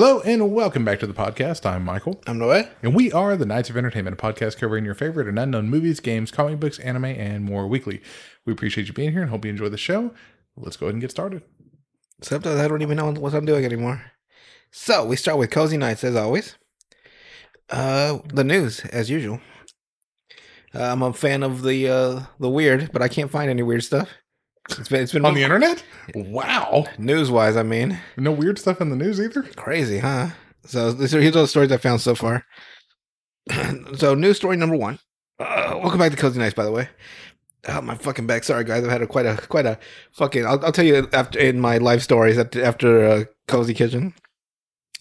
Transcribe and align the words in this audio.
Hello 0.00 0.20
and 0.20 0.54
welcome 0.54 0.84
back 0.84 1.00
to 1.00 1.08
the 1.08 1.12
podcast. 1.12 1.66
I'm 1.66 1.84
Michael, 1.84 2.22
I'm 2.24 2.38
Noé. 2.38 2.70
and 2.84 2.94
we 2.94 3.10
are 3.10 3.36
the 3.36 3.44
Knights 3.44 3.68
of 3.68 3.76
Entertainment, 3.76 4.16
a 4.16 4.22
podcast 4.24 4.56
covering 4.56 4.84
your 4.84 4.94
favorite 4.94 5.26
and 5.26 5.36
unknown 5.40 5.68
movies, 5.68 5.98
games, 5.98 6.30
comic 6.30 6.60
books, 6.60 6.78
anime, 6.78 7.06
and 7.06 7.44
more 7.44 7.66
weekly. 7.66 8.00
We 8.46 8.52
appreciate 8.52 8.86
you 8.86 8.92
being 8.92 9.10
here 9.10 9.22
and 9.22 9.30
hope 9.30 9.44
you 9.44 9.50
enjoy 9.50 9.70
the 9.70 9.76
show. 9.76 10.14
Let's 10.56 10.76
go 10.76 10.86
ahead 10.86 10.94
and 10.94 11.00
get 11.00 11.10
started. 11.10 11.42
Sometimes 12.22 12.60
I 12.60 12.68
don't 12.68 12.80
even 12.80 12.96
know 12.96 13.10
what 13.10 13.34
I'm 13.34 13.44
doing 13.44 13.64
anymore. 13.64 14.12
So 14.70 15.04
we 15.04 15.16
start 15.16 15.36
with 15.36 15.50
cozy 15.50 15.76
nights 15.76 16.04
as 16.04 16.14
always. 16.14 16.56
Uh, 17.68 18.18
the 18.32 18.44
news 18.44 18.84
as 18.84 19.10
usual. 19.10 19.40
Uh, 20.72 20.84
I'm 20.84 21.02
a 21.02 21.12
fan 21.12 21.42
of 21.42 21.62
the 21.64 21.88
uh 21.88 22.20
the 22.38 22.48
weird, 22.48 22.92
but 22.92 23.02
I 23.02 23.08
can't 23.08 23.32
find 23.32 23.50
any 23.50 23.64
weird 23.64 23.82
stuff. 23.82 24.10
It's 24.70 24.88
been 24.88 25.02
it's 25.02 25.12
been 25.12 25.24
On 25.24 25.34
the 25.34 25.42
internet? 25.42 25.82
Wow. 26.14 26.86
news 26.98 27.30
wise. 27.30 27.56
I 27.56 27.62
mean, 27.62 27.98
No 28.16 28.32
weird 28.32 28.58
stuff 28.58 28.80
in 28.80 28.90
the 28.90 28.96
news 28.96 29.20
either? 29.20 29.42
crazy, 29.56 29.98
huh? 29.98 30.28
So 30.64 30.92
these 30.92 31.14
are, 31.14 31.20
here's 31.20 31.36
all 31.36 31.42
the 31.42 31.48
stories 31.48 31.72
I 31.72 31.78
found 31.78 32.00
so 32.00 32.14
far. 32.14 32.44
so 33.96 34.14
news 34.14 34.36
story 34.36 34.56
number 34.56 34.76
one. 34.76 34.98
Uh, 35.38 35.78
welcome 35.80 35.98
back 35.98 36.10
to 36.10 36.16
cozy 36.16 36.38
nights, 36.38 36.54
by 36.54 36.64
the 36.64 36.72
way. 36.72 36.88
Oh 37.68 37.80
my 37.80 37.96
fucking 37.96 38.26
back! 38.26 38.44
Sorry 38.44 38.64
guys, 38.64 38.84
I've 38.84 38.90
had 38.90 39.02
a 39.02 39.06
quite 39.06 39.26
a 39.26 39.36
quite 39.48 39.66
a 39.66 39.78
fucking. 40.12 40.46
I'll, 40.46 40.64
I'll 40.64 40.72
tell 40.72 40.84
you 40.84 41.08
after 41.12 41.38
in 41.38 41.60
my 41.60 41.78
life 41.78 42.02
stories 42.02 42.38
after 42.38 42.62
after 42.64 43.04
uh, 43.06 43.24
cozy 43.46 43.74
kitchen. 43.74 44.14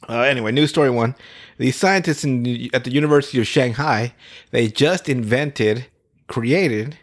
Uh, 0.07 0.21
anyway, 0.21 0.51
news 0.51 0.69
story 0.69 0.89
one: 0.89 1.15
the 1.57 1.71
scientists 1.71 2.23
in, 2.23 2.69
at 2.73 2.83
the 2.83 2.91
University 2.91 3.39
of 3.39 3.47
Shanghai 3.47 4.13
they 4.51 4.67
just 4.67 5.07
invented, 5.07 5.85
created 6.27 6.97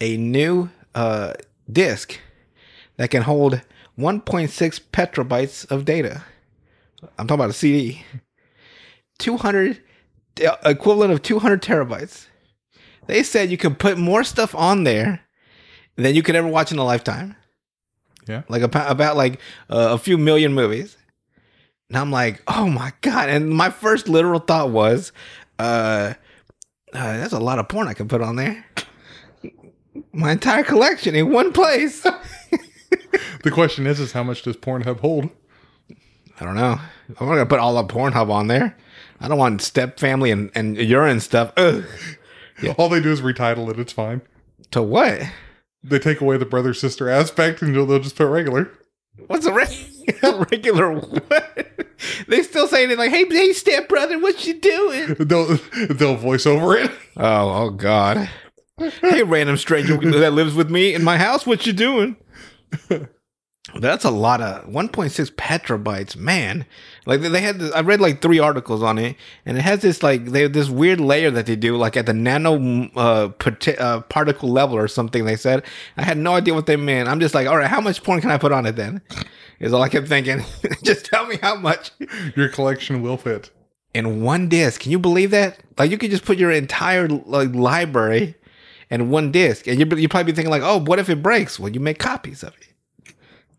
a 0.00 0.16
new 0.16 0.70
uh, 0.94 1.34
disk 1.70 2.18
that 2.96 3.10
can 3.10 3.22
hold 3.22 3.62
1.6 3.98 4.80
petabytes 4.92 5.70
of 5.70 5.84
data. 5.84 6.22
I'm 7.18 7.26
talking 7.26 7.40
about 7.40 7.50
a 7.50 7.54
CD. 7.54 8.04
200 9.18 9.82
uh, 10.46 10.56
equivalent 10.64 11.12
of 11.12 11.22
200 11.22 11.62
terabytes. 11.62 12.26
They 13.06 13.22
said 13.22 13.50
you 13.50 13.56
can 13.56 13.74
put 13.74 13.98
more 13.98 14.22
stuff 14.22 14.54
on 14.54 14.84
there 14.84 15.20
than 15.96 16.14
you 16.14 16.22
could 16.22 16.36
ever 16.36 16.48
watch 16.48 16.70
in 16.70 16.78
a 16.78 16.84
lifetime. 16.84 17.36
Yeah. 18.26 18.42
Like 18.48 18.62
about, 18.62 18.90
about 18.90 19.16
like 19.16 19.40
uh, 19.70 19.88
a 19.92 19.98
few 19.98 20.18
million 20.18 20.52
movies. 20.52 20.96
And 21.88 21.96
I'm 21.96 22.10
like, 22.10 22.42
oh 22.46 22.68
my 22.68 22.92
god! 23.00 23.30
And 23.30 23.48
my 23.48 23.70
first 23.70 24.08
literal 24.08 24.40
thought 24.40 24.68
was, 24.68 25.10
uh, 25.58 26.12
uh, 26.92 27.16
that's 27.16 27.32
a 27.32 27.38
lot 27.38 27.58
of 27.58 27.68
porn 27.68 27.88
I 27.88 27.94
can 27.94 28.08
put 28.08 28.20
on 28.20 28.36
there. 28.36 28.62
My 30.12 30.32
entire 30.32 30.64
collection 30.64 31.14
in 31.14 31.32
one 31.32 31.52
place. 31.52 32.06
The 33.42 33.50
question 33.50 33.86
is, 33.86 34.00
is 34.00 34.12
how 34.12 34.22
much 34.22 34.42
does 34.42 34.56
Pornhub 34.56 35.00
hold? 35.00 35.30
I 36.40 36.44
don't 36.44 36.56
know. 36.56 36.80
I'm 37.18 37.26
not 37.26 37.34
gonna 37.34 37.46
put 37.46 37.60
all 37.60 37.76
of 37.78 37.88
Pornhub 37.88 38.30
on 38.30 38.48
there. 38.48 38.76
I 39.20 39.28
don't 39.28 39.38
want 39.38 39.62
step 39.62 39.98
family 39.98 40.30
and, 40.30 40.50
and 40.54 40.76
urine 40.76 41.20
stuff. 41.20 41.52
Ugh. 41.56 41.84
All 42.76 42.88
they 42.88 43.00
do 43.00 43.10
is 43.10 43.20
retitle 43.20 43.70
it. 43.70 43.78
It's 43.78 43.92
fine. 43.92 44.22
To 44.72 44.82
what? 44.82 45.22
They 45.82 45.98
take 45.98 46.20
away 46.20 46.36
the 46.36 46.44
brother 46.44 46.74
sister 46.74 47.08
aspect 47.08 47.62
and 47.62 47.74
they'll 47.74 47.86
they'll 47.86 48.00
just 48.00 48.16
put 48.16 48.26
regular. 48.26 48.70
What's 49.26 49.46
a 49.46 49.52
re- 49.52 50.06
regular 50.50 50.92
what? 50.92 51.88
They 52.28 52.42
still 52.42 52.68
saying 52.68 52.90
it 52.90 52.98
like, 52.98 53.10
hey, 53.10 53.26
hey, 53.28 53.52
step 53.52 53.88
brother, 53.88 54.18
what 54.18 54.46
you 54.46 54.54
doing? 54.54 55.14
They'll 55.18 55.58
they'll 55.88 56.16
voice 56.16 56.46
over 56.46 56.76
it. 56.76 56.90
Oh, 57.16 57.64
oh 57.64 57.70
God. 57.70 58.28
hey, 59.00 59.22
random 59.22 59.56
stranger 59.56 59.96
that 59.96 60.32
lives 60.32 60.54
with 60.54 60.70
me 60.70 60.94
in 60.94 61.02
my 61.04 61.16
house, 61.18 61.46
what 61.46 61.66
you 61.66 61.72
doing? 61.72 62.16
That's 63.78 64.04
a 64.04 64.10
lot 64.10 64.40
of 64.40 64.64
1.6 64.66 65.30
petabytes, 65.32 66.16
man. 66.16 66.64
Like 67.04 67.20
they 67.20 67.40
had, 67.42 67.58
this, 67.58 67.70
I 67.74 67.80
read 67.80 68.00
like 68.00 68.22
three 68.22 68.38
articles 68.38 68.82
on 68.82 68.96
it, 68.96 69.16
and 69.44 69.58
it 69.58 69.60
has 69.60 69.80
this 69.80 70.02
like 70.02 70.26
they 70.26 70.42
have 70.42 70.54
this 70.54 70.70
weird 70.70 71.00
layer 71.00 71.30
that 71.30 71.44
they 71.44 71.56
do, 71.56 71.76
like 71.76 71.94
at 71.94 72.06
the 72.06 72.14
nano 72.14 72.88
uh, 72.96 73.28
parti- 73.28 73.76
uh, 73.76 74.00
particle 74.02 74.50
level 74.50 74.76
or 74.76 74.88
something. 74.88 75.26
They 75.26 75.36
said 75.36 75.64
I 75.98 76.02
had 76.04 76.16
no 76.16 76.34
idea 76.34 76.54
what 76.54 76.64
they 76.64 76.76
meant. 76.76 77.10
I'm 77.10 77.20
just 77.20 77.34
like, 77.34 77.46
all 77.46 77.58
right, 77.58 77.66
how 77.66 77.80
much 77.82 78.02
porn 78.02 78.22
can 78.22 78.30
I 78.30 78.38
put 78.38 78.52
on 78.52 78.64
it 78.64 78.76
then? 78.76 79.02
Is 79.60 79.74
all 79.74 79.82
I 79.82 79.90
kept 79.90 80.08
thinking. 80.08 80.44
just 80.82 81.04
tell 81.04 81.26
me 81.26 81.36
how 81.42 81.54
much 81.56 81.90
Your 82.36 82.48
collection 82.48 83.02
will 83.02 83.18
fit. 83.18 83.50
in 83.92 84.22
one 84.22 84.48
disc. 84.48 84.80
Can 84.80 84.92
you 84.92 84.98
believe 84.98 85.30
that? 85.32 85.58
Like 85.76 85.90
you 85.90 85.98
could 85.98 86.10
just 86.10 86.24
put 86.24 86.38
your 86.38 86.50
entire 86.52 87.06
like 87.08 87.54
library 87.54 88.34
in 88.90 89.10
one 89.10 89.30
disc, 89.30 89.66
and 89.66 89.78
you 89.78 89.86
you 89.96 90.08
probably 90.08 90.32
be 90.32 90.36
thinking 90.36 90.50
like, 90.50 90.62
oh, 90.62 90.78
what 90.78 90.98
if 90.98 91.08
it 91.08 91.22
breaks? 91.22 91.58
Well, 91.58 91.70
you 91.70 91.80
make 91.80 91.98
copies 91.98 92.42
of 92.42 92.54
it. 92.56 93.14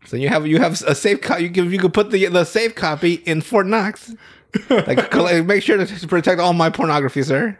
So 0.06 0.16
you 0.16 0.28
have 0.28 0.46
you 0.46 0.58
have 0.58 0.80
a 0.82 0.94
safe 0.94 1.20
copy. 1.20 1.44
You 1.44 1.50
can 1.50 1.70
you 1.70 1.78
can 1.78 1.90
put 1.92 2.10
the 2.10 2.26
the 2.26 2.44
safe 2.44 2.74
copy 2.74 3.14
in 3.14 3.40
Fort 3.40 3.66
Knox. 3.66 4.12
like 4.68 5.10
collect, 5.12 5.46
make 5.46 5.62
sure 5.62 5.84
to 5.84 6.08
protect 6.08 6.40
all 6.40 6.52
my 6.52 6.70
pornography, 6.70 7.22
sir. 7.22 7.56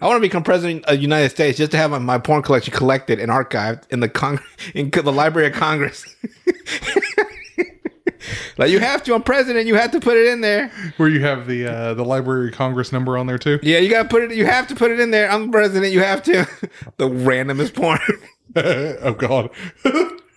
I 0.00 0.06
want 0.06 0.16
to 0.16 0.20
become 0.20 0.42
president 0.42 0.86
of 0.86 0.96
the 0.96 1.02
United 1.02 1.28
States 1.28 1.58
just 1.58 1.72
to 1.72 1.76
have 1.76 1.90
my, 1.90 1.98
my 1.98 2.18
porn 2.18 2.42
collection 2.42 2.72
collected 2.72 3.18
and 3.18 3.30
archived 3.30 3.82
in 3.90 4.00
the 4.00 4.08
Cong- 4.08 4.40
in 4.74 4.90
the 4.90 5.12
Library 5.12 5.48
of 5.48 5.54
Congress. 5.54 6.06
like 8.58 8.70
you 8.70 8.80
have 8.80 9.02
to. 9.04 9.14
I'm 9.14 9.22
president. 9.22 9.66
You 9.66 9.74
have 9.76 9.90
to 9.92 10.00
put 10.00 10.16
it 10.16 10.28
in 10.28 10.40
there. 10.40 10.68
Where 10.96 11.08
you 11.08 11.20
have 11.20 11.46
the 11.46 11.66
uh, 11.66 11.94
the 11.94 12.04
Library 12.04 12.48
of 12.48 12.54
Congress 12.54 12.92
number 12.92 13.16
on 13.16 13.26
there 13.26 13.38
too. 13.38 13.58
Yeah, 13.62 13.78
you 13.78 13.90
gotta 13.90 14.08
put 14.08 14.22
it. 14.22 14.32
You 14.32 14.46
have 14.46 14.66
to 14.68 14.74
put 14.74 14.90
it 14.90 15.00
in 15.00 15.10
there. 15.10 15.30
I'm 15.30 15.50
president. 15.50 15.92
You 15.92 16.00
have 16.00 16.22
to. 16.24 16.32
the 16.96 17.08
randomest 17.08 17.74
porn. 17.74 18.00
oh 18.56 19.14
God. 19.14 19.50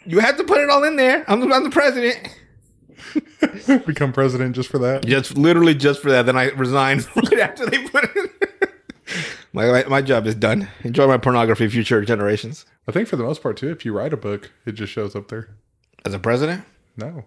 you 0.05 0.19
have 0.19 0.37
to 0.37 0.43
put 0.43 0.61
it 0.61 0.69
all 0.69 0.83
in 0.83 0.95
there. 0.95 1.23
I'm 1.27 1.39
the, 1.39 1.53
I'm 1.53 1.63
the 1.63 1.69
president. 1.69 2.17
Become 3.85 4.13
president 4.13 4.55
just 4.55 4.69
for 4.69 4.79
that. 4.79 5.05
Just 5.05 5.37
literally 5.37 5.75
just 5.75 6.01
for 6.01 6.09
that. 6.11 6.25
Then 6.25 6.37
I 6.37 6.49
resigned 6.51 7.07
right 7.15 7.39
after 7.39 7.65
they 7.65 7.85
put 7.87 8.05
it. 8.05 8.15
in 8.15 8.29
my, 9.53 9.67
my 9.67 9.83
my 9.85 10.01
job 10.01 10.25
is 10.25 10.35
done. 10.35 10.69
Enjoy 10.83 11.07
my 11.07 11.17
pornography, 11.17 11.67
future 11.67 12.03
generations. 12.03 12.65
I 12.87 12.91
think 12.91 13.07
for 13.07 13.15
the 13.15 13.23
most 13.23 13.41
part 13.43 13.57
too, 13.57 13.69
if 13.69 13.85
you 13.85 13.93
write 13.93 14.13
a 14.13 14.17
book, 14.17 14.51
it 14.65 14.73
just 14.73 14.91
shows 14.91 15.15
up 15.15 15.27
there. 15.27 15.49
As 16.05 16.13
a 16.13 16.19
president, 16.19 16.65
No, 16.97 17.23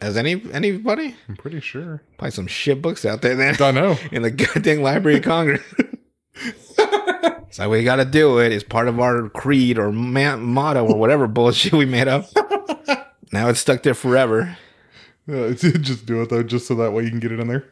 as 0.00 0.16
any 0.16 0.42
anybody, 0.52 1.14
I'm 1.28 1.36
pretty 1.36 1.60
sure. 1.60 2.02
probably 2.18 2.30
some 2.32 2.46
shit 2.46 2.80
books 2.80 3.04
out 3.04 3.22
there. 3.22 3.34
Then 3.34 3.60
I 3.60 3.70
know. 3.70 3.96
in 4.12 4.22
the 4.22 4.30
goddamn 4.30 4.82
Library 4.82 5.18
of 5.18 5.24
Congress. 5.24 5.62
so 7.50 7.68
we 7.68 7.84
got 7.84 7.96
to 7.96 8.04
do 8.04 8.38
it. 8.38 8.52
It's 8.52 8.64
part 8.64 8.88
of 8.88 8.98
our 8.98 9.28
creed 9.28 9.78
or 9.78 9.92
ma- 9.92 10.36
motto 10.36 10.86
or 10.86 10.96
whatever 10.96 11.26
bullshit 11.26 11.72
we 11.72 11.84
made 11.84 12.08
up. 12.08 12.26
now 13.32 13.48
it's 13.48 13.60
stuck 13.60 13.82
there 13.82 13.94
forever. 13.94 14.56
Uh, 15.28 15.52
just 15.52 16.06
do 16.06 16.22
it 16.22 16.30
though, 16.30 16.42
just 16.42 16.66
so 16.66 16.74
that 16.76 16.92
way 16.92 17.04
you 17.04 17.10
can 17.10 17.20
get 17.20 17.32
it 17.32 17.40
in 17.40 17.48
there. 17.48 17.64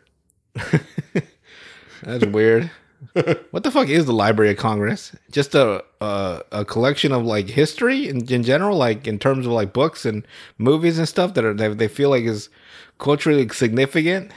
That's 2.03 2.27
weird. 2.27 2.71
what 3.51 3.63
the 3.63 3.71
fuck 3.71 3.89
is 3.89 4.07
the 4.07 4.13
Library 4.13 4.51
of 4.51 4.57
Congress? 4.57 5.15
Just 5.31 5.55
a 5.55 5.85
a, 6.01 6.43
a 6.53 6.65
collection 6.65 7.13
of 7.13 7.25
like 7.25 7.49
history 7.49 8.09
in, 8.09 8.27
in 8.33 8.43
general, 8.43 8.77
like 8.77 9.07
in 9.07 9.19
terms 9.19 9.47
of 9.47 9.53
like 9.53 9.73
books 9.73 10.05
and 10.05 10.27
movies 10.59 10.99
and 10.99 11.09
stuff 11.09 11.35
that 11.35 11.45
are 11.45 11.55
that 11.55 11.79
they 11.79 11.89
feel 11.89 12.11
like 12.11 12.25
is 12.25 12.49
culturally 12.99 13.49
significant. 13.49 14.33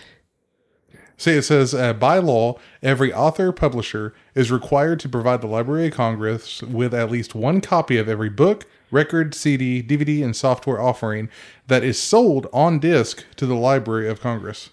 See, 1.17 1.33
it 1.33 1.43
says 1.43 1.75
uh, 1.75 1.93
by 1.93 2.17
law, 2.17 2.57
every 2.81 3.13
author 3.13 3.51
publisher 3.51 4.15
is 4.33 4.51
required 4.51 4.99
to 5.01 5.09
provide 5.09 5.41
the 5.41 5.47
Library 5.47 5.87
of 5.87 5.93
Congress 5.93 6.63
with 6.63 6.95
at 6.95 7.11
least 7.11 7.35
one 7.35 7.61
copy 7.61 7.97
of 7.97 8.09
every 8.09 8.29
book, 8.29 8.65
record, 8.89 9.35
CD, 9.35 9.83
DVD, 9.83 10.23
and 10.23 10.35
software 10.35 10.81
offering 10.81 11.29
that 11.67 11.83
is 11.83 12.01
sold 12.01 12.47
on 12.51 12.79
disc 12.79 13.23
to 13.35 13.45
the 13.45 13.55
Library 13.55 14.09
of 14.09 14.19
Congress. 14.19 14.71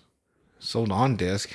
sold 0.58 0.90
on 0.90 1.16
disk. 1.16 1.54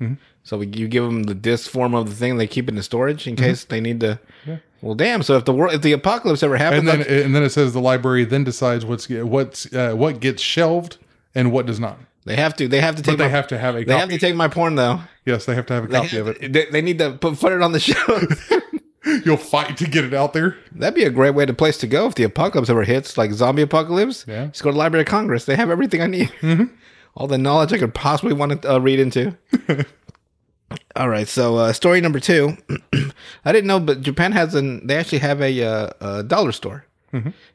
Mm-hmm. 0.00 0.14
So 0.50 0.58
we, 0.58 0.66
you 0.66 0.88
give 0.88 1.04
them 1.04 1.22
the 1.22 1.34
disc 1.34 1.70
form 1.70 1.94
of 1.94 2.08
the 2.10 2.16
thing, 2.16 2.36
they 2.36 2.48
keep 2.48 2.64
it 2.64 2.70
in 2.70 2.74
the 2.74 2.82
storage 2.82 3.28
in 3.28 3.36
case 3.36 3.62
they 3.62 3.80
need 3.80 4.00
to. 4.00 4.18
Well, 4.82 4.96
damn. 4.96 5.22
So 5.22 5.36
if 5.36 5.44
the 5.44 5.52
world, 5.52 5.74
if 5.74 5.82
the 5.82 5.92
apocalypse 5.92 6.42
ever 6.42 6.56
happens, 6.56 6.88
And 6.88 7.02
then, 7.02 7.22
and 7.24 7.36
then 7.36 7.44
it 7.44 7.50
says 7.50 7.72
the 7.72 7.80
library 7.80 8.24
then 8.24 8.42
decides 8.42 8.84
what's 8.84 9.08
what's 9.08 9.72
uh, 9.72 9.92
what 9.94 10.18
gets 10.18 10.42
shelved 10.42 10.96
and 11.36 11.52
what 11.52 11.66
does 11.66 11.78
not. 11.78 12.00
they 12.24 12.34
have 12.34 12.56
to, 12.56 12.66
they 12.66 12.80
have 12.80 12.96
to 12.96 13.02
take. 13.02 13.12
But 13.12 13.18
they 13.18 13.28
my, 13.28 13.30
have 13.30 13.46
to 13.46 13.58
have 13.58 13.76
a 13.76 13.84
They 13.84 13.96
have 13.96 14.08
to 14.08 14.18
take 14.18 14.34
my 14.34 14.48
porn 14.48 14.74
though. 14.74 15.02
yes, 15.24 15.44
they 15.44 15.54
have 15.54 15.66
to 15.66 15.74
have 15.74 15.84
a 15.84 15.86
They, 15.86 16.00
copy 16.00 16.16
of 16.16 16.26
it. 16.26 16.52
they, 16.52 16.66
they 16.66 16.82
need 16.82 16.98
to 16.98 17.12
put, 17.12 17.38
put 17.38 17.52
it 17.52 17.62
on 17.62 17.70
the 17.70 17.78
show. 17.90 18.20
You'll 19.24 19.36
fight 19.36 19.76
to 19.76 19.86
get 19.86 20.04
it 20.04 20.14
out 20.14 20.32
there. 20.32 20.56
That'd 20.72 20.96
be 20.96 21.04
a 21.04 21.10
great 21.10 21.34
way 21.36 21.46
to 21.46 21.54
place 21.54 21.78
to 21.78 21.86
go 21.86 22.06
if 22.08 22.16
the 22.16 22.24
apocalypse 22.24 22.68
ever 22.68 22.82
hits, 22.82 23.16
like 23.16 23.30
zombie 23.32 23.62
apocalypse. 23.62 24.24
Yeah. 24.26 24.46
Just 24.46 24.64
go 24.64 24.70
to 24.70 24.72
the 24.72 24.78
Library 24.78 25.02
of 25.02 25.08
Congress. 25.08 25.44
They 25.44 25.54
have 25.54 25.70
everything 25.70 26.02
I 26.02 26.06
need. 26.08 26.32
All 27.16 27.26
the 27.26 27.38
knowledge 27.38 27.72
I 27.72 27.78
could 27.78 27.92
possibly 27.94 28.32
want 28.34 28.62
to 28.62 28.74
uh, 28.74 28.78
read 28.78 28.98
into. 29.00 29.36
All 30.96 31.08
right, 31.08 31.26
so 31.28 31.56
uh, 31.56 31.72
story 31.72 32.00
number 32.00 32.20
two. 32.20 32.56
I 33.44 33.52
didn't 33.52 33.66
know, 33.66 33.80
but 33.80 34.02
Japan 34.02 34.32
has 34.32 34.54
an. 34.54 34.86
They 34.86 34.96
actually 34.96 35.18
have 35.18 35.40
a, 35.40 35.62
uh, 35.62 35.90
a 36.00 36.22
dollar 36.22 36.52
store 36.52 36.84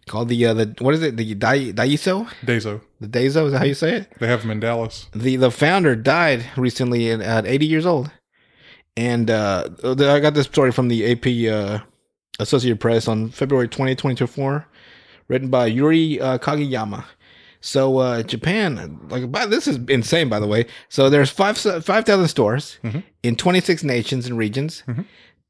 called 0.07 0.27
the 0.27 0.45
uh, 0.45 0.53
the 0.53 0.75
what 0.79 0.93
is 0.93 1.01
it 1.01 1.15
the 1.15 1.33
Dai, 1.33 1.71
Daiso 1.71 2.27
Daiso. 2.45 2.81
the 2.99 3.07
Daiso 3.07 3.45
is 3.45 3.51
that 3.53 3.59
how 3.59 3.63
you 3.63 3.73
say 3.73 3.95
it? 3.95 4.11
They 4.19 4.27
have 4.27 4.41
them 4.41 4.51
in 4.51 4.59
Dallas. 4.59 5.07
the 5.13 5.37
the 5.37 5.49
founder 5.49 5.95
died 5.95 6.45
recently 6.57 7.09
at, 7.09 7.21
at 7.21 7.45
80 7.45 7.65
years 7.65 7.85
old 7.85 8.11
and 8.97 9.29
uh 9.31 9.69
the- 9.81 10.09
i 10.11 10.19
got 10.19 10.33
this 10.33 10.45
story 10.47 10.71
from 10.73 10.89
the 10.89 11.09
ap 11.09 11.25
uh 11.53 11.79
associated 12.39 12.81
press 12.81 13.07
on 13.07 13.29
february 13.29 13.67
20, 13.69 13.95
2024 13.95 14.67
written 15.29 15.49
by 15.49 15.65
yuri 15.67 16.19
uh, 16.19 16.37
kageyama 16.37 17.05
So 17.65 17.97
uh, 17.97 18.21
Japan, 18.21 18.99
like 19.09 19.31
by, 19.31 19.47
this 19.47 19.67
is 19.67 19.79
insane, 19.89 20.29
by 20.29 20.39
the 20.39 20.45
way. 20.45 20.65
So 20.87 21.09
there's 21.09 21.31
five 21.31 21.57
five 21.57 22.05
thousand 22.05 22.27
stores 22.27 22.77
Mhm. 22.83 23.01
in 23.23 23.35
26 23.35 23.83
nations 23.83 24.27
and 24.27 24.37
regions. 24.37 24.83
Mhm. 24.87 25.05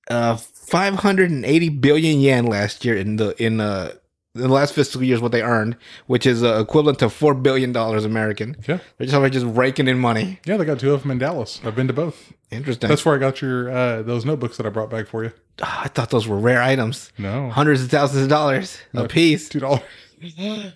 Uh, 0.09 0.37
580 0.37 1.69
billion 1.69 2.19
yen 2.21 2.45
last 2.45 2.85
year 2.85 2.95
in 2.95 3.17
the 3.17 3.35
in 3.43 3.59
uh 3.59 3.91
in 4.33 4.41
the 4.41 4.47
last 4.49 4.73
fiscal 4.73 5.01
year 5.03 5.15
is 5.15 5.21
what 5.21 5.31
they 5.31 5.41
earned, 5.41 5.75
which 6.07 6.25
is 6.25 6.41
uh, 6.43 6.59
equivalent 6.61 6.99
to 6.99 7.09
four 7.09 7.33
billion 7.33 7.71
dollars 7.73 8.05
American. 8.05 8.55
Yeah. 8.67 8.79
They're 8.97 9.07
just, 9.07 9.33
just 9.33 9.45
raking 9.45 9.87
in 9.87 9.97
money. 9.99 10.39
Yeah, 10.45 10.57
they 10.57 10.65
got 10.65 10.79
two 10.79 10.93
of 10.93 11.01
them 11.01 11.11
in 11.11 11.17
Dallas. 11.19 11.59
I've 11.65 11.75
been 11.75 11.87
to 11.87 11.93
both. 11.93 12.33
Interesting. 12.51 12.87
That's 12.89 13.03
where 13.05 13.15
I 13.15 13.17
got 13.17 13.41
your 13.41 13.69
uh, 13.69 14.01
those 14.03 14.23
notebooks 14.25 14.55
that 14.57 14.65
I 14.65 14.69
brought 14.69 14.89
back 14.89 15.07
for 15.07 15.23
you. 15.25 15.31
Ah, 15.61 15.83
I 15.85 15.87
thought 15.89 16.09
those 16.11 16.27
were 16.27 16.37
rare 16.39 16.61
items, 16.61 17.11
No, 17.17 17.49
hundreds 17.49 17.81
of 17.83 17.89
thousands 17.89 18.23
of 18.23 18.29
dollars 18.29 18.77
a 18.93 19.07
piece. 19.07 19.49
two 19.49 19.59
dollars 19.59 19.81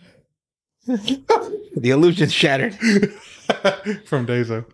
The 1.76 1.92
illusion 1.92 2.30
shattered. 2.30 2.74
from 4.06 4.26
Dazo. 4.26 4.66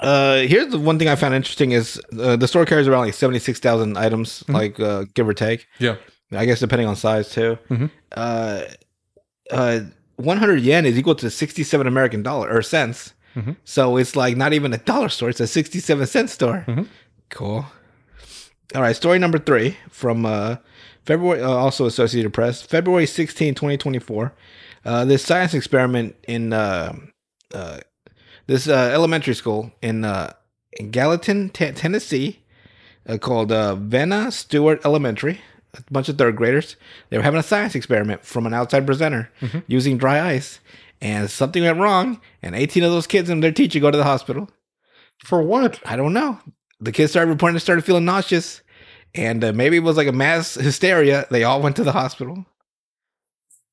Uh, 0.00 0.38
here's 0.40 0.68
the 0.68 0.78
one 0.78 0.98
thing 0.98 1.08
I 1.08 1.14
found 1.16 1.34
interesting 1.34 1.72
is 1.72 2.00
uh, 2.18 2.36
the 2.36 2.48
store 2.48 2.64
carries 2.64 2.88
around 2.88 3.04
like 3.06 3.14
seventy 3.14 3.38
six 3.38 3.60
thousand 3.60 3.96
items, 3.98 4.42
Mhm. 4.44 4.54
like 4.54 4.80
uh, 4.80 5.04
give 5.14 5.28
or 5.28 5.34
take. 5.34 5.66
Yeah, 5.78 5.96
I 6.32 6.46
guess 6.46 6.60
depending 6.60 6.88
on 6.88 6.96
size 6.96 7.30
too. 7.30 7.58
Mhm. 7.68 7.90
Uh, 8.12 8.62
uh, 9.50 9.80
one 10.16 10.38
hundred 10.38 10.60
yen 10.62 10.86
is 10.86 10.98
equal 10.98 11.14
to 11.16 11.30
sixty 11.30 11.62
seven 11.62 11.86
American 11.86 12.22
dollar 12.22 12.48
or 12.50 12.62
cents. 12.62 13.14
Mhm. 13.36 13.56
So 13.64 13.96
it's 13.96 14.16
like 14.16 14.36
not 14.36 14.52
even 14.52 14.72
a 14.72 14.78
dollar 14.78 15.08
store; 15.08 15.28
it's 15.28 15.40
a 15.40 15.46
sixty 15.46 15.78
seven 15.80 16.06
cent 16.06 16.30
store. 16.30 16.64
Mhm. 16.68 16.86
Cool. 17.28 17.66
All 18.74 18.82
right, 18.82 18.96
story 18.96 19.18
number 19.18 19.38
three 19.38 19.76
from 19.90 20.24
uh, 20.24 20.56
February, 21.04 21.42
uh, 21.42 21.48
also 21.48 21.86
Associated 21.86 22.32
Press, 22.32 22.62
February 22.62 23.06
16, 23.06 23.54
2024. 23.54 24.32
Uh, 24.84 25.04
this 25.04 25.22
science 25.24 25.54
experiment 25.54 26.16
in 26.26 26.52
uh, 26.52 26.94
uh, 27.54 27.78
this 28.46 28.68
uh, 28.68 28.90
elementary 28.92 29.34
school 29.34 29.72
in, 29.82 30.04
uh, 30.04 30.32
in 30.78 30.90
Gallatin, 30.90 31.50
T- 31.50 31.72
Tennessee, 31.72 32.40
uh, 33.08 33.18
called 33.18 33.52
uh, 33.52 33.74
Vena 33.74 34.30
Stuart 34.30 34.80
Elementary. 34.84 35.40
A 35.74 35.82
bunch 35.92 36.08
of 36.08 36.18
third 36.18 36.34
graders. 36.34 36.74
They 37.10 37.16
were 37.16 37.22
having 37.22 37.38
a 37.38 37.44
science 37.44 37.76
experiment 37.76 38.24
from 38.24 38.44
an 38.46 38.52
outside 38.54 38.86
presenter 38.86 39.30
Mhm. 39.40 39.62
using 39.68 39.98
dry 39.98 40.20
ice, 40.32 40.58
and 41.00 41.30
something 41.30 41.62
went 41.62 41.78
wrong, 41.78 42.20
and 42.42 42.56
18 42.56 42.82
of 42.82 42.90
those 42.90 43.06
kids 43.06 43.30
and 43.30 43.40
their 43.40 43.52
teacher 43.52 43.78
go 43.78 43.90
to 43.90 43.96
the 43.98 44.02
hospital. 44.04 44.48
for 45.24 45.42
what? 45.42 45.78
I 45.84 45.96
don't 45.96 46.12
know. 46.14 46.38
The 46.80 46.92
kids 46.92 47.12
started 47.12 47.30
reporting 47.30 47.52
they 47.54 47.60
started 47.60 47.84
feeling 47.84 48.06
nauseous, 48.06 48.62
and 49.14 49.44
uh, 49.44 49.52
maybe 49.52 49.76
it 49.76 49.82
was 49.84 49.96
like 49.98 50.08
a 50.08 50.12
mass 50.12 50.54
hysteria. 50.54 51.26
They 51.30 51.44
all 51.44 51.60
went 51.60 51.76
to 51.76 51.84
the 51.84 51.92
hospital. 51.92 52.46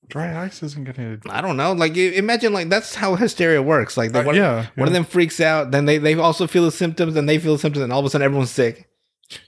Dry 0.09 0.44
ice 0.45 0.63
isn't 0.63 0.83
gonna. 0.86 1.18
I 1.30 1.42
don't 1.42 1.57
know. 1.57 1.74
Like 1.74 1.98
imagine 1.98 2.54
like 2.54 2.69
that's 2.69 2.95
how 2.95 3.15
hysteria 3.15 3.62
works. 3.62 3.98
Like 3.98 4.13
they, 4.13 4.19
Uh, 4.21 4.24
one, 4.24 4.36
yeah, 4.36 4.68
one 4.75 4.88
of 4.88 4.94
them 4.94 5.04
freaks 5.04 5.39
out, 5.42 5.71
then 5.71 5.86
they 5.86 5.98
they 5.98 6.15
also 6.15 6.48
feel 6.48 6.63
the 6.63 6.71
symptoms, 6.71 7.15
and 7.18 7.27
they 7.27 7.38
feel 7.38 7.54
the 7.54 7.59
symptoms, 7.59 7.83
and 7.83 7.92
all 7.92 8.00
of 8.00 8.06
a 8.06 8.09
sudden 8.09 8.24
everyone's 8.24 8.51
sick. 8.51 8.88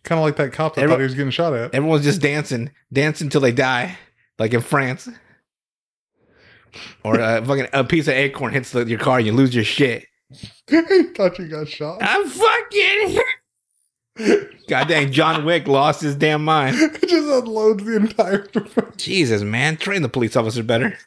kind 0.04 0.20
of 0.20 0.26
like 0.26 0.36
that 0.36 0.52
cop 0.52 0.76
that 0.76 0.82
Every- 0.82 0.94
thought 0.94 1.00
he 1.00 1.04
was 1.06 1.14
getting 1.16 1.32
shot 1.32 1.54
at. 1.54 1.74
Everyone's 1.74 2.04
just 2.04 2.22
dancing, 2.22 2.72
dancing 2.92 3.28
until 3.28 3.40
they 3.42 3.54
die, 3.54 3.98
like 4.38 4.54
in 4.54 4.60
France. 4.62 5.08
Or 7.04 7.20
uh, 7.20 7.42
fucking 7.46 7.68
a 7.72 7.84
piece 7.86 8.08
of 8.08 8.14
acorn 8.16 8.52
hits 8.52 8.72
the, 8.72 8.86
your 8.86 9.00
car, 9.00 9.18
and 9.20 9.28
you 9.28 9.34
lose 9.34 9.56
your 9.56 9.64
shit. 9.64 10.06
thought 11.16 11.40
you 11.40 11.48
got 11.48 11.68
shot. 11.70 12.00
I'm 12.02 12.28
fucking. 12.28 13.20
God 14.68 14.88
dang, 14.88 15.12
John 15.12 15.46
Wick 15.46 15.68
lost 15.68 16.02
his 16.02 16.16
damn 16.16 16.44
mind. 16.44 16.76
it 16.80 17.02
just 17.02 17.14
unloads 17.46 17.84
the 17.84 17.96
entire. 17.96 18.48
Jesus, 18.98 19.42
man, 19.42 19.78
train 19.78 20.02
the 20.02 20.10
police 20.10 20.36
officer 20.36 20.64
better. 20.64 20.98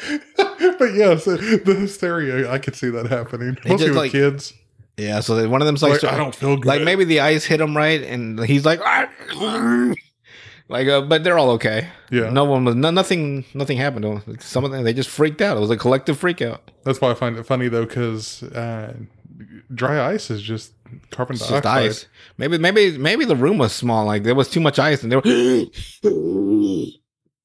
but 0.36 0.94
yes, 0.94 1.24
the 1.26 1.76
hysteria. 1.78 2.50
I 2.50 2.58
could 2.58 2.74
see 2.76 2.88
that 2.90 3.06
happening. 3.08 3.58
They 3.62 3.70
Mostly 3.70 3.88
with 3.88 3.96
like, 3.98 4.12
kids. 4.12 4.54
Yeah, 4.96 5.20
so 5.20 5.48
one 5.48 5.60
of 5.62 5.66
them's 5.66 5.82
like, 5.82 6.02
Like, 6.02 6.12
I 6.12 6.16
don't 6.16 6.34
feel 6.34 6.56
good. 6.56 6.66
like 6.66 6.82
maybe 6.82 7.04
the 7.04 7.20
ice 7.20 7.44
hit 7.44 7.60
him 7.60 7.76
right, 7.76 8.02
and 8.02 8.42
he's 8.44 8.64
like, 8.66 8.80
like, 10.68 10.88
uh, 10.88 11.00
but 11.02 11.24
they're 11.24 11.38
all 11.38 11.50
okay. 11.50 11.88
Yeah, 12.10 12.30
No 12.30 12.44
one 12.44 12.64
was, 12.64 12.74
no, 12.74 12.90
nothing, 12.90 13.44
nothing 13.54 13.78
happened 13.78 14.02
to 14.02 14.08
them. 14.10 14.22
Like, 14.26 14.42
some 14.42 14.64
of 14.64 14.70
them, 14.70 14.84
they 14.84 14.92
just 14.92 15.08
freaked 15.08 15.40
out. 15.40 15.56
It 15.56 15.60
was 15.60 15.70
a 15.70 15.76
collective 15.76 16.18
freak 16.18 16.42
out. 16.42 16.70
that's 16.84 17.00
why 17.00 17.10
I 17.10 17.14
find 17.14 17.36
it 17.36 17.44
funny 17.44 17.68
though, 17.68 17.86
because 17.86 18.42
uh, 18.42 18.94
dry 19.74 20.12
ice 20.12 20.30
is 20.30 20.42
just 20.42 20.72
carbon 21.10 21.36
It's 21.36 21.48
dioxide. 21.48 21.84
just 21.86 22.04
ice. 22.04 22.08
Maybe, 22.38 22.58
maybe, 22.58 22.96
maybe 22.98 23.24
the 23.24 23.36
room 23.36 23.58
was 23.58 23.72
small. 23.72 24.04
Like 24.06 24.22
there 24.22 24.34
was 24.34 24.48
too 24.48 24.60
much 24.60 24.78
ice, 24.78 25.02
and 25.02 25.10
they 25.12 25.16
were, 25.16 25.22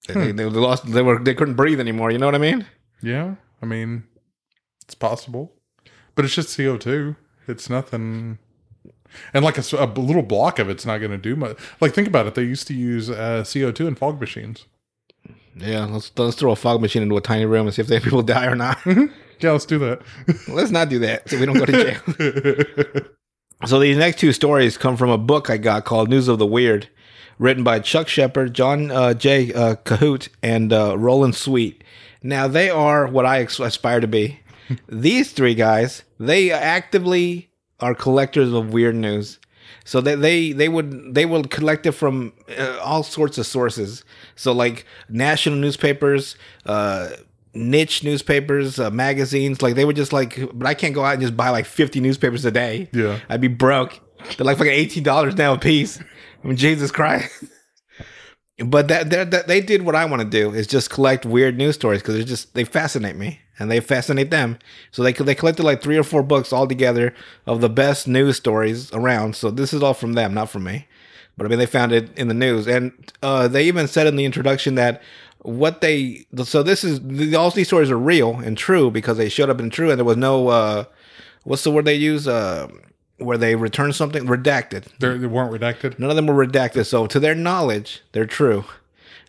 they, 0.08 0.32
they 0.32 0.46
lost. 0.46 0.86
They 0.92 1.02
were, 1.02 1.20
they 1.20 1.34
couldn't 1.34 1.56
breathe 1.56 1.80
anymore. 1.80 2.12
You 2.12 2.18
know 2.18 2.26
what 2.28 2.36
I 2.36 2.40
mean? 2.40 2.66
Yeah, 3.02 3.36
I 3.62 3.66
mean, 3.66 4.04
it's 4.84 4.96
possible, 4.96 5.54
but 6.16 6.26
it's 6.26 6.36
just 6.36 6.56
CO 6.56 6.78
two. 6.78 7.16
It's 7.48 7.70
nothing, 7.70 8.40
and 9.34 9.46
like 9.46 9.58
a 9.58 9.62
little 9.86 10.24
block 10.24 10.60
of 10.60 10.70
it's 10.70 10.86
not 10.86 10.98
going 11.00 11.12
to 11.12 11.18
do 11.18 11.36
much. 11.36 11.58
Like 11.82 11.94
think 11.94 12.08
about 12.08 12.28
it. 12.28 12.36
They 12.36 12.44
used 12.44 12.68
to 12.68 12.74
use 12.74 13.10
uh, 13.10 13.44
CO 13.52 13.72
two 13.72 13.88
in 13.88 13.96
fog 13.96 14.20
machines. 14.20 14.66
Yeah. 15.58 15.86
Let's 15.86 16.12
let's 16.18 16.36
throw 16.36 16.52
a 16.52 16.56
fog 16.56 16.82
machine 16.82 17.04
into 17.04 17.16
a 17.18 17.22
tiny 17.22 17.46
room 17.46 17.68
and 17.68 17.74
see 17.76 17.82
if 17.82 17.88
they 17.88 18.00
people 18.02 18.22
die 18.24 18.46
or 18.48 18.56
not. 18.56 18.78
Yeah, 19.40 19.52
let's 19.52 19.66
do 19.66 19.78
that. 19.80 20.02
let's 20.48 20.72
not 20.72 20.90
do 20.90 21.00
that, 21.00 21.30
so 21.30 21.38
we 21.40 21.46
don't 21.46 21.58
go 21.58 21.66
to 21.66 21.72
jail. 21.72 23.06
So 23.64 23.80
these 23.80 23.98
next 23.98 24.20
two 24.20 24.34
stories 24.34 24.78
come 24.78 24.98
from 24.98 25.10
a 25.10 25.18
book 25.18 25.50
I 25.50 25.58
got 25.58 25.86
called 25.86 26.10
News 26.10 26.28
of 26.28 26.40
the 26.40 26.46
Weird, 26.46 26.90
written 27.40 27.64
by 27.64 27.80
Chuck 27.80 28.08
Shepherd, 28.08 28.54
John 28.54 28.92
uh, 28.92 29.14
J. 29.14 29.54
Uh, 29.54 29.76
Kohut, 29.76 30.28
and 30.44 30.74
uh, 30.74 30.98
Roland 30.98 31.36
Sweet. 31.36 31.84
Now 32.22 32.48
they 32.48 32.70
are 32.70 33.08
what 33.08 33.26
I 33.26 33.38
aspire 33.38 34.02
to 34.02 34.08
be. 34.08 34.40
These 34.90 35.32
three 35.32 35.56
guys, 35.56 36.04
they 36.20 36.52
actively 36.52 37.50
are 37.80 37.96
collectors 37.96 38.52
of 38.52 38.74
weird 38.74 38.96
news. 38.96 39.40
So 39.84 40.02
they 40.02 40.16
they 40.16 40.52
they 40.52 40.70
would 40.70 41.16
they 41.16 41.26
would 41.26 41.50
collect 41.50 41.86
it 41.86 41.94
from 41.94 42.34
uh, 42.58 42.78
all 42.84 43.04
sorts 43.04 43.38
of 43.38 43.46
sources. 43.46 44.04
So 44.36 44.52
like 44.52 44.86
national 45.10 45.56
newspapers, 45.58 46.36
uh, 46.66 47.10
niche 47.56 48.04
newspapers, 48.04 48.80
uh, 48.80 48.92
magazines. 48.92 49.62
Like 49.62 49.76
they 49.76 49.86
would 49.86 49.96
just 49.96 50.14
like, 50.14 50.40
but 50.54 50.68
I 50.68 50.74
can't 50.74 50.94
go 50.94 51.04
out 51.04 51.14
and 51.14 51.22
just 51.22 51.36
buy 51.38 51.50
like 51.50 51.66
fifty 51.66 52.00
newspapers 52.00 52.46
a 52.46 52.52
day. 52.52 52.90
yeah, 52.94 53.20
I'd 53.30 53.42
be 53.42 53.48
broke. 53.48 54.00
They're 54.38 54.46
like 54.46 54.58
fucking 54.58 54.72
eighteen 54.72 55.04
dollars 55.04 55.36
now 55.36 55.54
a 55.54 55.58
piece. 55.58 56.00
I 56.00 56.48
mean, 56.48 56.58
Jesus 56.58 56.92
Christ. 56.92 57.32
But 58.58 58.88
that, 58.88 59.10
that 59.10 59.32
that 59.32 59.48
they 59.48 59.60
did 59.60 59.82
what 59.82 59.96
I 59.96 60.06
want 60.06 60.22
to 60.22 60.28
do 60.28 60.54
is 60.54 60.66
just 60.66 60.90
collect 60.90 61.26
weird 61.26 61.58
news 61.58 61.76
stories 61.76 62.02
because 62.02 62.16
they're 62.16 62.24
just 62.24 62.54
they 62.54 62.64
fascinate 62.64 63.18
me 63.18 63.42
and 63.60 63.70
they 63.70 63.82
fascinate 63.82 64.32
them. 64.32 64.60
So 64.92 65.04
they 65.04 65.12
they 65.12 65.36
collected 65.36 65.64
like 65.64 65.82
three 65.82 65.98
or 65.98 66.04
four 66.04 66.24
books 66.24 66.54
all 66.54 66.66
together 66.66 67.14
of 67.46 67.60
the 67.60 67.68
best 67.70 68.08
news 68.08 68.38
stories 68.38 68.94
around. 68.94 69.36
So 69.36 69.52
this 69.52 69.74
is 69.74 69.84
all 69.84 69.94
from 69.94 70.14
them, 70.14 70.34
not 70.34 70.50
from 70.50 70.64
me. 70.64 70.88
But 71.38 71.46
I 71.46 71.50
mean, 71.50 71.60
they 71.60 71.66
found 71.66 71.92
it 71.92 72.18
in 72.18 72.30
the 72.30 72.34
news, 72.34 72.66
and 72.66 72.94
uh, 73.22 73.50
they 73.50 73.66
even 73.66 73.90
said 73.90 74.08
in 74.08 74.16
the 74.16 74.24
introduction 74.24 74.76
that 74.76 75.02
what 75.46 75.82
they 75.82 76.26
so 76.44 76.64
this 76.64 76.84
is 76.84 77.34
all 77.36 77.52
these 77.52 77.68
stories 77.68 77.92
are 77.92 77.98
real 78.00 78.36
and 78.40 78.58
true 78.58 78.90
because 78.90 79.18
they 79.18 79.30
showed 79.30 79.50
up 79.50 79.60
in 79.60 79.70
true, 79.70 79.90
and 79.92 80.00
there 80.00 80.06
was 80.06 80.18
no 80.18 80.48
uh, 80.50 80.84
what's 81.44 81.64
the 81.64 81.72
word 81.72 81.86
they 81.86 81.94
use 81.96 82.28
uh, 82.28 82.68
where 83.18 83.38
they 83.38 83.56
return 83.56 83.94
something 83.94 84.26
redacted. 84.26 84.88
They're, 85.00 85.18
they 85.18 85.28
weren't 85.28 85.52
redacted. 85.54 86.00
None 86.00 86.10
of 86.10 86.16
them 86.16 86.28
were 86.28 86.46
redacted, 86.46 86.86
so 86.88 87.06
to 87.08 87.20
their 87.20 87.36
knowledge, 87.36 88.02
they're 88.12 88.26
true. 88.26 88.66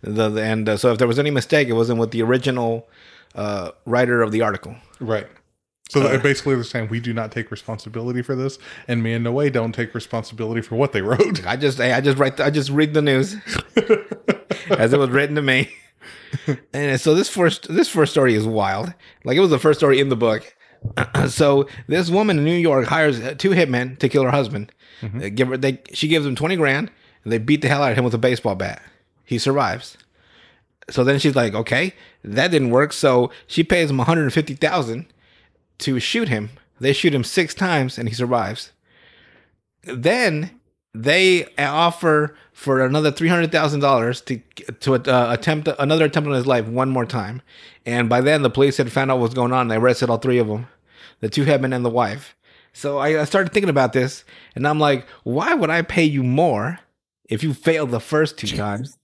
The, 0.02 0.28
the- 0.30 0.42
and 0.42 0.68
uh, 0.68 0.76
so 0.76 0.90
if 0.92 0.98
there 0.98 1.06
was 1.08 1.18
any 1.18 1.30
mistake, 1.30 1.68
it 1.68 1.74
wasn't 1.74 2.00
with 2.00 2.10
the 2.12 2.22
original 2.22 2.88
uh, 3.34 3.72
writer 3.84 4.22
of 4.22 4.32
the 4.32 4.40
article. 4.42 4.74
Right. 5.00 5.26
So 5.90 6.00
Uh. 6.02 6.18
basically 6.18 6.54
they're 6.56 6.64
saying 6.64 6.88
we 6.88 6.98
do 7.00 7.12
not 7.12 7.30
take 7.30 7.50
responsibility 7.50 8.22
for 8.22 8.34
this, 8.34 8.58
and 8.88 9.02
me 9.02 9.12
and 9.12 9.24
Noé 9.26 9.52
don't 9.52 9.72
take 9.72 9.94
responsibility 9.94 10.62
for 10.62 10.76
what 10.76 10.92
they 10.92 11.02
wrote. 11.02 11.46
I 11.46 11.56
just 11.56 11.78
I 11.78 12.00
just 12.00 12.18
write 12.18 12.40
I 12.40 12.50
just 12.50 12.70
read 12.70 12.94
the 12.94 13.02
news 13.02 13.36
as 14.70 14.92
it 14.92 14.98
was 14.98 15.10
written 15.10 15.36
to 15.36 15.42
me. 15.42 15.70
and 16.72 17.00
so 17.00 17.14
this 17.14 17.28
first 17.28 17.68
this 17.68 17.88
first 17.88 18.12
story 18.12 18.34
is 18.34 18.46
wild. 18.46 18.92
Like 19.24 19.36
it 19.36 19.40
was 19.40 19.50
the 19.50 19.58
first 19.58 19.80
story 19.80 20.00
in 20.00 20.08
the 20.08 20.16
book. 20.16 20.54
so 21.28 21.68
this 21.86 22.10
woman 22.10 22.38
in 22.38 22.44
New 22.44 22.54
York 22.54 22.86
hires 22.86 23.18
two 23.36 23.50
hitmen 23.50 23.98
to 23.98 24.08
kill 24.08 24.22
her 24.22 24.30
husband. 24.30 24.72
Mm-hmm. 25.00 25.18
They 25.18 25.30
give 25.30 25.48
her 25.48 25.56
they 25.56 25.80
she 25.92 26.08
gives 26.08 26.26
him 26.26 26.36
twenty 26.36 26.56
grand 26.56 26.90
and 27.24 27.32
they 27.32 27.38
beat 27.38 27.62
the 27.62 27.68
hell 27.68 27.82
out 27.82 27.92
of 27.92 27.98
him 27.98 28.04
with 28.04 28.14
a 28.14 28.18
baseball 28.18 28.54
bat. 28.54 28.82
He 29.24 29.38
survives. 29.38 29.96
So 30.88 31.02
then 31.02 31.18
she's 31.18 31.34
like, 31.34 31.54
okay, 31.54 31.94
that 32.22 32.52
didn't 32.52 32.70
work. 32.70 32.92
So 32.92 33.30
she 33.46 33.64
pays 33.64 33.90
him 33.90 33.98
one 33.98 34.06
hundred 34.06 34.32
fifty 34.32 34.54
thousand 34.54 35.06
to 35.78 35.98
shoot 35.98 36.28
him. 36.28 36.50
They 36.80 36.92
shoot 36.92 37.14
him 37.14 37.24
six 37.24 37.54
times 37.54 37.98
and 37.98 38.08
he 38.08 38.14
survives. 38.14 38.72
Then 39.84 40.55
they 41.02 41.46
offer 41.58 42.36
for 42.52 42.84
another 42.84 43.12
three 43.12 43.28
hundred 43.28 43.52
thousand 43.52 43.80
dollars 43.80 44.20
to 44.22 44.38
to 44.80 44.94
uh, 44.94 45.32
attempt 45.32 45.68
another 45.78 46.06
attempt 46.06 46.28
on 46.28 46.34
his 46.36 46.46
life 46.46 46.66
one 46.66 46.90
more 46.90 47.06
time. 47.06 47.42
And 47.86 48.08
by 48.08 48.20
then, 48.22 48.42
the 48.42 48.50
police 48.50 48.78
had 48.78 48.92
found 48.92 49.10
out 49.10 49.18
what 49.18 49.24
was 49.24 49.34
going 49.34 49.52
on. 49.52 49.62
and 49.62 49.70
They 49.72 49.76
arrested 49.76 50.10
all 50.10 50.18
three 50.18 50.38
of 50.38 50.48
them, 50.48 50.68
the 51.20 51.28
two 51.30 51.44
headmen 51.44 51.72
and 51.72 51.84
the 51.84 51.90
wife. 51.90 52.36
So 52.72 52.98
I, 52.98 53.22
I 53.22 53.24
started 53.24 53.52
thinking 53.52 53.70
about 53.70 53.92
this, 53.94 54.24
and 54.56 54.66
I'm 54.68 54.80
like, 54.80 55.06
why 55.24 55.54
would 55.54 55.70
I 55.70 55.82
pay 55.82 56.04
you 56.04 56.22
more 56.24 56.80
if 57.28 57.42
you 57.42 57.54
failed 57.54 57.90
the 57.90 58.00
first 58.00 58.38
two 58.38 58.48
times? 58.56 58.98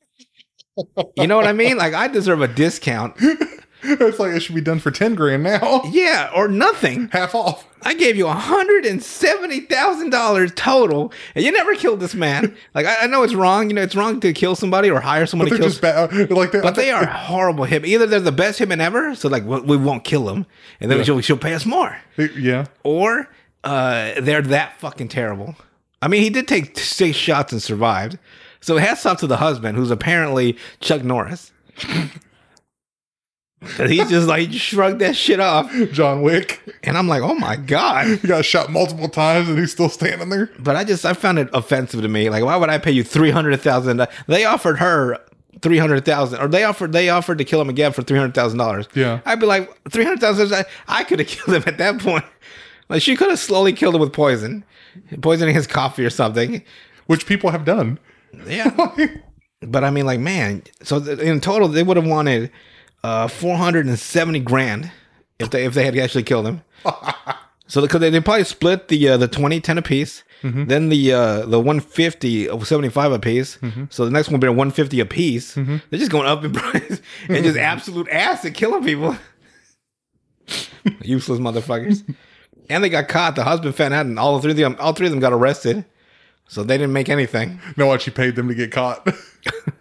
You 1.17 1.27
know 1.29 1.37
what 1.37 1.47
I 1.47 1.53
mean? 1.55 1.79
Like 1.79 1.95
I 1.95 2.09
deserve 2.09 2.43
a 2.43 2.49
discount. 2.49 3.17
It's 4.01 4.19
like 4.19 4.33
it 4.33 4.41
should 4.41 4.55
be 4.55 4.61
done 4.61 4.79
for 4.79 4.91
ten 4.91 5.15
grand 5.15 5.43
now. 5.43 5.83
Yeah, 5.93 6.31
or 6.35 6.49
nothing. 6.49 7.09
Half 7.13 7.35
off. 7.35 7.67
I 7.85 7.95
gave 7.95 8.17
you 8.17 8.29
hundred 8.29 8.87
and 8.87 9.03
seventy 9.03 9.61
thousand 9.61 10.11
dollars 10.11 10.53
total, 10.55 11.13
and 11.35 11.45
you 11.45 11.51
never 11.51 11.75
killed 11.75 12.01
this 12.01 12.15
man. 12.15 12.57
Like 12.75 12.87
I, 12.87 13.03
I 13.03 13.07
know 13.09 13.23
it's 13.25 13.35
wrong. 13.35 13.69
You 13.69 13.75
know 13.75 13.83
it's 13.83 13.97
wrong 13.97 14.21
to 14.21 14.33
kill 14.33 14.55
somebody 14.55 14.89
or 14.91 15.01
hire 15.01 15.27
someone 15.27 15.49
But 15.49 15.57
to 15.57 15.63
they're 15.63 15.71
kill. 15.71 15.71
just 15.71 15.81
bad. 16.21 16.31
Like 16.31 16.53
but 16.53 16.75
they 16.77 16.91
are 16.93 17.05
horrible 17.07 17.65
hit. 17.65 17.85
Either 17.85 18.07
they're 18.07 18.21
the 18.21 18.31
best 18.33 18.61
hitmen 18.61 18.79
ever, 18.81 19.15
so 19.17 19.29
like 19.29 19.45
we, 19.45 19.61
we 19.61 19.77
won't 19.77 20.05
kill 20.05 20.25
them, 20.27 20.47
and 20.81 20.91
then 20.91 20.99
Yeah. 20.99 21.05
she'll, 21.05 21.21
she'll 21.21 21.37
pay 21.37 21.55
us 21.55 21.67
more, 21.67 21.97
Yeah. 22.17 22.67
or 22.85 23.29
uh, 23.65 24.13
they're 24.21 24.43
that 24.43 24.79
fucking 24.81 25.09
terrible. 25.09 25.57
I 26.01 26.09
mean, 26.09 26.23
he 26.23 26.31
did 26.31 26.47
take 26.49 26.79
six 26.79 27.17
shots 27.17 27.53
and 27.53 27.63
survived. 27.63 28.19
So 28.61 28.77
hats 28.79 29.05
off 29.07 29.19
to 29.21 29.27
the 29.27 29.37
husband, 29.39 29.77
who's 29.77 29.91
apparently 29.91 30.57
Chuck 30.81 31.03
Norris. 31.03 31.51
He 33.77 33.99
just 33.99 34.27
like 34.27 34.53
shrugged 34.53 35.01
that 35.01 35.15
shit 35.15 35.39
off, 35.41 35.73
John 35.93 36.23
Wick. 36.23 36.61
and 36.83 36.99
I'm 36.99 37.07
like, 37.09 37.23
oh 37.23 37.35
my 37.35 37.57
god. 37.57 38.19
He 38.19 38.29
got 38.29 38.45
shot 38.45 38.71
multiple 38.71 39.09
times 39.09 39.49
and 39.49 39.59
he's 39.59 39.73
still 39.73 39.89
standing 39.89 40.29
there. 40.31 40.51
But 40.59 40.77
I 40.77 40.85
just 40.85 41.05
I 41.05 41.13
found 41.13 41.39
it 41.39 41.49
offensive 41.53 42.03
to 42.03 42.09
me. 42.09 42.29
Like, 42.29 42.45
why 42.45 42.57
would 42.57 42.71
I 42.71 42.79
pay 42.79 42.91
you 42.91 43.05
three 43.05 43.31
hundred 43.31 43.61
thousand? 43.61 44.07
They 44.27 44.45
offered 44.45 44.79
her 44.79 45.19
three 45.61 45.79
hundred 45.79 46.05
thousand, 46.05 46.41
or 46.41 46.49
they 46.49 46.65
offered 46.65 46.93
they 46.93 47.09
offered 47.09 47.39
to 47.39 47.45
kill 47.45 47.61
him 47.61 47.69
again 47.69 47.93
for 47.93 48.03
three 48.03 48.19
hundred 48.19 48.35
thousand 48.35 48.59
dollars. 48.59 48.89
Yeah. 48.95 49.21
I'd 49.25 49.41
be 49.41 49.47
like 49.47 49.71
three 49.91 50.05
hundred 50.05 50.21
thousand. 50.21 50.53
I, 50.53 50.65
I 50.89 51.05
could 51.05 51.21
have 51.21 51.29
killed 51.29 51.57
him 51.57 51.63
at 51.67 51.79
that 51.79 52.01
point. 52.01 52.25
Like 52.89 53.01
she 53.01 53.17
could 53.17 53.31
have 53.31 53.39
slowly 53.39 53.73
killed 53.73 53.95
him 53.95 54.01
with 54.01 54.13
poison, 54.13 54.65
poisoning 55.21 55.55
his 55.55 55.67
coffee 55.67 56.05
or 56.05 56.11
something. 56.11 56.63
Which 57.07 57.27
people 57.27 57.51
have 57.51 57.65
done. 57.65 57.99
Yeah. 58.47 58.71
but 59.63 59.85
I 59.85 59.91
mean, 59.91 60.07
like, 60.07 60.21
man. 60.21 60.63
So 60.83 60.97
in 60.99 61.41
total, 61.41 61.69
they 61.69 61.83
would 61.83 61.97
have 61.97 62.07
wanted 62.07 62.51
uh, 63.05 63.29
four 63.29 63.57
hundred 63.57 63.87
and 63.87 63.99
seventy 63.99 64.41
grand 64.41 64.91
if 65.39 65.51
they 65.51 65.65
if 65.65 65.75
they 65.75 65.85
had 65.85 65.97
actually 65.99 66.23
killed 66.25 66.47
him. 66.47 66.63
So 67.67 67.81
because 67.81 68.01
they, 68.01 68.11
they 68.11 68.21
probably 68.21 68.45
split 68.45 68.89
the 68.89 69.09
uh, 69.09 69.17
the 69.17 69.29
20, 69.29 69.61
10 69.61 69.79
apiece, 69.79 70.25
then 70.43 70.91
the 70.91 71.13
uh, 71.13 71.47
the 71.47 71.59
150 71.59 72.49
of 72.49 72.67
75 72.67 73.13
apiece. 73.13 73.59
So 73.89 74.05
the 74.05 74.11
next 74.11 74.29
one 74.29 74.35
will 74.35 74.41
be 74.41 74.47
a 74.49 74.53
150 74.53 75.01
apiece. 75.01 75.55
They're 75.55 75.81
just 75.93 76.11
going 76.11 76.27
up 76.27 76.45
in 76.45 76.53
price 76.53 77.01
and 77.29 77.45
just 77.45 77.57
absolute 77.57 78.09
ass 78.11 78.45
at 78.45 78.53
killing 78.55 78.85
people. 78.85 79.17
Useless 81.03 81.39
motherfuckers. 81.39 82.03
and 82.69 82.83
they 82.85 82.89
got 82.89 83.09
caught. 83.09 83.37
The 83.37 83.45
husband 83.45 83.75
found 83.75 83.95
out, 83.95 84.05
and 84.07 84.19
all 84.19 84.39
three 84.41 84.51
of 84.51 84.57
them 84.57 84.77
all 84.79 84.93
three 84.93 85.07
of 85.07 85.13
them 85.13 85.21
got 85.21 85.33
arrested. 85.33 85.85
So 86.49 86.63
they 86.63 86.77
didn't 86.77 86.93
make 86.93 87.09
anything. 87.09 87.59
know 87.77 87.87
what 87.87 88.03
she 88.03 88.11
paid 88.11 88.37
them 88.37 88.49
to 88.49 88.55
get 88.55 88.73
caught. 88.73 89.09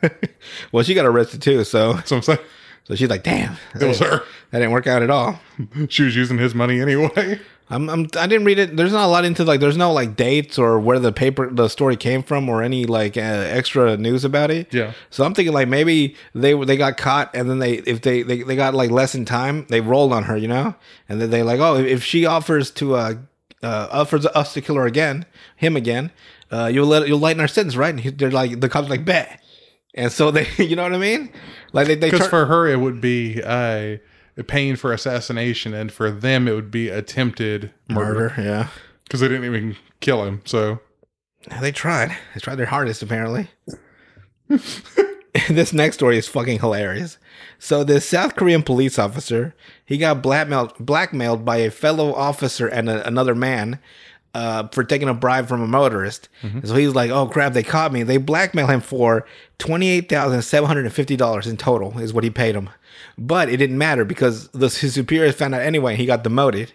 well, 0.72 0.84
she 0.84 0.94
got 0.94 1.06
arrested 1.06 1.42
too. 1.42 1.63
So 1.66 2.00
so 2.06 2.18
I'm 2.18 2.22
saying 2.22 2.40
so 2.83 2.95
she's 2.95 3.09
like, 3.09 3.23
damn, 3.23 3.57
it 3.75 3.85
was 3.85 4.00
her. 4.00 4.23
that 4.51 4.59
didn't 4.59 4.71
work 4.71 4.88
out 4.88 5.01
at 5.03 5.09
all. 5.09 5.39
She 5.89 6.03
was 6.03 6.15
using 6.15 6.38
his 6.39 6.55
money 6.55 6.81
anyway. 6.81 7.39
I'm, 7.71 7.89
I'm 7.89 8.07
I 8.17 8.27
didn't 8.27 8.43
read 8.43 8.59
it. 8.59 8.75
There's 8.75 8.91
not 8.91 9.05
a 9.05 9.07
lot 9.07 9.23
into 9.23 9.45
like 9.45 9.61
there's 9.61 9.77
no 9.77 9.93
like 9.93 10.17
dates 10.17 10.59
or 10.59 10.77
where 10.79 11.00
the 11.00 11.13
paper 11.13 11.50
the 11.50 11.69
story 11.69 11.95
came 11.95 12.21
from 12.21 12.50
or 12.50 12.61
any 12.61 12.85
like 12.85 13.15
uh, 13.15 13.21
extra 13.21 13.95
news 13.95 14.25
about 14.25 14.51
it. 14.51 14.73
Yeah. 14.73 14.91
So 15.09 15.23
I'm 15.23 15.33
thinking 15.33 15.53
like 15.53 15.69
maybe 15.69 16.15
they 16.35 16.53
they 16.53 16.75
got 16.75 16.97
caught 16.97 17.33
and 17.33 17.50
then 17.50 17.59
they 17.59 17.75
if 17.75 18.01
they 18.01 18.23
they, 18.23 18.43
they 18.43 18.55
got 18.57 18.73
like 18.73 18.91
less 18.91 19.15
in 19.15 19.23
time 19.23 19.65
they 19.69 19.79
rolled 19.79 20.11
on 20.11 20.23
her 20.23 20.35
you 20.35 20.50
know 20.50 20.75
and 21.07 21.21
then 21.21 21.29
they 21.29 21.43
like 21.43 21.61
oh 21.61 21.75
if 21.77 22.03
she 22.03 22.25
offers 22.25 22.71
to 22.71 22.95
uh, 22.95 23.13
uh 23.63 23.88
offers 23.89 24.25
us 24.25 24.53
to 24.53 24.61
kill 24.61 24.75
her 24.75 24.85
again 24.85 25.25
him 25.55 25.77
again 25.77 26.11
uh 26.51 26.69
you'll 26.71 26.88
let 26.88 27.07
you'll 27.07 27.19
lighten 27.19 27.39
our 27.39 27.47
sentence 27.47 27.77
right 27.77 27.91
and 27.91 28.01
he, 28.01 28.09
they're 28.09 28.31
like 28.31 28.59
the 28.59 28.67
cops 28.67 28.89
like 28.89 29.05
bet 29.05 29.41
and 29.93 30.12
so 30.12 30.31
they 30.31 30.48
you 30.57 30.75
know 30.75 30.83
what 30.83 30.93
I 30.93 30.98
mean 30.98 31.31
like 31.74 31.88
they 31.88 31.95
Because 31.95 32.21
turn- 32.21 32.29
for 32.29 32.45
her, 32.48 32.67
it 32.67 32.79
would 32.79 33.01
be 33.01 33.41
uh, 33.43 33.98
paying 34.48 34.75
for 34.75 34.93
assassination, 34.93 35.74
and 35.74 35.91
for 35.91 36.12
them, 36.12 36.48
it 36.48 36.53
would 36.53 36.71
be 36.71 36.89
attempted 36.89 37.71
murder 37.89 38.29
murder 38.29 38.33
yeah. 38.38 38.67
because 39.03 39.19
they 39.19 39.27
didn't 39.27 39.45
even 39.45 39.75
kill 40.00 40.24
him. 40.24 40.41
So 40.45 40.79
They 41.62 41.71
tried. 41.71 42.15
They 42.33 42.39
tried 42.39 42.55
their 42.55 42.67
hardest, 42.67 43.01
apparently. 43.01 43.50
this 45.50 45.71
next 45.74 45.95
story 45.95 46.17
is 46.17 46.27
fucking 46.27 46.60
hilarious. 46.60 47.17
So 47.57 47.83
this 47.83 48.05
South 48.07 48.36
Korean 48.36 48.63
police 48.63 49.00
officer, 49.00 49.55
he 49.86 49.98
got 49.98 50.21
blackmailed 50.21 50.74
blackmailed 50.79 51.45
by 51.45 51.57
a 51.57 51.71
fellow 51.71 52.13
officer 52.13 52.67
and 52.67 52.89
a, 52.89 53.05
another 53.07 53.36
man 53.36 53.79
uh, 54.33 54.67
for 54.69 54.83
taking 54.83 55.09
a 55.09 55.13
bribe 55.13 55.47
from 55.47 55.61
a 55.61 55.67
motorist. 55.67 56.29
So 56.67 56.75
he's 56.75 56.95
like, 56.95 57.11
"Oh 57.11 57.27
crap, 57.27 57.53
they 57.53 57.63
caught 57.63 57.91
me." 57.91 58.03
They 58.03 58.17
blackmail 58.17 58.67
him 58.67 58.81
for 58.81 59.25
twenty 59.57 59.89
eight 59.89 60.09
thousand 60.09 60.41
seven 60.43 60.67
hundred 60.67 60.85
and 60.85 60.93
fifty 60.93 61.15
dollars 61.15 61.47
in 61.47 61.57
total 61.57 61.97
is 62.00 62.13
what 62.13 62.23
he 62.23 62.29
paid 62.29 62.55
him. 62.55 62.69
But 63.17 63.50
it 63.50 63.57
didn't 63.57 63.77
matter 63.77 64.05
because 64.05 64.47
the, 64.50 64.69
his 64.69 64.93
superiors 64.93 65.35
found 65.35 65.55
out 65.55 65.61
anyway. 65.61 65.95
He 65.95 66.05
got 66.05 66.23
demoted. 66.23 66.73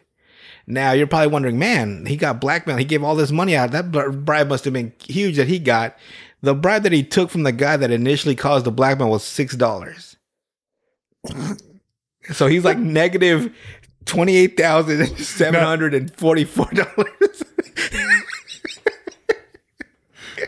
Now 0.66 0.92
you're 0.92 1.06
probably 1.06 1.28
wondering, 1.28 1.58
man, 1.58 2.06
he 2.06 2.16
got 2.16 2.40
blackmailed. 2.40 2.80
He 2.80 2.84
gave 2.84 3.04
all 3.04 3.14
this 3.14 3.30
money 3.30 3.56
out. 3.56 3.70
That 3.70 3.90
bribe 4.24 4.48
must 4.48 4.64
have 4.64 4.74
been 4.74 4.92
huge 4.98 5.36
that 5.36 5.48
he 5.48 5.58
got. 5.58 5.96
The 6.42 6.54
bribe 6.54 6.82
that 6.82 6.92
he 6.92 7.02
took 7.02 7.30
from 7.30 7.44
the 7.44 7.52
guy 7.52 7.76
that 7.76 7.90
initially 7.90 8.34
caused 8.34 8.66
the 8.66 8.72
blackmail 8.72 9.10
was 9.10 9.24
six 9.24 9.56
dollars. 9.56 10.16
so 12.32 12.46
he's 12.46 12.64
like 12.64 12.78
negative 12.78 13.54
twenty 14.04 14.36
eight 14.36 14.56
thousand 14.56 15.06
seven 15.18 15.62
hundred 15.62 15.94
and 15.94 16.14
forty 16.16 16.44
four 16.44 16.68
dollars. 16.72 17.12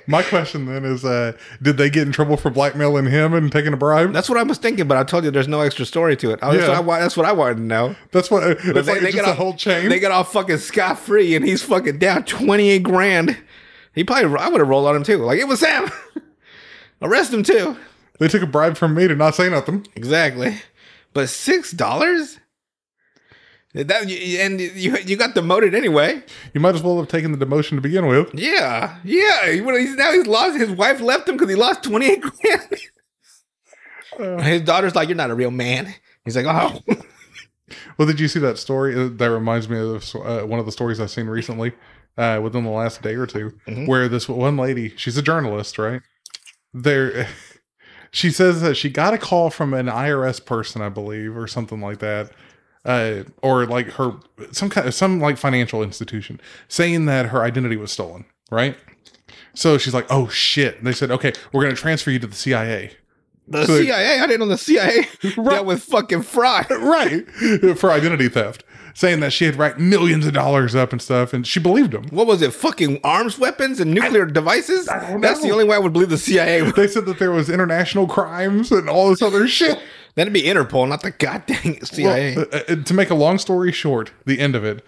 My 0.09 0.23
question 0.25 0.67
then 0.67 0.85
is, 0.85 1.05
uh, 1.05 1.33
did 1.63 1.77
they 1.77 1.89
get 1.91 2.07
in 2.07 2.13
trouble 2.13 2.37
for 2.37 2.51
blackmailing 2.51 3.07
him 3.07 3.35
and 3.35 3.53
taking 3.53 3.73
a 3.73 3.77
bribe? 3.77 4.13
That's 4.13 4.29
what 4.29 4.39
I 4.39 4.43
was 4.43 4.59
thinking, 4.59 4.89
but 4.89 4.97
I 4.97 5.05
told 5.05 5.23
you 5.25 5.31
there's 5.31 5.47
no 5.47 5.61
extra 5.61 5.85
story 5.87 6.17
to 6.17 6.31
it. 6.33 6.41
I 6.43 6.53
Yeah. 6.55 6.67
that's, 6.67 6.83
what 6.85 6.95
I, 6.97 7.01
that's 7.01 7.17
what 7.17 7.27
I 7.27 7.33
wanted 7.33 7.57
to 7.59 7.63
know. 7.63 7.95
That's 8.11 8.31
what 8.31 8.43
it's 8.43 8.65
But 8.65 8.73
they- 8.87 8.93
it's 8.93 9.01
they 9.03 9.13
just 9.13 9.15
get 9.15 9.29
a 9.29 9.35
whole 9.35 9.55
chain. 9.55 9.89
They 9.89 10.01
got 10.01 10.11
off 10.11 10.33
fucking 10.33 10.59
scot 10.59 10.99
free, 10.99 11.37
and 11.37 11.45
he's 11.45 11.63
fucking 11.63 11.99
down 11.99 12.25
twenty 12.25 12.71
eight 12.71 12.83
grand. 12.83 13.37
He 13.95 14.03
probably 14.05 14.39
I 14.41 14.49
would 14.49 14.61
have 14.61 14.69
rolled 14.69 14.87
on 14.89 14.97
him 14.97 15.03
too. 15.05 15.19
Like 15.19 15.39
it 15.39 15.47
was 15.49 15.61
Sam. 15.61 15.91
Arrest 17.03 17.33
him 17.33 17.43
too. 17.43 17.77
They 18.19 18.29
took 18.29 18.43
a 18.43 18.47
bribe 18.47 18.77
from 18.77 18.95
me 18.95 19.07
to 19.09 19.15
not 19.15 19.35
say 19.35 19.49
nothing. 19.49 19.87
Exactly. 19.95 20.61
But 21.15 21.29
six 21.29 21.71
dollars? 21.71 22.39
That 23.75 24.11
and 24.11 24.61
you 24.61 24.97
you 24.97 25.17
got 25.17 25.35
demoted 25.35 25.75
anyway. 25.75 26.23
You 26.55 26.61
might 26.61 26.75
as 26.75 26.83
well 26.83 26.99
have 26.99 27.09
taken 27.09 27.33
the 27.33 27.45
demotion 27.45 27.71
to 27.71 27.81
begin 27.83 28.07
with. 28.07 28.35
Yeah, 28.35 28.97
yeah. 29.05 29.47
He, 29.51 29.63
he's 29.63 29.95
now 29.95 30.13
he's 30.13 30.27
lost. 30.27 30.59
His 30.59 30.71
wife 30.71 31.01
left 31.01 31.29
him 31.29 31.37
because 31.37 31.51
he 31.51 31.57
lost 31.57 31.83
twenty 31.83 32.07
eight 32.07 32.23
grand. 32.23 34.43
His 34.43 34.63
daughter's 34.63 34.95
like, 34.95 35.09
"You're 35.09 35.17
not 35.17 35.31
a 35.31 35.35
real 35.35 35.51
man." 35.51 35.95
He's 36.25 36.37
like, 36.37 36.47
"Oh, 36.47 36.81
Well, 37.99 38.09
did 38.09 38.19
you 38.21 38.29
see 38.29 38.41
that 38.41 38.59
story? 38.59 38.95
Uh, 38.99 39.09
That 39.09 39.31
reminds 39.31 39.69
me 39.69 39.79
of 39.79 40.15
uh, 40.17 40.43
one 40.47 40.59
of 40.59 40.67
the 40.67 40.73
stories 40.73 41.01
I've 41.01 41.11
seen 41.11 41.27
recently, 41.27 41.73
uh, 42.17 42.41
within 42.43 42.65
the 42.65 42.71
last 42.71 43.03
day 43.03 43.15
or 43.15 43.27
2 43.27 43.53
where 43.87 44.09
this 44.09 44.29
one 44.29 44.57
lady, 44.57 44.95
she's 44.97 45.19
a 45.19 45.23
journalist, 45.23 45.79
right? 45.79 46.01
There, 46.73 47.29
she 48.11 48.31
says 48.31 48.63
that 48.63 48.77
she 48.77 48.89
got 48.89 49.15
a 49.15 49.19
call 49.19 49.51
from 49.51 49.75
an 49.75 49.87
IRS 49.87 50.45
person, 50.45 50.81
I 50.81 50.89
believe, 50.89 51.37
or 51.37 51.47
something 51.47 51.81
like 51.81 51.99
that, 51.99 52.31
uh, 52.89 53.23
or 53.43 53.67
like 53.67 53.87
her 53.93 54.15
some 54.51 54.69
kind 54.71 54.89
of 54.89 54.95
some 54.95 55.21
like 55.21 55.37
financial 55.37 55.83
institution, 55.83 56.41
saying 56.67 57.05
that 57.07 57.27
her 57.27 57.43
identity 57.45 57.77
was 57.77 57.93
stolen, 57.93 58.25
right? 58.51 58.77
So 59.55 59.79
she's 59.79 59.95
like, 59.95 60.07
"Oh 60.11 60.29
shit!" 60.29 60.83
They 60.83 60.93
said, 60.93 61.11
"Okay, 61.11 61.33
we're 61.53 61.63
going 61.63 61.75
to 61.75 61.81
transfer 61.81 62.11
you 62.11 62.19
to 62.19 62.27
the 62.27 62.35
CIA." 62.37 62.93
the 63.47 63.65
So- 63.67 63.81
CIA." 63.83 64.21
I 64.21 64.27
didn't 64.27 64.41
know 64.41 64.47
the 64.47 64.59
CIA 64.59 65.07
right. 65.37 65.51
dealt 65.55 65.67
with 65.67 65.83
fucking 65.85 66.23
fraud. 66.23 66.67
right 66.71 67.27
for 67.79 67.91
identity 67.91 68.29
theft 68.29 68.65
saying 68.99 69.21
that 69.21 69.33
she 69.33 69.45
had 69.45 69.55
racked 69.55 69.79
millions 69.79 70.27
of 70.27 70.33
dollars 70.35 70.75
up 70.75 70.91
and 70.91 71.01
stuff 71.01 71.33
and 71.33 71.47
she 71.47 71.61
believed 71.61 71.95
him 71.95 72.03
What 72.09 72.27
was 72.27 72.43
it? 72.43 72.53
Fucking 72.53 72.99
arms, 73.05 73.39
weapons, 73.39 73.79
and 73.79 73.95
nuclear 73.95 74.27
devices. 74.27 74.87
don't 74.87 75.21
That's 75.21 75.41
the 75.41 75.53
only 75.53 75.63
way 75.65 75.77
I 75.77 75.79
would 75.79 75.93
believe 75.93 76.09
the 76.09 76.19
CIA. 76.19 76.69
they 76.77 76.89
said 76.89 77.07
that 77.07 77.21
there 77.21 77.31
was 77.31 77.49
international 77.49 78.09
crimes 78.09 78.73
and 78.73 78.89
all 78.91 79.11
this 79.11 79.23
other 79.23 79.47
shit 79.47 79.79
That'd 80.17 80.33
be 80.33 80.43
Interpol, 80.43 80.89
not 80.89 81.03
the 81.03 81.13
goddamn 81.13 81.81
CIA. 81.85 82.35
Well, 82.35 82.47
uh, 82.53 82.61
uh, 82.69 82.83
to 82.83 82.93
make 82.93 83.09
a 83.11 83.15
long 83.15 83.39
story 83.39 83.71
short 83.71 84.11
the 84.27 84.41
end 84.41 84.57
of 84.57 84.65
it 84.65 84.85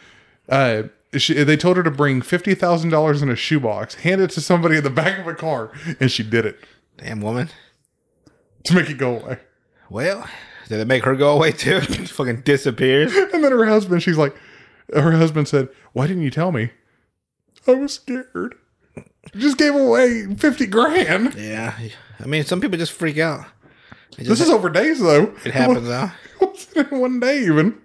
uh 0.49 0.83
she, 1.17 1.35
they 1.45 1.57
told 1.57 1.77
her 1.77 1.83
to 1.85 1.91
bring 1.91 2.21
$50000 2.21 3.23
in 3.23 3.29
a 3.31 3.37
shoebox 3.37 3.95
hand 3.95 4.21
it 4.21 4.31
to 4.31 4.41
somebody 4.41 4.79
in 4.79 4.83
the 4.83 4.91
back 4.91 5.21
of 5.21 5.27
a 5.29 5.35
car 5.35 5.71
and 6.01 6.11
she 6.11 6.25
did 6.25 6.45
it 6.47 6.59
Damn 6.97 7.21
woman. 7.21 7.49
to 8.65 8.75
make 8.75 8.91
it 8.91 8.99
go 8.99 9.21
away 9.21 9.39
Well, 9.89 10.29
did 10.71 10.81
it 10.81 10.87
make 10.87 11.05
her 11.05 11.17
go 11.17 11.35
away 11.35 11.51
too? 11.53 11.81
fucking 12.07 12.41
disappears. 12.43 13.13
and 13.35 13.45
then 13.45 13.53
her 13.53 13.67
husband 13.67 14.03
she's 14.03 14.17
like 14.17 14.35
her 14.95 15.13
husband 15.13 15.47
said 15.49 15.69
why 15.93 16.07
didn't 16.07 16.23
you 16.23 16.31
tell 16.31 16.51
me 16.53 16.71
i 17.67 17.75
was 17.75 17.95
scared 17.95 18.55
just 19.37 19.59
gave 19.59 19.75
away 19.75 20.27
50 20.35 20.67
grand 20.67 21.35
Yeah, 21.35 21.75
I 22.19 22.27
mean, 22.27 22.45
some 22.45 22.61
people 22.61 22.79
just 22.79 22.93
freak 22.93 23.19
out. 23.19 23.45
It 24.19 24.25
This 24.25 24.41
is 24.41 24.49
over 24.51 24.71
days 24.71 24.99
though. 25.01 25.35
it 25.45 25.53
happens 25.53 25.89
in 26.77 26.99
one 26.99 27.21
day 27.21 27.43
even. 27.45 27.81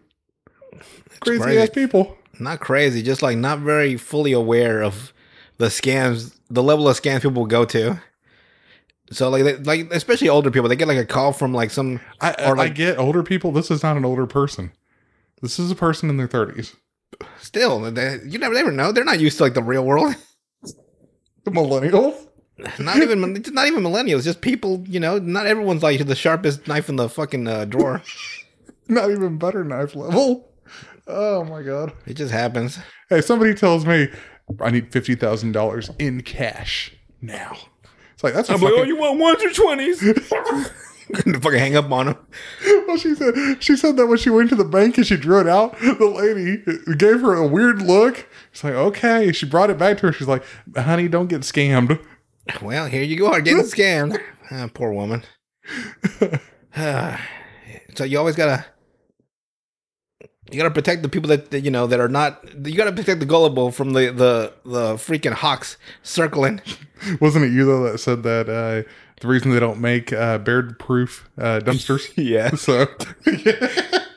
Crazy, 1.20 1.42
crazy. 1.42 1.60
ass 1.60 1.70
people. 1.70 2.18
Not 2.40 2.60
crazy, 2.60 3.04
just 3.04 3.22
like 3.22 3.38
not 3.38 3.60
very 3.60 3.98
fully 3.98 4.32
aware 4.32 4.82
of 4.82 5.14
the 5.58 5.68
scams, 5.68 6.36
the 6.50 6.64
level 6.64 6.88
of 6.88 7.00
scams 7.00 7.22
people 7.22 7.46
go 7.46 7.66
to. 7.66 8.02
So 9.12 9.30
like 9.30 9.44
they, 9.44 9.56
like 9.58 9.92
especially 9.94 10.30
older 10.30 10.50
people, 10.52 10.68
they 10.70 10.76
get 10.76 10.88
like 10.88 10.98
a 10.98 11.06
call 11.06 11.32
from 11.32 11.54
like 11.54 11.70
some 11.72 12.00
I, 12.22 12.36
I, 12.38 12.50
Or 12.52 12.56
like- 12.56 12.72
I 12.72 12.74
get 12.74 12.98
older 12.98 13.24
people. 13.24 13.52
This 13.52 13.70
is 13.70 13.84
not 13.84 13.98
an 13.98 14.06
older 14.06 14.26
person. 14.26 14.72
This 15.42 15.60
is 15.60 15.70
a 15.70 15.76
person 15.76 16.10
in 16.10 16.18
their 16.18 16.28
thirties. 16.28 16.76
still 17.40 17.80
they, 17.92 18.20
you 18.26 18.40
never 18.40 18.54
never 18.54 18.72
know. 18.72 18.92
They're 18.92 19.04
not 19.04 19.20
used 19.20 19.38
to 19.38 19.44
like 19.44 19.54
the 19.54 19.64
real 19.64 19.86
world. 19.86 20.16
The 21.44 21.52
millennials. 21.52 22.28
not 22.80 22.98
even 22.98 23.22
not 23.54 23.68
even 23.68 23.84
millennials, 23.84 24.24
just 24.24 24.42
people. 24.42 24.84
You 24.88 25.00
know, 25.00 25.20
not 25.20 25.46
everyone's 25.46 25.84
like 25.84 26.04
the 26.06 26.16
sharpest 26.16 26.68
knife 26.68 26.90
in 26.90 26.96
the 26.96 27.08
fucking 27.10 27.48
uh, 27.48 27.66
drawer. 27.66 28.02
Not 28.88 29.10
even 29.10 29.40
butter 29.40 29.64
knife 29.64 29.96
level. 29.96 30.48
Oh 31.08 31.44
my 31.44 31.64
god. 31.64 31.92
It 32.06 32.14
just 32.14 32.32
happens. 32.32 32.78
Hey, 33.10 33.22
somebody 33.22 33.56
tells 33.56 33.84
me 33.84 34.10
I 34.62 34.70
need 34.70 34.92
fifty 34.92 35.16
thousand 35.16 35.54
dollars 35.54 35.90
in 35.98 36.22
cash 36.22 36.94
now. 37.20 37.58
It's 38.16 38.24
like 38.24 38.34
that's 38.34 38.50
a 38.50 38.58
fucking, 38.58 38.88
you 38.88 38.96
want 38.98 39.20
ones 39.20 39.44
or 39.44 39.52
twenties? 39.52 40.00
fucking 41.14 41.60
hang 41.60 41.76
up 41.76 41.92
on 41.92 42.08
them. 42.08 42.18
well, 42.88 42.98
she 42.98 43.14
said 43.14 43.36
she 43.60 43.76
said 43.76 43.98
that 43.98 44.08
when 44.08 44.18
she 44.18 44.30
went 44.30 44.50
to 44.50 44.56
the 44.56 44.66
bank 44.66 44.98
and 44.98 45.06
she 45.06 45.18
drew 45.18 45.40
it 45.40 45.48
out, 45.48 45.78
the 45.80 46.06
lady 46.08 46.64
gave 46.96 47.22
her 47.22 47.36
a 47.36 47.46
weird 47.46 47.82
look. 47.82 48.26
She's 48.52 48.64
like, 48.64 48.74
okay. 48.74 49.32
She 49.32 49.46
brought 49.46 49.70
it 49.70 49.78
back 49.78 49.98
to 49.98 50.08
her. 50.08 50.14
She's 50.14 50.28
like, 50.28 50.44
honey, 50.76 51.08
don't 51.08 51.28
get 51.28 51.42
scammed. 51.42 52.00
Well, 52.62 52.86
here 52.88 53.04
you 53.04 53.18
go, 53.18 53.28
are 53.28 53.42
getting 53.42 53.64
scammed. 53.66 54.20
Ah, 54.50 54.70
poor 54.74 54.92
woman. 54.94 55.24
Ah, 56.76 57.22
so 57.96 58.04
you 58.04 58.18
always 58.18 58.36
gotta, 58.36 58.66
you 60.52 60.58
gotta 60.58 60.72
protect 60.72 61.02
the 61.02 61.10
people 61.10 61.30
that, 61.30 61.52
that 61.52 61.62
you 61.62 61.72
know 61.72 61.88
that 61.88 62.00
are 62.00 62.08
not. 62.08 62.44
You 62.66 62.76
gotta 62.76 62.92
protect 62.92 63.20
the 63.20 63.26
gullible 63.26 63.72
from 63.72 63.94
the 63.94 64.12
the 64.12 64.54
the 64.64 64.94
freaking 64.96 65.34
hawks 65.34 65.78
circling. 66.04 66.62
Wasn't 67.22 67.44
it 67.46 67.52
you 67.52 67.66
though 67.66 67.84
that 67.92 67.98
said 68.00 68.24
that 68.24 68.48
uh, 68.50 68.90
the 69.22 69.28
reason 69.28 69.52
they 69.52 69.60
don't 69.60 69.80
make 69.82 70.14
uh, 70.14 70.38
bear-proof 70.38 71.30
uh, 71.38 71.60
dumpsters? 71.62 72.12
Yeah, 72.18 72.52
so 72.52 72.88
it, 73.26 74.10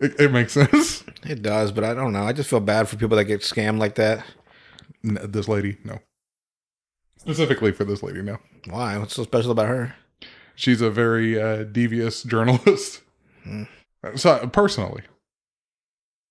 it 0.00 0.32
makes 0.32 0.52
sense. 0.52 1.04
it 1.24 1.42
does, 1.42 1.72
but 1.72 1.84
I 1.84 1.94
don't 1.94 2.12
know. 2.12 2.22
I 2.22 2.32
just 2.32 2.48
feel 2.50 2.60
bad 2.60 2.88
for 2.88 2.96
people 2.96 3.16
that 3.16 3.24
get 3.24 3.40
scammed 3.42 3.78
like 3.78 3.96
that. 3.96 4.24
N- 5.04 5.18
this 5.22 5.48
lady, 5.48 5.76
no. 5.84 6.00
Specifically 7.18 7.72
for 7.72 7.84
this 7.84 8.02
lady, 8.02 8.22
no. 8.22 8.38
Why? 8.68 8.96
What's 8.98 9.14
so 9.14 9.22
special 9.24 9.50
about 9.50 9.68
her? 9.68 9.94
She's 10.54 10.80
a 10.80 10.90
very 10.90 11.40
uh, 11.40 11.64
devious 11.64 12.22
journalist. 12.22 13.02
Hmm. 13.44 13.64
So 14.16 14.46
personally, 14.48 15.02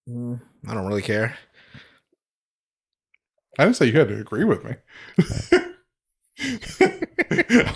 I 0.07 0.73
don't 0.73 0.87
really 0.87 1.01
care. 1.01 1.37
I 3.57 3.65
didn't 3.65 3.75
say 3.77 3.87
you 3.87 3.99
had 3.99 4.07
to 4.07 4.19
agree 4.19 4.43
with 4.43 4.63
me. 4.63 4.75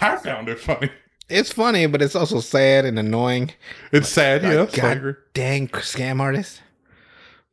I 0.02 0.18
found 0.24 0.50
it 0.50 0.60
funny. 0.60 0.90
It's 1.30 1.52
funny, 1.52 1.86
but 1.88 2.02
it's 2.02 2.16
also 2.16 2.40
sad 2.40 2.86
and 2.86 2.98
annoying. 3.00 3.52
It's 3.92 4.10
sad, 4.10 4.44
Like, 4.44 4.54
yes. 4.54 4.74
I 4.74 4.82
God 4.82 4.98
agree. 4.98 5.14
dang 5.34 5.68
scam 5.70 6.20
artist. 6.20 6.62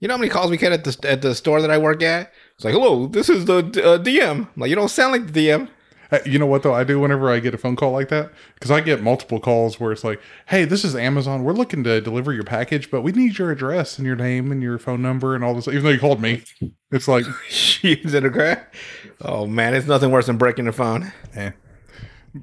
You 0.00 0.08
know 0.08 0.14
how 0.14 0.18
many 0.18 0.30
calls 0.30 0.50
we 0.50 0.56
get 0.56 0.72
at 0.72 0.84
the 0.84 0.96
at 1.08 1.22
the 1.22 1.34
store 1.34 1.60
that 1.60 1.70
I 1.70 1.78
work 1.78 2.02
at? 2.02 2.32
It's 2.56 2.64
like, 2.64 2.72
hello, 2.74 3.06
this 3.06 3.28
is 3.28 3.44
the 3.44 3.58
uh, 3.58 3.98
DM. 4.02 4.30
I'm 4.30 4.48
like, 4.56 4.70
you 4.70 4.76
don't 4.76 4.88
sound 4.88 5.12
like 5.12 5.26
the 5.32 5.48
DM. 5.48 5.68
You 6.26 6.38
know 6.38 6.46
what 6.46 6.62
though? 6.62 6.74
I 6.74 6.84
do 6.84 6.98
whenever 7.00 7.30
I 7.30 7.38
get 7.40 7.54
a 7.54 7.58
phone 7.58 7.76
call 7.76 7.92
like 7.92 8.08
that 8.08 8.30
because 8.54 8.70
I 8.70 8.80
get 8.80 9.02
multiple 9.02 9.38
calls 9.40 9.78
where 9.78 9.92
it's 9.92 10.02
like, 10.04 10.20
"Hey, 10.46 10.64
this 10.64 10.84
is 10.84 10.96
Amazon. 10.96 11.44
We're 11.44 11.52
looking 11.52 11.84
to 11.84 12.00
deliver 12.00 12.32
your 12.32 12.42
package, 12.44 12.90
but 12.90 13.02
we 13.02 13.12
need 13.12 13.38
your 13.38 13.50
address 13.50 13.96
and 13.98 14.06
your 14.06 14.16
name 14.16 14.50
and 14.50 14.62
your 14.62 14.78
phone 14.78 15.02
number 15.02 15.34
and 15.34 15.44
all 15.44 15.54
this." 15.54 15.68
Even 15.68 15.84
though 15.84 15.90
you 15.90 16.00
called 16.00 16.20
me, 16.20 16.42
it's 16.90 17.06
like, 17.08 17.24
She's 17.48 18.12
in 18.14 18.24
a 18.24 18.30
crack. 18.30 18.74
Oh 19.20 19.46
man, 19.46 19.74
it's 19.74 19.86
nothing 19.86 20.10
worse 20.10 20.26
than 20.26 20.36
breaking 20.38 20.64
the 20.64 20.72
phone. 20.72 21.12
eh. 21.34 21.50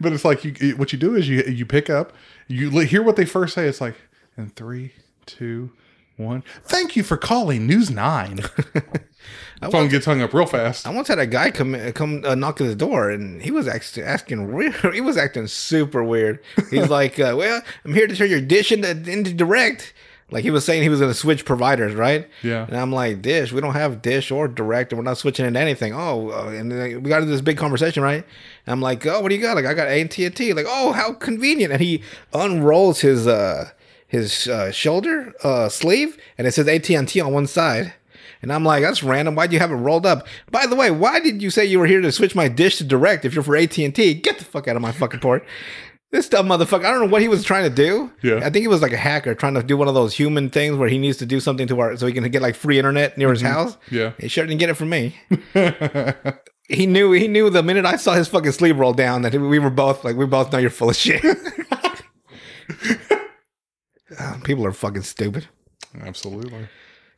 but 0.00 0.12
it's 0.12 0.24
like 0.24 0.44
you. 0.44 0.76
What 0.76 0.92
you 0.92 0.98
do 0.98 1.14
is 1.14 1.28
you 1.28 1.42
you 1.42 1.66
pick 1.66 1.88
up, 1.90 2.12
you 2.48 2.70
hear 2.80 3.02
what 3.02 3.16
they 3.16 3.24
first 3.24 3.54
say. 3.54 3.66
It's 3.66 3.80
like, 3.80 3.96
in 4.36 4.50
three, 4.50 4.92
two, 5.26 5.72
one. 6.16 6.42
Thank 6.62 6.96
you 6.96 7.02
for 7.02 7.16
calling 7.16 7.66
News 7.66 7.90
Nine. 7.90 8.40
phone 9.70 9.88
gets 9.88 10.06
hung 10.06 10.20
up 10.22 10.34
real 10.34 10.46
fast. 10.46 10.86
I 10.86 10.90
once 10.90 11.08
had 11.08 11.18
a 11.18 11.26
guy 11.26 11.50
come 11.50 11.92
come 11.92 12.22
uh, 12.24 12.34
knock 12.34 12.60
at 12.60 12.66
the 12.66 12.74
door, 12.74 13.10
and 13.10 13.42
he 13.42 13.50
was 13.50 13.68
actually 13.68 14.04
asking. 14.04 14.52
Real, 14.52 14.72
he 14.92 15.00
was 15.00 15.16
acting 15.16 15.46
super 15.46 16.02
weird. 16.02 16.40
He's 16.70 16.88
like, 17.00 17.18
uh, 17.18 17.34
"Well, 17.36 17.62
I'm 17.84 17.94
here 17.94 18.06
to 18.06 18.16
turn 18.16 18.30
your 18.30 18.40
dish 18.40 18.72
into, 18.72 18.90
into 18.90 19.32
direct." 19.32 19.94
Like 20.30 20.42
he 20.42 20.50
was 20.50 20.64
saying, 20.64 20.82
he 20.82 20.88
was 20.88 21.00
going 21.00 21.12
to 21.12 21.18
switch 21.18 21.44
providers, 21.44 21.94
right? 21.94 22.28
Yeah. 22.42 22.66
And 22.66 22.76
I'm 22.76 22.90
like, 22.90 23.22
"Dish, 23.22 23.52
we 23.52 23.60
don't 23.60 23.74
have 23.74 24.02
dish 24.02 24.30
or 24.30 24.48
direct, 24.48 24.92
and 24.92 24.98
we're 24.98 25.04
not 25.04 25.18
switching 25.18 25.46
into 25.46 25.60
anything." 25.60 25.92
Oh, 25.94 26.30
uh, 26.30 26.48
and 26.48 26.72
then 26.72 27.02
we 27.02 27.08
got 27.08 27.22
into 27.22 27.30
this 27.30 27.42
big 27.42 27.58
conversation, 27.58 28.02
right? 28.02 28.24
And 28.66 28.72
I'm 28.72 28.80
like, 28.80 29.06
"Oh, 29.06 29.20
what 29.20 29.28
do 29.28 29.34
you 29.34 29.42
got?" 29.42 29.54
Like, 29.54 29.66
I 29.66 29.74
got 29.74 29.88
AT 29.88 30.18
and 30.18 30.34
T. 30.36 30.52
Like, 30.52 30.66
oh, 30.68 30.92
how 30.92 31.12
convenient! 31.12 31.72
And 31.72 31.80
he 31.80 32.02
unrolls 32.32 33.00
his 33.00 33.26
uh 33.26 33.70
his 34.08 34.48
uh, 34.48 34.72
shoulder 34.72 35.34
uh 35.42 35.68
sleeve, 35.68 36.16
and 36.38 36.46
it 36.46 36.52
says 36.52 36.68
AT 36.68 36.88
and 36.90 37.06
T 37.08 37.20
on 37.20 37.32
one 37.32 37.46
side. 37.46 37.92
And 38.44 38.52
I'm 38.52 38.62
like, 38.62 38.82
that's 38.82 39.02
random. 39.02 39.34
Why'd 39.34 39.54
you 39.54 39.58
have 39.58 39.70
it 39.70 39.76
rolled 39.76 40.04
up? 40.04 40.26
By 40.50 40.66
the 40.66 40.76
way, 40.76 40.90
why 40.90 41.18
did 41.18 41.40
you 41.40 41.48
say 41.48 41.64
you 41.64 41.78
were 41.78 41.86
here 41.86 42.02
to 42.02 42.12
switch 42.12 42.34
my 42.34 42.46
dish 42.46 42.76
to 42.76 42.84
direct 42.84 43.24
if 43.24 43.34
you're 43.34 43.42
for 43.42 43.56
AT 43.56 43.78
and 43.78 43.94
T? 43.94 44.12
Get 44.12 44.38
the 44.38 44.44
fuck 44.44 44.68
out 44.68 44.76
of 44.76 44.82
my 44.82 44.92
fucking 44.92 45.20
port. 45.20 45.46
This 46.10 46.28
dumb 46.28 46.48
motherfucker. 46.48 46.84
I 46.84 46.90
don't 46.90 47.00
know 47.00 47.10
what 47.10 47.22
he 47.22 47.28
was 47.28 47.42
trying 47.42 47.62
to 47.62 47.74
do. 47.74 48.12
Yeah. 48.22 48.36
I 48.36 48.50
think 48.50 48.56
he 48.56 48.68
was 48.68 48.82
like 48.82 48.92
a 48.92 48.98
hacker 48.98 49.34
trying 49.34 49.54
to 49.54 49.62
do 49.62 49.78
one 49.78 49.88
of 49.88 49.94
those 49.94 50.14
human 50.14 50.50
things 50.50 50.76
where 50.76 50.90
he 50.90 50.98
needs 50.98 51.16
to 51.18 51.26
do 51.26 51.40
something 51.40 51.66
to 51.68 51.80
our 51.80 51.96
so 51.96 52.06
he 52.06 52.12
can 52.12 52.30
get 52.30 52.42
like 52.42 52.54
free 52.54 52.76
internet 52.76 53.16
near 53.16 53.30
his 53.30 53.40
house. 53.40 53.78
Yeah. 53.90 54.12
He 54.18 54.28
sure 54.28 54.44
didn't 54.44 54.60
get 54.60 54.68
it 54.68 54.74
from 54.74 54.90
me. 54.90 55.16
he 56.68 56.84
knew 56.84 57.12
he 57.12 57.28
knew 57.28 57.48
the 57.48 57.62
minute 57.62 57.86
I 57.86 57.96
saw 57.96 58.12
his 58.12 58.28
fucking 58.28 58.52
sleeve 58.52 58.78
roll 58.78 58.92
down 58.92 59.22
that 59.22 59.32
we 59.32 59.58
were 59.58 59.70
both 59.70 60.04
like 60.04 60.16
we 60.16 60.26
both 60.26 60.52
know 60.52 60.58
you're 60.58 60.68
full 60.68 60.90
of 60.90 60.96
shit. 60.96 61.24
Uh, 64.18 64.38
people 64.44 64.66
are 64.66 64.72
fucking 64.72 65.02
stupid. 65.02 65.48
Absolutely. 65.98 66.68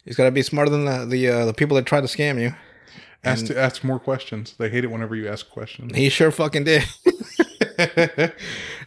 You 0.06 0.10
just 0.10 0.18
gotta 0.18 0.30
be 0.30 0.42
smarter 0.42 0.70
than 0.70 0.84
the 0.84 1.04
the, 1.04 1.28
uh, 1.28 1.44
the 1.46 1.52
people 1.52 1.74
that 1.76 1.84
try 1.84 2.00
to 2.00 2.06
scam 2.06 2.40
you. 2.40 2.54
Ask 3.24 3.46
to 3.46 3.58
ask 3.58 3.82
more 3.82 3.98
questions. 3.98 4.54
They 4.56 4.68
hate 4.68 4.84
it 4.84 4.86
whenever 4.90 5.16
you 5.16 5.26
ask 5.28 5.50
questions. 5.50 5.96
He 5.96 6.08
sure 6.08 6.30
fucking 6.30 6.62
did. 6.62 6.84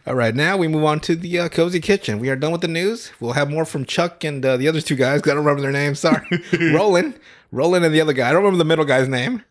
All 0.06 0.14
right, 0.14 0.34
now 0.34 0.56
we 0.56 0.66
move 0.66 0.84
on 0.84 1.00
to 1.00 1.14
the 1.14 1.40
uh, 1.40 1.48
cozy 1.50 1.78
kitchen. 1.78 2.18
We 2.20 2.30
are 2.30 2.36
done 2.36 2.50
with 2.50 2.62
the 2.62 2.68
news. 2.68 3.12
We'll 3.20 3.34
have 3.34 3.50
more 3.50 3.66
from 3.66 3.84
Chuck 3.84 4.24
and 4.24 4.42
uh, 4.44 4.56
the 4.56 4.66
other 4.66 4.80
two 4.80 4.96
guys. 4.96 5.20
I 5.22 5.26
don't 5.26 5.36
remember 5.36 5.60
their 5.60 5.70
names. 5.70 5.98
Sorry, 6.00 6.26
Roland, 6.72 7.20
Roland, 7.52 7.84
and 7.84 7.94
the 7.94 8.00
other 8.00 8.14
guy. 8.14 8.30
I 8.30 8.32
don't 8.32 8.42
remember 8.42 8.56
the 8.56 8.64
middle 8.64 8.86
guy's 8.86 9.08
name. 9.08 9.44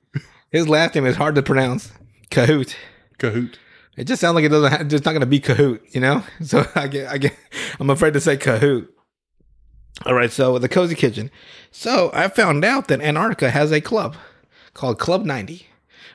His 0.49 0.67
last 0.67 0.95
name 0.95 1.05
is 1.05 1.17
hard 1.17 1.35
to 1.35 1.43
pronounce. 1.43 1.91
Kahoot. 2.31 2.75
Kahoot. 3.19 3.55
It 3.95 4.05
just 4.05 4.21
sounds 4.21 4.35
like 4.35 4.45
it 4.45 4.49
doesn't. 4.49 4.71
Have, 4.71 4.93
it's 4.93 5.05
not 5.05 5.11
going 5.11 5.19
to 5.19 5.27
be 5.27 5.39
Kahoot, 5.39 5.81
you 5.93 6.01
know. 6.01 6.23
So 6.41 6.65
I 6.73 6.87
get, 6.87 7.09
I 7.09 7.19
get, 7.19 7.35
I'm 7.79 7.91
afraid 7.91 8.13
to 8.13 8.19
say 8.19 8.37
Kahoot. 8.37 8.87
All 10.05 10.13
right, 10.13 10.31
so 10.31 10.57
the 10.59 10.69
cozy 10.69 10.95
kitchen. 10.95 11.29
So 11.71 12.09
I 12.13 12.29
found 12.29 12.63
out 12.63 12.87
that 12.87 13.01
Antarctica 13.01 13.49
has 13.49 13.71
a 13.71 13.81
club 13.81 14.15
called 14.73 14.97
Club 14.97 15.25
90, 15.25 15.67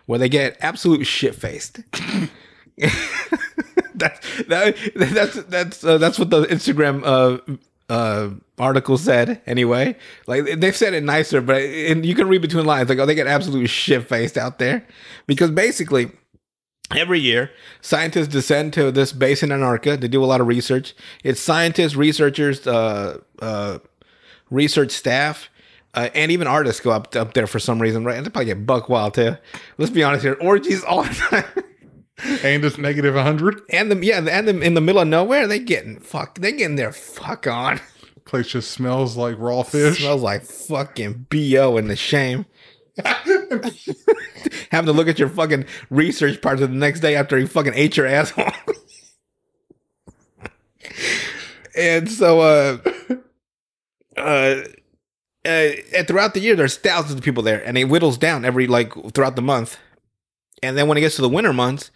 where 0.07 0.19
they 0.19 0.29
get 0.29 0.57
absolute 0.61 1.05
shit 1.05 1.35
faced. 1.35 1.81
that's 3.95 4.45
that, 4.45 4.77
that's 4.95 5.35
that's 5.45 5.85
uh, 5.85 5.99
that's 5.99 6.19
what 6.19 6.31
the 6.31 6.45
Instagram 6.47 7.03
uh, 7.05 7.39
uh, 7.93 8.31
article 8.59 8.97
said. 8.97 9.43
Anyway, 9.47 9.97
like 10.27 10.45
they've 10.59 10.77
said 10.77 10.95
it 10.95 11.03
nicer, 11.03 11.41
but 11.41 11.63
and 11.63 12.07
you 12.07 12.15
can 12.15 12.29
read 12.29 12.43
between 12.43 12.65
lines. 12.65 12.89
Like, 12.89 12.99
oh, 12.99 13.07
they 13.07 13.15
get 13.15 13.27
absolute 13.27 13.69
shit 13.69 14.09
faced 14.09 14.37
out 14.37 14.59
there 14.59 14.87
because 15.27 15.51
basically. 15.51 16.11
Every 16.91 17.19
year, 17.19 17.51
scientists 17.81 18.29
descend 18.29 18.73
to 18.75 18.91
this 18.93 19.13
base 19.13 19.43
in 19.43 19.51
Antarctica 19.51 19.97
to 19.97 20.09
do 20.09 20.23
a 20.23 20.27
lot 20.27 20.41
of 20.41 20.47
research. 20.47 20.95
It's 21.25 21.41
scientists, 21.41 21.97
researchers, 21.97 22.67
uh, 22.67 23.21
uh, 23.41 23.79
research 24.51 24.91
staff, 24.93 25.49
uh, 25.95 26.11
and 26.15 26.31
even 26.31 26.47
artists 26.47 26.81
go 26.81 26.91
up 26.91 27.17
up 27.17 27.33
there 27.35 27.47
for 27.47 27.59
some 27.59 27.81
reason, 27.81 28.05
right? 28.05 28.17
And 28.17 28.27
they 28.27 28.31
probably 28.31 28.47
get 28.47 28.67
buck 28.67 28.89
wild 28.89 29.15
too. 29.15 29.37
Let's 29.79 29.91
be 29.93 30.03
honest 30.05 30.25
here, 30.25 30.37
orgies 30.41 30.85
all 30.85 31.03
the 31.05 31.15
time. 31.15 31.45
And 32.45 32.65
it's 32.65 32.79
negative 32.79 33.17
100. 33.17 33.63
and 33.71 33.91
them, 33.91 34.05
yeah, 34.05 34.19
and 34.19 34.47
them 34.47 34.63
in 34.63 34.75
the 34.75 34.81
middle 34.81 35.03
of 35.03 35.09
nowhere, 35.09 35.49
they 35.49 35.59
getting 35.59 35.99
fuck, 35.99 36.39
they 36.39 36.53
getting 36.53 36.77
their 36.77 36.93
fuck 36.93 37.49
on. 37.49 37.81
Place 38.25 38.47
just 38.47 38.71
smells 38.71 39.17
like 39.17 39.35
raw 39.37 39.63
fish. 39.65 39.99
Smells 39.99 40.23
like 40.23 40.45
fucking 40.45 41.27
bo 41.29 41.77
and 41.77 41.91
the 41.91 41.97
shame. 41.97 42.47
Having 44.71 44.87
to 44.87 44.93
look 44.93 45.09
at 45.09 45.19
your 45.19 45.29
fucking 45.29 45.67
research 45.91 46.41
parts 46.41 46.63
of 46.63 46.71
the 46.71 46.77
next 46.77 47.01
day 47.01 47.17
after 47.17 47.39
you 47.39 47.47
fucking 47.47 47.75
ate 47.75 47.97
your 47.97 48.07
asshole. 48.07 48.51
and 51.77 52.11
so, 52.11 52.41
uh, 52.41 52.79
uh, 54.17 54.63
uh, 55.45 55.73
and 55.95 56.07
throughout 56.07 56.35
the 56.35 56.41
year, 56.41 56.57
there's 56.57 56.77
thousands 56.77 57.19
of 57.19 57.25
people 57.25 57.43
there, 57.43 57.67
and 57.67 57.77
it 57.77 57.85
whittles 57.85 58.19
down 58.19 58.45
every 58.45 58.67
like 58.67 58.93
throughout 59.13 59.37
the 59.37 59.43
month. 59.43 59.79
And 60.63 60.79
then 60.79 60.89
when 60.89 60.97
it 60.97 61.03
gets 61.03 61.17
to 61.17 61.23
the 61.23 61.29
winter 61.29 61.53
months, 61.53 61.91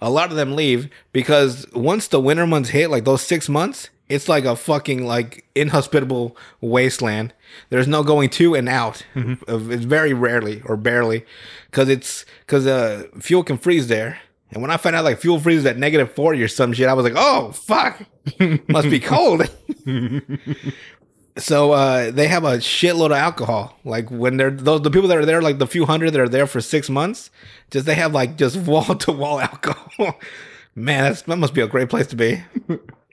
a 0.00 0.10
lot 0.10 0.30
of 0.30 0.36
them 0.36 0.56
leave 0.56 0.88
because 1.12 1.66
once 1.74 2.08
the 2.08 2.20
winter 2.20 2.46
months 2.46 2.70
hit, 2.70 2.90
like 2.90 3.04
those 3.04 3.22
six 3.22 3.48
months, 3.48 3.90
it's 4.08 4.28
like 4.28 4.44
a 4.44 4.54
fucking 4.56 5.06
like 5.06 5.44
inhospitable 5.54 6.36
wasteland. 6.60 7.32
There's 7.70 7.88
no 7.88 8.02
going 8.02 8.30
to 8.30 8.54
and 8.54 8.68
out. 8.68 9.04
Of- 9.48 9.70
It's 9.70 9.84
very 9.84 10.12
rarely 10.12 10.60
or 10.64 10.76
barely 10.76 11.24
because 11.70 11.88
it's 11.88 12.24
because 12.40 12.66
uh, 12.66 13.04
fuel 13.20 13.42
can 13.44 13.56
freeze 13.58 13.88
there, 13.88 14.18
And 14.50 14.60
when 14.62 14.70
I 14.70 14.76
found 14.76 14.94
out 14.96 15.04
like 15.04 15.18
fuel 15.20 15.40
freezes 15.40 15.66
at 15.66 15.78
negative 15.78 16.12
40 16.12 16.42
or 16.42 16.48
some 16.48 16.72
shit, 16.72 16.88
I 16.88 16.92
was 16.94 17.04
like, 17.04 17.14
oh, 17.16 17.52
fuck. 17.52 18.02
Must 18.68 18.90
be 18.90 19.00
cold. 19.00 19.48
so 21.36 21.72
uh, 21.72 22.10
they 22.10 22.28
have 22.28 22.44
a 22.44 22.58
shitload 22.58 23.06
of 23.06 23.12
alcohol. 23.12 23.78
Like 23.84 24.10
when 24.10 24.36
they're 24.36 24.50
those 24.50 24.82
the 24.82 24.90
people 24.90 25.08
that 25.08 25.18
are 25.18 25.26
there, 25.26 25.42
like 25.42 25.58
the 25.58 25.66
few 25.66 25.86
hundred 25.86 26.10
that 26.12 26.20
are 26.20 26.28
there 26.28 26.46
for 26.46 26.60
six 26.60 26.88
months, 26.88 27.30
just 27.70 27.86
they 27.86 27.94
have 27.94 28.12
like 28.12 28.36
just 28.36 28.56
wall 28.56 28.94
to 28.94 29.12
wall 29.12 29.40
alcohol. 29.40 30.18
Man, 30.76 31.04
that's, 31.04 31.22
that 31.22 31.36
must 31.36 31.54
be 31.54 31.60
a 31.60 31.68
great 31.68 31.88
place 31.88 32.08
to 32.08 32.16
be. 32.16 32.42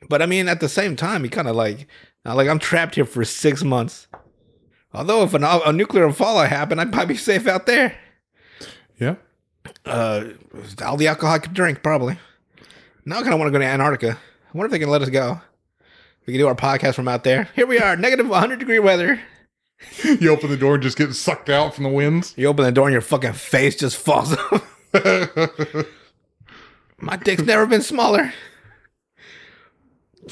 But 0.09 0.21
I 0.21 0.25
mean, 0.25 0.47
at 0.47 0.59
the 0.59 0.69
same 0.69 0.95
time, 0.95 1.23
you 1.23 1.29
kind 1.29 1.47
of 1.47 1.55
like, 1.55 1.87
like 2.25 2.47
I'm 2.47 2.59
trapped 2.59 2.95
here 2.95 3.05
for 3.05 3.23
six 3.25 3.63
months. 3.63 4.07
Although 4.93 5.23
if 5.23 5.33
an, 5.33 5.43
a 5.43 5.71
nuclear 5.71 6.11
fallout 6.11 6.49
happened, 6.49 6.81
I'd 6.81 6.91
probably 6.91 7.13
be 7.13 7.17
safe 7.17 7.47
out 7.47 7.65
there. 7.65 7.97
Yeah. 8.99 9.15
Uh, 9.85 10.25
all 10.83 10.97
the 10.97 11.07
alcohol 11.07 11.35
I 11.35 11.39
could 11.39 11.53
drink, 11.53 11.81
probably. 11.81 12.19
Now 13.05 13.17
I 13.17 13.21
kind 13.21 13.33
of 13.33 13.39
want 13.39 13.47
to 13.47 13.57
go 13.57 13.59
to 13.59 13.65
Antarctica. 13.65 14.19
I 14.53 14.57
wonder 14.57 14.67
if 14.67 14.71
they 14.71 14.79
can 14.79 14.89
let 14.89 15.01
us 15.01 15.09
go. 15.09 15.39
We 16.25 16.33
can 16.33 16.39
do 16.39 16.47
our 16.47 16.55
podcast 16.55 16.95
from 16.95 17.07
out 17.07 17.23
there. 17.23 17.49
Here 17.55 17.65
we 17.65 17.79
are, 17.79 17.95
negative 17.95 18.27
100 18.27 18.59
degree 18.59 18.79
weather. 18.79 19.19
You 20.19 20.29
open 20.29 20.51
the 20.51 20.57
door 20.57 20.75
and 20.75 20.83
just 20.83 20.95
get 20.95 21.11
sucked 21.15 21.49
out 21.49 21.73
from 21.73 21.85
the 21.85 21.89
winds. 21.89 22.35
You 22.37 22.45
open 22.45 22.65
the 22.65 22.71
door 22.71 22.85
and 22.85 22.93
your 22.93 23.01
fucking 23.01 23.33
face 23.33 23.75
just 23.75 23.97
falls 23.97 24.37
off. 24.37 24.93
My 26.99 27.17
dick's 27.17 27.41
never 27.41 27.65
been 27.65 27.81
smaller. 27.81 28.31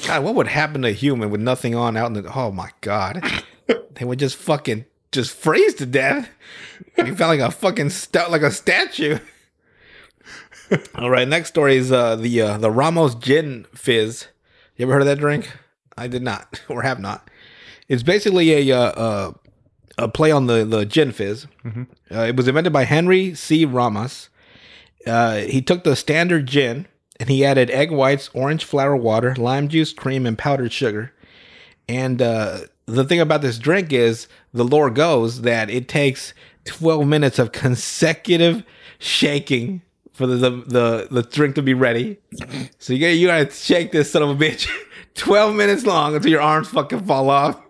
God, 0.06 0.24
what 0.24 0.34
would 0.34 0.46
happen 0.48 0.82
to 0.82 0.88
a 0.88 0.92
human 0.92 1.30
with 1.30 1.40
nothing 1.40 1.74
on 1.74 1.96
out 1.96 2.06
in 2.06 2.22
the? 2.22 2.32
Oh 2.34 2.50
my 2.52 2.70
god, 2.80 3.22
they 3.94 4.04
would 4.04 4.18
just 4.18 4.36
fucking 4.36 4.84
just 5.12 5.32
freeze 5.32 5.74
to 5.74 5.86
death. 5.86 6.28
You 6.96 7.14
felt 7.16 7.30
like 7.30 7.40
a 7.40 7.50
fucking 7.50 7.90
stu- 7.90 8.28
like 8.28 8.42
a 8.42 8.50
statue. 8.50 9.18
All 10.94 11.10
right, 11.10 11.26
next 11.26 11.48
story 11.48 11.76
is 11.76 11.90
uh, 11.90 12.16
the 12.16 12.40
uh, 12.40 12.58
the 12.58 12.70
Ramos 12.70 13.14
Gin 13.16 13.66
Fizz. 13.74 14.28
You 14.76 14.84
ever 14.84 14.92
heard 14.92 15.02
of 15.02 15.06
that 15.08 15.18
drink? 15.18 15.50
I 15.96 16.06
did 16.06 16.22
not, 16.22 16.60
or 16.68 16.82
have 16.82 17.00
not. 17.00 17.28
It's 17.88 18.02
basically 18.02 18.70
a 18.70 18.76
uh, 18.76 18.82
uh, 18.82 19.32
a 19.98 20.08
play 20.08 20.30
on 20.30 20.46
the 20.46 20.64
the 20.64 20.86
Gin 20.86 21.12
Fizz. 21.12 21.46
Uh, 21.66 22.20
it 22.20 22.36
was 22.36 22.46
invented 22.46 22.72
by 22.72 22.84
Henry 22.84 23.34
C. 23.34 23.64
Ramos. 23.64 24.28
Uh, 25.06 25.38
he 25.38 25.62
took 25.62 25.82
the 25.82 25.96
standard 25.96 26.46
gin 26.46 26.86
and 27.20 27.28
he 27.28 27.44
added 27.44 27.70
egg 27.70 27.92
whites, 27.92 28.30
orange 28.32 28.64
flower 28.64 28.96
water, 28.96 29.36
lime 29.36 29.68
juice, 29.68 29.92
cream, 29.92 30.24
and 30.24 30.38
powdered 30.38 30.72
sugar. 30.72 31.12
And 31.86 32.22
uh, 32.22 32.60
the 32.86 33.04
thing 33.04 33.20
about 33.20 33.42
this 33.42 33.58
drink 33.58 33.92
is 33.92 34.26
the 34.54 34.64
lore 34.64 34.90
goes 34.90 35.42
that 35.42 35.68
it 35.68 35.86
takes 35.86 36.32
12 36.64 37.06
minutes 37.06 37.38
of 37.38 37.52
consecutive 37.52 38.64
shaking 38.98 39.82
for 40.14 40.26
the 40.26 40.36
the, 40.36 40.50
the, 40.50 41.08
the 41.10 41.22
drink 41.22 41.54
to 41.56 41.62
be 41.62 41.74
ready. 41.74 42.16
So 42.78 42.94
you 42.94 43.00
gotta, 43.00 43.14
you 43.14 43.26
gotta 43.26 43.50
shake 43.50 43.92
this 43.92 44.10
son 44.10 44.22
of 44.22 44.30
a 44.30 44.34
bitch 44.34 44.66
12 45.14 45.54
minutes 45.54 45.84
long 45.84 46.14
until 46.14 46.30
your 46.30 46.40
arms 46.40 46.68
fucking 46.68 47.04
fall 47.04 47.28
off. 47.28 47.60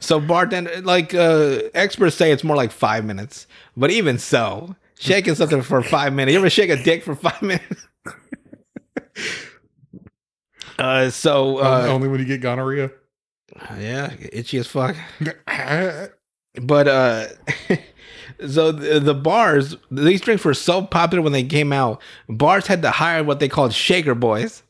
So 0.00 0.20
bartender, 0.20 0.82
like 0.82 1.14
uh, 1.14 1.60
experts 1.72 2.16
say, 2.16 2.30
it's 2.30 2.44
more 2.44 2.56
like 2.56 2.72
five 2.72 3.06
minutes. 3.06 3.46
But 3.74 3.90
even 3.90 4.18
so, 4.18 4.76
shaking 4.98 5.34
something 5.34 5.62
for 5.62 5.82
five 5.82 6.12
minutes. 6.12 6.32
You 6.32 6.38
ever 6.38 6.50
shake 6.50 6.70
a 6.70 6.82
dick 6.82 7.02
for 7.02 7.14
five 7.14 7.40
minutes? 7.42 7.85
Uh, 10.78 11.10
so 11.10 11.58
uh, 11.58 11.86
Only 11.88 12.08
when 12.08 12.20
you 12.20 12.26
get 12.26 12.40
gonorrhea. 12.40 12.90
yeah, 13.78 14.12
itchy 14.32 14.58
as 14.58 14.66
fuck. 14.66 14.96
But 16.60 16.88
uh, 16.88 17.26
so 18.48 18.72
the, 18.72 19.00
the 19.00 19.14
bars, 19.14 19.76
these 19.90 20.20
drinks 20.20 20.44
were 20.44 20.54
so 20.54 20.82
popular 20.82 21.22
when 21.22 21.32
they 21.32 21.42
came 21.44 21.72
out. 21.72 22.00
Bars 22.28 22.66
had 22.66 22.82
to 22.82 22.90
hire 22.90 23.22
what 23.22 23.40
they 23.40 23.48
called 23.48 23.72
shaker 23.72 24.14
boys. 24.14 24.62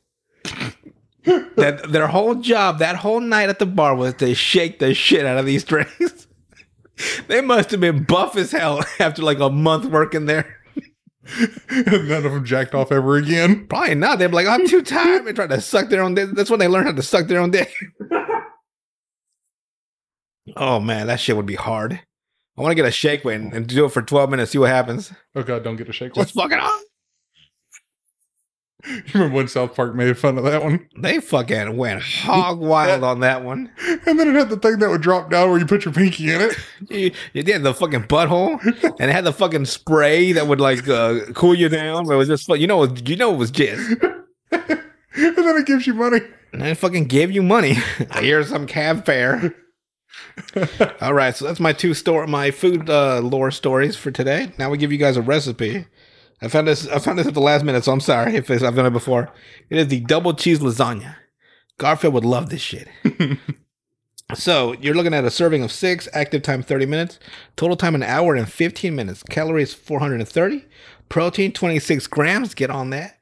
that 1.24 1.90
their 1.90 2.06
whole 2.06 2.36
job 2.36 2.78
that 2.78 2.96
whole 2.96 3.20
night 3.20 3.48
at 3.48 3.58
the 3.58 3.66
bar 3.66 3.96
was 3.96 4.14
to 4.14 4.34
shake 4.34 4.78
the 4.78 4.94
shit 4.94 5.26
out 5.26 5.38
of 5.38 5.46
these 5.46 5.64
drinks. 5.64 6.26
they 7.26 7.40
must 7.40 7.72
have 7.72 7.80
been 7.80 8.04
buff 8.04 8.36
as 8.36 8.52
hell 8.52 8.80
after 9.00 9.22
like 9.22 9.40
a 9.40 9.50
month 9.50 9.86
working 9.86 10.26
there. 10.26 10.55
None 11.70 12.24
of 12.24 12.32
them 12.32 12.44
jacked 12.44 12.74
off 12.74 12.92
ever 12.92 13.16
again. 13.16 13.66
Probably 13.66 13.94
not. 13.94 14.18
They're 14.18 14.28
like, 14.28 14.46
I'm 14.46 14.66
too 14.66 14.82
tired. 14.82 15.24
They 15.24 15.32
try 15.32 15.46
to 15.46 15.60
suck 15.60 15.88
their 15.88 16.02
own 16.02 16.14
dick. 16.14 16.30
That's 16.32 16.50
when 16.50 16.60
they 16.60 16.68
learn 16.68 16.86
how 16.86 16.92
to 16.92 17.02
suck 17.02 17.26
their 17.26 17.40
own 17.40 17.50
dick. 17.50 17.72
oh 20.56 20.80
man, 20.80 21.06
that 21.08 21.20
shit 21.20 21.36
would 21.36 21.46
be 21.46 21.54
hard. 21.54 22.00
I 22.58 22.62
want 22.62 22.70
to 22.70 22.76
get 22.76 22.86
a 22.86 22.90
shake 22.90 23.24
weight 23.24 23.40
and, 23.40 23.52
and 23.52 23.66
do 23.66 23.84
it 23.84 23.92
for 23.92 24.00
12 24.02 24.30
minutes, 24.30 24.52
see 24.52 24.58
what 24.58 24.70
happens. 24.70 25.12
Oh 25.34 25.42
god, 25.42 25.62
don't 25.62 25.76
get 25.76 25.88
a 25.88 25.92
shake. 25.92 26.14
Just 26.14 26.34
fucking 26.34 26.58
on. 26.58 26.80
You 28.86 29.02
remember 29.14 29.36
when 29.36 29.48
South 29.48 29.74
Park 29.74 29.94
made 29.94 30.16
fun 30.16 30.38
of 30.38 30.44
that 30.44 30.62
one? 30.62 30.86
They 30.96 31.20
fucking 31.20 31.76
went 31.76 32.02
hog 32.02 32.60
wild 32.60 33.02
on 33.02 33.20
that 33.20 33.42
one. 33.42 33.70
And 34.06 34.20
then 34.20 34.28
it 34.28 34.34
had 34.36 34.50
the 34.50 34.56
thing 34.56 34.78
that 34.78 34.88
would 34.88 35.00
drop 35.00 35.30
down 35.30 35.50
where 35.50 35.58
you 35.58 35.66
put 35.66 35.84
your 35.84 35.92
pinky 35.92 36.32
in 36.32 36.40
it. 36.40 36.56
You, 36.88 37.10
you 37.32 37.42
did 37.42 37.64
the 37.64 37.74
fucking 37.74 38.04
butthole, 38.04 38.62
and 39.00 39.10
it 39.10 39.12
had 39.12 39.24
the 39.24 39.32
fucking 39.32 39.64
spray 39.64 40.32
that 40.32 40.46
would 40.46 40.60
like 40.60 40.88
uh, 40.88 41.32
cool 41.34 41.54
you 41.54 41.68
down. 41.68 42.10
It 42.10 42.14
was 42.14 42.28
just, 42.28 42.48
you 42.48 42.68
know, 42.68 42.84
you 42.84 43.16
know, 43.16 43.34
it 43.34 43.36
was 43.36 43.50
jizz. 43.50 44.00
and 44.52 45.36
then 45.36 45.56
it 45.56 45.66
gives 45.66 45.88
you 45.88 45.94
money. 45.94 46.20
And 46.52 46.62
it 46.62 46.76
fucking 46.76 47.06
gave 47.06 47.32
you 47.32 47.42
money. 47.42 47.76
Here's 48.14 48.48
some 48.48 48.66
cab 48.66 49.04
fare. 49.04 49.54
All 51.00 51.14
right, 51.14 51.34
so 51.34 51.46
that's 51.46 51.60
my 51.60 51.72
two 51.72 51.94
store, 51.94 52.26
my 52.26 52.50
food 52.50 52.88
uh, 52.88 53.20
lore 53.20 53.50
stories 53.50 53.96
for 53.96 54.10
today. 54.10 54.52
Now 54.58 54.70
we 54.70 54.78
give 54.78 54.92
you 54.92 54.98
guys 54.98 55.16
a 55.16 55.22
recipe. 55.22 55.86
I 56.42 56.48
found 56.48 56.68
this. 56.68 56.86
I 56.88 56.98
found 56.98 57.18
this 57.18 57.26
at 57.26 57.34
the 57.34 57.40
last 57.40 57.64
minute, 57.64 57.84
so 57.84 57.92
I'm 57.92 58.00
sorry 58.00 58.36
if 58.36 58.50
it's, 58.50 58.62
I've 58.62 58.76
done 58.76 58.86
it 58.86 58.90
before. 58.90 59.32
It 59.70 59.78
is 59.78 59.88
the 59.88 60.00
double 60.00 60.34
cheese 60.34 60.60
lasagna. 60.60 61.16
Garfield 61.78 62.14
would 62.14 62.24
love 62.24 62.50
this 62.50 62.60
shit. 62.60 62.88
so 64.34 64.72
you're 64.80 64.94
looking 64.94 65.14
at 65.14 65.24
a 65.24 65.30
serving 65.30 65.62
of 65.62 65.72
six, 65.72 66.08
active 66.12 66.42
time 66.42 66.62
30 66.62 66.86
minutes, 66.86 67.18
total 67.56 67.76
time 67.76 67.94
an 67.94 68.02
hour 68.02 68.34
and 68.34 68.50
15 68.50 68.94
minutes. 68.94 69.22
Calories 69.22 69.74
430, 69.74 70.64
protein 71.08 71.52
26 71.52 72.06
grams. 72.06 72.54
Get 72.54 72.70
on 72.70 72.90
that. 72.90 73.15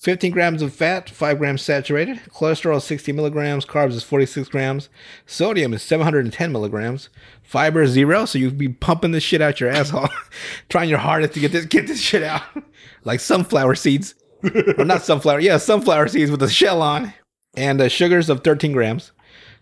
15 0.00 0.32
grams 0.32 0.60
of 0.60 0.74
fat, 0.74 1.08
5 1.08 1.38
grams 1.38 1.62
saturated. 1.62 2.20
Cholesterol 2.28 2.76
is 2.76 2.84
60 2.84 3.12
milligrams. 3.12 3.64
Carbs 3.64 3.92
is 3.92 4.02
46 4.02 4.48
grams. 4.48 4.88
Sodium 5.24 5.72
is 5.72 5.82
710 5.82 6.52
milligrams. 6.52 7.08
Fiber 7.42 7.82
is 7.82 7.92
zero, 7.92 8.24
so 8.24 8.38
you'd 8.38 8.58
be 8.58 8.68
pumping 8.68 9.12
this 9.12 9.22
shit 9.22 9.40
out 9.40 9.60
your 9.60 9.70
asshole, 9.70 10.08
trying 10.68 10.88
your 10.90 10.98
hardest 10.98 11.34
to 11.34 11.40
get 11.40 11.52
this 11.52 11.66
get 11.66 11.86
this 11.86 12.00
shit 12.00 12.22
out, 12.22 12.42
like 13.04 13.20
sunflower 13.20 13.76
seeds, 13.76 14.14
or 14.78 14.84
not 14.84 15.02
sunflower, 15.02 15.40
yeah, 15.40 15.56
sunflower 15.56 16.08
seeds 16.08 16.30
with 16.30 16.42
a 16.42 16.50
shell 16.50 16.82
on, 16.82 17.14
and 17.56 17.80
uh, 17.80 17.88
sugars 17.88 18.28
of 18.28 18.42
13 18.42 18.72
grams. 18.72 19.12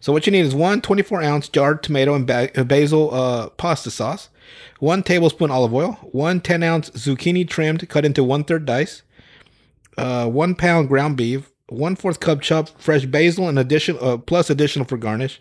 So 0.00 0.12
what 0.12 0.26
you 0.26 0.32
need 0.32 0.46
is 0.46 0.54
one 0.54 0.80
24 0.80 1.22
ounce 1.22 1.48
jarred 1.48 1.82
tomato 1.82 2.14
and 2.14 2.26
ba- 2.26 2.50
uh, 2.58 2.64
basil 2.64 3.12
uh, 3.14 3.50
pasta 3.50 3.90
sauce, 3.90 4.30
one 4.80 5.02
tablespoon 5.02 5.50
olive 5.50 5.74
oil, 5.74 5.92
one 6.12 6.40
10 6.40 6.62
ounce 6.62 6.90
zucchini 6.90 7.46
trimmed, 7.46 7.88
cut 7.88 8.04
into 8.04 8.24
one 8.24 8.44
third 8.44 8.64
dice, 8.64 9.02
uh, 9.98 10.28
one 10.28 10.54
pound 10.54 10.88
ground 10.88 11.16
beef, 11.16 11.50
one 11.68 11.96
fourth 11.96 12.20
cup 12.20 12.40
chopped 12.40 12.72
fresh 12.78 13.04
basil, 13.06 13.48
and 13.48 13.58
addition 13.58 13.96
uh, 14.00 14.16
plus 14.16 14.50
additional 14.50 14.84
for 14.84 14.96
garnish, 14.96 15.40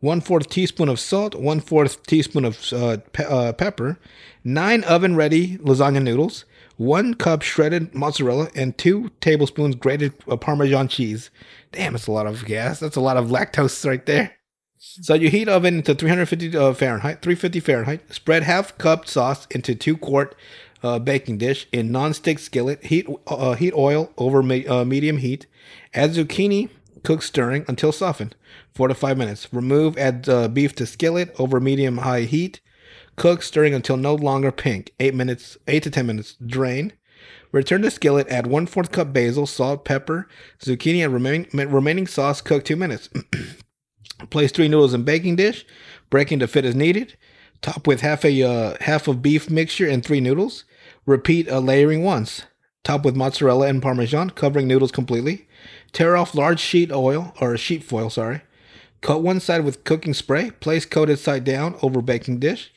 one 0.00 0.20
fourth 0.20 0.48
teaspoon 0.48 0.88
of 0.88 1.00
salt, 1.00 1.34
one 1.34 1.60
fourth 1.60 2.02
teaspoon 2.04 2.44
of 2.44 2.72
uh, 2.72 2.98
pe- 3.12 3.24
uh, 3.24 3.52
pepper, 3.52 3.98
nine 4.44 4.84
oven 4.84 5.16
ready 5.16 5.58
lasagna 5.58 6.02
noodles, 6.02 6.44
one 6.76 7.14
cup 7.14 7.42
shredded 7.42 7.94
mozzarella, 7.94 8.48
and 8.54 8.76
two 8.76 9.10
tablespoons 9.20 9.74
grated 9.74 10.12
uh, 10.28 10.36
Parmesan 10.36 10.88
cheese. 10.88 11.30
Damn, 11.70 11.94
it's 11.94 12.06
a 12.06 12.12
lot 12.12 12.26
of 12.26 12.44
gas. 12.44 12.80
That's 12.80 12.96
a 12.96 13.00
lot 13.00 13.16
of 13.16 13.28
lactose 13.28 13.86
right 13.86 14.04
there. 14.04 14.34
So 14.84 15.14
you 15.14 15.30
heat 15.30 15.48
oven 15.48 15.82
to 15.84 15.94
350 15.94 16.56
uh, 16.56 16.74
Fahrenheit, 16.74 17.22
350 17.22 17.60
Fahrenheit. 17.60 18.12
Spread 18.12 18.42
half 18.42 18.76
cup 18.78 19.06
sauce 19.06 19.46
into 19.52 19.76
two 19.76 19.96
quart 19.96 20.34
uh, 20.82 20.98
baking 20.98 21.38
dish 21.38 21.66
in 21.72 21.92
non-stick 21.92 22.38
skillet. 22.38 22.84
Heat 22.84 23.06
uh, 23.26 23.54
heat 23.54 23.72
oil 23.74 24.12
over 24.18 24.42
me- 24.42 24.66
uh, 24.66 24.84
medium 24.84 25.18
heat. 25.18 25.46
Add 25.94 26.12
zucchini. 26.12 26.68
Cook 27.02 27.22
stirring 27.22 27.64
until 27.66 27.90
softened. 27.90 28.36
Four 28.74 28.88
to 28.88 28.94
five 28.94 29.18
minutes. 29.18 29.52
Remove. 29.52 29.98
Add 29.98 30.28
uh, 30.28 30.48
beef 30.48 30.74
to 30.76 30.86
skillet 30.86 31.34
over 31.38 31.58
medium 31.58 31.98
high 31.98 32.22
heat. 32.22 32.60
Cook 33.16 33.42
stirring 33.42 33.74
until 33.74 33.96
no 33.96 34.14
longer 34.14 34.52
pink. 34.52 34.92
Eight 35.00 35.14
minutes. 35.14 35.56
Eight 35.66 35.82
to 35.82 35.90
ten 35.90 36.06
minutes. 36.06 36.36
Drain. 36.44 36.92
Return 37.50 37.82
to 37.82 37.90
skillet. 37.90 38.28
Add 38.28 38.46
one 38.46 38.66
fourth 38.66 38.92
cup 38.92 39.12
basil, 39.12 39.46
salt, 39.46 39.84
pepper, 39.84 40.28
zucchini, 40.60 41.04
and 41.04 41.12
remaining 41.12 41.48
remaining 41.52 42.06
sauce. 42.06 42.40
Cook 42.40 42.64
two 42.64 42.76
minutes. 42.76 43.08
Place 44.30 44.52
three 44.52 44.68
noodles 44.68 44.94
in 44.94 45.02
baking 45.02 45.36
dish, 45.36 45.66
breaking 46.08 46.38
to 46.38 46.46
fit 46.46 46.64
as 46.64 46.74
needed. 46.74 47.16
Top 47.60 47.86
with 47.86 48.00
half 48.00 48.24
a 48.24 48.42
uh, 48.42 48.76
half 48.80 49.06
of 49.06 49.22
beef 49.22 49.50
mixture 49.50 49.88
and 49.88 50.04
three 50.04 50.20
noodles. 50.20 50.64
Repeat 51.06 51.48
a 51.48 51.60
layering 51.60 52.04
once. 52.04 52.44
Top 52.84 53.04
with 53.04 53.16
mozzarella 53.16 53.66
and 53.68 53.82
parmesan, 53.82 54.30
covering 54.30 54.66
noodles 54.68 54.92
completely. 54.92 55.46
Tear 55.92 56.16
off 56.16 56.34
large 56.34 56.60
sheet 56.60 56.90
oil 56.90 57.34
or 57.40 57.56
sheet 57.56 57.84
foil, 57.84 58.10
sorry. 58.10 58.42
Coat 59.00 59.22
one 59.22 59.40
side 59.40 59.64
with 59.64 59.84
cooking 59.84 60.14
spray. 60.14 60.50
Place 60.50 60.86
coated 60.86 61.18
side 61.18 61.44
down 61.44 61.76
over 61.82 62.00
baking 62.00 62.38
dish. 62.38 62.72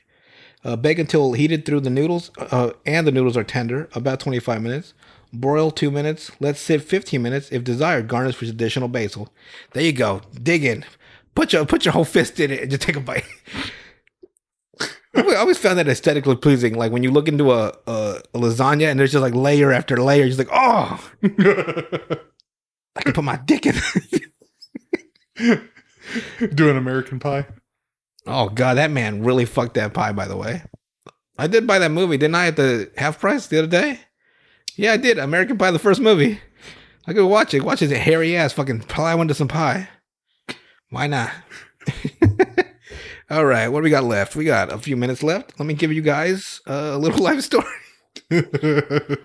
Uh, 0.64 0.76
bake 0.76 0.98
until 0.98 1.34
heated 1.34 1.64
through 1.64 1.80
the 1.80 1.92
noodles, 1.92 2.32
uh, 2.40 2.72
and 2.86 3.06
the 3.06 3.12
noodles 3.12 3.38
are 3.38 3.44
tender, 3.44 3.88
about 3.94 4.20
25 4.20 4.62
minutes. 4.64 4.96
Broil 5.32 5.70
two 5.70 5.92
minutes. 5.92 6.32
Let 6.40 6.58
sit 6.58 6.82
15 6.82 7.22
minutes. 7.22 7.52
If 7.52 7.64
desired, 7.64 8.08
garnish 8.08 8.40
with 8.40 8.50
additional 8.50 8.88
basil. 8.88 9.30
There 9.74 9.84
you 9.84 9.94
go. 9.94 10.22
Dig 10.34 10.64
in. 10.64 10.86
Put 11.36 11.54
your 11.54 11.66
put 11.66 11.86
your 11.86 11.92
whole 11.92 12.06
fist 12.06 12.40
in 12.40 12.52
it 12.52 12.62
and 12.62 12.72
just 12.72 12.82
take 12.82 12.96
a 12.96 13.02
bite. 13.02 13.26
I 15.16 15.36
always 15.36 15.58
found 15.58 15.80
that 15.80 15.88
aesthetically 15.88 16.36
pleasing. 16.36 16.76
Like 16.76 16.92
when 16.92 17.04
you 17.04 17.12
look 17.12 17.28
into 17.28 17.52
a, 17.52 17.74
a, 17.88 18.22
a 18.34 18.38
lasagna 18.40 18.90
and 18.90 19.00
there's 19.00 19.12
just 19.12 19.22
like 19.22 19.34
layer 19.34 19.72
after 19.72 19.98
layer, 19.98 20.26
you're 20.26 20.36
just 20.36 20.40
like, 20.40 20.50
oh, 20.52 21.12
I 22.96 23.02
can 23.02 23.14
put 23.14 23.24
my 23.24 23.38
dick 23.38 23.66
in. 23.66 23.76
Do 26.54 26.70
an 26.70 26.78
American 26.78 27.20
Pie. 27.20 27.46
oh 28.28 28.50
god, 28.50 28.76
that 28.78 28.92
man 28.92 29.24
really 29.24 29.46
fucked 29.46 29.74
that 29.76 29.94
pie. 29.94 30.12
By 30.12 30.28
the 30.28 30.38
way, 30.38 30.64
I 31.38 31.48
did 31.48 31.68
buy 31.68 31.80
that 31.80 31.92
movie, 31.92 32.18
didn't 32.18 32.36
I? 32.36 32.48
At 32.48 32.56
the 32.56 32.92
half 32.98 33.20
price 33.20 33.48
the 33.48 33.60
other 33.60 33.68
day. 33.68 34.00
Yeah, 34.76 34.94
I 34.94 34.98
did. 34.98 35.18
American 35.18 35.58
Pie, 35.58 35.72
the 35.72 35.80
first 35.80 36.02
movie. 36.02 36.40
I 37.08 37.14
could 37.14 37.28
watch 37.28 37.54
it. 37.54 37.64
Watch 37.64 37.80
his 37.80 37.92
hairy 37.92 38.36
ass 38.36 38.54
fucking 38.54 38.82
ply 38.82 39.14
into 39.20 39.34
some 39.34 39.48
pie. 39.48 39.90
Why 40.90 41.08
not? 41.08 41.32
All 43.30 43.46
right, 43.46 43.68
what 43.68 43.80
do 43.80 43.84
we 43.86 43.90
got 43.90 44.04
left? 44.04 44.36
We 44.36 44.46
got 44.46 44.72
a 44.72 44.78
few 44.78 44.96
minutes 44.96 45.24
left. 45.24 45.60
Let 45.60 45.66
me 45.66 45.74
give 45.74 45.92
you 45.92 46.02
guys 46.02 46.62
a 46.68 46.98
little 46.98 47.24
life 47.24 47.42
story. 47.42 47.66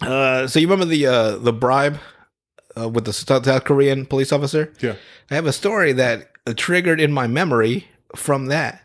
Uh, 0.00 0.46
so 0.46 0.58
you 0.58 0.66
remember 0.66 0.84
the 0.84 1.06
uh, 1.06 1.36
the 1.38 1.54
bribe 1.54 1.98
uh, 2.78 2.86
with 2.86 3.06
the 3.06 3.14
South 3.14 3.64
Korean 3.64 4.04
police 4.04 4.30
officer? 4.30 4.70
yeah. 4.80 4.96
I 5.30 5.34
have 5.34 5.46
a 5.46 5.54
story 5.54 5.92
that 5.92 6.30
uh, 6.46 6.52
triggered 6.54 7.00
in 7.00 7.12
my 7.12 7.26
memory 7.26 7.88
from 8.14 8.46
that, 8.48 8.82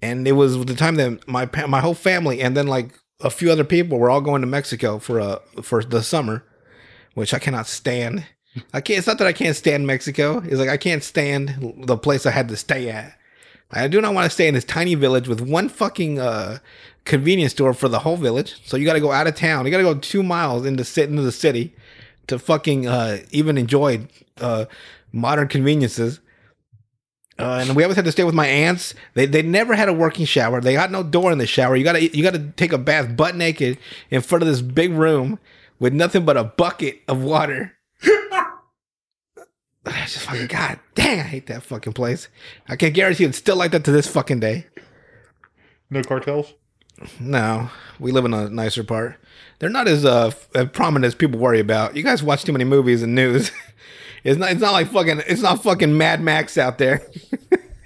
and 0.00 0.26
it 0.28 0.32
was 0.32 0.64
the 0.64 0.76
time 0.76 0.94
that 0.96 1.26
my 1.26 1.46
pa- 1.46 1.66
my 1.66 1.80
whole 1.80 1.94
family 1.94 2.40
and 2.40 2.56
then 2.56 2.68
like 2.68 2.96
a 3.20 3.28
few 3.28 3.50
other 3.50 3.64
people 3.64 3.98
were 3.98 4.08
all 4.08 4.20
going 4.20 4.40
to 4.42 4.46
Mexico 4.46 5.00
for 5.00 5.20
uh 5.20 5.38
for 5.62 5.82
the 5.82 6.00
summer, 6.00 6.44
which 7.14 7.34
I 7.34 7.40
cannot 7.40 7.66
stand. 7.66 8.24
I 8.72 8.80
can't. 8.80 8.98
It's 8.98 9.08
not 9.08 9.18
that 9.18 9.26
I 9.26 9.32
can't 9.32 9.56
stand 9.56 9.84
Mexico. 9.84 10.38
It's 10.44 10.60
like 10.60 10.68
I 10.68 10.76
can't 10.76 11.02
stand 11.02 11.74
the 11.86 11.96
place 11.96 12.24
I 12.24 12.30
had 12.30 12.48
to 12.50 12.56
stay 12.56 12.88
at. 12.88 13.18
I 13.72 13.88
do 13.88 14.00
not 14.00 14.14
want 14.14 14.26
to 14.26 14.30
stay 14.30 14.48
in 14.48 14.54
this 14.54 14.64
tiny 14.64 14.94
village 14.94 15.28
with 15.28 15.40
one 15.40 15.68
fucking 15.68 16.18
uh, 16.18 16.58
convenience 17.04 17.52
store 17.52 17.72
for 17.72 17.88
the 17.88 18.00
whole 18.00 18.16
village. 18.16 18.60
So 18.64 18.76
you 18.76 18.84
got 18.84 18.94
to 18.94 19.00
go 19.00 19.12
out 19.12 19.26
of 19.26 19.34
town. 19.34 19.64
You 19.64 19.70
got 19.70 19.78
to 19.78 19.82
go 19.82 19.94
two 19.94 20.22
miles 20.22 20.66
into 20.66 20.84
sit 20.84 21.08
into 21.08 21.22
the 21.22 21.32
city 21.32 21.74
to 22.26 22.38
fucking 22.38 22.86
uh, 22.86 23.18
even 23.30 23.56
enjoy 23.56 24.06
uh, 24.40 24.66
modern 25.12 25.48
conveniences. 25.48 26.20
Uh, 27.38 27.64
and 27.66 27.74
we 27.74 27.82
always 27.82 27.96
had 27.96 28.04
to 28.04 28.12
stay 28.12 28.24
with 28.24 28.34
my 28.34 28.46
aunts. 28.46 28.94
They 29.14 29.26
they 29.26 29.42
never 29.42 29.74
had 29.74 29.88
a 29.88 29.92
working 29.92 30.26
shower. 30.26 30.60
They 30.60 30.74
got 30.74 30.90
no 30.90 31.02
door 31.02 31.32
in 31.32 31.38
the 31.38 31.46
shower. 31.46 31.74
You 31.74 31.82
gotta 31.82 32.14
you 32.14 32.22
gotta 32.22 32.50
take 32.56 32.72
a 32.72 32.78
bath 32.78 33.16
butt 33.16 33.34
naked 33.36 33.78
in 34.10 34.20
front 34.20 34.42
of 34.42 34.48
this 34.48 34.60
big 34.60 34.92
room 34.92 35.38
with 35.78 35.94
nothing 35.94 36.24
but 36.24 36.36
a 36.36 36.44
bucket 36.44 37.00
of 37.08 37.22
water. 37.22 37.74
I 39.86 40.02
just 40.02 40.20
fucking 40.20 40.46
god 40.46 40.78
dang, 40.94 41.20
I 41.20 41.24
hate 41.24 41.46
that 41.48 41.62
fucking 41.62 41.92
place. 41.92 42.28
I 42.68 42.76
can 42.76 42.92
guarantee 42.92 43.24
you 43.24 43.28
it's 43.28 43.38
still 43.38 43.56
like 43.56 43.72
that 43.72 43.84
to 43.84 43.92
this 43.92 44.06
fucking 44.06 44.40
day. 44.40 44.66
No 45.90 46.02
cartels? 46.02 46.54
No, 47.18 47.70
we 47.98 48.12
live 48.12 48.24
in 48.24 48.32
a 48.32 48.48
nicer 48.48 48.84
part. 48.84 49.16
They're 49.58 49.68
not 49.68 49.88
as 49.88 50.04
uh 50.04 50.30
prominent 50.72 51.06
as 51.06 51.14
people 51.14 51.38
worry 51.38 51.60
about. 51.60 51.96
You 51.96 52.02
guys 52.02 52.22
watch 52.22 52.44
too 52.44 52.52
many 52.52 52.64
movies 52.64 53.02
and 53.02 53.14
news. 53.14 53.50
it's 54.24 54.38
not. 54.38 54.52
It's 54.52 54.60
not 54.60 54.72
like 54.72 54.88
fucking. 54.88 55.22
It's 55.26 55.42
not 55.42 55.62
fucking 55.62 55.96
Mad 55.96 56.20
Max 56.20 56.56
out 56.56 56.78
there. 56.78 57.02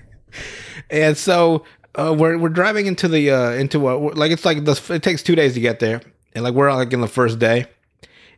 and 0.90 1.16
so 1.16 1.64
uh, 1.94 2.14
we're 2.16 2.38
we're 2.38 2.48
driving 2.48 2.87
into 2.87 3.09
the 3.09 3.30
uh 3.30 3.50
into 3.52 3.88
a 3.88 3.96
like 3.96 4.30
it's 4.30 4.44
like 4.44 4.64
the 4.64 4.80
it 4.90 5.02
takes 5.02 5.22
two 5.22 5.35
days 5.35 5.54
to 5.54 5.61
get 5.61 5.80
there, 5.80 6.00
and 6.35 6.44
like 6.44 6.54
we're 6.54 6.72
like 6.72 6.92
in 6.92 7.00
the 7.00 7.09
first 7.09 7.38
day, 7.38 7.66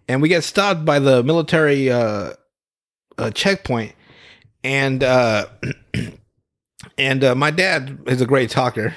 and 0.09 0.23
we 0.23 0.29
get 0.29 0.45
stopped 0.45 0.85
by 0.85 0.99
the 0.99 1.23
military 1.23 1.91
uh, 1.91 2.33
uh 3.19 3.31
checkpoint, 3.31 3.95
and 4.65 5.03
uh 5.03 5.47
and 6.99 7.25
uh, 7.25 7.35
my 7.35 7.51
dad 7.51 7.99
is 8.07 8.21
a 8.21 8.27
great 8.27 8.51
talker 8.51 8.95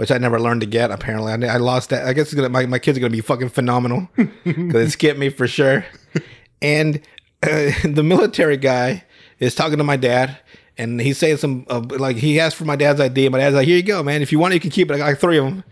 which 0.00 0.10
I 0.10 0.16
never 0.16 0.40
learned 0.40 0.62
to 0.62 0.66
get. 0.66 0.90
Apparently, 0.90 1.30
I, 1.30 1.54
I 1.54 1.56
lost 1.58 1.90
that. 1.90 2.06
I 2.06 2.14
guess 2.14 2.28
it's 2.28 2.34
gonna, 2.34 2.48
my 2.48 2.64
my 2.64 2.78
kids 2.78 2.96
are 2.96 3.02
gonna 3.02 3.10
be 3.10 3.20
fucking 3.20 3.50
phenomenal 3.50 4.08
because 4.16 4.88
it 4.88 4.90
skipped 4.92 5.18
me 5.18 5.28
for 5.28 5.46
sure. 5.46 5.84
And 6.62 7.02
uh, 7.42 7.72
the 7.84 8.02
military 8.02 8.56
guy 8.56 9.04
is 9.38 9.54
talking 9.54 9.76
to 9.76 9.84
my 9.84 9.98
dad, 9.98 10.38
and 10.78 11.02
he's 11.02 11.18
saying 11.18 11.36
some 11.36 11.66
uh, 11.68 11.82
like 11.98 12.16
he 12.16 12.40
asked 12.40 12.56
for 12.56 12.64
my 12.64 12.76
dad's 12.76 12.98
ID. 12.98 13.28
My 13.28 13.36
dad's 13.36 13.54
like, 13.54 13.66
"Here 13.66 13.76
you 13.76 13.82
go, 13.82 14.02
man. 14.02 14.22
If 14.22 14.32
you 14.32 14.38
want, 14.38 14.52
it, 14.52 14.56
you 14.56 14.60
can 14.60 14.70
keep 14.70 14.90
it. 14.90 14.94
I 14.94 14.96
got 14.96 15.04
like 15.04 15.18
three 15.18 15.36
of 15.36 15.44
them." 15.44 15.64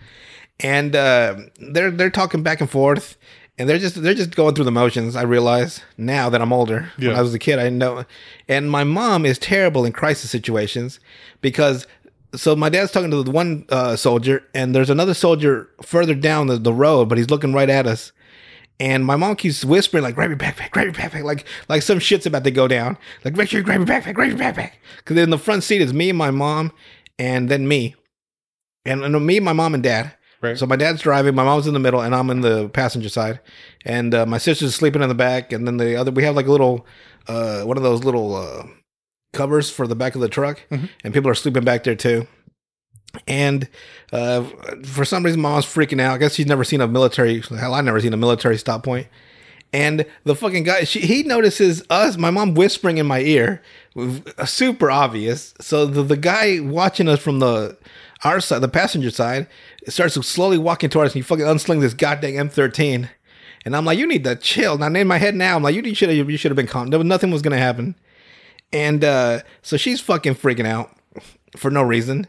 And 0.61 0.95
uh, 0.95 1.37
they're 1.59 1.91
they're 1.91 2.11
talking 2.11 2.43
back 2.43 2.61
and 2.61 2.69
forth, 2.69 3.17
and 3.59 3.69
they're 3.69 3.79
just 3.79 4.01
they're 4.03 4.15
just 4.15 4.37
going 4.37 4.55
through 4.55 4.65
the 4.65 4.71
motions. 4.71 5.17
I 5.17 5.23
realize 5.23 5.81
now 5.97 6.29
that 6.31 6.41
I'm 6.41 6.53
older. 6.53 6.93
When 7.11 7.19
I 7.19 7.23
was 7.23 7.35
a 7.35 7.39
kid, 7.39 7.59
I 7.59 7.65
didn't 7.65 7.79
know. 7.79 8.05
And 8.49 8.71
my 8.71 8.85
mom 8.85 9.27
is 9.27 9.39
terrible 9.39 9.85
in 9.85 9.93
crisis 9.93 10.31
situations 10.31 11.01
because 11.41 11.87
so 12.35 12.55
my 12.55 12.69
dad's 12.69 12.93
talking 12.93 13.11
to 13.11 13.23
the 13.23 13.31
one 13.31 13.65
uh, 13.71 13.97
soldier, 13.97 14.45
and 14.55 14.75
there's 14.75 14.91
another 14.91 15.15
soldier 15.15 15.69
further 15.83 16.15
down 16.15 16.47
the, 16.47 16.57
the 16.59 16.73
road, 16.73 17.09
but 17.09 17.19
he's 17.19 17.31
looking 17.31 17.53
right 17.53 17.71
at 17.71 17.87
us. 17.87 18.13
And 18.81 19.05
my 19.05 19.17
mom 19.17 19.35
keeps 19.35 19.65
whispering, 19.65 20.05
like, 20.05 20.15
grab 20.15 20.31
your 20.31 20.39
backpack, 20.39 20.71
grab 20.71 20.85
your 20.85 20.95
backpack, 20.95 21.25
like 21.25 21.45
like 21.69 21.83
some 21.83 21.99
shit's 21.99 22.27
about 22.27 22.45
to 22.45 22.51
go 22.51 22.69
down. 22.69 22.97
Like, 23.25 23.35
make 23.35 23.49
sure 23.49 23.59
you 23.59 23.65
grab 23.65 23.81
your 23.81 23.89
backpack, 23.89 24.15
grab 24.15 24.29
your 24.29 24.39
backpack. 24.39 24.73
Because 24.99 25.17
in 25.17 25.31
the 25.31 25.39
front 25.39 25.65
seat 25.65 25.81
is 25.81 25.93
me 25.93 26.11
and 26.11 26.19
my 26.19 26.31
mom, 26.31 26.73
and 27.19 27.49
then 27.49 27.67
me. 27.67 27.97
And, 28.85 29.03
and 29.03 29.27
me, 29.27 29.41
my 29.41 29.53
mom, 29.53 29.75
and 29.75 29.83
dad. 29.83 30.15
Right. 30.41 30.57
So 30.57 30.67
my 30.67 30.77
dad's 30.77 31.03
driving, 31.03 31.35
my 31.35 31.45
mom's 31.45 31.67
in 31.67 31.75
the 31.75 31.81
middle, 31.81 32.01
and 32.01 32.15
I'm 32.15 32.31
in 32.31 32.43
the 32.43 32.69
passenger 32.69 33.09
side. 33.09 33.41
And 33.85 34.15
uh, 34.15 34.25
my 34.25 34.39
sister's 34.39 34.75
sleeping 34.75 35.03
in 35.03 35.09
the 35.09 35.15
back, 35.15 35.53
and 35.53 35.67
then 35.67 35.79
the 35.79 35.97
other, 35.97 36.13
we 36.13 36.23
have 36.23 36.37
like 36.37 36.47
a 36.47 36.53
little, 36.53 36.87
uh, 37.27 37.63
one 37.63 37.77
of 37.77 37.83
those 37.83 38.05
little 38.05 38.37
uh, 38.37 38.67
covers 39.33 39.69
for 39.69 39.87
the 39.87 39.97
back 39.97 40.15
of 40.15 40.21
the 40.21 40.29
truck, 40.29 40.63
and 41.03 41.13
people 41.13 41.31
are 41.31 41.35
sleeping 41.35 41.65
back 41.65 41.83
there 41.83 41.97
too. 41.97 42.27
And 43.27 43.69
uh, 44.13 44.45
for 44.85 45.05
some 45.05 45.25
reason, 45.25 45.41
my 45.41 45.51
mom's 45.51 45.65
freaking 45.65 46.01
out. 46.01 46.15
I 46.15 46.19
guess 46.19 46.35
she's 46.35 46.47
never 46.47 46.63
seen 46.63 46.81
a 46.81 46.87
military. 46.87 47.41
Hell, 47.41 47.75
I've 47.75 47.85
never 47.85 48.01
seen 48.01 48.13
a 48.13 48.19
military 48.19 48.59
stop 48.59 48.85
point. 48.85 49.09
And 49.73 50.07
the 50.25 50.35
fucking 50.35 50.65
guy, 50.65 50.85
she, 50.85 51.01
he 51.01 51.23
notices 51.25 51.83
us, 51.91 52.17
my 52.17 52.31
mom 52.31 52.55
whispering 52.55 52.99
in 52.99 53.07
my 53.07 53.21
ear, 53.21 53.63
uh, 53.97 54.45
super 54.47 54.91
obvious. 54.91 55.53
So 55.61 55.85
the, 55.85 56.03
the 56.03 56.17
guy 56.17 56.61
watching 56.61 57.09
us 57.09 57.19
from 57.19 57.41
the 57.41 57.77
our 58.25 58.41
side, 58.41 58.63
the 58.63 58.69
passenger 58.69 59.11
side, 59.11 59.47
starts 59.87 60.15
slowly 60.27 60.59
walking 60.59 60.91
towards 60.91 61.11
us. 61.11 61.15
And 61.15 61.25
he 61.25 61.27
fucking 61.27 61.45
unsling 61.45 61.81
this 61.81 61.95
goddamn 61.95 62.49
M13. 62.49 63.09
And 63.65 63.77
I'm 63.77 63.85
like, 63.85 63.99
you 63.99 64.07
need 64.07 64.25
to 64.25 64.37
chill. 64.37 64.79
Now 64.79 64.87
in 64.87 65.07
my 65.07 65.19
head 65.19 65.35
now, 65.35 65.57
I'm 65.57 65.63
like, 65.63 65.75
you 65.75 65.95
should 65.95 66.09
have 66.09 66.31
you 66.31 66.37
should 66.37 66.51
have 66.51 66.57
been 66.57 66.67
calm. 66.67 66.91
Was 66.91 67.05
nothing 67.05 67.31
was 67.31 67.43
gonna 67.43 67.59
happen. 67.59 67.95
And 68.73 69.05
uh, 69.05 69.41
so 69.63 69.77
she's 69.77 70.01
fucking 70.01 70.35
freaking 70.35 70.67
out 70.67 70.95
for 71.57 71.71
no 71.71 71.83
reason. 71.83 72.27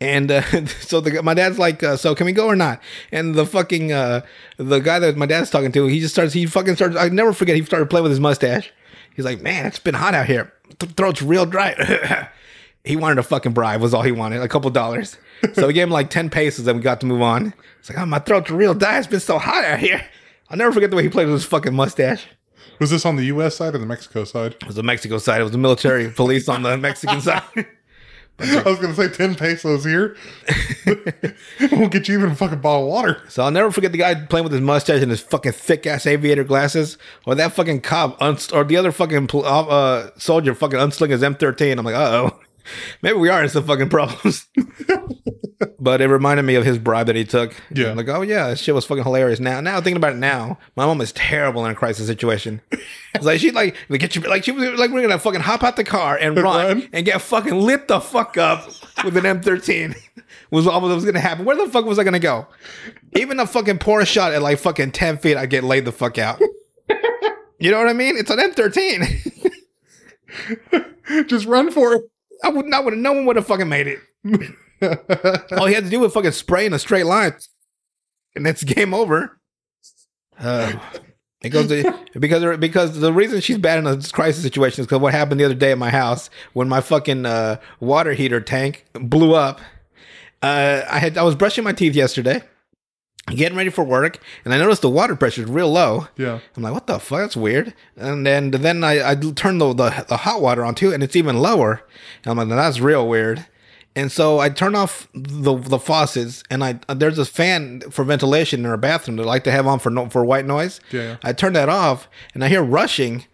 And 0.00 0.30
uh, 0.30 0.42
so 0.80 1.00
the, 1.00 1.22
my 1.22 1.34
dad's 1.34 1.58
like, 1.58 1.82
uh, 1.82 1.96
"So 1.96 2.14
can 2.14 2.26
we 2.26 2.32
go 2.32 2.46
or 2.46 2.56
not?" 2.56 2.80
And 3.10 3.34
the 3.34 3.46
fucking 3.46 3.92
uh, 3.92 4.22
the 4.58 4.80
guy 4.80 4.98
that 4.98 5.16
my 5.16 5.26
dad's 5.26 5.50
talking 5.50 5.72
to, 5.72 5.86
he 5.86 6.00
just 6.00 6.14
starts. 6.14 6.32
He 6.34 6.46
fucking 6.46 6.76
starts. 6.76 6.96
I 6.96 7.08
never 7.08 7.32
forget. 7.32 7.56
He 7.56 7.64
started 7.64 7.88
playing 7.88 8.04
with 8.04 8.12
his 8.12 8.20
mustache. 8.20 8.70
He's 9.14 9.24
like, 9.24 9.40
"Man, 9.40 9.64
it's 9.66 9.78
been 9.78 9.94
hot 9.94 10.14
out 10.14 10.26
here. 10.26 10.52
Th- 10.78 10.92
throat's 10.92 11.22
real 11.22 11.46
dry." 11.46 12.28
he 12.84 12.96
wanted 12.96 13.18
a 13.18 13.22
fucking 13.22 13.52
bribe. 13.52 13.80
Was 13.80 13.94
all 13.94 14.02
he 14.02 14.12
wanted. 14.12 14.42
A 14.42 14.48
couple 14.48 14.70
dollars. 14.70 15.16
So 15.54 15.66
we 15.66 15.72
gave 15.72 15.84
him 15.84 15.90
like 15.90 16.10
ten 16.10 16.30
pesos, 16.30 16.66
and 16.66 16.78
we 16.78 16.82
got 16.82 17.00
to 17.00 17.06
move 17.06 17.22
on. 17.22 17.52
It's 17.78 17.90
like, 17.90 17.98
"Oh, 17.98 18.06
my 18.06 18.18
throat's 18.18 18.50
real 18.50 18.74
dry. 18.74 18.98
It's 18.98 19.06
been 19.06 19.20
so 19.20 19.38
hot 19.38 19.64
out 19.64 19.78
here." 19.78 20.02
I'll 20.48 20.56
never 20.56 20.72
forget 20.72 20.90
the 20.90 20.96
way 20.96 21.02
he 21.02 21.08
played 21.08 21.26
with 21.26 21.34
his 21.34 21.44
fucking 21.44 21.74
mustache. 21.74 22.26
Was 22.78 22.90
this 22.90 23.04
on 23.04 23.16
the 23.16 23.24
U.S. 23.26 23.56
side 23.56 23.74
or 23.74 23.78
the 23.78 23.86
Mexico 23.86 24.24
side? 24.24 24.52
It 24.60 24.66
was 24.66 24.76
the 24.76 24.82
Mexico 24.82 25.18
side. 25.18 25.40
It 25.40 25.44
was 25.44 25.52
the 25.52 25.58
military 25.58 26.08
police 26.16 26.48
on 26.48 26.62
the 26.62 26.76
Mexican 26.76 27.20
side. 27.20 27.42
I 28.38 28.62
was 28.66 28.78
going 28.78 28.94
to 28.94 28.96
say 28.96 29.08
10 29.08 29.34
pesos 29.36 29.82
here. 29.82 30.14
we'll 31.72 31.88
get 31.88 32.06
you 32.06 32.18
even 32.18 32.32
a 32.32 32.34
fucking 32.34 32.60
bottle 32.60 32.82
of 32.82 32.88
water. 32.88 33.22
So 33.28 33.42
I'll 33.42 33.50
never 33.50 33.70
forget 33.70 33.92
the 33.92 33.98
guy 33.98 34.14
playing 34.14 34.44
with 34.44 34.52
his 34.52 34.60
mustache 34.60 35.00
and 35.00 35.10
his 35.10 35.20
fucking 35.22 35.52
thick 35.52 35.86
ass 35.86 36.06
aviator 36.06 36.44
glasses, 36.44 36.98
or 37.24 37.34
that 37.34 37.52
fucking 37.52 37.80
cop, 37.80 38.20
uns- 38.20 38.52
or 38.52 38.62
the 38.62 38.76
other 38.76 38.92
fucking 38.92 39.28
pol- 39.28 39.46
uh, 39.46 40.10
soldier 40.18 40.54
fucking 40.54 40.78
unsling 40.78 41.10
his 41.10 41.22
M13. 41.22 41.78
I'm 41.78 41.84
like, 41.86 41.94
uh 41.94 42.28
oh, 42.30 42.40
maybe 43.02 43.18
we 43.18 43.28
are 43.28 43.42
in 43.42 43.48
some 43.48 43.64
fucking 43.64 43.88
problems. 43.88 44.48
but 45.80 46.00
it 46.00 46.08
reminded 46.08 46.44
me 46.44 46.54
of 46.54 46.64
his 46.64 46.78
bribe 46.78 47.06
that 47.06 47.16
he 47.16 47.24
took. 47.24 47.54
Yeah. 47.74 47.90
I'm 47.90 47.96
like, 47.96 48.08
oh 48.08 48.22
yeah, 48.22 48.48
that 48.48 48.58
shit 48.58 48.74
was 48.74 48.84
fucking 48.84 49.04
hilarious. 49.04 49.40
Now, 49.40 49.60
now 49.60 49.80
thinking 49.80 49.96
about 49.96 50.12
it 50.12 50.18
now, 50.18 50.58
my 50.76 50.86
mom 50.86 51.00
is 51.00 51.12
terrible 51.12 51.64
in 51.64 51.72
a 51.72 51.74
crisis 51.74 52.06
situation. 52.06 52.60
It's 53.14 53.22
like 53.24 53.40
she'd 53.40 53.54
like 53.54 53.76
get 53.90 54.16
you 54.16 54.22
like 54.22 54.44
she 54.44 54.52
was 54.52 54.78
like 54.78 54.90
we're 54.90 55.02
gonna 55.02 55.18
fucking 55.18 55.40
hop 55.40 55.62
out 55.62 55.76
the 55.76 55.84
car 55.84 56.16
and 56.16 56.36
run, 56.36 56.44
run. 56.44 56.88
and 56.92 57.06
get 57.06 57.20
fucking 57.20 57.58
lit 57.58 57.88
the 57.88 58.00
fuck 58.00 58.36
up 58.36 58.66
with 59.04 59.16
an 59.16 59.24
M13. 59.24 59.96
was 60.50 60.66
all 60.66 60.80
that 60.80 60.94
was 60.94 61.04
gonna 61.04 61.20
happen. 61.20 61.44
Where 61.44 61.56
the 61.56 61.70
fuck 61.70 61.84
was 61.84 61.98
I 61.98 62.04
gonna 62.04 62.18
go? 62.18 62.46
Even 63.14 63.40
a 63.40 63.46
fucking 63.46 63.78
poor 63.78 64.04
shot 64.04 64.32
at 64.32 64.42
like 64.42 64.58
fucking 64.58 64.92
10 64.92 65.18
feet, 65.18 65.36
I 65.36 65.46
get 65.46 65.64
laid 65.64 65.84
the 65.84 65.92
fuck 65.92 66.18
out. 66.18 66.40
You 67.58 67.70
know 67.70 67.78
what 67.78 67.88
I 67.88 67.94
mean? 67.94 68.16
It's 68.16 68.30
an 68.30 68.38
M13. 68.38 69.52
Just 71.26 71.46
run 71.46 71.70
for 71.70 71.94
it. 71.94 72.04
I 72.46 72.48
would 72.48 72.66
not 72.66 72.84
would 72.84 72.96
no 72.96 73.12
one 73.12 73.26
would 73.26 73.34
have 73.34 73.46
fucking 73.46 73.68
made 73.68 73.88
it. 73.88 73.98
All 75.58 75.66
he 75.66 75.74
had 75.74 75.82
to 75.82 75.90
do 75.90 75.98
was 75.98 76.12
fucking 76.12 76.30
spray 76.30 76.64
in 76.64 76.72
a 76.72 76.78
straight 76.78 77.06
line, 77.06 77.34
and 78.36 78.46
it's 78.46 78.62
game 78.62 78.94
over. 78.94 79.40
Uh, 80.38 80.74
it 81.42 81.48
goes 81.48 81.66
to, 81.66 81.92
because 82.16 82.56
because 82.58 83.00
the 83.00 83.12
reason 83.12 83.40
she's 83.40 83.58
bad 83.58 83.80
in 83.80 83.86
a 83.88 84.00
crisis 84.12 84.44
situation 84.44 84.82
is 84.82 84.86
because 84.86 85.00
what 85.00 85.12
happened 85.12 85.40
the 85.40 85.44
other 85.44 85.54
day 85.54 85.72
at 85.72 85.78
my 85.78 85.90
house 85.90 86.30
when 86.52 86.68
my 86.68 86.80
fucking 86.80 87.26
uh, 87.26 87.56
water 87.80 88.12
heater 88.12 88.40
tank 88.40 88.84
blew 88.92 89.34
up. 89.34 89.60
Uh, 90.40 90.82
I 90.88 91.00
had 91.00 91.18
I 91.18 91.24
was 91.24 91.34
brushing 91.34 91.64
my 91.64 91.72
teeth 91.72 91.96
yesterday, 91.96 92.44
getting 93.28 93.56
ready 93.58 93.70
for 93.70 93.82
work, 93.84 94.18
and 94.44 94.54
I 94.54 94.58
noticed 94.58 94.82
the 94.82 94.88
water 94.90 95.16
pressure 95.16 95.42
is 95.42 95.48
real 95.50 95.70
low. 95.70 96.08
yeah. 96.16 96.38
I'm 96.56 96.62
like, 96.62 96.72
what 96.72 96.86
the 96.86 96.98
fuck? 96.98 97.20
That's 97.20 97.36
weird. 97.36 97.74
And 97.96 98.26
then 98.26 98.50
then 98.52 98.84
I, 98.84 99.10
I 99.10 99.14
turned 99.14 99.60
the, 99.60 99.72
the 99.72 100.04
the 100.08 100.16
hot 100.18 100.40
water 100.40 100.64
on 100.64 100.74
too, 100.74 100.92
and 100.92 101.02
it's 101.02 101.16
even 101.16 101.38
lower. 101.38 101.82
And 102.24 102.30
I'm 102.30 102.36
like, 102.38 102.48
"Now 102.48 102.56
that's 102.56 102.78
real 102.80 103.08
weird. 103.08 103.46
And 103.96 104.12
so 104.12 104.38
I 104.40 104.50
turn 104.50 104.74
off 104.74 105.08
the 105.14 105.56
the 105.56 105.78
faucets, 105.78 106.42
and 106.50 106.62
I 106.62 106.78
there's 106.94 107.18
a 107.18 107.24
fan 107.24 107.80
for 107.90 108.04
ventilation 108.04 108.60
in 108.60 108.66
our 108.66 108.76
bathroom 108.76 109.16
that 109.16 109.22
I 109.22 109.26
like 109.26 109.44
to 109.44 109.50
have 109.50 109.66
on 109.66 109.78
for 109.78 109.90
no, 109.90 110.08
for 110.10 110.24
white 110.24 110.44
noise. 110.46 110.80
Yeah. 110.92 111.16
I 111.24 111.32
turn 111.32 111.54
that 111.54 111.68
off, 111.68 112.08
and 112.34 112.44
I 112.44 112.48
hear 112.48 112.62
rushing 112.62 113.24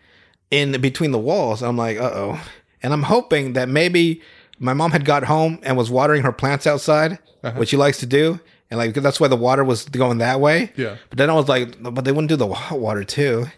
in 0.51 0.81
between 0.81 1.11
the 1.11 1.19
walls. 1.19 1.63
I'm 1.63 1.77
like, 1.77 1.99
uh 1.99 2.11
oh. 2.15 2.41
And 2.83 2.93
I'm 2.93 3.03
hoping 3.05 3.53
that 3.55 3.69
maybe 3.69 4.23
my 4.59 4.73
mom 4.73 4.93
had 4.93 5.05
got 5.05 5.25
home 5.25 5.59
and 5.65 5.77
was 5.77 5.91
watering 5.91 6.23
her 6.23 6.33
plants 6.33 6.67
outside, 6.67 7.19
Uh-huh. 7.43 7.59
which 7.59 7.71
she 7.71 7.77
likes 7.77 7.99
to 7.99 8.07
do. 8.07 8.39
And 8.73 8.79
like 8.79 8.95
that's 8.95 9.21
why 9.21 9.29
the 9.29 9.37
water 9.37 9.63
was 9.65 9.85
going 9.85 10.17
that 10.19 10.41
way. 10.41 10.73
Yeah. 10.77 10.97
But 11.11 11.19
then 11.19 11.29
I 11.29 11.35
was 11.35 11.47
like, 11.47 11.77
but 11.83 12.07
they 12.07 12.11
wouldn't 12.11 12.31
do 12.31 12.37
the 12.37 12.49
hot 12.49 12.81
water 12.81 13.05
too. 13.05 13.49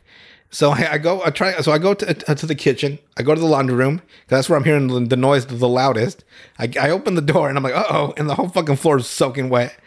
So 0.51 0.71
I, 0.73 0.95
I 0.95 0.99
go, 0.99 1.23
I 1.25 1.31
try, 1.31 1.53
so 1.61 1.71
I 1.71 1.79
go 1.79 1.95
to, 1.95 2.31
uh, 2.31 2.35
to 2.35 2.47
the 2.47 2.57
kitchen. 2.57 2.99
I 3.17 3.23
go 3.23 3.33
to 3.33 3.41
the 3.41 3.47
laundry 3.47 3.77
room 3.77 3.99
'cause 3.99 4.07
that's 4.31 4.49
where 4.49 4.59
I'm 4.59 4.65
hearing 4.65 4.89
the, 4.89 4.99
the 5.07 5.17
noise 5.17 5.47
the 5.47 5.69
loudest. 5.69 6.25
I, 6.59 6.69
I 6.81 6.91
open 6.91 7.15
the 7.15 7.23
door 7.23 7.49
and 7.49 7.57
I'm 7.57 7.63
like, 7.63 7.77
uh 7.77 7.85
oh, 7.89 8.15
and 8.17 8.29
the 8.29 8.35
whole 8.35 8.49
fucking 8.49 8.75
floor 8.75 8.97
is 8.97 9.07
soaking 9.07 9.51
wet. 9.51 9.79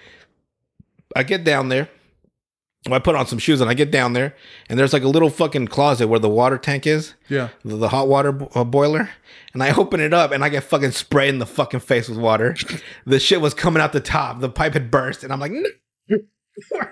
I 1.14 1.24
get 1.24 1.44
down 1.44 1.68
there. 1.68 1.90
I 2.94 3.00
put 3.00 3.16
on 3.16 3.28
some 3.28 3.40
shoes 3.40 3.62
and 3.62 3.70
I 3.70 3.74
get 3.74 3.92
down 3.92 4.14
there, 4.14 4.36
and 4.70 4.80
there's 4.80 4.94
like 4.94 5.04
a 5.04 5.08
little 5.08 5.30
fucking 5.30 5.68
closet 5.68 6.08
where 6.08 6.20
the 6.20 6.30
water 6.30 6.58
tank 6.58 6.86
is, 6.88 7.14
Yeah. 7.30 7.50
the, 7.66 7.76
the 7.78 7.90
hot 7.90 8.08
water 8.08 8.32
bo- 8.32 8.50
uh, 8.56 8.64
boiler. 8.64 9.10
And 9.54 9.64
I 9.64 9.74
open 9.74 10.00
it 10.00 10.14
up 10.14 10.32
and 10.32 10.44
I 10.44 10.50
get 10.50 10.64
fucking 10.64 10.92
sprayed 10.92 11.30
in 11.30 11.40
the 11.40 11.46
fucking 11.46 11.80
face 11.80 12.08
with 12.10 12.18
water. 12.20 12.56
the 13.06 13.20
shit 13.20 13.42
was 13.42 13.54
coming 13.54 13.82
out 13.82 13.92
the 13.94 14.00
top. 14.00 14.40
The 14.40 14.50
pipe 14.50 14.74
had 14.74 14.92
burst, 14.92 15.24
and 15.24 15.34
I'm 15.34 15.40
like, 15.40 15.52
no. 15.52 15.70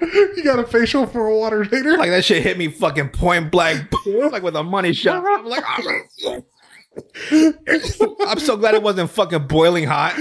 You 0.00 0.42
got 0.42 0.58
a 0.58 0.64
facial 0.66 1.06
for 1.06 1.28
a 1.28 1.36
water 1.38 1.62
heater? 1.62 1.96
like 1.96 2.10
that 2.10 2.24
shit 2.24 2.42
hit 2.42 2.58
me 2.58 2.66
fucking 2.66 3.10
point 3.10 3.52
blank, 3.52 3.86
like 4.06 4.42
with 4.42 4.56
a 4.56 4.62
money 4.64 4.92
shot. 4.92 5.24
I'm 5.24 5.46
like, 5.46 5.62
"Oh." 6.26 6.44
I'm 7.30 8.38
so 8.38 8.56
glad 8.56 8.74
it 8.74 8.82
wasn't 8.82 9.10
fucking 9.10 9.46
boiling 9.46 9.84
hot. 9.84 10.14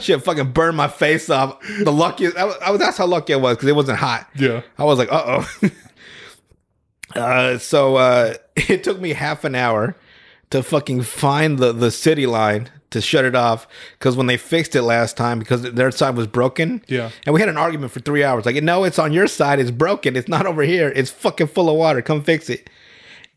Shit 0.00 0.22
fucking 0.22 0.52
burned 0.52 0.76
my 0.76 0.88
face 0.88 1.28
off. 1.28 1.60
The 1.82 1.92
luckiest, 1.92 2.36
I 2.36 2.44
was, 2.44 2.56
I 2.62 2.70
was 2.70 2.80
that's 2.80 2.96
how 2.96 3.06
lucky 3.06 3.34
I 3.34 3.36
was 3.36 3.56
because 3.56 3.68
it 3.68 3.76
wasn't 3.76 3.98
hot. 3.98 4.28
yeah. 4.34 4.62
I 4.78 4.84
was 4.84 4.98
like, 4.98 5.12
uh 5.12 5.44
oh. 5.54 5.70
uh, 7.20 7.58
so 7.58 7.96
uh, 7.96 8.34
it 8.56 8.84
took 8.84 9.00
me 9.00 9.10
half 9.10 9.44
an 9.44 9.54
hour 9.54 9.96
to 10.50 10.62
fucking 10.62 11.02
find 11.02 11.58
the, 11.58 11.72
the 11.72 11.90
city 11.90 12.26
line 12.26 12.70
to 12.90 13.00
shut 13.00 13.24
it 13.24 13.34
off 13.34 13.66
because 13.98 14.16
when 14.16 14.26
they 14.26 14.36
fixed 14.36 14.74
it 14.76 14.82
last 14.82 15.16
time, 15.16 15.40
because 15.40 15.62
their 15.62 15.90
side 15.90 16.16
was 16.16 16.26
broken. 16.26 16.82
Yeah. 16.86 17.10
And 17.26 17.34
we 17.34 17.40
had 17.40 17.48
an 17.48 17.56
argument 17.56 17.92
for 17.92 18.00
three 18.00 18.22
hours. 18.22 18.46
Like, 18.46 18.62
no, 18.62 18.84
it's 18.84 18.98
on 18.98 19.12
your 19.12 19.26
side. 19.26 19.58
It's 19.58 19.72
broken. 19.72 20.16
It's 20.16 20.28
not 20.28 20.46
over 20.46 20.62
here. 20.62 20.92
It's 20.94 21.10
fucking 21.10 21.48
full 21.48 21.68
of 21.68 21.76
water. 21.76 22.00
Come 22.02 22.22
fix 22.22 22.48
it. 22.48 22.70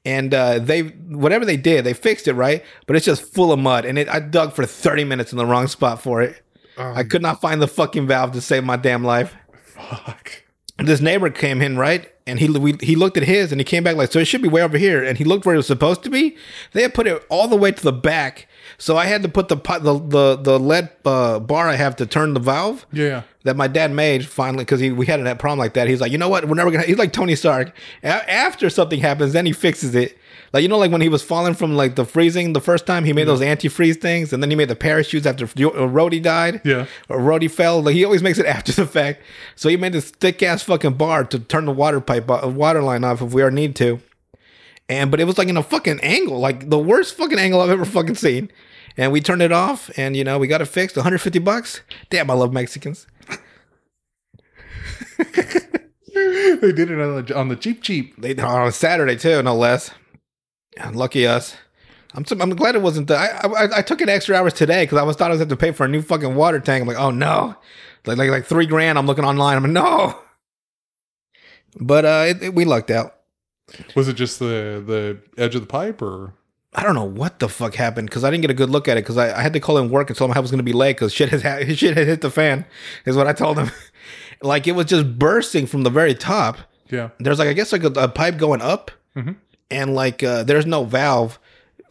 And 0.08 0.34
uh, 0.34 0.60
they, 0.60 0.84
whatever 0.84 1.44
they 1.44 1.58
did, 1.58 1.84
they 1.84 1.94
fixed 1.94 2.30
it 2.30 2.34
right, 2.34 2.64
but 2.86 2.96
it's 2.96 3.06
just 3.06 3.22
full 3.34 3.52
of 3.52 3.60
mud. 3.60 3.84
And 3.84 4.00
it, 4.00 4.08
I 4.08 4.22
dug 4.22 4.54
for 4.54 4.66
30 4.66 5.04
minutes 5.04 5.34
in 5.34 5.38
the 5.38 5.46
wrong 5.46 5.68
spot 5.68 6.02
for 6.02 6.22
it. 6.22 6.42
I 6.80 7.04
could 7.04 7.22
not 7.22 7.42
find 7.42 7.62
the 7.62 7.68
fucking 7.68 8.08
valve 8.08 8.32
to 8.34 8.42
save 8.42 8.64
my 8.64 8.78
damn 8.78 9.04
life 9.04 9.36
Fuck. 9.64 10.44
this 10.78 11.02
neighbor 11.02 11.30
came 11.32 11.62
in 11.62 11.76
right 11.78 12.12
and 12.28 12.40
he 12.40 12.48
we, 12.50 12.76
he 12.82 12.96
looked 12.96 13.18
at 13.18 13.24
his 13.24 13.52
and 13.52 13.60
he 13.60 13.66
came 13.66 13.84
back 13.84 13.96
like 13.96 14.12
so 14.12 14.20
it 14.20 14.26
should 14.26 14.44
be 14.44 14.48
way 14.48 14.62
over 14.62 14.78
here 14.78 15.04
and 15.04 15.18
he 15.18 15.24
looked 15.24 15.46
where 15.46 15.56
it 15.56 15.58
was 15.58 15.66
supposed 15.66 16.04
to 16.04 16.10
be 16.12 16.38
they 16.74 16.84
had 16.84 16.94
put 16.94 17.08
it 17.08 17.26
all 17.30 17.48
the 17.48 17.56
way 17.56 17.72
to 17.72 17.84
the 17.84 17.92
back 17.92 18.47
so 18.78 18.96
i 18.98 19.06
had 19.06 19.24
to 19.24 19.30
put 19.30 19.48
the 19.48 19.58
pot 19.58 19.84
the 19.84 19.98
the, 20.00 20.36
the 20.36 20.60
lead 20.60 20.90
uh, 21.06 21.40
bar 21.40 21.68
i 21.68 21.76
have 21.76 21.96
to 21.96 22.06
turn 22.06 22.34
the 22.34 22.40
valve 22.40 22.86
Yeah. 22.92 23.24
that 23.44 23.56
my 23.58 23.68
dad 23.68 23.92
made 23.92 24.26
finally 24.28 24.64
because 24.64 24.80
he 24.80 24.92
we 24.92 25.06
had 25.08 25.20
a 25.26 25.36
problem 25.36 25.60
like 25.60 25.74
that 25.74 25.88
he's 25.88 26.00
like 26.02 26.12
you 26.12 26.18
know 26.18 26.30
what 26.30 26.46
we're 26.48 26.56
never 26.56 26.70
gonna 26.72 26.84
he's 26.84 26.98
like 26.98 27.14
tony 27.14 27.36
stark 27.36 27.76
A- 28.04 28.32
after 28.32 28.70
something 28.70 29.00
happens 29.00 29.34
then 29.34 29.46
he 29.46 29.54
fixes 29.54 29.96
it 29.96 30.18
like 30.54 30.62
you 30.64 30.70
know 30.70 30.78
like 30.78 30.92
when 30.92 31.02
he 31.02 31.10
was 31.10 31.24
falling 31.24 31.56
from 31.56 31.76
like 31.76 31.96
the 31.96 32.06
freezing 32.06 32.54
the 32.54 32.62
first 32.62 32.86
time 32.86 33.04
he 33.04 33.14
made 33.14 33.28
those 33.28 33.42
anti-freeze 33.42 33.98
things 33.98 34.32
and 34.32 34.42
then 34.44 34.50
he 34.50 34.56
made 34.56 34.70
the 34.70 34.76
parachutes 34.76 35.26
after 35.26 35.46
uh, 35.46 35.48
Rhodey 35.48 36.22
died 36.22 36.62
Yeah. 36.64 36.86
or 37.10 37.20
Rhodey 37.20 37.52
fell. 37.52 37.82
Like 37.84 37.96
he 37.96 38.06
always 38.06 38.24
makes 38.24 38.38
it 38.40 38.46
after 38.58 38.72
the 38.72 38.86
fact. 38.86 39.22
So 39.58 39.68
he 39.68 39.76
made 39.76 39.92
this 39.92 40.10
thick 40.10 40.42
ass 40.42 40.64
fucking 40.64 40.94
bar 40.94 41.26
to 41.26 41.40
turn 41.40 41.66
the 41.66 41.74
water 41.74 42.00
pipe, 42.00 42.30
uh, 42.32 42.48
water 42.48 42.82
line 42.82 43.04
off 43.04 43.22
if 43.22 43.34
we 43.34 43.42
are 43.42 43.52
need 43.52 43.76
to. 43.78 44.00
And 44.90 45.12
but 45.12 45.20
it 45.20 45.26
was 45.26 45.38
like 45.38 45.50
in 45.50 45.58
a 45.58 45.64
fucking 45.64 46.00
angle, 46.02 46.40
like 46.40 46.70
the 46.70 46.80
worst 46.80 47.16
fucking 47.16 47.40
angle 47.40 47.62
I've 47.62 47.70
ever 47.70 47.86
fucking 47.86 48.16
seen. 48.16 48.52
And 48.96 49.12
we 49.12 49.22
turned 49.22 49.42
it 49.44 49.52
off, 49.52 49.92
and 49.98 50.16
you 50.16 50.24
know 50.24 50.40
we 50.40 50.48
got 50.48 50.62
it 50.62 50.66
fixed. 50.66 50.96
150 50.96 51.38
bucks. 51.40 51.82
Damn, 52.10 52.32
I 52.32 52.34
love 52.34 52.52
Mexicans. 52.54 53.06
they 55.28 56.72
did 56.72 56.90
it 56.92 57.00
on 57.00 57.26
the, 57.26 57.38
on 57.38 57.48
the 57.50 57.56
cheap 57.56 57.82
cheap. 57.82 58.20
They 58.20 58.36
on 58.38 58.68
a 58.68 58.72
Saturday 58.72 59.16
too, 59.16 59.42
no 59.44 59.56
less. 59.56 59.92
Lucky 60.94 61.28
us. 61.28 61.56
I'm 62.14 62.26
so, 62.26 62.38
I'm 62.40 62.50
glad 62.56 62.76
it 62.76 62.82
wasn't. 62.82 63.08
The, 63.08 63.18
I, 63.18 63.48
I 63.48 63.78
I 63.80 63.82
took 63.82 64.02
an 64.02 64.10
extra 64.10 64.36
hours 64.36 64.54
today 64.54 64.84
because 64.84 64.98
I 64.98 65.04
was 65.04 65.16
thought 65.16 65.28
I 65.30 65.34
was 65.34 65.40
going 65.40 65.50
to 65.50 65.58
pay 65.58 65.72
for 65.72 65.86
a 65.86 65.90
new 65.90 66.02
fucking 66.02 66.34
water 66.36 66.60
tank. 66.60 66.82
I'm 66.82 66.88
like, 66.88 66.98
oh 66.98 67.12
no, 67.12 67.56
like 68.06 68.18
like 68.18 68.30
like 68.30 68.46
three 68.46 68.66
grand. 68.66 68.98
I'm 68.98 69.06
looking 69.06 69.26
online. 69.26 69.58
I'm 69.58 69.64
like, 69.64 69.72
no. 69.74 70.20
But 71.80 72.06
uh, 72.06 72.26
it, 72.30 72.42
it- 72.44 72.56
we 72.56 72.66
lucked 72.66 72.90
out. 72.90 73.17
Was 73.96 74.08
it 74.08 74.14
just 74.14 74.40
the 74.40 74.84
the 74.86 75.42
edge 75.42 75.56
of 75.56 75.62
the 75.62 75.68
pipe 75.68 76.02
or? 76.02 76.34
I 76.74 76.84
don't 76.84 76.96
know 76.96 77.06
what 77.06 77.40
the 77.40 77.50
fuck 77.50 77.74
happened 77.76 78.08
because 78.10 78.24
I 78.24 78.30
didn't 78.30 78.42
get 78.42 78.52
a 78.52 78.54
good 78.54 78.70
look 78.70 78.88
at 78.88 78.98
it 78.98 79.02
because 79.04 79.18
I, 79.18 79.36
I 79.36 79.42
had 79.42 79.54
to 79.54 79.60
call 79.60 79.78
in 79.80 79.90
work 79.90 80.10
and 80.10 80.18
tell 80.18 80.28
him 80.28 80.34
I 80.38 80.40
was 80.40 80.52
going 80.52 80.60
to 80.60 80.64
be 80.64 80.74
late 80.74 80.96
because 80.98 81.12
shit 81.14 81.30
has 81.30 81.42
ha- 81.42 81.60
shit 81.74 81.98
had 81.98 82.06
hit 82.08 82.22
the 82.22 82.30
fan. 82.30 82.66
Is 83.06 83.16
what 83.16 83.26
I 83.28 83.34
told 83.34 83.58
him. 83.58 83.72
like 84.44 84.68
it 84.68 84.74
was 84.74 84.86
just 84.86 85.18
bursting 85.18 85.66
from 85.66 85.84
the 85.84 85.90
very 85.90 86.14
top. 86.14 86.58
Yeah. 86.90 87.10
there's 87.20 87.40
like 87.40 87.48
I 87.50 87.54
guess 87.54 87.72
like 87.74 87.84
a, 87.84 87.88
a 87.88 88.08
pipe 88.08 88.38
going 88.38 88.62
up, 88.62 88.92
Mhm. 89.16 89.36
and 89.72 89.96
like 89.96 90.24
uh, 90.24 90.44
there's 90.44 90.66
no 90.66 90.84
valve. 90.84 91.40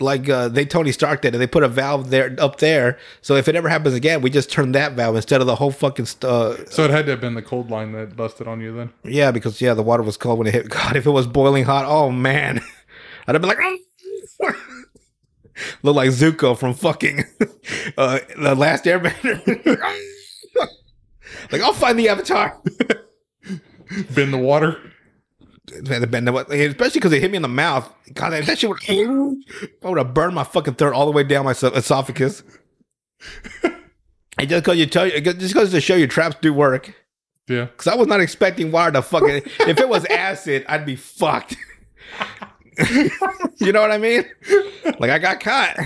Like 0.00 0.28
uh, 0.28 0.48
they 0.48 0.64
Tony 0.64 0.92
Stark 0.92 1.22
did, 1.22 1.34
and 1.34 1.40
they 1.42 1.46
put 1.46 1.62
a 1.62 1.68
valve 1.68 2.10
there 2.10 2.34
up 2.38 2.58
there. 2.58 2.98
So 3.22 3.34
if 3.36 3.48
it 3.48 3.56
ever 3.56 3.68
happens 3.68 3.94
again, 3.94 4.20
we 4.22 4.30
just 4.30 4.50
turn 4.50 4.72
that 4.72 4.92
valve 4.92 5.16
instead 5.16 5.40
of 5.40 5.46
the 5.46 5.56
whole 5.56 5.70
fucking. 5.70 6.06
St- 6.06 6.24
uh, 6.24 6.66
So 6.66 6.84
it 6.84 6.90
had 6.90 7.06
to 7.06 7.12
have 7.12 7.20
been 7.20 7.34
the 7.34 7.42
cold 7.42 7.70
line 7.70 7.92
that 7.92 8.14
busted 8.16 8.46
on 8.46 8.60
you 8.60 8.74
then. 8.76 8.92
yeah, 9.04 9.30
because 9.30 9.60
yeah, 9.60 9.74
the 9.74 9.82
water 9.82 10.02
was 10.02 10.16
cold 10.16 10.38
when 10.38 10.46
it 10.46 10.54
hit. 10.54 10.68
God, 10.70 10.96
if 10.96 11.06
it 11.06 11.10
was 11.10 11.26
boiling 11.26 11.64
hot, 11.64 11.84
oh 11.86 12.10
man, 12.10 12.60
I'd 13.26 13.34
have 13.34 13.42
been 13.42 13.48
like, 13.48 13.58
"Oh." 13.60 13.78
look 15.82 15.96
like 15.96 16.10
Zuko 16.10 16.56
from 16.58 16.74
fucking 16.74 17.24
uh, 17.96 18.18
the 18.38 18.54
Last 18.54 18.84
Airbender. 18.84 19.40
like 21.50 21.62
I'll 21.62 21.72
find 21.72 21.98
the 21.98 22.08
Avatar. 22.10 22.60
Been 24.14 24.30
the 24.32 24.38
water. 24.38 24.78
Man, 25.88 26.00
the 26.00 26.06
bend- 26.06 26.28
especially 26.28 27.00
because 27.00 27.12
it 27.12 27.20
hit 27.20 27.30
me 27.30 27.36
in 27.36 27.42
the 27.42 27.48
mouth. 27.48 27.92
God, 28.14 28.30
that 28.30 28.46
that 28.46 28.58
shit 28.58 28.70
would, 28.70 28.78
I 28.88 29.88
would 29.88 29.98
have 29.98 30.14
burned 30.14 30.34
my 30.34 30.44
fucking 30.44 30.74
throat 30.74 30.94
all 30.94 31.06
the 31.06 31.12
way 31.12 31.24
down 31.24 31.44
my 31.44 31.52
esophagus. 31.52 32.42
and 33.62 34.48
just 34.48 34.64
because 34.64 34.78
you 34.78 34.86
tell 34.86 35.06
you, 35.06 35.20
just 35.20 35.54
because 35.54 35.72
to 35.72 35.80
show 35.80 35.96
your 35.96 36.08
traps 36.08 36.36
do 36.40 36.52
work. 36.52 36.94
Yeah. 37.48 37.66
Because 37.66 37.88
I 37.88 37.94
was 37.96 38.06
not 38.06 38.20
expecting 38.20 38.70
water 38.70 38.92
to 38.92 39.02
fucking. 39.02 39.42
if 39.60 39.80
it 39.80 39.88
was 39.88 40.04
acid, 40.06 40.64
I'd 40.68 40.86
be 40.86 40.96
fucked. 40.96 41.56
you 43.58 43.72
know 43.72 43.80
what 43.80 43.90
I 43.90 43.98
mean? 43.98 44.24
Like 44.98 45.10
I 45.10 45.18
got 45.18 45.40
caught. 45.40 45.78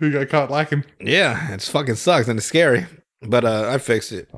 You 0.00 0.10
got 0.10 0.28
caught 0.28 0.50
lacking. 0.50 0.84
Yeah, 1.00 1.52
it 1.52 1.62
fucking 1.62 1.94
sucks 1.96 2.28
and 2.28 2.38
it's 2.38 2.46
scary. 2.46 2.86
But 3.22 3.44
uh, 3.44 3.70
I 3.70 3.78
fixed 3.78 4.12
it. 4.12 4.28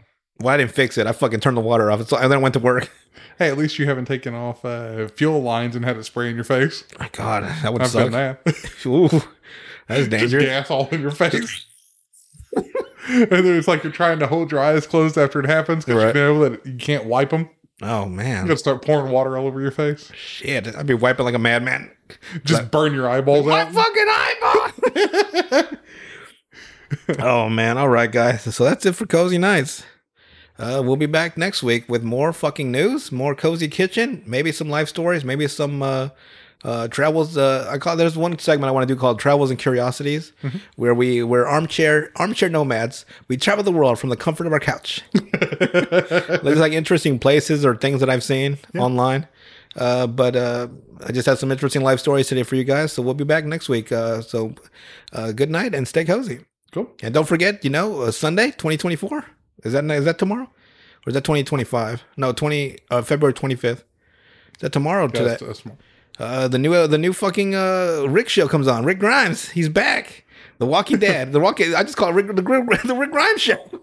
Well, 0.45 0.55
I 0.55 0.59
didn't 0.59 0.72
fix 0.72 0.97
it. 0.99 1.07
I 1.07 1.12
fucking 1.12 1.40
turned 1.40 1.57
the 1.57 1.61
water 1.62 1.90
off. 1.90 2.07
So, 2.09 2.16
and 2.16 2.30
then 2.30 2.38
I 2.38 2.42
went 2.42 2.55
to 2.55 2.61
work. 2.61 2.90
Hey, 3.36 3.49
at 3.49 3.59
least 3.59 3.80
you 3.80 3.86
haven't 3.86 4.05
taken 4.05 4.32
off 4.32 4.64
uh, 4.64 5.09
fuel 5.09 5.42
lines 5.42 5.74
and 5.74 5.84
had 5.84 5.97
it 5.97 6.05
spray 6.05 6.30
in 6.30 6.36
your 6.36 6.45
face. 6.45 6.84
My 7.01 7.09
God, 7.11 7.42
that 7.42 7.72
would 7.72 7.82
I've 7.82 7.88
suck. 7.88 8.11
done 8.11 8.12
that. 8.12 8.40
Ooh, 8.86 9.09
that's 9.88 10.03
Just 10.03 10.11
dangerous. 10.11 10.45
gas 10.45 10.70
all 10.70 10.88
in 10.92 11.01
your 11.01 11.11
face. 11.11 11.66
and 12.55 12.64
then 13.30 13.57
it's 13.59 13.66
like 13.66 13.82
you're 13.82 13.92
trying 13.92 14.20
to 14.20 14.28
hold 14.28 14.53
your 14.53 14.61
eyes 14.61 14.86
closed 14.86 15.18
after 15.18 15.40
it 15.40 15.47
happens 15.47 15.84
because 15.84 16.01
Right. 16.05 16.14
you 16.14 16.20
know 16.20 16.49
that 16.49 16.64
you 16.64 16.76
can't 16.76 17.07
wipe 17.07 17.30
them. 17.30 17.51
Oh 17.82 18.07
man, 18.07 18.28
You're 18.28 18.36
going 18.45 18.49
to 18.51 18.57
start 18.57 18.84
pouring 18.84 19.11
water 19.11 19.36
all 19.36 19.49
over 19.49 19.61
your 19.61 19.72
face. 19.72 20.12
shit! 20.14 20.68
I'd 20.76 20.86
be 20.86 20.95
wiping 20.95 21.24
like 21.24 21.34
a 21.34 21.38
madman. 21.40 21.90
Just 22.45 22.70
burn 22.70 22.95
your 22.95 23.09
eyeballs 23.09 23.47
My 23.47 23.62
out. 23.62 23.72
fucking 23.72 24.07
eyeball. 24.09 25.78
oh 27.18 27.49
man! 27.49 27.78
All 27.78 27.88
right, 27.88 28.11
guys. 28.12 28.42
So 28.55 28.62
that's 28.64 28.86
it 28.86 28.92
for 28.95 29.07
cozy 29.07 29.38
nights. 29.38 29.84
Uh, 30.59 30.80
we'll 30.84 30.96
be 30.96 31.07
back 31.07 31.36
next 31.36 31.62
week 31.62 31.88
with 31.88 32.02
more 32.05 32.32
fucking 32.32 32.70
news, 32.70 33.11
more 33.11 33.34
cozy 33.34 33.68
kitchen, 33.68 34.22
maybe 34.26 34.52
some 34.52 34.68
life 34.70 34.88
stories, 34.88 35.24
maybe 35.24 35.48
some 35.48 35.82
uh, 35.82 36.09
Uh, 36.64 36.88
travels. 36.88 37.36
Uh, 37.36 37.68
I 37.70 37.76
call 37.76 37.94
there's 37.94 38.16
one 38.16 38.38
segment 38.38 38.68
I 38.70 38.72
want 38.72 38.88
to 38.88 38.94
do 38.94 38.98
called 38.98 39.18
Travels 39.20 39.50
and 39.50 39.59
Curiosities, 39.59 40.32
where 40.76 40.94
we 40.94 41.22
we're 41.22 41.44
armchair 41.44 42.11
armchair 42.16 42.48
nomads. 42.48 43.05
We 43.28 43.36
travel 43.36 43.62
the 43.64 43.70
world 43.78 43.98
from 43.98 44.09
the 44.09 44.16
comfort 44.16 44.46
of 44.46 44.52
our 44.55 44.61
couch. 44.61 45.02
There's 46.42 46.59
like 46.59 46.72
interesting 46.72 47.18
places 47.18 47.66
or 47.66 47.76
things 47.76 48.00
that 48.00 48.09
I've 48.09 48.22
seen 48.24 48.57
online. 48.78 49.26
Uh, 49.76 50.07
but 50.07 50.36
uh, 50.36 50.68
I 51.07 51.12
just 51.12 51.26
had 51.26 51.38
some 51.38 51.52
interesting 51.52 51.82
life 51.82 52.00
stories 52.00 52.28
today 52.28 52.44
for 52.44 52.57
you 52.57 52.64
guys. 52.64 52.92
So 52.94 53.02
we'll 53.02 53.12
be 53.14 53.24
back 53.24 53.44
next 53.44 53.68
week. 53.68 53.92
Uh, 53.92 54.22
so 54.22 54.55
uh, 55.12 55.32
good 55.32 55.50
night 55.50 55.74
and 55.74 55.86
stay 55.86 56.05
cozy. 56.07 56.38
Cool. 56.72 56.88
And 57.02 57.12
don't 57.12 57.28
forget, 57.28 57.62
you 57.62 57.70
know, 57.70 58.02
uh, 58.09 58.11
Sunday, 58.11 58.46
2024. 58.52 59.24
Is 59.64 59.72
that 59.72 59.84
is 59.90 60.04
that 60.04 60.18
tomorrow? 60.18 60.44
Or 61.06 61.10
is 61.10 61.14
that 61.14 61.24
2025? 61.24 62.04
No, 62.16 62.32
20 62.32 62.78
uh, 62.90 63.02
February 63.02 63.34
25th. 63.34 63.64
Is 63.64 63.82
that 64.60 64.72
tomorrow? 64.72 65.06
or 65.06 65.08
today? 65.08 65.36
That's, 65.40 65.62
that's. 65.62 65.62
Uh, 66.18 66.46
the 66.48 66.58
new 66.58 66.72
uh, 66.72 66.86
the 66.86 66.98
new 66.98 67.12
fucking 67.12 67.54
uh, 67.54 68.06
Rick 68.08 68.28
show 68.28 68.46
comes 68.46 68.68
on. 68.68 68.84
Rick 68.84 69.00
Grimes, 69.00 69.48
he's 69.50 69.68
back. 69.68 70.24
The 70.58 70.66
Walking 70.66 70.98
Dead. 71.00 71.32
the 71.32 71.40
Walking. 71.40 71.74
I 71.74 71.82
just 71.82 71.96
call 71.96 72.10
it 72.10 72.12
Rick, 72.12 72.28
the, 72.28 72.42
the 72.84 72.94
Rick 72.94 73.10
Grimes 73.10 73.40
show. 73.40 73.80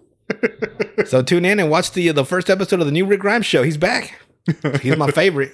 so 1.06 1.22
tune 1.22 1.44
in 1.44 1.60
and 1.60 1.70
watch 1.70 1.92
the 1.92 2.10
the 2.12 2.26
first 2.26 2.50
episode 2.50 2.80
of 2.80 2.86
the 2.86 2.92
new 2.92 3.06
Rick 3.06 3.20
Grimes 3.20 3.46
show. 3.46 3.64
He's 3.64 3.78
back. 3.78 4.18
He's 4.82 4.96
my 4.98 5.12
favorite. 5.12 5.52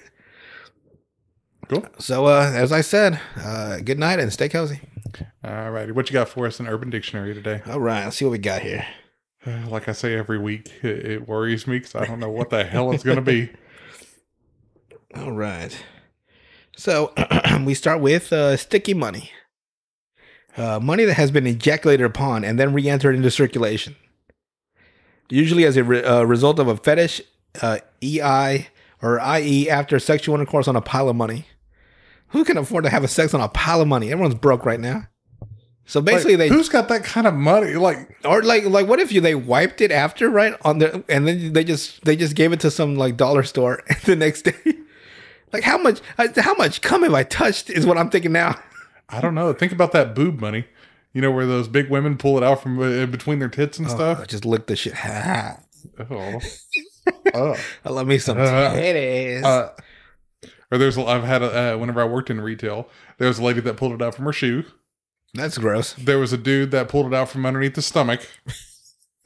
Cool. 1.67 1.85
So 1.99 2.27
uh, 2.27 2.51
as 2.53 2.71
I 2.71 2.81
said, 2.81 3.19
uh, 3.37 3.79
good 3.79 3.99
night 3.99 4.19
and 4.19 4.31
stay 4.31 4.47
cozy. 4.47 4.79
All 5.43 5.71
righty. 5.71 5.91
What 5.91 6.09
you 6.09 6.13
got 6.13 6.29
for 6.29 6.45
us 6.45 6.59
in 6.59 6.67
Urban 6.67 6.89
Dictionary 6.89 7.33
today? 7.33 7.61
All 7.65 7.79
right, 7.79 8.03
let's 8.03 8.17
see 8.17 8.25
what 8.25 8.31
we 8.31 8.37
got 8.37 8.61
here. 8.61 8.85
Like 9.69 9.87
I 9.87 9.91
say 9.93 10.15
every 10.15 10.37
week, 10.37 10.71
it, 10.83 11.05
it 11.05 11.27
worries 11.27 11.67
me 11.67 11.79
because 11.79 11.95
I 11.95 12.05
don't 12.05 12.19
know 12.19 12.29
what 12.29 12.49
the 12.49 12.63
hell 12.63 12.91
it's 12.91 13.03
going 13.03 13.17
to 13.17 13.21
be. 13.21 13.49
All 15.15 15.31
right. 15.31 15.77
So 16.75 17.13
we 17.65 17.73
start 17.73 18.01
with 18.01 18.31
uh, 18.33 18.57
sticky 18.57 18.93
money. 18.93 19.31
Uh, 20.55 20.79
money 20.79 21.05
that 21.05 21.13
has 21.13 21.31
been 21.31 21.45
ejaculated 21.45 22.05
upon 22.05 22.43
and 22.43 22.59
then 22.59 22.73
re-entered 22.73 23.15
into 23.15 23.29
circulation. 23.29 23.95
Usually 25.29 25.65
as 25.65 25.77
a 25.77 25.83
re- 25.83 26.03
uh, 26.03 26.23
result 26.23 26.59
of 26.59 26.67
a 26.67 26.77
fetish, 26.77 27.21
uh, 27.61 27.79
EI 28.03 28.67
or 29.01 29.19
IE 29.37 29.69
after 29.69 29.99
sexual 29.99 30.35
intercourse 30.35 30.67
on 30.67 30.75
a 30.75 30.81
pile 30.81 31.09
of 31.09 31.15
money. 31.15 31.45
Who 32.29 32.43
can 32.43 32.57
afford 32.57 32.83
to 32.83 32.89
have 32.89 33.03
a 33.03 33.07
sex 33.07 33.33
on 33.33 33.41
a 33.41 33.47
pile 33.47 33.81
of 33.81 33.87
money? 33.87 34.11
Everyone's 34.11 34.35
broke 34.35 34.65
right 34.65 34.79
now. 34.79 35.07
So 35.89 36.01
basically, 36.01 36.35
Like, 36.35 36.49
they 36.49 36.55
who's 36.55 36.67
got 36.69 36.89
that 36.89 37.03
kind 37.05 37.25
of 37.25 37.33
money? 37.33 37.73
Like, 37.75 38.19
or 38.25 38.43
like 38.43 38.65
like 38.65 38.87
what 38.87 38.99
if 38.99 39.11
you 39.11 39.21
they 39.21 39.35
wiped 39.35 39.79
it 39.81 39.89
after 39.91 40.29
right 40.29 40.53
on 40.63 40.79
the 40.79 41.03
and 41.09 41.25
then 41.27 41.53
they 41.53 41.63
just 41.63 42.03
they 42.03 42.15
just 42.17 42.35
gave 42.35 42.51
it 42.51 42.59
to 42.59 42.69
some 42.69 42.95
like 42.95 43.15
dollar 43.17 43.43
store 43.43 43.81
the 44.05 44.15
next 44.15 44.41
day 44.43 44.53
like 45.53 45.63
how 45.63 45.77
much 45.77 46.01
uh, 46.17 46.27
how 46.37 46.53
much 46.55 46.81
cum 46.81 47.03
have 47.03 47.13
i 47.13 47.23
touched 47.23 47.69
is 47.69 47.85
what 47.85 47.97
i'm 47.97 48.09
thinking 48.09 48.31
now 48.33 48.59
I 49.09 49.21
don't 49.21 49.35
know. 49.35 49.53
Think 49.53 49.71
about 49.71 49.93
that 49.93 50.13
boob 50.13 50.41
money. 50.41 50.65
You 51.13 51.21
know 51.21 51.31
where 51.31 51.45
those 51.45 51.69
big 51.69 51.89
women 51.89 52.17
pull 52.17 52.35
it 52.37 52.43
out 52.43 52.61
from 52.61 52.77
uh, 52.77 53.05
between 53.05 53.39
their 53.39 53.47
tits 53.47 53.79
and 53.79 53.87
I 53.87 53.91
stuff. 53.91 54.27
just 54.27 54.43
lick 54.43 54.67
the 54.67 54.75
shit 54.75 54.93
i 55.05 55.55
Oh. 56.11 56.39
oh. 57.33 57.55
love 57.85 58.05
me 58.07 58.17
some 58.17 58.37
Uh, 58.37 58.43
titties 58.73 59.43
Uh, 59.45 59.69
or 60.69 60.77
there's 60.77 60.97
I've 60.97 61.23
had 61.23 61.41
a, 61.41 61.75
uh, 61.75 61.77
whenever 61.77 62.01
I 62.01 62.05
worked 62.05 62.29
in 62.29 62.41
retail, 62.41 62.89
there 63.17 63.29
was 63.29 63.39
a 63.39 63.43
lady 63.43 63.61
that 63.61 63.77
pulled 63.77 63.93
it 63.93 64.01
out 64.01 64.13
from 64.13 64.25
her 64.25 64.33
shoe. 64.33 64.65
That's 65.37 65.57
gross 65.57 65.93
There 65.93 66.19
was 66.19 66.33
a 66.33 66.37
dude 66.37 66.71
that 66.71 66.89
pulled 66.89 67.07
it 67.07 67.13
out 67.13 67.29
from 67.29 67.45
underneath 67.45 67.75
the 67.75 67.81
stomach. 67.81 68.27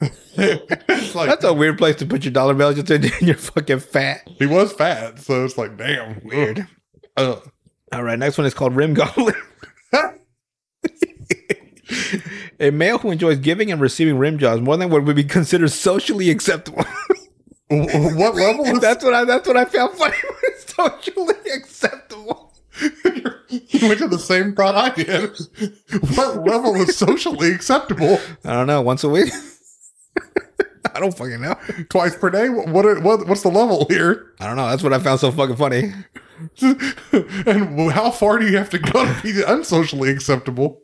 it's 0.00 1.14
like 1.14 1.28
that's 1.28 1.44
a 1.44 1.52
weird 1.52 1.78
place 1.78 1.96
to 1.96 2.06
put 2.06 2.24
your 2.24 2.32
dollar 2.32 2.54
bill 2.54 2.72
just 2.74 2.90
in 2.90 3.04
you're 3.20 3.36
fucking 3.36 3.78
fat 3.78 4.28
he 4.38 4.46
was 4.46 4.72
fat, 4.72 5.18
so 5.20 5.44
it's 5.44 5.56
like 5.56 5.76
damn 5.76 6.20
weird 6.24 6.66
Uh, 7.16 7.36
all 7.92 8.02
right 8.02 8.18
next 8.18 8.36
one 8.36 8.46
is 8.46 8.54
called 8.54 8.74
rim 8.74 8.94
goblet 8.94 9.36
a 12.58 12.70
male 12.70 12.98
who 12.98 13.10
enjoys 13.10 13.38
giving 13.38 13.70
and 13.70 13.80
receiving 13.80 14.18
rim 14.18 14.38
jobs 14.38 14.60
more 14.60 14.76
than 14.76 14.90
what 14.90 15.04
would 15.04 15.14
be 15.14 15.22
considered 15.22 15.70
socially 15.70 16.30
acceptable 16.30 16.84
what 17.72 18.34
level 18.34 18.64
is 18.66 18.80
That's 18.80 19.02
what 19.04 19.14
I. 19.14 19.24
That's 19.24 19.48
what 19.48 19.56
I 19.56 19.64
found 19.64 19.96
funny. 19.96 20.16
It's 20.44 20.74
socially 20.74 21.34
acceptable. 21.54 22.52
you 23.68 23.88
went 23.88 23.98
to 24.00 24.08
the 24.08 24.18
same 24.18 24.52
spot 24.52 24.74
I 24.74 24.90
did. 24.94 25.38
What 26.16 26.44
level 26.44 26.74
is 26.76 26.96
socially 26.96 27.52
acceptable? 27.52 28.18
I 28.44 28.52
don't 28.52 28.66
know. 28.66 28.80
Once 28.80 29.04
a 29.04 29.08
week. 29.08 29.32
I 30.94 31.00
don't 31.00 31.16
fucking 31.16 31.40
know. 31.40 31.54
Twice 31.88 32.16
per 32.16 32.30
day? 32.30 32.48
What, 32.48 32.68
what, 32.68 33.02
what 33.02 33.26
what's 33.26 33.42
the 33.42 33.48
level 33.48 33.86
here? 33.88 34.32
I 34.40 34.46
don't 34.46 34.56
know. 34.56 34.68
That's 34.68 34.82
what 34.82 34.92
I 34.92 34.98
found 34.98 35.20
so 35.20 35.30
fucking 35.30 35.56
funny. 35.56 35.92
and 37.46 37.92
how 37.92 38.10
far 38.10 38.38
do 38.38 38.46
you 38.46 38.56
have 38.56 38.70
to 38.70 38.78
go 38.78 39.04
to 39.06 39.22
be 39.22 39.42
unsocially 39.42 40.10
acceptable? 40.10 40.82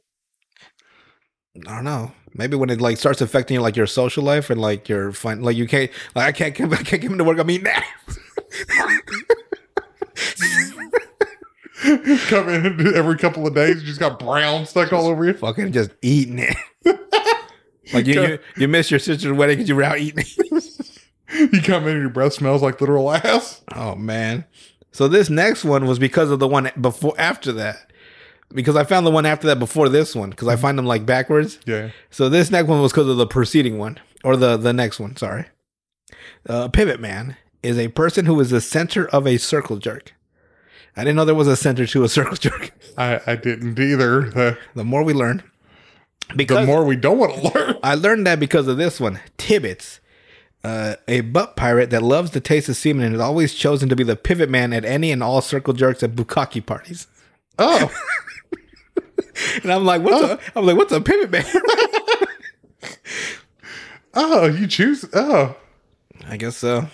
I 1.67 1.75
don't 1.75 1.85
know. 1.85 2.13
Maybe 2.35 2.57
when 2.57 2.71
it 2.71 2.81
like 2.81 2.99
starts 2.99 3.21
affecting 3.21 3.57
you, 3.57 3.61
like 3.61 3.77
your 3.77 3.87
social 3.87 4.23
life 4.23 4.51
and 4.51 4.61
like 4.61 4.89
your 4.89 5.13
fun, 5.13 5.43
like 5.43 5.57
you 5.57 5.67
can't, 5.67 5.91
like 6.15 6.27
I 6.27 6.33
can't 6.33 6.55
come, 6.55 6.73
I 6.73 6.77
can't 6.77 7.03
come 7.03 7.13
into 7.13 7.25
work. 7.25 7.39
I'm 7.39 7.51
eating 7.51 7.67
ass. 7.67 8.19
Come 12.29 12.49
in 12.49 12.95
every 12.97 13.17
couple 13.17 13.47
of 13.47 13.55
days, 13.55 13.81
you 13.81 13.87
just 13.87 14.01
got 14.01 14.19
brown 14.19 14.67
stuck 14.67 14.93
all 14.93 15.07
over 15.07 15.25
you. 15.25 15.35
fucking 15.35 15.73
just 15.73 15.91
eating 16.03 16.41
it. 16.41 16.57
like 17.93 18.07
you, 18.07 18.21
you, 18.21 18.39
you 18.57 18.69
missed 18.69 18.91
your 18.91 18.99
sister's 18.99 19.33
wedding 19.33 19.57
because 19.57 19.69
you 19.69 19.77
were 19.77 19.85
out 19.85 19.99
eating. 19.99 20.25
You 21.31 21.61
come 21.63 21.85
in 21.85 21.91
and 21.91 22.01
your 22.01 22.11
breath 22.11 22.33
smells 22.33 22.63
like 22.63 22.81
literal 22.81 23.13
ass. 23.13 23.63
Oh 23.75 23.95
man. 23.95 24.45
So 24.93 25.09
this 25.09 25.31
next 25.31 25.65
one 25.65 25.87
was 25.87 25.99
because 25.99 26.31
of 26.31 26.39
the 26.39 26.49
one 26.49 26.71
before 26.81 27.15
after 27.19 27.53
that. 27.53 27.93
Because 28.51 28.77
I 28.77 28.85
found 28.85 29.07
the 29.07 29.11
one 29.11 29.27
after 29.27 29.47
that 29.49 29.59
before 29.59 29.91
this 29.91 30.17
one 30.17 30.31
because 30.31 30.49
I 30.49 30.57
find 30.57 30.79
them 30.79 30.87
like 30.87 31.05
backwards. 31.05 31.61
Yeah. 31.67 31.91
So 32.11 32.29
this 32.29 32.51
next 32.51 32.69
one 32.69 32.81
was 32.81 32.93
because 32.93 33.09
of 33.09 33.19
the 33.19 33.27
preceding 33.27 33.79
one 33.79 34.01
or 34.25 34.37
the 34.37 34.57
the 34.57 34.73
next 34.73 34.99
one. 34.99 35.17
Sorry. 35.17 35.45
Uh, 36.49 36.69
pivot 36.69 36.99
man 36.99 37.37
is 37.63 37.79
a 37.79 37.89
person 37.89 38.25
who 38.25 38.41
is 38.41 38.51
the 38.51 38.61
center 38.61 39.07
of 39.09 39.27
a 39.27 39.37
circle 39.37 39.77
jerk. 39.77 40.15
I 40.99 41.03
didn't 41.05 41.15
know 41.17 41.25
there 41.25 41.35
was 41.35 41.47
a 41.49 41.57
center 41.57 41.87
to 41.87 42.03
a 42.03 42.09
circle 42.09 42.37
jerk. 42.37 42.73
I, 42.99 43.21
I 43.27 43.37
didn't 43.37 43.79
either. 43.79 44.23
The, 44.31 44.59
The 44.75 44.85
more 44.85 45.05
we 45.05 45.13
learn, 45.15 45.43
because 46.35 46.59
the 46.59 46.67
more 46.67 46.85
we 46.85 46.97
don't 46.97 47.19
want 47.19 47.35
to 47.37 47.55
learn. 47.55 47.77
I 47.83 47.95
learned 47.95 48.27
that 48.27 48.41
because 48.41 48.67
of 48.67 48.77
this 48.79 48.99
one. 49.01 49.21
Tibbets, 49.37 50.01
uh, 50.65 50.97
a 51.07 51.21
butt 51.21 51.55
pirate 51.55 51.91
that 51.91 52.03
loves 52.03 52.33
the 52.33 52.41
taste 52.41 52.69
of 52.69 52.77
semen 52.77 53.07
and 53.07 53.15
is 53.15 53.21
always 53.21 53.55
chosen 53.55 53.89
to 53.89 53.97
be 53.97 54.03
the 54.03 54.17
pivot 54.17 54.51
man 54.51 54.73
at 54.73 54.85
any 54.85 55.13
and 55.13 55.23
all 55.23 55.41
circle 55.41 55.73
jerks 55.73 56.03
at 56.03 56.17
bukkake 56.17 56.67
parties. 56.67 57.07
Oh, 57.59 57.91
And 59.63 59.73
I'm 59.73 59.85
like, 59.85 60.03
what's 60.03 60.21
a? 60.21 60.39
I'm 60.59 60.67
like, 60.67 60.77
what's 60.77 60.93
a 60.93 61.01
pivot 61.01 61.31
man? 61.31 61.45
oh, 64.15 64.47
you 64.47 64.67
choose. 64.67 65.05
Oh, 65.15 65.57
I 66.27 66.37
guess 66.37 66.57
so. 66.57 66.89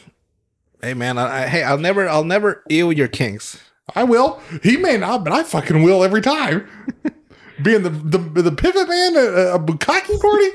Hey 0.82 0.92
man, 0.94 1.16
I, 1.16 1.44
I, 1.44 1.46
hey, 1.46 1.62
I'll 1.62 1.78
never, 1.78 2.06
I'll 2.08 2.24
never 2.24 2.62
eel 2.70 2.92
your 2.92 3.08
kinks. 3.08 3.58
I 3.94 4.04
will. 4.04 4.40
He 4.62 4.76
may 4.76 4.96
not, 4.96 5.24
but 5.24 5.32
I 5.32 5.42
fucking 5.42 5.82
will 5.82 6.04
every 6.04 6.22
time. 6.22 6.66
Being 7.62 7.82
the 7.82 7.90
the, 7.90 8.18
the 8.18 8.52
pivot 8.52 8.88
man 8.88 9.16
at 9.16 9.54
a 9.54 9.58
bukkake 9.58 10.20
party. 10.20 10.50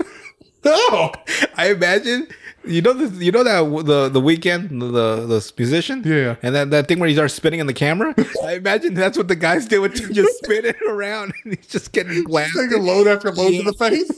Oh, 0.65 1.11
I 1.55 1.69
imagine 1.71 2.27
you 2.65 2.81
know 2.81 2.91
this, 2.91 3.13
you 3.21 3.31
know 3.31 3.43
that 3.43 3.85
the 3.85 4.09
the 4.09 4.19
Weeknd 4.19 4.69
the 4.79 5.25
the 5.25 5.53
musician 5.57 6.03
Yeah. 6.05 6.35
and 6.43 6.53
that, 6.53 6.71
that 6.71 6.87
thing 6.89 6.99
where 6.99 7.07
he 7.07 7.15
starts 7.15 7.33
spinning 7.33 7.61
in 7.61 7.67
the 7.67 7.73
camera. 7.73 8.13
I 8.43 8.55
imagine 8.55 8.93
that's 8.95 9.17
what 9.17 9.29
the 9.29 9.37
guys 9.37 9.67
do 9.67 9.81
with 9.81 9.93
just 10.13 10.37
spinning 10.43 10.73
around 10.89 11.33
and 11.45 11.55
he's 11.55 11.67
just 11.67 11.93
getting 11.93 12.23
blasted. 12.25 12.69
taking 12.69 12.85
load 12.85 13.07
after 13.07 13.31
load 13.31 13.51
to 13.51 13.63
the 13.63 13.73
face. 13.73 14.11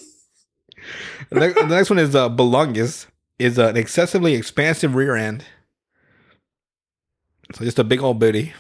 The 1.30 1.40
next, 1.40 1.56
the 1.62 1.68
next 1.68 1.90
one 1.92 2.00
is 2.00 2.16
uh, 2.16 2.30
belungus 2.30 3.06
is 3.38 3.60
uh, 3.60 3.68
an 3.68 3.78
excessively 3.78 4.34
expansive 4.34 4.96
rear 4.96 5.16
end. 5.16 5.46
So 7.54 7.64
just 7.64 7.78
a 7.78 7.84
big 7.84 8.02
old 8.02 8.18
booty. 8.20 8.54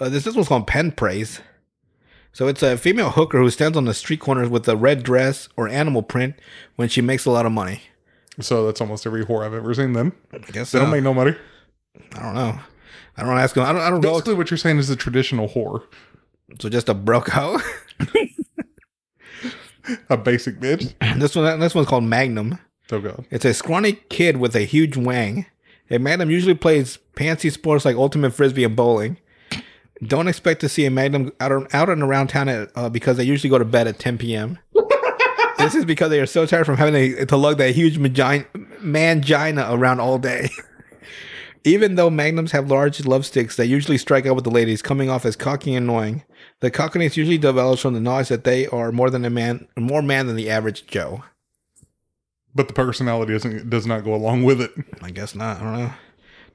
Uh, 0.00 0.08
this 0.08 0.24
this 0.24 0.34
one's 0.34 0.48
called 0.48 0.66
pen 0.66 0.92
praise. 0.92 1.40
So 2.32 2.48
it's 2.48 2.62
a 2.62 2.78
female 2.78 3.10
hooker 3.10 3.38
who 3.38 3.50
stands 3.50 3.76
on 3.76 3.84
the 3.84 3.94
street 3.94 4.20
corners 4.20 4.48
with 4.48 4.68
a 4.68 4.76
red 4.76 5.02
dress 5.02 5.48
or 5.56 5.68
animal 5.68 6.02
print 6.02 6.36
when 6.76 6.88
she 6.88 7.00
makes 7.00 7.26
a 7.26 7.30
lot 7.30 7.44
of 7.44 7.52
money. 7.52 7.82
So 8.40 8.66
that's 8.66 8.80
almost 8.80 9.06
every 9.06 9.24
whore 9.24 9.44
I've 9.44 9.52
ever 9.52 9.74
seen. 9.74 9.92
Then 9.92 10.12
I 10.32 10.38
guess 10.38 10.72
they 10.72 10.78
so. 10.78 10.80
don't 10.80 10.90
make 10.90 11.02
no 11.02 11.12
money. 11.12 11.36
I 12.14 12.22
don't 12.22 12.34
know. 12.34 12.58
I 13.16 13.24
don't 13.24 13.36
ask 13.36 13.54
them. 13.54 13.64
I 13.64 13.72
don't. 13.72 13.82
I 13.82 13.90
don't 13.90 14.00
know. 14.00 14.12
Basically, 14.12 14.34
what 14.34 14.50
you're 14.50 14.58
saying 14.58 14.78
is 14.78 14.88
a 14.88 14.96
traditional 14.96 15.48
whore, 15.48 15.82
So 16.60 16.68
just 16.68 16.88
a 16.88 16.94
broke 16.94 17.28
hoe. 17.28 17.60
a 20.08 20.16
basic 20.16 20.60
bitch. 20.60 20.94
this 21.18 21.36
one. 21.36 21.60
This 21.60 21.74
one's 21.74 21.88
called 21.88 22.04
Magnum. 22.04 22.58
Oh 22.92 23.00
god. 23.00 23.26
It's 23.30 23.44
a 23.44 23.52
scrawny 23.52 23.94
kid 24.08 24.38
with 24.38 24.56
a 24.56 24.62
huge 24.62 24.96
wang. 24.96 25.46
A 25.90 25.98
Magnum 25.98 26.30
usually 26.30 26.54
plays 26.54 26.98
fancy 27.16 27.50
sports 27.50 27.84
like 27.84 27.96
ultimate 27.96 28.32
frisbee 28.32 28.64
and 28.64 28.76
bowling. 28.76 29.18
Don't 30.02 30.28
expect 30.28 30.60
to 30.62 30.68
see 30.68 30.86
a 30.86 30.90
Magnum 30.90 31.32
out, 31.40 31.74
out 31.74 31.90
and 31.90 32.02
around 32.02 32.28
town 32.28 32.48
at, 32.48 32.70
uh, 32.74 32.88
because 32.88 33.16
they 33.16 33.24
usually 33.24 33.50
go 33.50 33.58
to 33.58 33.64
bed 33.64 33.86
at 33.86 33.98
10 33.98 34.18
p.m. 34.18 34.58
this 35.58 35.74
is 35.74 35.84
because 35.84 36.10
they 36.10 36.20
are 36.20 36.26
so 36.26 36.46
tired 36.46 36.64
from 36.64 36.76
having 36.76 36.94
a, 36.94 37.26
to 37.26 37.36
lug 37.36 37.58
that 37.58 37.74
huge 37.74 37.98
mangina, 37.98 38.46
mangina 38.80 39.70
around 39.70 40.00
all 40.00 40.18
day. 40.18 40.48
Even 41.64 41.96
though 41.96 42.08
magnums 42.08 42.52
have 42.52 42.70
large 42.70 43.04
love 43.04 43.26
sticks 43.26 43.56
that 43.56 43.66
usually 43.66 43.98
strike 43.98 44.24
out 44.24 44.34
with 44.34 44.44
the 44.44 44.50
ladies, 44.50 44.80
coming 44.80 45.10
off 45.10 45.26
as 45.26 45.36
cocky 45.36 45.74
and 45.74 45.84
annoying, 45.84 46.24
the 46.60 46.70
cockiness 46.70 47.18
usually 47.18 47.36
develops 47.36 47.82
from 47.82 47.92
the 47.92 48.00
knowledge 48.00 48.28
that 48.28 48.44
they 48.44 48.66
are 48.68 48.90
more 48.90 49.10
than 49.10 49.26
a 49.26 49.30
man, 49.30 49.68
more 49.76 50.00
man 50.00 50.26
than 50.26 50.36
the 50.36 50.48
average 50.48 50.86
Joe. 50.86 51.22
But 52.54 52.68
the 52.68 52.74
personality 52.74 53.32
doesn't 53.32 53.68
does 53.68 53.86
not 53.86 54.04
go 54.04 54.14
along 54.14 54.44
with 54.44 54.60
it. 54.60 54.72
I 55.02 55.10
guess 55.10 55.34
not. 55.34 55.60
I 55.60 55.62
don't 55.62 55.78
know. 55.78 55.92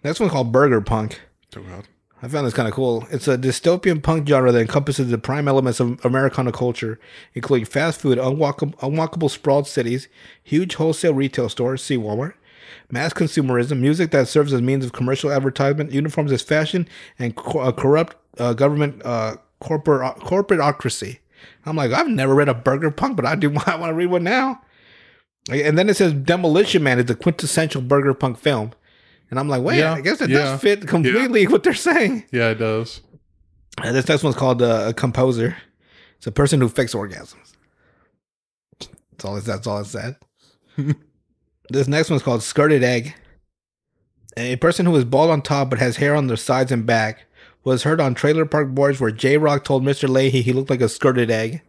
Next 0.04 0.20
one's 0.20 0.32
called 0.32 0.52
Burger 0.52 0.82
Punk. 0.82 1.22
Oh 1.56 1.62
God. 1.62 1.88
I 2.26 2.28
found 2.28 2.48
this 2.48 2.56
kind 2.56 2.68
of 2.68 2.74
cool. 2.74 3.06
It's 3.12 3.28
a 3.28 3.38
dystopian 3.38 4.02
punk 4.02 4.28
genre 4.28 4.52
that 4.52 4.60
encompasses 4.60 5.12
the 5.12 5.20
prime 5.20 5.48
elements 5.48 5.80
of 5.80 6.04
Americana 6.04 6.52
culture, 6.52 7.00
including 7.36 7.68
fast 7.68 8.02
food, 8.02 8.18
unwalkable, 8.18 8.74
unwalkable 8.78 9.30
sprawled 9.30 9.68
cities, 9.68 10.08
huge 10.42 10.74
wholesale 10.74 11.14
retail 11.14 11.50
stores, 11.50 11.84
see 11.84 11.98
Walmart, 11.98 12.34
mass 12.90 13.14
consumerism, 13.14 13.78
music 13.78 14.10
that 14.10 14.28
serves 14.28 14.54
as 14.54 14.62
means 14.64 14.84
of 14.84 14.92
commercial 14.92 15.32
advertisement, 15.32 15.92
uniforms 15.92 16.32
as 16.32 16.42
fashion, 16.42 16.88
and 17.20 17.36
co- 17.36 17.60
uh, 17.60 17.72
corrupt 17.72 18.16
uh, 18.40 18.54
government 18.54 19.06
uh, 19.06 19.36
corporate 19.60 20.18
corporateocracy. 20.18 21.20
I'm 21.64 21.76
like, 21.76 21.92
I've 21.92 22.08
never 22.08 22.34
read 22.34 22.50
a 22.50 22.56
Burger 22.56 22.90
Punk, 22.90 23.18
but 23.18 23.28
I 23.28 23.36
do. 23.36 23.56
I 23.68 23.76
want 23.76 23.92
to 23.92 23.94
read 23.94 24.08
one 24.08 24.24
now. 24.24 24.64
And 25.52 25.78
then 25.78 25.90
it 25.90 25.98
says 25.98 26.12
Demolition 26.12 26.82
Man 26.82 26.98
is 26.98 27.06
the 27.06 27.14
quintessential 27.14 27.84
Burger 27.84 28.16
Punk 28.16 28.40
film. 28.40 28.74
And 29.30 29.40
I'm 29.40 29.50
like, 29.50 29.62
wait, 29.62 29.80
Yeah, 29.80 29.94
I 29.94 30.02
guess 30.02 30.22
it 30.22 30.30
yeah, 30.30 30.40
does 30.40 30.62
fit 30.62 30.88
completely 30.88 31.48
what 31.48 31.64
they're 31.64 31.74
saying. 31.74 32.26
Yeah, 32.32 32.50
it 32.50 32.56
does. 32.56 33.02
And 33.84 33.96
this 33.96 34.08
next 34.08 34.24
one's 34.24 34.36
called 34.36 34.62
uh, 34.62 34.86
a 34.88 34.94
composer. 34.94 35.58
It's 36.18 36.28
a 36.28 36.32
person 36.32 36.62
who 36.62 36.70
fakes 36.70 36.94
orgasms. 36.94 37.54
That's 38.80 39.26
all. 39.26 39.38
It, 39.38 39.46
that's 39.46 39.68
all 39.68 39.80
it 39.80 39.86
said. 39.86 40.16
this 41.70 41.88
next 41.88 42.10
one's 42.10 42.24
called 42.24 42.44
skirted 42.44 42.84
egg. 42.84 43.16
A 44.38 44.58
person 44.58 44.86
who 44.86 44.96
is 44.96 45.06
bald 45.06 45.32
on 45.32 45.42
top 45.42 45.70
but 45.70 45.80
has 45.80 45.98
hair 45.98 46.16
on 46.16 46.28
their 46.28 46.38
sides 46.38 46.72
and 46.72 46.86
back 46.86 47.26
was 47.64 47.84
heard 47.84 48.02
on 48.02 48.14
Trailer 48.14 48.46
Park 48.46 48.70
Boys 48.70 49.00
where 49.00 49.12
J-Roc 49.12 49.64
told 49.64 49.84
Mr. 49.84 50.08
Leahy 50.08 50.42
he 50.42 50.54
looked 50.54 50.70
like 50.70 50.82
a 50.82 50.90
skirted 50.90 51.32
egg. 51.32 51.62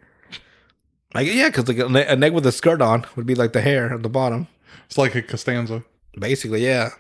Like 1.14 1.32
yeah, 1.32 1.48
because 1.48 1.68
like 1.68 1.78
an 1.78 2.22
egg 2.22 2.34
with 2.34 2.46
a 2.46 2.52
skirt 2.52 2.82
on 2.82 3.07
would 3.14 3.26
be 3.26 3.34
like 3.34 3.52
the 3.52 3.62
hair 3.62 3.94
at 3.94 4.02
the 4.02 4.09
bottom. 4.09 4.48
It's 4.86 4.98
like 4.98 5.14
a 5.14 5.22
Costanza. 5.22 5.84
Basically, 6.18 6.64
yeah. 6.64 6.90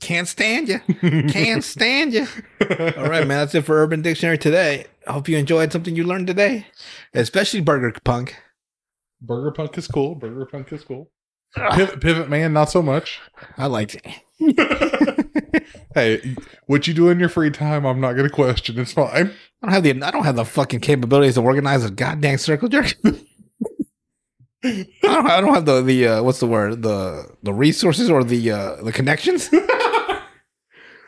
Can't 0.00 0.28
stand 0.28 0.68
you. 0.68 0.80
Can't 1.28 1.64
stand 1.64 2.12
you. 2.12 2.26
All 2.96 3.08
right, 3.08 3.26
man. 3.26 3.38
That's 3.38 3.54
it 3.54 3.64
for 3.64 3.82
Urban 3.82 4.02
Dictionary 4.02 4.38
today. 4.38 4.86
I 5.06 5.12
hope 5.12 5.28
you 5.28 5.36
enjoyed 5.36 5.72
something 5.72 5.96
you 5.96 6.04
learned 6.04 6.26
today, 6.26 6.66
especially 7.14 7.60
Burger 7.60 7.94
Punk. 8.04 8.36
Burger 9.20 9.50
Punk 9.52 9.78
is 9.78 9.88
cool. 9.88 10.14
Burger 10.14 10.46
Punk 10.46 10.72
is 10.72 10.84
cool. 10.84 11.10
Pivot, 11.72 12.00
Pivot 12.00 12.28
Man, 12.28 12.52
not 12.52 12.70
so 12.70 12.82
much. 12.82 13.20
I 13.56 13.66
liked 13.66 13.96
it. 13.96 14.06
Hey, 15.96 16.36
what 16.66 16.86
you 16.86 16.92
do 16.92 17.08
in 17.08 17.18
your 17.18 17.30
free 17.30 17.50
time, 17.50 17.86
I'm 17.86 18.02
not 18.02 18.12
going 18.12 18.28
to 18.28 18.34
question. 18.34 18.78
It's 18.78 18.92
fine. 18.92 19.32
I 19.62 19.66
don't 19.66 19.72
have 19.72 19.82
the 19.82 20.02
I 20.02 20.10
don't 20.10 20.24
have 20.24 20.36
the 20.36 20.44
fucking 20.44 20.80
capabilities 20.80 21.36
to 21.36 21.40
organize 21.40 21.86
a 21.86 21.90
goddamn 21.90 22.36
circle 22.36 22.68
jerk. 22.68 22.92
I 24.62 24.84
don't 25.02 25.26
I 25.26 25.40
don't 25.40 25.54
have 25.54 25.64
the 25.64 25.80
the 25.80 26.06
uh, 26.06 26.22
what's 26.22 26.40
the 26.40 26.46
word 26.46 26.82
the 26.82 27.34
the 27.42 27.54
resources 27.54 28.10
or 28.10 28.24
the 28.24 28.50
uh, 28.50 28.82
the 28.82 28.92
connections. 28.92 29.48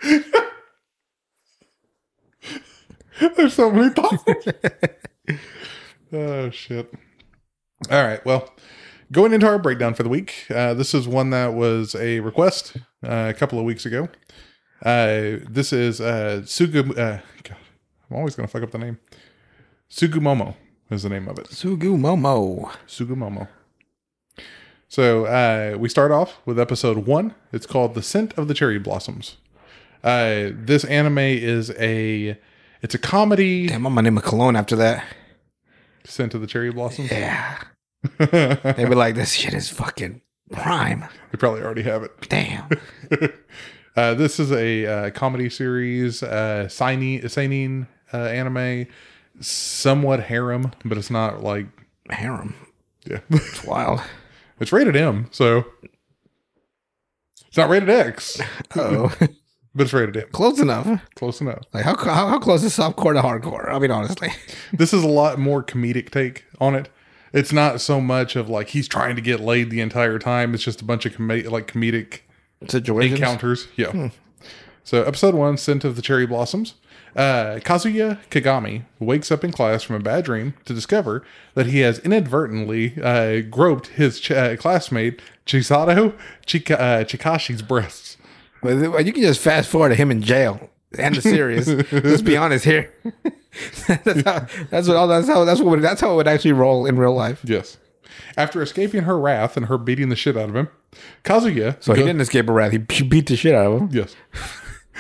There's 3.36 3.54
so 3.54 3.70
many 3.70 3.90
thoughts. 3.90 4.22
oh 6.12 6.50
shit. 6.50 6.92
All 7.90 8.04
right. 8.04 8.24
Well, 8.24 8.52
going 9.12 9.32
into 9.32 9.46
our 9.46 9.58
breakdown 9.58 9.94
for 9.94 10.02
the 10.02 10.08
week, 10.08 10.46
uh, 10.50 10.74
this 10.74 10.94
is 10.94 11.08
one 11.08 11.30
that 11.30 11.54
was 11.54 11.94
a 11.94 12.20
request 12.20 12.76
uh, 13.04 13.32
a 13.34 13.36
couple 13.38 13.58
of 13.58 13.64
weeks 13.64 13.86
ago. 13.86 14.08
Uh, 14.84 15.42
this 15.48 15.72
is 15.72 16.00
uh, 16.00 16.42
Sugu. 16.44 16.90
Uh, 16.90 17.20
God, 17.42 17.56
I'm 18.10 18.16
always 18.16 18.36
gonna 18.36 18.48
fuck 18.48 18.62
up 18.62 18.70
the 18.70 18.78
name. 18.78 18.98
Sugumomo 19.90 20.54
is 20.90 21.02
the 21.02 21.08
name 21.08 21.28
of 21.28 21.38
it. 21.38 21.48
Sugu 21.48 21.98
Momo. 21.98 22.70
Sugumomo. 22.86 23.48
So 24.86 25.26
uh, 25.26 25.76
we 25.78 25.88
start 25.88 26.12
off 26.12 26.38
with 26.46 26.58
episode 26.58 27.06
one. 27.06 27.34
It's 27.52 27.66
called 27.66 27.94
"The 27.94 28.02
Scent 28.02 28.36
of 28.38 28.48
the 28.48 28.54
Cherry 28.54 28.78
Blossoms." 28.78 29.36
Uh, 30.04 30.50
this 30.54 30.84
anime 30.84 31.18
is 31.18 31.70
a 31.78 32.38
it's 32.82 32.94
a 32.94 32.98
comedy. 32.98 33.66
Damn, 33.66 33.86
I'm 33.86 33.94
gonna 33.94 34.02
name 34.02 34.18
a 34.18 34.22
cologne 34.22 34.56
after 34.56 34.76
that. 34.76 35.04
Scent 36.04 36.34
of 36.34 36.40
the 36.40 36.46
Cherry 36.46 36.70
Blossoms. 36.72 37.10
Yeah, 37.10 37.58
they 38.18 38.26
they'd 38.76 38.88
be 38.88 38.94
like, 38.94 39.14
this 39.14 39.32
shit 39.32 39.54
is 39.54 39.68
fucking 39.68 40.22
prime. 40.52 41.04
They 41.32 41.36
probably 41.38 41.62
already 41.62 41.82
have 41.82 42.02
it. 42.04 42.12
Damn. 42.28 42.68
Uh, 43.96 44.14
this 44.14 44.38
is 44.38 44.52
a 44.52 44.86
uh, 44.86 45.10
comedy 45.10 45.50
series, 45.50 46.22
uh, 46.22 46.68
seinen, 46.68 47.28
seinen 47.28 47.88
uh, 48.14 48.16
anime, 48.18 48.86
somewhat 49.40 50.20
harem, 50.20 50.70
but 50.84 50.96
it's 50.96 51.10
not 51.10 51.42
like 51.42 51.66
Harem. 52.08 52.54
yeah, 53.10 53.18
It's 53.30 53.64
wild. 53.64 54.00
it's 54.60 54.70
rated 54.72 54.94
M, 54.94 55.26
so 55.32 55.64
it's 57.48 57.56
not 57.56 57.68
rated 57.70 57.90
X, 57.90 58.40
Oh, 58.76 59.12
but 59.78 59.84
it's 59.84 59.92
rated 59.94 60.16
M. 60.16 60.28
close 60.32 60.58
enough. 60.60 61.00
Close 61.14 61.40
enough. 61.40 61.62
Like 61.72 61.84
how 61.84 61.96
how, 61.96 62.26
how 62.28 62.38
close 62.38 62.62
is 62.62 62.76
softcore 62.76 63.14
to 63.14 63.22
hardcore? 63.22 63.72
I 63.72 63.78
mean, 63.78 63.90
honestly. 63.90 64.28
This 64.72 64.92
is 64.92 65.02
a 65.02 65.08
lot 65.08 65.38
more 65.38 65.62
comedic 65.62 66.10
take 66.10 66.44
on 66.60 66.74
it. 66.74 66.90
It's 67.32 67.52
not 67.52 67.80
so 67.80 68.00
much 68.00 68.36
of 68.36 68.48
like 68.50 68.68
he's 68.68 68.86
trying 68.88 69.16
to 69.16 69.22
get 69.22 69.40
laid 69.40 69.70
the 69.70 69.80
entire 69.80 70.18
time. 70.18 70.52
It's 70.54 70.62
just 70.62 70.82
a 70.82 70.84
bunch 70.84 71.06
of 71.06 71.14
com- 71.14 71.28
like 71.28 71.72
comedic 71.72 72.20
Situations. 72.68 73.18
encounters. 73.20 73.68
Yeah. 73.76 74.10
So 74.84 75.02
episode 75.04 75.34
one, 75.34 75.56
Scent 75.56 75.84
of 75.84 75.96
the 75.96 76.02
Cherry 76.02 76.26
Blossoms. 76.26 76.74
Uh, 77.16 77.56
Kazuya 77.64 78.18
Kagami 78.30 78.84
wakes 79.00 79.32
up 79.32 79.42
in 79.42 79.50
class 79.52 79.82
from 79.82 79.96
a 79.96 80.00
bad 80.00 80.24
dream 80.24 80.54
to 80.66 80.74
discover 80.74 81.24
that 81.54 81.66
he 81.66 81.80
has 81.80 81.98
inadvertently 82.00 82.94
uh, 83.02 83.40
groped 83.50 83.88
his 83.88 84.20
ch- 84.20 84.30
uh, 84.30 84.56
classmate 84.56 85.20
Chisato 85.46 86.14
Chika- 86.46 86.78
uh, 86.78 87.04
Chikashi's 87.04 87.62
breasts. 87.62 88.17
But 88.62 89.06
you 89.06 89.12
can 89.12 89.22
just 89.22 89.40
fast 89.40 89.68
forward 89.68 89.90
to 89.90 89.94
him 89.94 90.10
in 90.10 90.22
jail 90.22 90.70
and 90.98 91.14
the 91.14 91.22
series. 91.22 91.68
Let's 91.92 92.22
be 92.22 92.36
honest 92.36 92.64
here. 92.64 92.92
that's 93.86 94.22
how. 94.22 94.46
That's 94.70 94.88
what. 94.88 94.96
all 94.96 95.08
That's 95.08 95.28
how. 95.28 95.44
That's 95.44 95.60
what. 95.60 95.70
Would, 95.70 95.82
that's 95.82 96.00
how 96.00 96.12
it 96.12 96.16
would 96.16 96.28
actually 96.28 96.52
roll 96.52 96.86
in 96.86 96.96
real 96.96 97.14
life. 97.14 97.40
Yes. 97.44 97.78
After 98.36 98.62
escaping 98.62 99.02
her 99.02 99.18
wrath 99.18 99.56
and 99.56 99.66
her 99.66 99.78
beating 99.78 100.08
the 100.08 100.16
shit 100.16 100.36
out 100.36 100.48
of 100.48 100.56
him, 100.56 100.68
Kazuya. 101.24 101.82
So 101.82 101.94
he 101.94 102.02
didn't 102.02 102.20
escape 102.20 102.48
a 102.48 102.52
wrath. 102.52 102.72
He 102.72 102.80
he 102.90 103.02
beat 103.02 103.26
the 103.26 103.36
shit 103.36 103.54
out 103.54 103.72
of 103.72 103.80
him. 103.80 103.88
Yes. 103.92 104.16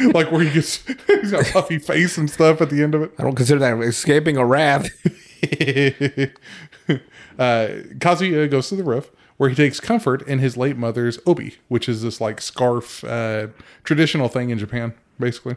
like 0.12 0.30
where 0.30 0.42
he 0.42 0.50
gets 0.50 0.76
he's 1.06 1.30
got 1.30 1.46
puffy 1.46 1.78
face 1.78 2.18
and 2.18 2.30
stuff 2.30 2.60
at 2.60 2.70
the 2.70 2.82
end 2.82 2.94
of 2.94 3.02
it. 3.02 3.12
I 3.18 3.22
don't 3.22 3.34
consider 3.34 3.60
that 3.60 3.78
escaping 3.80 4.36
a 4.36 4.44
wrath. 4.44 4.88
uh, 7.38 7.66
Kazuya 7.98 8.50
goes 8.50 8.68
to 8.68 8.76
the 8.76 8.84
roof 8.84 9.10
where 9.38 9.48
he 9.48 9.56
takes 9.56 9.80
comfort 9.80 10.20
in 10.28 10.38
his 10.40 10.56
late 10.56 10.76
mother's 10.76 11.18
obi, 11.26 11.56
which 11.68 11.88
is 11.88 12.02
this 12.02 12.20
like 12.20 12.40
scarf 12.40 13.02
uh, 13.04 13.46
traditional 13.84 14.28
thing 14.28 14.50
in 14.50 14.58
Japan, 14.58 14.92
basically. 15.18 15.56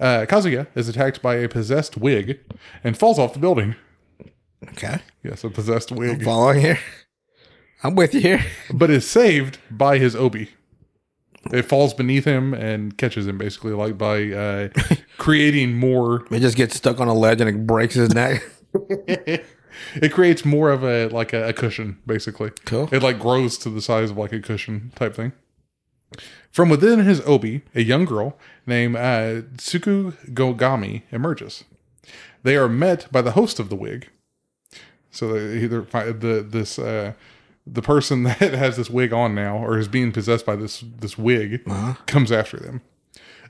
Uh, 0.00 0.26
Kazuya 0.28 0.66
is 0.74 0.88
attacked 0.88 1.22
by 1.22 1.36
a 1.36 1.48
possessed 1.48 1.96
wig 1.96 2.40
and 2.82 2.98
falls 2.98 3.18
off 3.18 3.34
the 3.34 3.38
building. 3.38 3.76
Okay, 4.70 4.98
Yes, 5.22 5.44
a 5.44 5.50
possessed 5.50 5.92
wig, 5.92 6.18
I'm 6.18 6.24
following 6.24 6.60
here. 6.60 6.78
I'm 7.84 7.94
with 7.94 8.14
you 8.14 8.20
here. 8.20 8.44
but 8.72 8.90
is 8.90 9.08
saved 9.08 9.58
by 9.70 9.98
his 9.98 10.16
obi. 10.16 10.50
It 11.52 11.62
falls 11.62 11.92
beneath 11.94 12.24
him 12.24 12.54
and 12.54 12.96
catches 12.96 13.26
him, 13.26 13.36
basically, 13.38 13.72
like 13.72 13.98
by 13.98 14.30
uh, 14.30 14.68
creating 15.18 15.74
more 15.74 16.24
He 16.30 16.38
just 16.38 16.56
gets 16.56 16.76
stuck 16.76 17.00
on 17.00 17.08
a 17.08 17.14
ledge 17.14 17.40
and 17.40 17.50
it 17.50 17.66
breaks 17.66 17.94
his 17.94 18.14
neck. 18.14 18.42
it 19.94 20.12
creates 20.12 20.44
more 20.44 20.70
of 20.70 20.82
a 20.84 21.08
like 21.08 21.32
a, 21.32 21.48
a 21.48 21.52
cushion 21.52 21.98
basically. 22.06 22.50
Cool. 22.64 22.88
it 22.92 23.02
like 23.02 23.18
grows 23.18 23.58
to 23.58 23.70
the 23.70 23.82
size 23.82 24.10
of 24.10 24.18
like 24.18 24.32
a 24.32 24.40
cushion 24.40 24.92
type 24.94 25.14
thing. 25.14 25.32
From 26.50 26.68
within 26.68 27.00
his 27.00 27.20
obi 27.22 27.62
a 27.74 27.82
young 27.82 28.04
girl 28.04 28.36
named 28.66 28.96
uh, 28.96 29.42
tsuku 29.56 30.12
gogami 30.34 31.02
emerges. 31.10 31.64
They 32.42 32.56
are 32.56 32.68
met 32.68 33.10
by 33.12 33.22
the 33.22 33.32
host 33.32 33.58
of 33.58 33.68
the 33.68 33.76
wig. 33.76 34.08
So 35.10 35.32
they 35.32 35.62
either 35.62 35.82
fi- 35.82 36.12
the 36.12 36.46
this 36.48 36.78
uh 36.78 37.12
the 37.66 37.82
person 37.82 38.22
that 38.24 38.38
has 38.38 38.76
this 38.76 38.90
wig 38.90 39.12
on 39.12 39.34
now 39.34 39.56
or 39.56 39.78
is 39.78 39.88
being 39.88 40.12
possessed 40.12 40.44
by 40.44 40.56
this 40.56 40.84
this 41.00 41.16
wig 41.16 41.64
comes 42.06 42.32
after 42.32 42.58
them. 42.58 42.82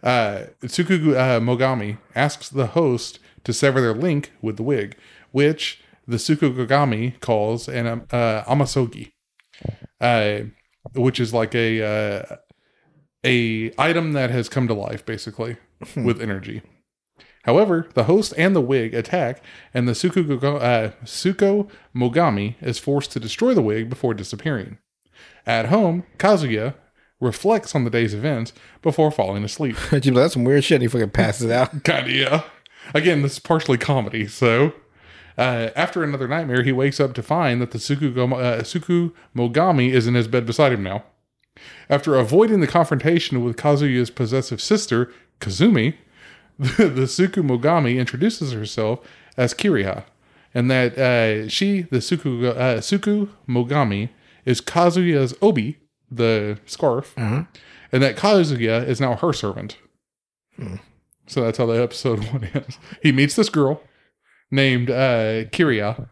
Uh, 0.03 0.47
Tsuku 0.63 1.15
uh, 1.15 1.39
Mogami 1.41 1.99
asks 2.15 2.49
the 2.49 2.69
host 2.69 3.21
to 3.45 3.53
sever 3.53 3.81
their 3.81 3.95
link 3.95 4.33
with 4.43 4.57
the 4.57 4.63
wig, 4.63 4.97
which 5.31 5.81
the 6.07 6.17
Tsukugogami 6.17 7.19
calls 7.21 7.69
an 7.69 7.87
um, 7.87 8.03
uh, 8.11 8.43
amasogi, 8.45 9.13
uh, 10.01 10.41
which 10.95 11.21
is 11.21 11.33
like 11.33 11.55
a 11.55 11.83
uh, 11.83 12.37
a 13.25 13.73
item 13.79 14.13
that 14.13 14.31
has 14.31 14.49
come 14.49 14.67
to 14.69 14.75
life, 14.75 15.05
basically 15.07 15.57
with 15.97 16.21
energy. 16.21 16.63
However, 17.45 17.89
the 17.95 18.05
host 18.05 18.33
and 18.39 18.55
the 18.55 18.61
wig 18.61 18.95
attack, 18.95 19.43
and 19.75 19.89
the 19.89 19.93
Tsukugo, 19.93 20.61
uh, 20.61 21.65
Mogami 21.95 22.55
is 22.61 22.79
forced 22.79 23.11
to 23.13 23.21
destroy 23.21 23.53
the 23.53 23.63
wig 23.63 23.91
before 23.91 24.15
disappearing. 24.15 24.79
At 25.45 25.67
home, 25.67 26.05
Kazuya 26.19 26.75
reflects 27.21 27.75
on 27.75 27.85
the 27.85 27.91
day's 27.91 28.15
events 28.15 28.53
before 28.81 29.11
falling 29.11 29.45
asleep. 29.45 29.77
That's 29.91 30.35
some 30.35 30.45
weird 30.45 30.65
shit. 30.65 30.83
He 30.83 30.89
fucking 30.89 31.11
passes 31.11 31.51
out. 31.51 31.75
Of, 31.89 32.09
yeah. 32.09 32.45
Again, 32.95 33.23
this 33.23 33.35
is 33.35 33.39
partially 33.39 33.79
comedy, 33.79 34.27
so. 34.27 34.73
Uh, 35.39 35.71
after 35.75 36.03
another 36.03 36.29
nightmare, 36.29 36.63
he 36.63 36.73
wakes 36.73 37.01
up 37.01 37.15
to 37.15 37.23
find 37.23 37.61
that 37.61 37.71
the 37.71 37.79
Suku, 37.79 38.17
uh, 38.17 38.63
Suku 38.63 39.13
Mogami 39.37 39.91
is 39.91 40.07
in 40.07 40.15
his 40.15 40.29
bed 40.29 40.45
beside 40.47 40.73
him 40.73 40.83
now. 40.83 41.05
After 41.89 42.17
avoiding 42.17 42.61
the 42.61 42.67
confrontation 42.67 43.45
with 43.45 43.57
Kazuya's 43.57 44.11
possessive 44.11 44.61
sister, 44.61 45.13
Kazumi, 45.41 45.95
the, 46.59 46.89
the 46.89 47.03
Suku 47.03 47.43
Mogami 47.47 47.99
introduces 47.99 48.53
herself 48.53 49.01
as 49.37 49.55
Kiriya, 49.55 50.05
and 50.55 50.71
that 50.71 50.99
uh, 50.99 51.49
she, 51.49 51.83
the 51.83 51.99
Suku, 51.99 52.45
uh, 52.47 52.79
Suku 52.81 53.29
Mogami, 53.49 54.11
is 54.45 54.61
Kazuya's 54.61 55.35
Obi, 55.41 55.79
the 56.11 56.59
scarf, 56.67 57.15
Uh-huh. 57.17 57.45
and 57.91 58.03
that 58.03 58.17
Kazuya 58.17 58.87
is 58.87 59.01
now 59.01 59.15
her 59.17 59.33
servant. 59.33 59.77
So 61.27 61.43
that's 61.43 61.59
how 61.59 61.67
the 61.67 61.83
episode 61.83 62.19
one 62.33 62.45
ends. 62.53 62.79
He 63.03 63.13
meets 63.13 63.35
this 63.37 63.49
girl 63.49 63.81
named 64.53 64.91
uh, 64.91 65.45
Kiriya, 65.51 66.09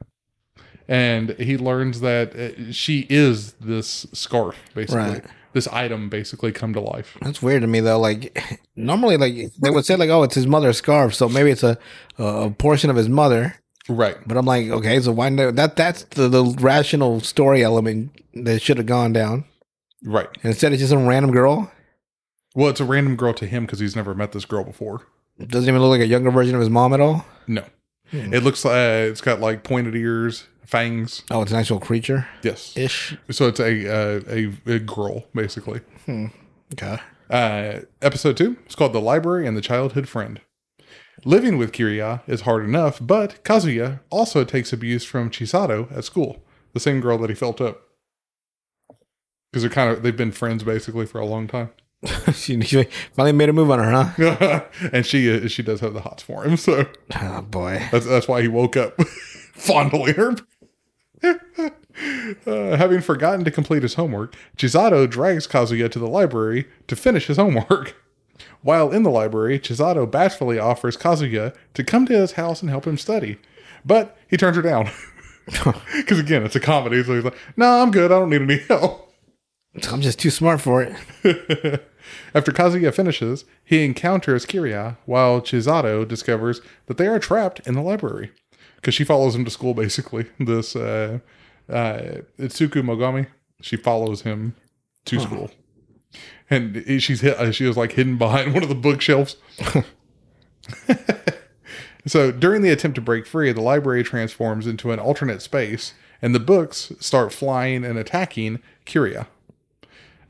and 0.88 1.30
he 1.38 1.56
learns 1.56 2.00
that 2.00 2.34
uh, 2.34 2.72
she 2.72 3.06
is 3.08 3.52
this 3.52 4.06
scarf, 4.12 4.56
basically. 4.74 4.98
Right. 4.98 5.24
This 5.52 5.66
item 5.68 6.08
basically 6.08 6.52
come 6.52 6.72
to 6.74 6.80
life. 6.80 7.16
That's 7.22 7.42
weird 7.42 7.62
to 7.62 7.66
me 7.66 7.80
though. 7.80 7.98
Like 7.98 8.60
normally, 8.76 9.16
like 9.16 9.52
they 9.60 9.70
would 9.70 9.84
say, 9.84 9.96
like, 9.96 10.10
"Oh, 10.10 10.22
it's 10.22 10.34
his 10.34 10.46
mother's 10.46 10.78
scarf," 10.78 11.14
so 11.14 11.28
maybe 11.28 11.50
it's 11.50 11.64
a 11.64 11.78
a 12.18 12.50
portion 12.50 12.90
of 12.90 12.96
his 12.96 13.08
mother. 13.08 13.56
Right. 13.88 14.16
But 14.26 14.36
I'm 14.36 14.46
like, 14.46 14.68
okay, 14.68 15.00
so 15.00 15.10
why 15.10 15.28
no- 15.28 15.50
that? 15.50 15.74
That's 15.74 16.04
the, 16.04 16.28
the 16.28 16.44
rational 16.60 17.20
story 17.20 17.64
element 17.64 18.12
that 18.34 18.62
should 18.62 18.76
have 18.76 18.86
gone 18.86 19.12
down. 19.12 19.44
Right. 20.04 20.28
And 20.42 20.52
instead, 20.52 20.72
it's 20.72 20.80
just 20.80 20.90
some 20.90 21.06
random 21.06 21.32
girl. 21.32 21.72
Well, 22.54 22.68
it's 22.68 22.80
a 22.80 22.84
random 22.84 23.16
girl 23.16 23.34
to 23.34 23.46
him 23.46 23.66
because 23.66 23.80
he's 23.80 23.96
never 23.96 24.14
met 24.14 24.30
this 24.32 24.44
girl 24.44 24.62
before. 24.62 25.06
Doesn't 25.44 25.68
even 25.68 25.80
look 25.80 25.90
like 25.90 26.00
a 26.00 26.06
younger 26.06 26.30
version 26.30 26.54
of 26.54 26.60
his 26.60 26.70
mom 26.70 26.92
at 26.92 27.00
all. 27.00 27.24
No. 27.46 27.64
Hmm. 28.10 28.34
It 28.34 28.42
looks 28.42 28.64
like 28.64 28.74
uh, 28.74 29.08
it's 29.10 29.20
got 29.20 29.40
like 29.40 29.62
pointed 29.62 29.94
ears, 29.94 30.46
fangs. 30.66 31.22
Oh, 31.30 31.42
it's 31.42 31.52
an 31.52 31.58
actual 31.58 31.78
creature 31.80 32.26
Yes. 32.42 32.76
ish. 32.76 33.16
So 33.30 33.46
it's 33.48 33.60
a 33.60 33.88
uh, 33.88 34.20
a, 34.28 34.52
a 34.74 34.78
girl 34.80 35.24
basically. 35.34 35.80
Okay. 36.72 36.98
Uh, 37.30 37.80
episode 38.02 38.36
two 38.36 38.56
is 38.68 38.74
called 38.74 38.92
The 38.92 39.00
Library 39.00 39.46
and 39.46 39.56
the 39.56 39.60
Childhood 39.60 40.08
Friend. 40.08 40.40
Living 41.24 41.58
with 41.58 41.70
Kiria 41.72 42.22
is 42.26 42.40
hard 42.42 42.64
enough, 42.64 42.98
but 43.00 43.44
Kazuya 43.44 44.00
also 44.10 44.42
takes 44.42 44.72
abuse 44.72 45.04
from 45.04 45.30
Chisato 45.30 45.94
at 45.96 46.04
school, 46.04 46.42
the 46.72 46.80
same 46.80 47.00
girl 47.00 47.18
that 47.18 47.28
he 47.30 47.36
felt 47.36 47.60
up. 47.60 47.82
Because 49.52 49.62
they're 49.62 49.70
kind 49.70 49.90
of 49.90 50.02
they've 50.02 50.16
been 50.16 50.32
friends 50.32 50.62
basically 50.64 51.06
for 51.06 51.20
a 51.20 51.26
long 51.26 51.46
time, 51.46 51.70
she, 52.32 52.60
she 52.62 52.84
finally 53.12 53.32
made 53.32 53.48
a 53.48 53.52
move 53.52 53.70
on 53.70 53.78
her, 53.78 53.90
huh? 53.90 54.64
and 54.92 55.04
she 55.04 55.30
uh, 55.30 55.48
she 55.48 55.62
does 55.62 55.80
have 55.80 55.92
the 55.94 56.00
hots 56.00 56.22
for 56.22 56.44
him, 56.44 56.56
so 56.56 56.86
Oh 57.20 57.42
boy. 57.42 57.86
that's 57.92 58.06
that's 58.06 58.26
why 58.28 58.40
he 58.42 58.48
woke 58.48 58.76
up 58.76 59.00
fondling 59.54 60.14
her. 60.14 60.36
Uh, 62.46 62.76
having 62.76 63.00
forgotten 63.02 63.44
to 63.44 63.50
complete 63.50 63.82
his 63.82 63.94
homework, 63.94 64.34
Chisato 64.56 65.08
drags 65.08 65.46
Kazuya 65.46 65.90
to 65.90 65.98
the 65.98 66.08
library 66.08 66.66
to 66.86 66.96
finish 66.96 67.26
his 67.26 67.36
homework. 67.36 67.94
While 68.62 68.90
in 68.90 69.02
the 69.02 69.10
library, 69.10 69.58
Chisato 69.58 70.10
bashfully 70.10 70.58
offers 70.58 70.96
Kazuya 70.96 71.54
to 71.74 71.84
come 71.84 72.06
to 72.06 72.14
his 72.16 72.32
house 72.32 72.62
and 72.62 72.70
help 72.70 72.86
him 72.86 72.96
study, 72.96 73.38
but 73.84 74.16
he 74.28 74.36
turns 74.38 74.56
her 74.56 74.62
down. 74.62 74.90
Because 75.46 76.18
again, 76.20 76.44
it's 76.44 76.56
a 76.56 76.60
comedy, 76.60 77.02
so 77.02 77.14
he's 77.14 77.24
like, 77.24 77.36
"No, 77.56 77.82
I'm 77.82 77.90
good. 77.90 78.12
I 78.12 78.18
don't 78.20 78.30
need 78.30 78.42
any 78.42 78.58
help." 78.58 79.09
I'm 79.90 80.00
just 80.00 80.18
too 80.18 80.30
smart 80.30 80.60
for 80.60 80.82
it. 80.82 80.94
After 82.34 82.50
Kazuya 82.50 82.92
finishes, 82.92 83.44
he 83.64 83.84
encounters 83.84 84.44
Kiria 84.44 84.96
while 85.06 85.40
Chisato 85.40 86.06
discovers 86.06 86.60
that 86.86 86.96
they 86.96 87.06
are 87.06 87.18
trapped 87.18 87.60
in 87.66 87.74
the 87.74 87.82
library. 87.82 88.32
Because 88.76 88.94
she 88.94 89.04
follows 89.04 89.34
him 89.34 89.44
to 89.44 89.50
school, 89.50 89.74
basically. 89.84 90.26
This 90.38 90.74
uh, 90.74 91.20
uh, 91.68 92.00
Itsuku 92.38 92.82
Mogami, 92.82 93.28
she 93.60 93.76
follows 93.76 94.22
him 94.22 94.56
to 95.04 95.20
school. 95.20 95.50
And 96.48 96.84
she's 97.00 97.20
hit, 97.20 97.54
she 97.54 97.64
was 97.64 97.76
like 97.76 97.92
hidden 97.92 98.18
behind 98.18 98.54
one 98.54 98.64
of 98.64 98.68
the 98.68 98.74
bookshelves. 98.74 99.36
so 102.06 102.32
during 102.32 102.62
the 102.62 102.70
attempt 102.70 102.96
to 102.96 103.00
break 103.00 103.24
free, 103.24 103.52
the 103.52 103.60
library 103.60 104.02
transforms 104.02 104.66
into 104.66 104.90
an 104.90 104.98
alternate 104.98 105.42
space, 105.42 105.94
and 106.20 106.34
the 106.34 106.40
books 106.40 106.92
start 106.98 107.32
flying 107.32 107.84
and 107.84 107.96
attacking 107.96 108.58
Kiriya 108.84 109.28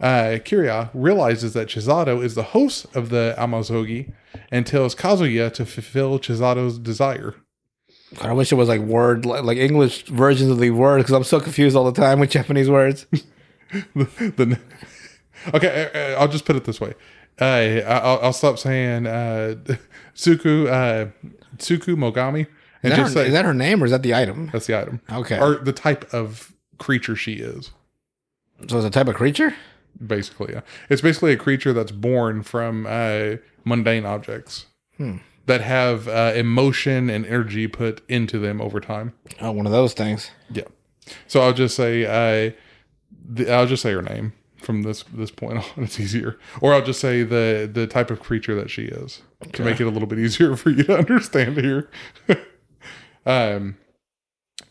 uh, 0.00 0.38
Kiriya 0.44 0.90
realizes 0.94 1.52
that 1.54 1.68
Chisato 1.68 2.22
is 2.22 2.34
the 2.34 2.42
host 2.42 2.86
of 2.96 3.10
the 3.10 3.34
Amazogi 3.38 4.12
and 4.50 4.66
tells 4.66 4.94
Kazuya 4.94 5.52
to 5.54 5.66
fulfill 5.66 6.18
Chisato's 6.18 6.78
desire. 6.78 7.34
I 8.20 8.32
wish 8.32 8.50
it 8.50 8.56
was 8.56 8.68
like 8.68 8.80
word, 8.80 9.24
like, 9.26 9.56
English 9.58 10.04
versions 10.04 10.50
of 10.50 10.58
the 10.58 10.70
word, 10.70 10.98
because 10.98 11.12
I'm 11.14 11.22
so 11.24 11.38
confused 11.40 11.76
all 11.76 11.84
the 11.90 12.00
time 12.00 12.18
with 12.18 12.30
Japanese 12.38 12.68
words. 12.68 13.06
the, 13.94 14.58
okay, 15.54 15.90
uh, 15.94 15.98
uh, 16.16 16.20
I'll 16.20 16.28
just 16.28 16.44
put 16.44 16.56
it 16.56 16.64
this 16.64 16.80
way. 16.80 16.94
Uh, 17.40 17.80
I'll, 17.86 18.18
I'll 18.24 18.32
stop 18.32 18.58
saying 18.58 19.06
uh, 19.06 19.54
Suku 20.14 20.66
uh, 20.66 21.10
Tsuku 21.56 21.94
Mogami 21.96 22.46
and 22.82 22.92
Is 22.92 22.96
that, 22.96 22.96
just 22.96 23.14
her, 23.14 23.20
say 23.22 23.26
is 23.28 23.32
that 23.32 23.44
her 23.44 23.54
name 23.54 23.82
or 23.82 23.86
is 23.86 23.92
that 23.92 24.02
the 24.02 24.14
item? 24.14 24.50
that's 24.52 24.66
the 24.66 24.78
item 24.78 25.00
Okay. 25.10 25.38
or 25.38 25.54
the 25.56 25.72
type 25.72 26.12
of 26.12 26.52
creature 26.78 27.14
she 27.16 27.34
is. 27.34 27.70
so 28.68 28.76
it's 28.78 28.86
a 28.86 28.90
type 28.90 29.08
of 29.08 29.14
creature? 29.14 29.54
Basically, 30.06 30.52
yeah, 30.54 30.60
it's 30.88 31.02
basically 31.02 31.32
a 31.32 31.36
creature 31.36 31.72
that's 31.72 31.92
born 31.92 32.42
from 32.42 32.86
uh, 32.86 33.36
mundane 33.64 34.06
objects 34.06 34.66
Hmm. 34.96 35.16
that 35.46 35.60
have 35.60 36.08
uh, 36.08 36.32
emotion 36.34 37.08
and 37.10 37.24
energy 37.26 37.66
put 37.66 38.02
into 38.08 38.38
them 38.38 38.60
over 38.60 38.80
time. 38.80 39.12
Oh, 39.40 39.52
one 39.52 39.66
of 39.66 39.72
those 39.72 39.92
things. 39.94 40.30
Yeah. 40.50 40.64
So 41.26 41.40
I'll 41.40 41.52
just 41.54 41.74
say 41.76 42.04
uh, 42.04 42.52
the, 43.28 43.50
I'll 43.52 43.66
just 43.66 43.82
say 43.82 43.92
her 43.92 44.02
name 44.02 44.32
from 44.58 44.82
this 44.82 45.02
this 45.14 45.30
point 45.30 45.58
on. 45.76 45.84
It's 45.84 45.98
easier, 46.00 46.38
or 46.60 46.72
I'll 46.74 46.84
just 46.84 47.00
say 47.00 47.22
the 47.22 47.68
the 47.72 47.86
type 47.86 48.10
of 48.10 48.20
creature 48.20 48.54
that 48.56 48.70
she 48.70 48.82
is 48.84 49.22
to 49.52 49.62
make 49.64 49.80
it 49.80 49.84
a 49.84 49.90
little 49.90 50.08
bit 50.08 50.18
easier 50.18 50.54
for 50.62 50.70
you 50.70 50.84
to 50.84 50.96
understand 50.98 51.56
here. 51.58 51.90
um. 53.26 53.76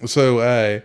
So 0.06 0.40
uh, 0.40 0.80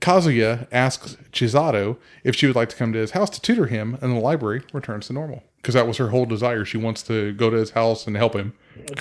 Kazuya 0.00 0.66
asks 0.72 1.16
Chisato 1.32 1.96
if 2.24 2.36
she 2.36 2.46
would 2.46 2.56
like 2.56 2.68
to 2.70 2.76
come 2.76 2.92
to 2.92 2.98
his 2.98 3.12
house 3.12 3.30
to 3.30 3.40
tutor 3.40 3.66
him, 3.66 3.98
and 4.00 4.16
the 4.16 4.20
library 4.20 4.62
returns 4.72 5.06
to 5.08 5.12
normal 5.12 5.42
because 5.66 5.74
that 5.74 5.88
was 5.88 5.96
her 5.96 6.10
whole 6.10 6.26
desire. 6.26 6.64
She 6.64 6.76
wants 6.76 7.02
to 7.04 7.32
go 7.32 7.50
to 7.50 7.56
his 7.56 7.70
house 7.70 8.06
and 8.06 8.16
help 8.16 8.34
him. 8.34 8.52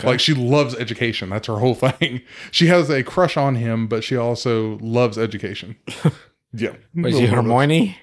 Like 0.03 0.19
she 0.19 0.33
loves 0.33 0.73
education. 0.75 1.29
That's 1.29 1.45
her 1.47 1.59
whole 1.59 1.75
thing. 1.75 2.21
She 2.49 2.67
has 2.67 2.89
a 2.89 3.03
crush 3.03 3.37
on 3.37 3.55
him, 3.55 3.87
but 3.87 4.03
she 4.03 4.15
also 4.17 4.79
loves 4.79 5.17
education. 5.17 5.75
yeah. 6.53 6.73
Was 6.95 7.17
she 7.17 7.27
Hermione? 7.27 7.97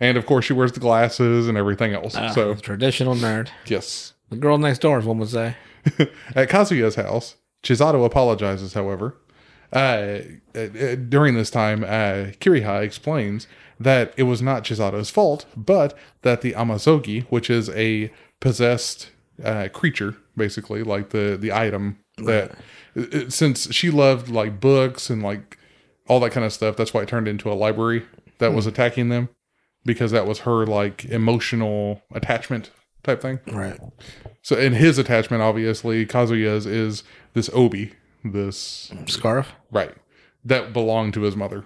And 0.00 0.18
of 0.18 0.26
course, 0.26 0.44
she 0.46 0.52
wears 0.52 0.72
the 0.72 0.80
glasses 0.80 1.46
and 1.46 1.56
everything 1.56 1.92
else. 1.94 2.16
Ah, 2.16 2.30
so 2.32 2.54
traditional 2.56 3.14
nerd. 3.14 3.50
yes. 3.66 4.14
The 4.30 4.36
girl 4.36 4.58
next 4.58 4.80
door, 4.80 4.98
as 4.98 5.04
one 5.04 5.18
would 5.18 5.28
say. 5.28 5.56
At 6.34 6.48
Kazuya's 6.48 6.96
house, 6.96 7.36
Chisato 7.62 8.04
apologizes, 8.04 8.74
however. 8.74 9.16
Uh, 9.72 10.20
uh, 10.54 10.60
uh, 10.60 10.94
during 10.96 11.34
this 11.34 11.50
time, 11.50 11.82
uh, 11.84 12.32
Kiriha 12.40 12.82
explains 12.82 13.46
that 13.80 14.12
it 14.16 14.24
was 14.24 14.42
not 14.42 14.64
Chisato's 14.64 15.10
fault, 15.10 15.46
but 15.56 15.96
that 16.22 16.42
the 16.42 16.52
Amazogi, 16.52 17.24
which 17.30 17.48
is 17.48 17.70
a 17.70 18.12
possessed 18.40 19.10
uh, 19.42 19.68
creature, 19.72 20.16
basically, 20.36 20.82
like 20.82 21.10
the, 21.10 21.36
the 21.40 21.52
item 21.52 21.98
that, 22.18 22.52
uh, 22.96 23.28
since 23.28 23.72
she 23.72 23.90
loved 23.90 24.28
like 24.28 24.60
books 24.60 25.08
and 25.08 25.22
like 25.22 25.58
all 26.06 26.20
that 26.20 26.30
kind 26.30 26.44
of 26.44 26.52
stuff, 26.52 26.76
that's 26.76 26.92
why 26.92 27.02
it 27.02 27.08
turned 27.08 27.28
into 27.28 27.50
a 27.50 27.54
library 27.54 28.04
that 28.38 28.52
was 28.52 28.66
attacking 28.66 29.08
them 29.08 29.28
because 29.84 30.10
that 30.10 30.26
was 30.26 30.40
her 30.40 30.66
like 30.66 31.04
emotional 31.06 32.02
attachment 32.12 32.70
type 33.02 33.22
thing. 33.22 33.40
Right. 33.50 33.80
So, 34.42 34.56
in 34.56 34.74
his 34.74 34.98
attachment, 34.98 35.42
obviously, 35.42 36.04
Kazuya's 36.06 36.66
is 36.66 37.04
this 37.34 37.50
obi, 37.52 37.92
this 38.24 38.92
Scarf. 39.06 39.52
right 39.70 39.94
that 40.44 40.72
belonged 40.72 41.14
to 41.14 41.22
his 41.22 41.36
mother. 41.36 41.64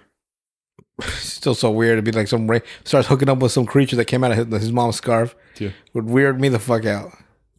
Still 1.01 1.55
so 1.55 1.71
weird 1.71 1.97
to 1.97 2.01
be 2.01 2.11
like 2.11 2.27
some 2.27 2.49
ra- 2.49 2.59
starts 2.83 3.07
hooking 3.07 3.29
up 3.29 3.39
with 3.39 3.51
some 3.51 3.65
creature 3.65 3.95
that 3.95 4.05
came 4.05 4.23
out 4.23 4.31
of 4.31 4.51
his, 4.51 4.61
his 4.61 4.71
mom's 4.71 4.95
scarf. 4.95 5.35
Yeah. 5.59 5.69
Would 5.93 6.05
weird 6.05 6.39
me 6.39 6.49
the 6.49 6.59
fuck 6.59 6.85
out. 6.85 7.11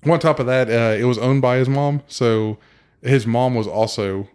On 0.04 0.18
top 0.18 0.38
of 0.38 0.46
that, 0.46 0.68
uh, 0.68 0.96
it 0.98 1.04
was 1.04 1.18
owned 1.18 1.42
by 1.42 1.56
his 1.56 1.68
mom, 1.68 2.02
so 2.06 2.58
his 3.02 3.26
mom 3.26 3.54
was 3.54 3.66
also 3.66 4.28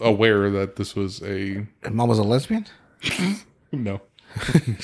aware 0.00 0.50
that 0.50 0.76
this 0.76 0.94
was 0.94 1.22
a 1.22 1.66
mom 1.90 2.08
was 2.08 2.18
a 2.18 2.22
lesbian? 2.22 2.66
no. 3.72 4.00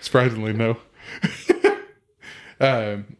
Surprisingly, 0.00 0.52
no. 0.52 0.76
um, 2.60 3.16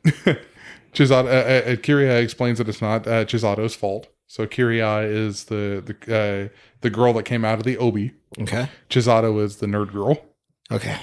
Chisato, 0.92 1.26
uh, 1.26 1.70
uh, 1.70 1.76
Kiria 1.76 2.22
explains 2.22 2.58
that 2.58 2.68
it's 2.68 2.82
not 2.82 3.06
uh, 3.06 3.24
Chisato's 3.24 3.74
fault. 3.74 4.08
So 4.26 4.46
Kiria 4.46 5.08
is 5.08 5.44
the 5.44 5.82
the 5.84 6.16
uh, 6.16 6.56
the 6.80 6.90
girl 6.90 7.12
that 7.14 7.24
came 7.24 7.44
out 7.44 7.58
of 7.58 7.64
the 7.64 7.76
obi. 7.78 8.12
Okay. 8.40 8.68
Chisato 8.90 9.42
is 9.42 9.56
the 9.56 9.66
nerd 9.66 9.92
girl. 9.92 10.24
Okay. 10.70 10.98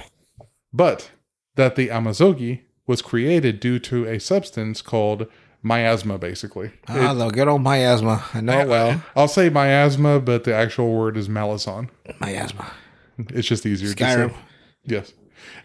But 0.73 1.11
that 1.55 1.75
the 1.75 1.87
Amazogi 1.89 2.61
was 2.85 3.01
created 3.01 3.59
due 3.59 3.79
to 3.79 4.05
a 4.05 4.19
substance 4.19 4.81
called 4.81 5.27
miasma, 5.61 6.17
basically. 6.17 6.71
Ah, 6.87 7.13
the 7.13 7.29
good 7.29 7.47
old 7.47 7.61
miasma. 7.61 8.23
I 8.33 8.41
know 8.41 8.59
it 8.59 8.67
well. 8.67 9.03
I'll 9.15 9.27
say 9.27 9.49
miasma, 9.49 10.19
but 10.19 10.43
the 10.43 10.53
actual 10.53 10.93
word 10.93 11.15
is 11.15 11.29
malison. 11.29 11.89
Miasma. 12.19 12.71
It's 13.17 13.47
just 13.47 13.65
easier 13.65 13.93
to 13.93 14.03
say. 14.03 14.33
Yes. 14.85 15.13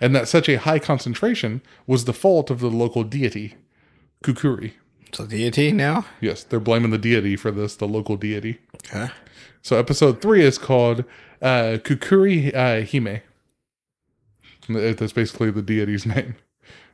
And 0.01 0.15
that 0.15 0.29
such 0.29 0.49
a 0.49 0.59
high 0.59 0.79
concentration 0.79 1.63
was 1.87 2.05
the 2.05 2.13
fault 2.13 2.51
of 2.51 2.61
the 2.61 2.71
local 2.71 3.05
deity, 3.05 3.57
Kukuri. 4.23 4.73
So 5.13 5.27
deity 5.27 5.73
now. 5.73 6.05
Yes, 6.21 6.45
they're 6.45 6.61
blaming 6.61 6.91
the 6.91 6.99
deity 6.99 7.37
for 7.37 7.51
this, 7.51 7.77
the 7.77 7.89
local 7.89 8.17
deity. 8.17 8.59
Okay. 8.87 9.09
So 9.63 9.77
episode 9.79 10.21
three 10.21 10.43
is 10.43 10.59
called 10.59 11.05
uh, 11.43 11.79
Kukuri 11.83 12.55
uh, 12.55 12.85
Hime. 12.87 13.23
That's 14.69 15.13
basically 15.13 15.51
the 15.51 15.63
deity's 15.63 16.05
name. 16.15 16.37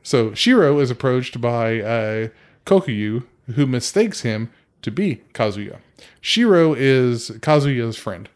So 0.01 0.33
Shiro 0.33 0.79
is 0.79 0.89
approached 0.91 1.41
by 1.41 1.81
uh, 1.81 2.27
Kokuyu, 2.65 3.25
who 3.55 3.65
mistakes 3.65 4.21
him 4.21 4.49
to 4.81 4.91
be 4.91 5.21
Kazuya. 5.33 5.79
Shiro 6.21 6.73
is 6.73 7.31
Kazuya's 7.39 7.97
friend 7.97 8.29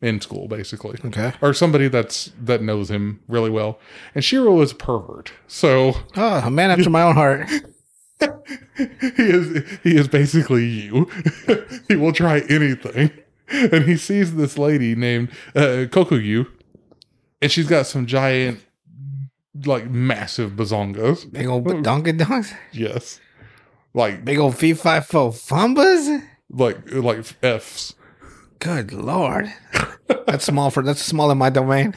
in 0.00 0.20
school, 0.20 0.46
basically, 0.48 0.98
Okay. 1.04 1.32
or 1.40 1.52
somebody 1.54 1.88
that's 1.88 2.30
that 2.40 2.62
knows 2.62 2.90
him 2.90 3.20
really 3.28 3.50
well. 3.50 3.78
And 4.14 4.22
Shiro 4.24 4.60
is 4.60 4.72
a 4.72 4.74
pervert, 4.74 5.32
so 5.46 5.94
Oh, 6.16 6.42
a 6.44 6.50
man 6.50 6.70
after 6.70 6.88
my 6.90 7.02
own 7.02 7.14
heart. 7.14 7.48
he 8.20 9.22
is 9.22 9.78
he 9.82 9.96
is 9.96 10.08
basically 10.08 10.64
you. 10.64 11.08
he 11.88 11.96
will 11.96 12.12
try 12.12 12.40
anything. 12.48 13.10
And 13.48 13.84
he 13.84 13.96
sees 13.96 14.34
this 14.34 14.58
lady 14.58 14.94
named 14.96 15.30
uh, 15.54 15.86
Kokuyu, 15.88 16.46
and 17.40 17.50
she's 17.52 17.68
got 17.68 17.86
some 17.86 18.06
giant, 18.06 18.60
like 19.64 19.88
massive 19.88 20.52
bazongas. 20.52 21.30
Big 21.30 21.46
old 21.46 21.82
donkey 21.84 22.12
donks. 22.12 22.52
Yes, 22.72 23.20
like 23.94 24.24
Big 24.24 24.38
old 24.38 24.56
fee 24.56 24.74
fi 24.74 25.00
fo 25.00 25.30
fumbas. 25.30 26.22
like 26.50 26.92
like 26.92 27.24
F's. 27.42 27.94
Good 28.58 28.92
lord. 28.92 29.52
That's 30.26 30.44
small 30.44 30.70
for 30.70 30.82
that's 30.82 31.02
small 31.02 31.30
in 31.30 31.38
my 31.38 31.50
domain. 31.50 31.94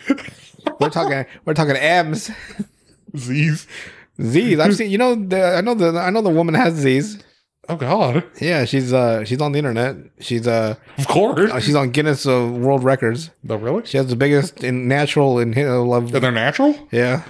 We're 0.79 0.89
talking 0.89 1.25
we're 1.45 1.53
talking 1.55 1.75
M's. 1.77 2.29
Z's. 3.17 3.65
Z's. 4.21 4.59
I've 4.59 4.75
seen 4.75 4.89
you 4.91 4.97
know 4.97 5.15
the 5.15 5.55
I 5.57 5.61
know 5.61 5.73
the 5.73 5.97
I 5.99 6.09
know 6.09 6.21
the 6.21 6.29
woman 6.29 6.55
has 6.55 6.73
Z's. 6.75 7.23
Oh 7.67 7.75
God! 7.75 8.23
Yeah, 8.41 8.65
she's 8.65 8.91
uh 8.93 9.23
she's 9.25 9.39
on 9.41 9.51
the 9.51 9.59
internet. 9.59 9.95
She's 10.19 10.47
uh 10.47 10.75
Of 10.97 11.07
course. 11.07 11.63
she's 11.63 11.75
on 11.75 11.91
Guinness 11.91 12.25
uh, 12.25 12.47
World 12.51 12.83
Records. 12.83 13.29
No, 13.43 13.57
really? 13.57 13.85
She 13.85 13.97
has 13.97 14.07
the 14.07 14.15
biggest 14.15 14.63
in 14.63 14.87
natural 14.87 15.37
in 15.39 15.55
uh, 15.55 15.79
love. 15.81 16.13
And 16.13 16.23
they're 16.23 16.31
natural. 16.31 16.75
Yeah. 16.91 17.23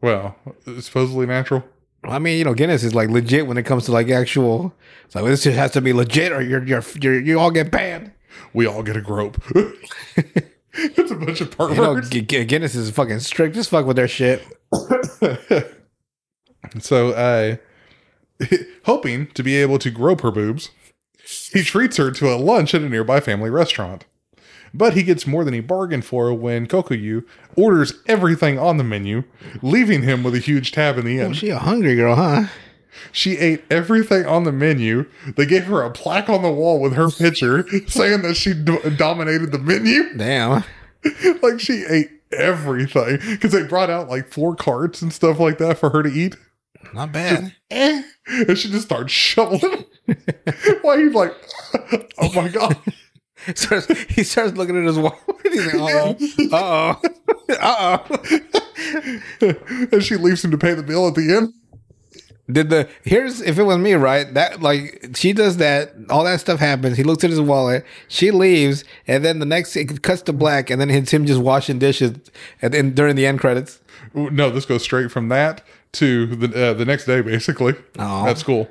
Well, 0.00 0.36
supposedly 0.80 1.26
natural. 1.26 1.64
I 2.02 2.18
mean, 2.18 2.38
you 2.38 2.44
know, 2.44 2.54
Guinness 2.54 2.82
is 2.82 2.94
like 2.94 3.10
legit 3.10 3.46
when 3.46 3.56
it 3.58 3.64
comes 3.64 3.84
to 3.86 3.92
like 3.92 4.08
actual. 4.08 4.74
It's 5.04 5.14
like 5.14 5.24
this 5.26 5.42
just 5.44 5.56
has 5.58 5.72
to 5.72 5.80
be 5.82 5.92
legit, 5.92 6.32
or 6.32 6.40
you're 6.42 6.64
you're, 6.64 6.82
you're 7.00 7.20
you 7.20 7.38
all 7.38 7.50
get 7.50 7.70
banned. 7.70 8.12
We 8.54 8.66
all 8.66 8.82
get 8.82 8.96
a 8.96 9.00
grope. 9.02 9.36
it's 10.74 11.10
a 11.10 11.14
bunch 11.14 11.40
of 11.42 11.54
You 11.58 11.68
know, 11.68 11.74
perverts. 11.94 12.08
Gu- 12.08 12.22
Gu- 12.22 12.44
Guinness 12.44 12.74
is 12.74 12.90
fucking 12.90 13.20
strict. 13.20 13.54
Just 13.54 13.68
fuck 13.70 13.84
with 13.86 13.96
their 13.96 14.08
shit. 14.08 14.42
So, 16.80 17.10
uh, 17.10 17.56
hoping 18.84 19.28
to 19.28 19.42
be 19.42 19.56
able 19.56 19.78
to 19.78 19.90
grope 19.90 20.20
her 20.22 20.30
boobs, 20.30 20.70
he 21.52 21.62
treats 21.62 21.96
her 21.96 22.10
to 22.10 22.32
a 22.32 22.36
lunch 22.36 22.74
at 22.74 22.82
a 22.82 22.88
nearby 22.88 23.20
family 23.20 23.50
restaurant. 23.50 24.04
But 24.76 24.94
he 24.94 25.04
gets 25.04 25.26
more 25.26 25.44
than 25.44 25.54
he 25.54 25.60
bargained 25.60 26.04
for 26.04 26.34
when 26.34 26.66
Kokuyu 26.66 27.24
orders 27.56 27.94
everything 28.06 28.58
on 28.58 28.76
the 28.76 28.82
menu, 28.84 29.22
leaving 29.62 30.02
him 30.02 30.24
with 30.24 30.34
a 30.34 30.40
huge 30.40 30.72
tab 30.72 30.98
in 30.98 31.04
the 31.06 31.20
Oh, 31.20 31.26
end. 31.26 31.36
she 31.36 31.50
a 31.50 31.58
hungry 31.58 31.94
girl, 31.94 32.16
huh? 32.16 32.46
She 33.12 33.38
ate 33.38 33.62
everything 33.70 34.26
on 34.26 34.42
the 34.44 34.52
menu. 34.52 35.06
They 35.36 35.46
gave 35.46 35.64
her 35.64 35.82
a 35.82 35.90
plaque 35.90 36.28
on 36.28 36.42
the 36.42 36.50
wall 36.50 36.80
with 36.80 36.94
her 36.94 37.08
picture 37.08 37.64
saying 37.86 38.22
that 38.22 38.34
she 38.34 38.52
do- 38.52 38.80
dominated 38.96 39.52
the 39.52 39.58
menu. 39.58 40.12
Damn. 40.16 40.64
like 41.42 41.60
she 41.60 41.84
ate 41.88 42.10
everything 42.32 43.18
because 43.30 43.52
they 43.52 43.62
brought 43.64 43.90
out 43.90 44.08
like 44.08 44.28
four 44.32 44.56
carts 44.56 45.02
and 45.02 45.12
stuff 45.12 45.38
like 45.38 45.58
that 45.58 45.78
for 45.78 45.90
her 45.90 46.02
to 46.02 46.08
eat. 46.10 46.36
Not 46.94 47.10
bad. 47.10 47.52
eh, 47.72 48.02
and 48.28 48.56
she 48.56 48.70
just 48.70 48.86
starts 48.86 49.12
shoveling. 49.12 49.84
Why 50.82 50.98
he's 51.02 51.12
like, 51.12 51.34
oh 52.18 52.32
my 52.34 52.48
god, 52.48 52.76
starts, 53.54 53.86
he 54.10 54.22
starts 54.22 54.56
looking 54.56 54.78
at 54.78 54.84
his 54.84 54.98
wall. 54.98 55.18
He's 55.42 55.74
like, 55.74 55.94
uh 55.94 56.14
oh, 56.52 57.00
uh 57.60 57.98
oh. 58.08 59.54
and 59.92 60.02
she 60.02 60.16
leaves 60.16 60.44
him 60.44 60.50
to 60.50 60.58
pay 60.58 60.74
the 60.74 60.82
bill 60.82 61.08
at 61.08 61.14
the 61.14 61.34
end. 61.34 61.52
Did 62.50 62.70
the 62.70 62.88
here's 63.02 63.40
if 63.40 63.58
it 63.58 63.62
was 63.62 63.78
me, 63.78 63.94
right? 63.94 64.32
That 64.34 64.62
like 64.62 65.10
she 65.16 65.32
does 65.32 65.56
that, 65.56 65.94
all 66.10 66.24
that 66.24 66.40
stuff 66.40 66.60
happens. 66.60 66.96
He 66.96 67.02
looks 67.02 67.24
at 67.24 67.30
his 67.30 67.40
wallet, 67.40 67.84
she 68.08 68.30
leaves, 68.30 68.84
and 69.06 69.24
then 69.24 69.38
the 69.38 69.46
next 69.46 69.74
it 69.76 70.02
cuts 70.02 70.22
to 70.22 70.32
black, 70.32 70.70
and 70.70 70.80
then 70.80 70.90
it's 70.90 71.12
him 71.12 71.26
just 71.26 71.40
washing 71.40 71.78
dishes, 71.78 72.18
and 72.62 72.72
then 72.72 72.94
during 72.94 73.16
the 73.16 73.26
end 73.26 73.40
credits. 73.40 73.80
No, 74.12 74.50
this 74.50 74.64
goes 74.64 74.82
straight 74.82 75.10
from 75.10 75.28
that 75.28 75.62
to 75.94 76.26
the 76.26 76.70
uh, 76.70 76.74
the 76.74 76.84
next 76.84 77.06
day, 77.06 77.20
basically 77.20 77.74
Oh. 77.98 78.26
at 78.26 78.38
school, 78.38 78.68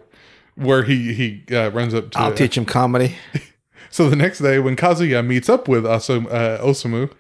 where 0.56 0.84
he 0.84 1.14
he 1.14 1.56
uh, 1.56 1.70
runs 1.72 1.94
up 1.94 2.12
to. 2.12 2.20
I'll 2.20 2.34
teach 2.34 2.58
him 2.58 2.66
comedy. 2.66 3.16
So 3.90 4.10
the 4.10 4.16
next 4.16 4.40
day, 4.40 4.58
when 4.58 4.76
Kazuya 4.76 5.24
meets 5.24 5.48
up 5.50 5.68
with 5.68 5.84
Aso, 5.84 6.26
uh, 6.26 6.58
Osamu, 6.66 7.12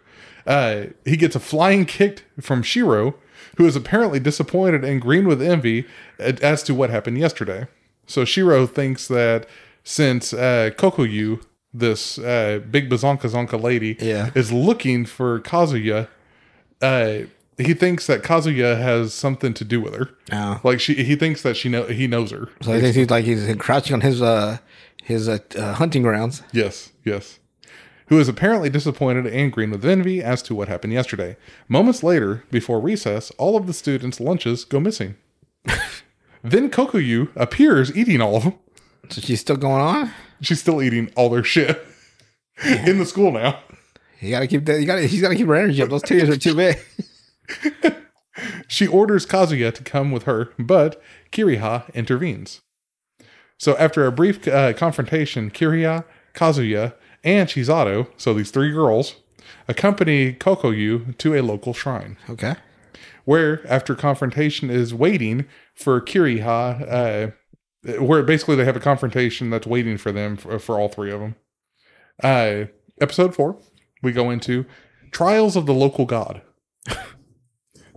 uh, 0.48 0.86
he 1.06 1.16
gets 1.16 1.36
a 1.36 1.40
flying 1.40 1.86
kick 1.86 2.24
from 2.42 2.64
Shiro, 2.64 3.14
who 3.58 3.68
is 3.68 3.76
apparently 3.76 4.20
disappointed 4.20 4.84
and 4.84 5.00
green 5.00 5.28
with 5.28 5.40
envy 5.40 5.86
as 6.18 6.64
to 6.64 6.74
what 6.74 6.90
happened 6.90 7.20
yesterday. 7.20 7.68
So 8.08 8.26
Shiro 8.26 8.66
thinks 8.66 9.08
that 9.08 9.46
since 9.84 10.34
uh, 10.34 10.72
Kokuyu, 10.76 11.44
this 11.72 12.18
uh, 12.18 12.60
big 12.72 12.90
bazonka 12.90 13.30
zonka 13.30 13.62
lady, 13.62 13.96
Yeah. 14.02 14.32
is 14.34 14.52
looking 14.52 15.06
for 15.06 15.42
Kazuya, 15.42 16.08
uh, 16.82 17.28
he 17.58 17.74
thinks 17.74 18.08
that 18.08 18.24
Kazuya 18.24 18.78
has 18.78 19.14
something 19.14 19.54
to 19.54 19.64
do 19.64 19.80
with 19.82 19.94
her. 19.96 20.10
Oh. 20.32 20.60
Like 20.64 20.80
she, 20.80 20.96
he 20.96 21.16
thinks 21.16 21.42
that 21.44 21.56
she 21.56 21.70
know 21.70 21.84
he 21.84 22.08
knows 22.08 22.32
her. 22.32 22.50
So 22.62 22.74
he 22.74 22.82
thinks 22.82 22.96
he's 22.96 23.10
like 23.10 23.26
he's 23.26 23.56
crouching 23.58 23.94
on 23.96 24.02
his 24.02 24.22
uh 24.22 24.58
his 25.04 25.28
uh, 25.28 25.40
uh, 25.58 25.74
hunting 25.74 26.02
grounds. 26.02 26.44
Yes, 26.52 26.92
yes. 27.04 27.40
Who 28.08 28.20
is 28.20 28.28
apparently 28.28 28.70
disappointed 28.70 29.28
and 29.28 29.52
green 29.52 29.72
with 29.72 29.86
envy 29.86 30.22
as 30.22 30.42
to 30.44 30.56
what 30.56 30.68
happened 30.68 30.94
yesterday. 30.94 31.38
Moments 31.68 32.04
later, 32.04 32.44
before 32.52 32.80
recess, 32.80 33.32
all 33.32 33.56
of 33.56 33.68
the 33.68 33.74
students' 33.74 34.20
lunches 34.20 34.66
go 34.66 34.80
missing. 34.80 35.16
then 36.44 36.70
Kokuyu 36.70 37.30
appears 37.36 37.96
eating 37.96 38.22
all 38.22 38.36
of 38.36 38.44
them. 38.44 38.54
So 39.10 39.22
she's 39.22 39.42
still 39.42 39.58
going 39.58 39.82
on. 39.82 40.12
She's 40.42 40.60
still 40.60 40.82
eating 40.82 41.12
all 41.16 41.30
their 41.30 41.44
shit 41.44 41.86
in 42.66 42.98
the 42.98 43.06
school 43.06 43.32
now. 43.32 43.60
You 44.20 44.32
gotta 44.32 44.48
keep 44.48 44.66
that. 44.66 44.80
You 44.80 44.86
gotta. 44.86 45.04
He's 45.04 45.22
gotta 45.22 45.36
keep 45.36 45.48
her 45.48 45.56
energy 45.56 45.82
up. 45.82 45.90
Those 45.90 46.04
tears 46.04 46.30
are 46.30 46.38
too 46.38 46.56
big. 46.56 46.78
She 48.68 48.88
orders 48.88 49.26
Kazuya 49.26 49.74
to 49.74 49.84
come 49.84 50.12
with 50.12 50.24
her, 50.24 50.50
but 50.58 51.02
Kiriha 51.32 51.94
intervenes. 51.94 52.62
So 53.58 53.78
after 53.78 54.06
a 54.06 54.12
brief 54.12 54.48
uh, 54.48 54.74
confrontation, 54.74 55.52
Kiriha, 55.52 56.04
Kazuya, 56.34 56.94
and 57.24 57.48
Chisato, 57.48 58.08
so 58.18 58.34
these 58.34 58.52
three 58.52 58.72
girls, 58.72 59.16
accompany 59.68 60.34
Kokuyu 60.34 61.18
to 61.18 61.36
a 61.36 61.42
local 61.42 61.74
shrine. 61.74 62.18
Okay. 62.30 62.56
where 63.26 63.66
after 63.72 63.96
confrontation 63.96 64.70
is 64.70 64.94
waiting 64.94 65.46
for 65.76 66.02
Kiriha, 66.02 67.32
uh, 67.88 68.02
where 68.04 68.24
basically 68.24 68.56
they 68.56 68.66
have 68.66 68.76
a 68.76 68.82
confrontation 68.82 69.50
that's 69.50 69.68
waiting 69.68 69.98
for 69.98 70.12
them 70.12 70.36
for, 70.36 70.60
for 70.60 70.80
all 70.80 70.90
three 70.90 71.12
of 71.12 71.20
them. 71.20 71.36
Uh, 72.22 72.66
episode 73.00 73.34
four, 73.36 73.58
we 74.02 74.12
go 74.12 74.30
into 74.30 74.66
trials 75.12 75.56
of 75.56 75.66
the 75.66 75.74
local 75.74 76.06
god. 76.06 76.42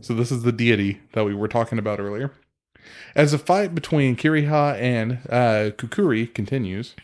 so 0.06 0.14
this 0.14 0.30
is 0.30 0.42
the 0.42 0.52
deity 0.52 1.00
that 1.12 1.24
we 1.24 1.34
were 1.34 1.48
talking 1.48 1.78
about 1.78 1.98
earlier. 1.98 2.30
As 3.16 3.32
the 3.32 3.38
fight 3.38 3.74
between 3.74 4.14
Kiriha 4.14 4.80
and 4.80 5.18
uh, 5.28 5.70
Kukuri 5.76 6.32
continues, 6.32 6.94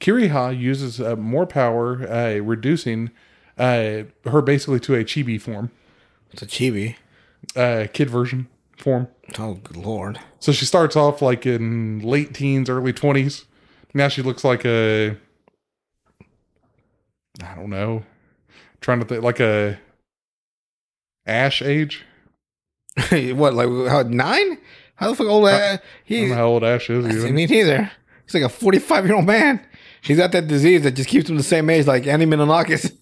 Kiriha 0.00 0.58
uses 0.58 1.00
uh, 1.00 1.16
more 1.16 1.46
power, 1.46 2.08
uh, 2.10 2.38
reducing 2.38 3.10
uh, 3.58 4.04
her 4.24 4.40
basically 4.40 4.80
to 4.80 4.94
a 4.94 5.04
chibi 5.04 5.38
form 5.40 5.70
It's 6.32 6.40
a 6.42 6.46
chibi. 6.46 6.96
uh, 7.54 7.86
kid 7.92 8.08
version 8.08 8.48
form. 8.78 9.08
Oh 9.38 9.54
good 9.54 9.76
lord. 9.76 10.18
So 10.38 10.52
she 10.52 10.64
starts 10.64 10.96
off 10.96 11.20
like 11.20 11.44
in 11.44 12.00
late 12.00 12.32
teens, 12.32 12.70
early 12.70 12.94
twenties. 12.94 13.44
Now 13.92 14.08
she 14.08 14.22
looks 14.22 14.44
like 14.44 14.64
a, 14.64 15.16
I 17.42 17.54
don't 17.56 17.70
know, 17.70 18.04
trying 18.80 19.00
to 19.00 19.04
think 19.04 19.22
like 19.22 19.40
a 19.40 19.78
Ash 21.26 21.60
age. 21.60 22.04
what 23.34 23.54
like 23.54 23.68
how 23.90 24.02
nine? 24.02 24.58
How 24.96 25.10
the 25.10 25.16
fuck 25.16 25.26
old? 25.28 25.46
Uh, 25.46 25.48
I 25.48 25.78
don't 26.08 26.28
know 26.30 26.34
how 26.34 26.46
old 26.46 26.64
Ash 26.64 26.90
is. 26.90 27.06
Even. 27.06 27.34
mean, 27.34 27.48
neither. 27.48 27.90
He's 28.24 28.34
like 28.34 28.42
a 28.42 28.48
forty-five 28.48 29.06
year 29.06 29.14
old 29.16 29.26
man. 29.26 29.64
He's 30.02 30.16
got 30.18 30.32
that 30.32 30.46
disease 30.48 30.82
that 30.82 30.92
just 30.92 31.08
keeps 31.08 31.28
him 31.28 31.36
the 31.36 31.42
same 31.42 31.68
age, 31.70 31.86
like 31.86 32.06
Andy 32.06 32.26
Milonakis. 32.26 32.96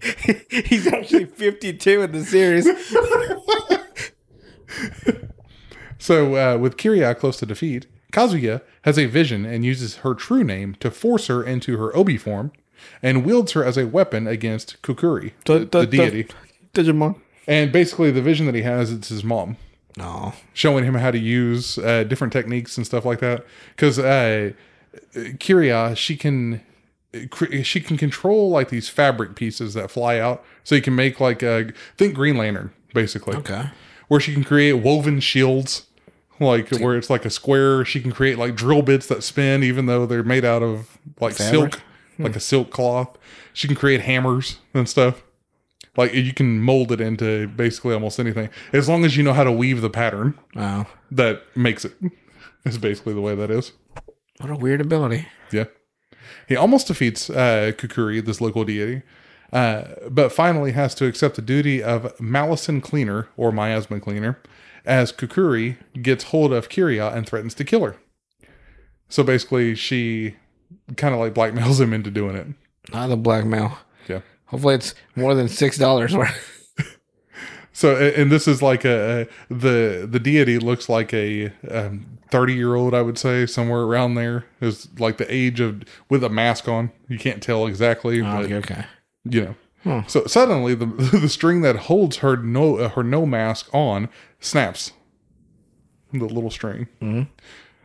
He's 0.66 0.86
actually 0.86 1.24
fifty-two 1.36 2.02
in 2.02 2.12
the 2.12 2.24
series. 2.24 2.66
So, 5.98 6.34
uh, 6.36 6.56
with 6.56 6.76
Kiria 6.78 7.16
close 7.16 7.36
to 7.38 7.46
defeat, 7.46 7.86
Kazuya 8.12 8.62
has 8.82 8.98
a 8.98 9.04
vision 9.06 9.44
and 9.44 9.64
uses 9.64 9.96
her 9.96 10.14
true 10.14 10.42
name 10.42 10.74
to 10.80 10.90
force 10.90 11.26
her 11.26 11.42
into 11.44 11.76
her 11.76 11.94
Obi 11.94 12.16
form 12.16 12.52
and 13.02 13.24
wields 13.24 13.52
her 13.52 13.62
as 13.64 13.76
a 13.76 13.86
weapon 13.86 14.26
against 14.26 14.80
Kukuri, 14.82 15.32
The- 15.44 15.58
the, 15.60 15.80
the- 15.80 15.86
deity. 15.86 16.28
Digimon. 16.72 17.20
And 17.50 17.70
basically, 17.72 18.10
the 18.10 18.22
vision 18.22 18.46
that 18.46 18.54
he 18.54 18.62
has, 18.62 18.90
it's 18.92 19.08
his 19.08 19.22
mom 19.24 19.56
No. 19.98 20.32
showing 20.54 20.84
him 20.84 20.94
how 20.94 21.10
to 21.10 21.18
use 21.18 21.76
uh, 21.78 22.04
different 22.04 22.32
techniques 22.32 22.76
and 22.76 22.86
stuff 22.86 23.04
like 23.04 23.20
that. 23.20 23.44
Because 23.76 23.98
uh, 23.98 24.52
Kiria, 25.14 25.96
she 25.96 26.16
can 26.16 26.62
she 27.62 27.80
can 27.80 27.96
control 27.96 28.50
like 28.50 28.68
these 28.70 28.88
fabric 28.88 29.34
pieces 29.34 29.74
that 29.74 29.90
fly 29.90 30.18
out, 30.18 30.44
so 30.64 30.74
you 30.76 30.82
can 30.82 30.94
make 30.94 31.18
like 31.20 31.42
a 31.42 31.72
think 31.96 32.14
Green 32.14 32.36
Lantern 32.36 32.70
basically, 32.94 33.36
Okay. 33.36 33.64
where 34.08 34.20
she 34.20 34.32
can 34.32 34.44
create 34.44 34.74
woven 34.74 35.20
shields. 35.20 35.86
Like 36.38 36.70
where 36.78 36.96
it's 36.96 37.10
like 37.10 37.26
a 37.26 37.30
square, 37.30 37.84
she 37.84 38.00
can 38.00 38.12
create 38.12 38.38
like 38.38 38.54
drill 38.54 38.80
bits 38.80 39.06
that 39.08 39.22
spin, 39.22 39.62
even 39.62 39.84
though 39.84 40.06
they're 40.06 40.22
made 40.22 40.42
out 40.44 40.62
of 40.62 40.96
like 41.20 41.34
Fabric? 41.34 41.74
silk, 41.74 41.82
like 42.18 42.34
a 42.34 42.40
silk 42.40 42.70
cloth. 42.70 43.18
She 43.52 43.66
can 43.68 43.76
create 43.76 44.00
hammers 44.00 44.56
and 44.72 44.88
stuff. 44.88 45.22
Like 45.96 46.14
you 46.14 46.32
can 46.32 46.60
mold 46.60 46.92
it 46.92 47.00
into 47.00 47.48
basically 47.48 47.94
almost 47.94 48.18
anything, 48.20 48.48
as 48.72 48.88
long 48.88 49.04
as 49.04 49.16
you 49.16 49.22
know 49.22 49.32
how 49.32 49.44
to 49.44 49.52
weave 49.52 49.80
the 49.80 49.90
pattern 49.90 50.38
Wow. 50.54 50.86
that 51.10 51.42
makes 51.56 51.84
it. 51.84 51.94
Is 52.64 52.76
basically 52.78 53.14
the 53.14 53.20
way 53.22 53.34
that 53.34 53.50
is. 53.50 53.72
What 54.38 54.50
a 54.50 54.54
weird 54.54 54.80
ability. 54.80 55.26
Yeah. 55.50 55.64
He 56.46 56.56
almost 56.56 56.86
defeats 56.88 57.30
uh, 57.30 57.72
Kukuri, 57.76 58.24
this 58.24 58.40
local 58.40 58.64
deity, 58.64 59.02
uh, 59.52 59.84
but 60.10 60.30
finally 60.32 60.72
has 60.72 60.94
to 60.96 61.06
accept 61.06 61.36
the 61.36 61.42
duty 61.42 61.82
of 61.82 62.18
Malison 62.20 62.80
Cleaner, 62.80 63.28
or 63.36 63.50
Miasma 63.50 63.98
Cleaner, 64.00 64.38
as 64.84 65.10
Kukuri 65.12 65.76
gets 66.02 66.24
hold 66.24 66.52
of 66.52 66.68
Kiria 66.68 67.14
and 67.14 67.26
threatens 67.26 67.54
to 67.54 67.64
kill 67.64 67.84
her. 67.84 67.96
So 69.08 69.22
basically, 69.22 69.74
she 69.74 70.36
kind 70.96 71.14
of 71.14 71.20
like 71.20 71.34
blackmails 71.34 71.80
him 71.80 71.92
into 71.92 72.10
doing 72.10 72.36
it. 72.36 72.46
Not 72.92 73.08
the 73.08 73.16
blackmail. 73.16 73.78
Hopefully 74.50 74.74
it's 74.74 74.94
more 75.16 75.34
than 75.34 75.48
six 75.48 75.78
dollars 75.78 76.14
worth. 76.16 76.56
So, 77.72 77.96
and 77.96 78.30
this 78.30 78.46
is 78.46 78.60
like 78.60 78.84
a, 78.84 79.22
a 79.22 79.54
the 79.54 80.06
the 80.10 80.18
deity 80.18 80.58
looks 80.58 80.88
like 80.88 81.14
a 81.14 81.50
thirty 82.30 82.52
year 82.54 82.74
old, 82.74 82.94
I 82.94 83.00
would 83.02 83.16
say, 83.16 83.46
somewhere 83.46 83.82
around 83.82 84.16
there 84.16 84.44
is 84.60 84.88
like 84.98 85.16
the 85.16 85.32
age 85.32 85.60
of 85.60 85.84
with 86.10 86.22
a 86.24 86.28
mask 86.28 86.68
on. 86.68 86.90
You 87.08 87.18
can't 87.18 87.42
tell 87.42 87.66
exactly, 87.66 88.20
but 88.20 88.50
okay, 88.52 88.84
you 89.24 89.40
know. 89.44 89.54
Hmm. 89.84 90.08
So 90.08 90.26
suddenly, 90.26 90.74
the 90.74 90.86
the 91.22 91.28
string 91.28 91.62
that 91.62 91.76
holds 91.76 92.18
her 92.18 92.36
no 92.36 92.88
her 92.88 93.02
no 93.04 93.24
mask 93.24 93.72
on 93.72 94.08
snaps. 94.40 94.92
The 96.12 96.24
little 96.26 96.50
string. 96.50 96.88
Mhm. 97.00 97.28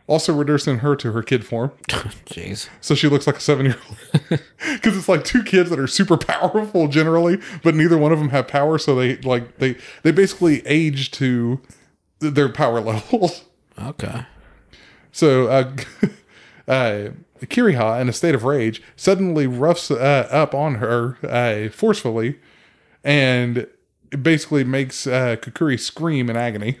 Also 0.08 0.32
reducing 0.32 0.78
her 0.78 0.94
to 0.94 1.10
her 1.10 1.22
kid 1.22 1.44
form, 1.44 1.72
Jeez. 1.88 2.68
so 2.80 2.94
she 2.94 3.08
looks 3.08 3.26
like 3.26 3.38
a 3.38 3.40
seven 3.40 3.66
year 3.66 3.76
old. 3.88 4.40
Because 4.60 4.96
it's 4.98 5.08
like 5.08 5.24
two 5.24 5.42
kids 5.42 5.68
that 5.70 5.80
are 5.80 5.88
super 5.88 6.16
powerful 6.16 6.86
generally, 6.86 7.38
but 7.64 7.74
neither 7.74 7.98
one 7.98 8.12
of 8.12 8.20
them 8.20 8.28
have 8.28 8.46
power. 8.46 8.78
So 8.78 8.94
they 8.94 9.16
like 9.16 9.58
they 9.58 9.76
they 10.04 10.12
basically 10.12 10.64
age 10.64 11.10
to 11.12 11.60
their 12.20 12.48
power 12.48 12.80
levels. 12.92 13.46
Okay. 13.82 14.24
So 15.10 15.48
uh, 15.48 15.72
uh, 16.68 17.08
Kiriha, 17.40 18.00
in 18.00 18.08
a 18.08 18.12
state 18.12 18.34
of 18.36 18.44
rage, 18.44 18.82
suddenly 18.94 19.46
roughs 19.48 19.90
uh, 19.90 20.28
up 20.30 20.54
on 20.54 20.76
her 20.76 21.18
uh, 21.28 21.68
forcefully, 21.70 22.38
and 23.02 23.66
it 24.12 24.22
basically 24.22 24.62
makes 24.62 25.06
uh, 25.06 25.34
Kukuri 25.40 25.80
scream 25.80 26.30
in 26.30 26.36
agony. 26.36 26.78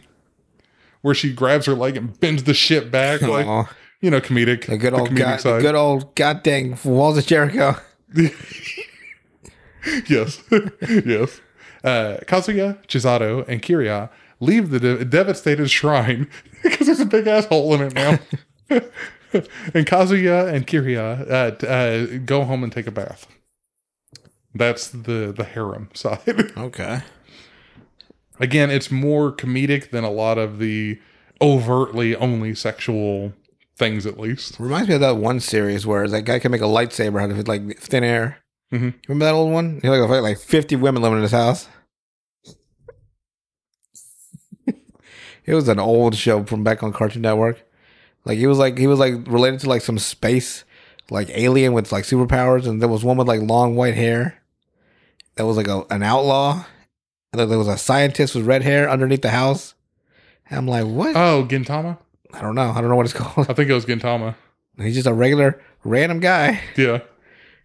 Where 1.06 1.14
she 1.14 1.32
grabs 1.32 1.66
her 1.66 1.74
leg 1.74 1.96
and 1.96 2.18
bends 2.18 2.42
the 2.42 2.52
shit 2.52 2.90
back, 2.90 3.22
like 3.22 3.46
you 4.00 4.10
know, 4.10 4.20
comedic, 4.20 4.66
The 4.66 4.76
good 4.76 4.92
old 4.92 5.10
comedic 5.10 5.18
god, 5.18 5.38
the 5.38 5.60
good 5.60 5.74
old 5.76 6.12
god 6.16 6.42
dang 6.42 6.76
walls 6.84 7.16
of 7.16 7.24
Jericho. 7.24 7.76
yes, 10.08 10.42
yes. 10.50 11.40
Uh, 11.84 12.16
Kazuya, 12.26 12.84
Chisato, 12.88 13.46
and 13.46 13.62
Kiria 13.62 14.10
leave 14.40 14.70
the 14.70 14.80
de- 14.80 15.04
devastated 15.04 15.70
shrine 15.70 16.28
because 16.64 16.88
there's 16.88 16.98
a 16.98 17.06
big 17.06 17.28
asshole 17.28 17.74
in 17.74 17.82
it 17.82 17.94
now. 17.94 18.18
and 18.68 19.86
Kazuya 19.86 20.52
and 20.52 20.66
Kiria 20.66 21.30
uh, 21.30 21.50
t- 21.52 21.66
uh, 21.68 22.18
go 22.24 22.42
home 22.42 22.64
and 22.64 22.72
take 22.72 22.88
a 22.88 22.90
bath. 22.90 23.28
That's 24.52 24.88
the 24.88 25.32
the 25.36 25.44
harem 25.44 25.88
side. 25.94 26.52
Okay. 26.56 27.02
Again, 28.38 28.70
it's 28.70 28.90
more 28.90 29.32
comedic 29.32 29.90
than 29.90 30.04
a 30.04 30.10
lot 30.10 30.38
of 30.38 30.58
the 30.58 30.98
overtly 31.40 32.14
only 32.16 32.54
sexual 32.54 33.32
things, 33.76 34.06
at 34.06 34.18
least. 34.18 34.58
Reminds 34.58 34.88
me 34.88 34.94
of 34.94 35.00
that 35.00 35.16
one 35.16 35.40
series 35.40 35.86
where 35.86 36.08
that 36.08 36.22
guy 36.22 36.38
can 36.38 36.52
make 36.52 36.60
a 36.60 36.64
lightsaber 36.64 37.22
out 37.22 37.30
of 37.30 37.38
it, 37.38 37.48
like 37.48 37.78
thin 37.78 38.04
air. 38.04 38.38
Mhm. 38.72 38.94
Remember 39.08 39.24
that 39.26 39.34
old 39.34 39.52
one? 39.52 39.80
He 39.82 39.88
like, 39.88 40.22
like 40.22 40.38
fifty 40.38 40.76
women 40.76 41.02
living 41.02 41.18
in 41.18 41.22
his 41.22 41.32
house. 41.32 41.68
it 44.66 45.54
was 45.54 45.68
an 45.68 45.78
old 45.78 46.16
show 46.16 46.44
from 46.44 46.64
back 46.64 46.82
on 46.82 46.92
Cartoon 46.92 47.22
Network. 47.22 47.62
Like 48.24 48.38
he 48.38 48.46
was 48.46 48.58
like 48.58 48.76
he 48.76 48.86
was 48.86 48.98
like 48.98 49.14
related 49.26 49.60
to 49.60 49.68
like 49.68 49.82
some 49.82 49.98
space 49.98 50.64
like 51.10 51.28
alien 51.30 51.72
with 51.72 51.92
like 51.92 52.04
superpowers, 52.04 52.66
and 52.66 52.82
there 52.82 52.88
was 52.88 53.04
one 53.04 53.16
with 53.16 53.28
like 53.28 53.40
long 53.40 53.76
white 53.76 53.94
hair. 53.94 54.42
That 55.36 55.46
was 55.46 55.56
like 55.56 55.68
a, 55.68 55.84
an 55.90 56.02
outlaw, 56.02 56.64
there 57.44 57.58
was 57.58 57.68
a 57.68 57.76
scientist 57.76 58.34
with 58.34 58.46
red 58.46 58.62
hair 58.62 58.88
underneath 58.88 59.20
the 59.22 59.30
house. 59.30 59.74
And 60.48 60.58
I'm 60.58 60.66
like, 60.66 60.84
what? 60.86 61.14
Oh, 61.16 61.44
Gintama? 61.48 61.98
I 62.32 62.40
don't 62.40 62.54
know. 62.54 62.70
I 62.70 62.80
don't 62.80 62.88
know 62.88 62.96
what 62.96 63.06
it's 63.06 63.12
called. 63.18 63.50
I 63.50 63.52
think 63.52 63.68
it 63.68 63.74
was 63.74 63.84
Gintama. 63.84 64.34
He's 64.78 64.94
just 64.94 65.06
a 65.06 65.12
regular 65.12 65.60
random 65.84 66.20
guy. 66.20 66.60
Yeah, 66.76 67.00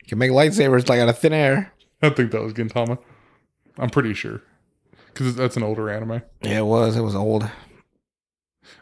He 0.02 0.08
can 0.10 0.18
make 0.18 0.32
lightsabers 0.32 0.88
like 0.90 1.00
out 1.00 1.10
of 1.10 1.18
thin 1.20 1.34
air. 1.34 1.72
I 2.02 2.10
think 2.10 2.32
that 2.32 2.42
was 2.42 2.54
Gintama. 2.54 2.98
I'm 3.78 3.90
pretty 3.90 4.14
sure. 4.14 4.42
Because 5.08 5.36
that's 5.36 5.58
an 5.58 5.64
older 5.64 5.90
anime. 5.90 6.22
Yeah, 6.42 6.60
it 6.60 6.66
was. 6.66 6.96
It 6.96 7.02
was 7.02 7.16
old. 7.16 7.44
I'll 7.44 7.52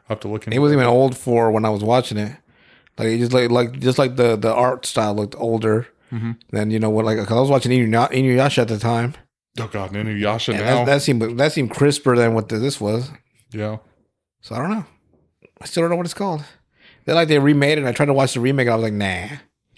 have 0.09 0.19
to 0.21 0.27
look 0.27 0.45
into 0.45 0.55
It 0.55 0.59
wasn't 0.59 0.79
even 0.81 0.89
old 0.91 1.17
for 1.17 1.51
when 1.51 1.65
I 1.65 1.69
was 1.69 1.83
watching 1.83 2.17
it. 2.17 2.35
Like 2.97 3.07
it 3.07 3.17
just 3.19 3.33
like 3.33 3.49
like 3.49 3.79
just 3.79 3.97
like 3.97 4.15
the 4.15 4.35
the 4.35 4.53
art 4.53 4.85
style 4.85 5.13
looked 5.15 5.35
older 5.37 5.87
Mhm. 6.11 6.37
than 6.51 6.69
you 6.71 6.79
know 6.79 6.89
what 6.89 7.05
like 7.05 7.17
'cause 7.17 7.31
I 7.31 7.39
was 7.39 7.49
watching 7.49 7.71
Inu- 7.71 8.11
Inuyasha 8.11 8.59
at 8.59 8.67
the 8.67 8.77
time. 8.77 9.13
Oh 9.59 9.67
god, 9.67 9.91
Inuyasha 9.91 10.49
And 10.53 10.63
now. 10.63 10.75
that, 10.79 10.85
that 10.85 11.01
seemed 11.01 11.39
that 11.39 11.51
seemed 11.51 11.71
crisper 11.71 12.15
than 12.15 12.33
what 12.33 12.49
this 12.49 12.79
was. 12.79 13.09
yeah. 13.51 13.77
So 14.41 14.55
I 14.55 14.59
don't 14.59 14.69
know. 14.71 14.85
I 15.61 15.65
still 15.65 15.81
don't 15.83 15.89
know 15.89 15.95
what 15.97 16.05
it's 16.05 16.13
called. 16.13 16.43
They 17.05 17.13
like 17.13 17.27
they 17.27 17.39
remade 17.39 17.77
it. 17.77 17.81
and 17.81 17.87
I 17.87 17.91
tried 17.91 18.05
to 18.05 18.13
watch 18.13 18.33
the 18.35 18.39
remake. 18.39 18.67
and 18.67 18.73
I 18.73 18.75
was 18.75 18.83
like, 18.83 18.93
nah, 18.93 19.27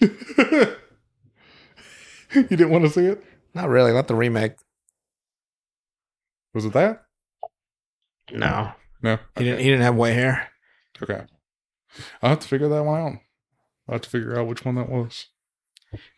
you 2.34 2.42
didn't 2.44 2.70
want 2.70 2.84
to 2.84 2.90
see 2.90 3.06
it? 3.06 3.22
not 3.54 3.68
really. 3.68 3.92
Not 3.92 4.08
the 4.08 4.14
remake. 4.14 4.52
Was 6.54 6.64
it 6.64 6.72
that? 6.74 7.04
No, 8.30 8.72
No. 9.02 9.18
he 9.36 9.44
didn't. 9.44 9.60
He 9.60 9.64
didn't 9.66 9.82
have 9.82 9.94
white 9.96 10.12
hair. 10.14 10.48
Okay. 11.02 11.22
I'll 12.22 12.30
have 12.30 12.40
to 12.40 12.48
figure 12.48 12.68
that 12.68 12.84
one 12.84 13.00
out. 13.00 13.12
I'll 13.88 13.94
have 13.94 14.02
to 14.02 14.10
figure 14.10 14.38
out 14.38 14.46
which 14.46 14.64
one 14.64 14.76
that 14.76 14.88
was. 14.88 15.26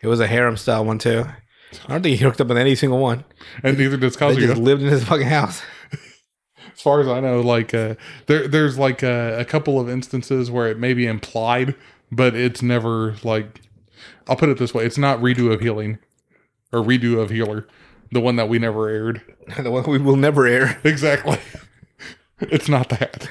It 0.02 0.06
was 0.06 0.20
a 0.20 0.26
harem 0.26 0.56
style 0.56 0.84
one 0.84 0.98
too. 0.98 1.24
I 1.86 1.92
don't 1.92 2.02
think 2.02 2.18
he 2.18 2.24
hooked 2.24 2.40
up 2.40 2.48
with 2.48 2.58
any 2.58 2.74
single 2.74 2.98
one. 2.98 3.24
And 3.62 3.78
neither 3.78 3.96
does 3.96 4.16
They 4.16 4.34
just 4.36 4.60
lived 4.60 4.82
in 4.82 4.88
his 4.88 5.04
fucking 5.04 5.26
house. 5.26 5.62
As 6.72 6.80
far 6.80 7.00
as 7.00 7.08
I 7.08 7.20
know, 7.20 7.40
like 7.40 7.72
uh, 7.72 7.94
there, 8.26 8.48
there's 8.48 8.78
like 8.78 9.02
a, 9.02 9.38
a 9.38 9.44
couple 9.44 9.78
of 9.80 9.88
instances 9.88 10.50
where 10.50 10.68
it 10.68 10.78
may 10.78 10.92
be 10.92 11.06
implied, 11.06 11.74
but 12.10 12.34
it's 12.34 12.62
never 12.62 13.16
like. 13.22 13.60
I'll 14.28 14.36
put 14.36 14.48
it 14.48 14.58
this 14.58 14.74
way: 14.74 14.84
it's 14.84 14.98
not 14.98 15.20
redo 15.20 15.52
of 15.52 15.60
healing, 15.60 15.98
or 16.72 16.80
redo 16.80 17.20
of 17.20 17.30
healer, 17.30 17.66
the 18.10 18.20
one 18.20 18.36
that 18.36 18.48
we 18.48 18.58
never 18.58 18.88
aired. 18.88 19.22
the 19.58 19.70
one 19.70 19.84
we 19.84 19.98
will 19.98 20.16
never 20.16 20.46
air. 20.46 20.80
Exactly. 20.84 21.38
it's 22.40 22.68
not 22.68 22.88
that. 22.88 23.28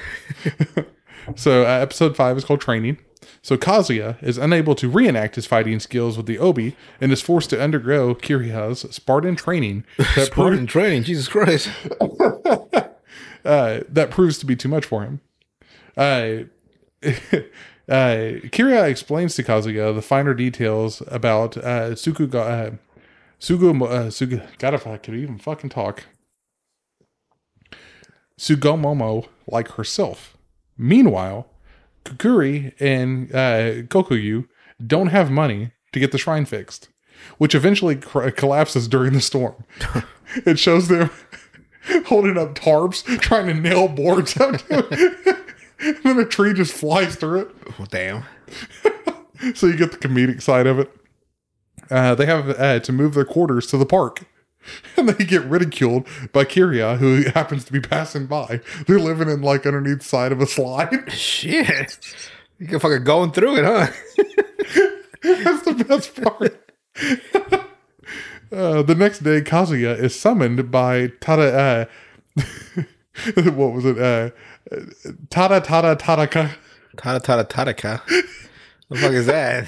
so, 1.36 1.62
uh, 1.62 1.66
episode 1.66 2.16
five 2.16 2.36
is 2.36 2.44
called 2.44 2.60
Training. 2.60 2.98
So, 3.42 3.56
Kazuya 3.56 4.22
is 4.22 4.38
unable 4.38 4.74
to 4.76 4.88
reenact 4.88 5.36
his 5.36 5.46
fighting 5.46 5.80
skills 5.80 6.16
with 6.16 6.26
the 6.26 6.38
Obi 6.38 6.76
and 7.00 7.12
is 7.12 7.20
forced 7.20 7.50
to 7.50 7.60
undergo 7.60 8.14
Kiriha's 8.14 8.80
Spartan 8.94 9.36
training 9.36 9.84
that, 9.98 10.30
pro- 10.30 10.46
Spartan 10.46 10.66
training. 10.66 11.04
Jesus 11.04 11.28
Christ. 11.28 11.68
uh, 13.44 13.80
that 13.88 14.08
proves 14.10 14.38
to 14.38 14.46
be 14.46 14.56
too 14.56 14.68
much 14.68 14.84
for 14.84 15.02
him. 15.02 15.20
Uh, 15.96 16.44
uh, 17.02 18.40
Kiriya 18.50 18.88
explains 18.88 19.34
to 19.36 19.42
Kazuya 19.42 19.94
the 19.94 20.02
finer 20.02 20.34
details 20.34 21.02
about 21.08 21.56
uh, 21.56 21.90
Sukuga, 21.90 22.34
uh, 22.34 22.70
Sugu, 23.40 23.82
uh, 23.82 24.06
Sugu, 24.06 24.42
God, 24.58 24.74
if 24.74 24.86
I 24.86 24.96
could 24.96 25.14
even 25.14 25.38
fucking 25.38 25.70
talk. 25.70 26.04
Sugomomo 28.38 29.28
like 29.46 29.72
herself. 29.72 30.36
Meanwhile, 30.76 31.46
Kukuri 32.04 32.74
and 32.80 33.30
uh, 33.34 33.82
Kokuyu 33.88 34.48
don't 34.84 35.08
have 35.08 35.30
money 35.30 35.72
to 35.92 36.00
get 36.00 36.12
the 36.12 36.18
shrine 36.18 36.44
fixed, 36.44 36.88
which 37.38 37.54
eventually 37.54 37.96
cr- 37.96 38.30
collapses 38.30 38.88
during 38.88 39.12
the 39.12 39.20
storm. 39.20 39.64
it 40.46 40.58
shows 40.58 40.88
them. 40.88 41.10
holding 42.06 42.38
up 42.38 42.54
tarps, 42.54 43.04
trying 43.20 43.46
to 43.46 43.54
nail 43.54 43.88
boards 43.88 44.38
up 44.40 44.58
to 44.58 44.86
it. 44.90 45.38
and 45.80 45.98
then 46.02 46.18
a 46.18 46.24
tree 46.24 46.54
just 46.54 46.72
flies 46.72 47.16
through 47.16 47.40
it. 47.40 47.48
Oh, 47.78 47.86
damn. 47.90 48.24
So 49.54 49.66
you 49.66 49.76
get 49.76 49.92
the 49.92 49.98
comedic 49.98 50.40
side 50.40 50.66
of 50.66 50.78
it. 50.78 50.90
Uh, 51.90 52.14
they 52.14 52.26
have 52.26 52.48
uh, 52.58 52.80
to 52.80 52.92
move 52.92 53.14
their 53.14 53.24
quarters 53.26 53.66
to 53.66 53.76
the 53.76 53.86
park. 53.86 54.24
And 54.96 55.08
they 55.08 55.24
get 55.24 55.44
ridiculed 55.44 56.06
by 56.32 56.44
Kiria, 56.44 56.98
who 56.98 57.22
happens 57.30 57.64
to 57.64 57.72
be 57.72 57.80
passing 57.80 58.26
by. 58.26 58.60
They're 58.86 58.98
living 59.00 59.28
in 59.28 59.42
like 59.42 59.66
underneath 59.66 59.98
the 59.98 60.04
side 60.04 60.32
of 60.32 60.40
a 60.40 60.46
slide. 60.46 61.12
Shit. 61.12 61.98
You 62.58 62.68
can 62.68 62.78
fucking 62.78 63.04
going 63.04 63.32
through 63.32 63.56
it, 63.58 63.64
huh? 63.64 63.86
That's 65.22 65.62
the 65.64 65.84
best 65.84 66.22
part. 66.22 66.70
uh, 68.52 68.82
the 68.82 68.94
next 68.94 69.20
day, 69.20 69.40
Kazuya 69.40 69.98
is 69.98 70.18
summoned 70.18 70.70
by 70.70 71.08
Tada. 71.08 71.88
Uh, 72.36 72.82
what 73.50 73.72
was 73.72 73.84
it? 73.84 73.98
Uh, 73.98 74.30
Tada 75.28 75.64
Tada 75.64 75.96
Tadaka. 75.98 76.50
Tada 76.96 77.20
Tada 77.20 77.48
Tadaka. 77.48 78.00
What 78.88 79.00
the 79.00 79.06
fuck 79.06 79.12
is 79.12 79.26
that? 79.26 79.66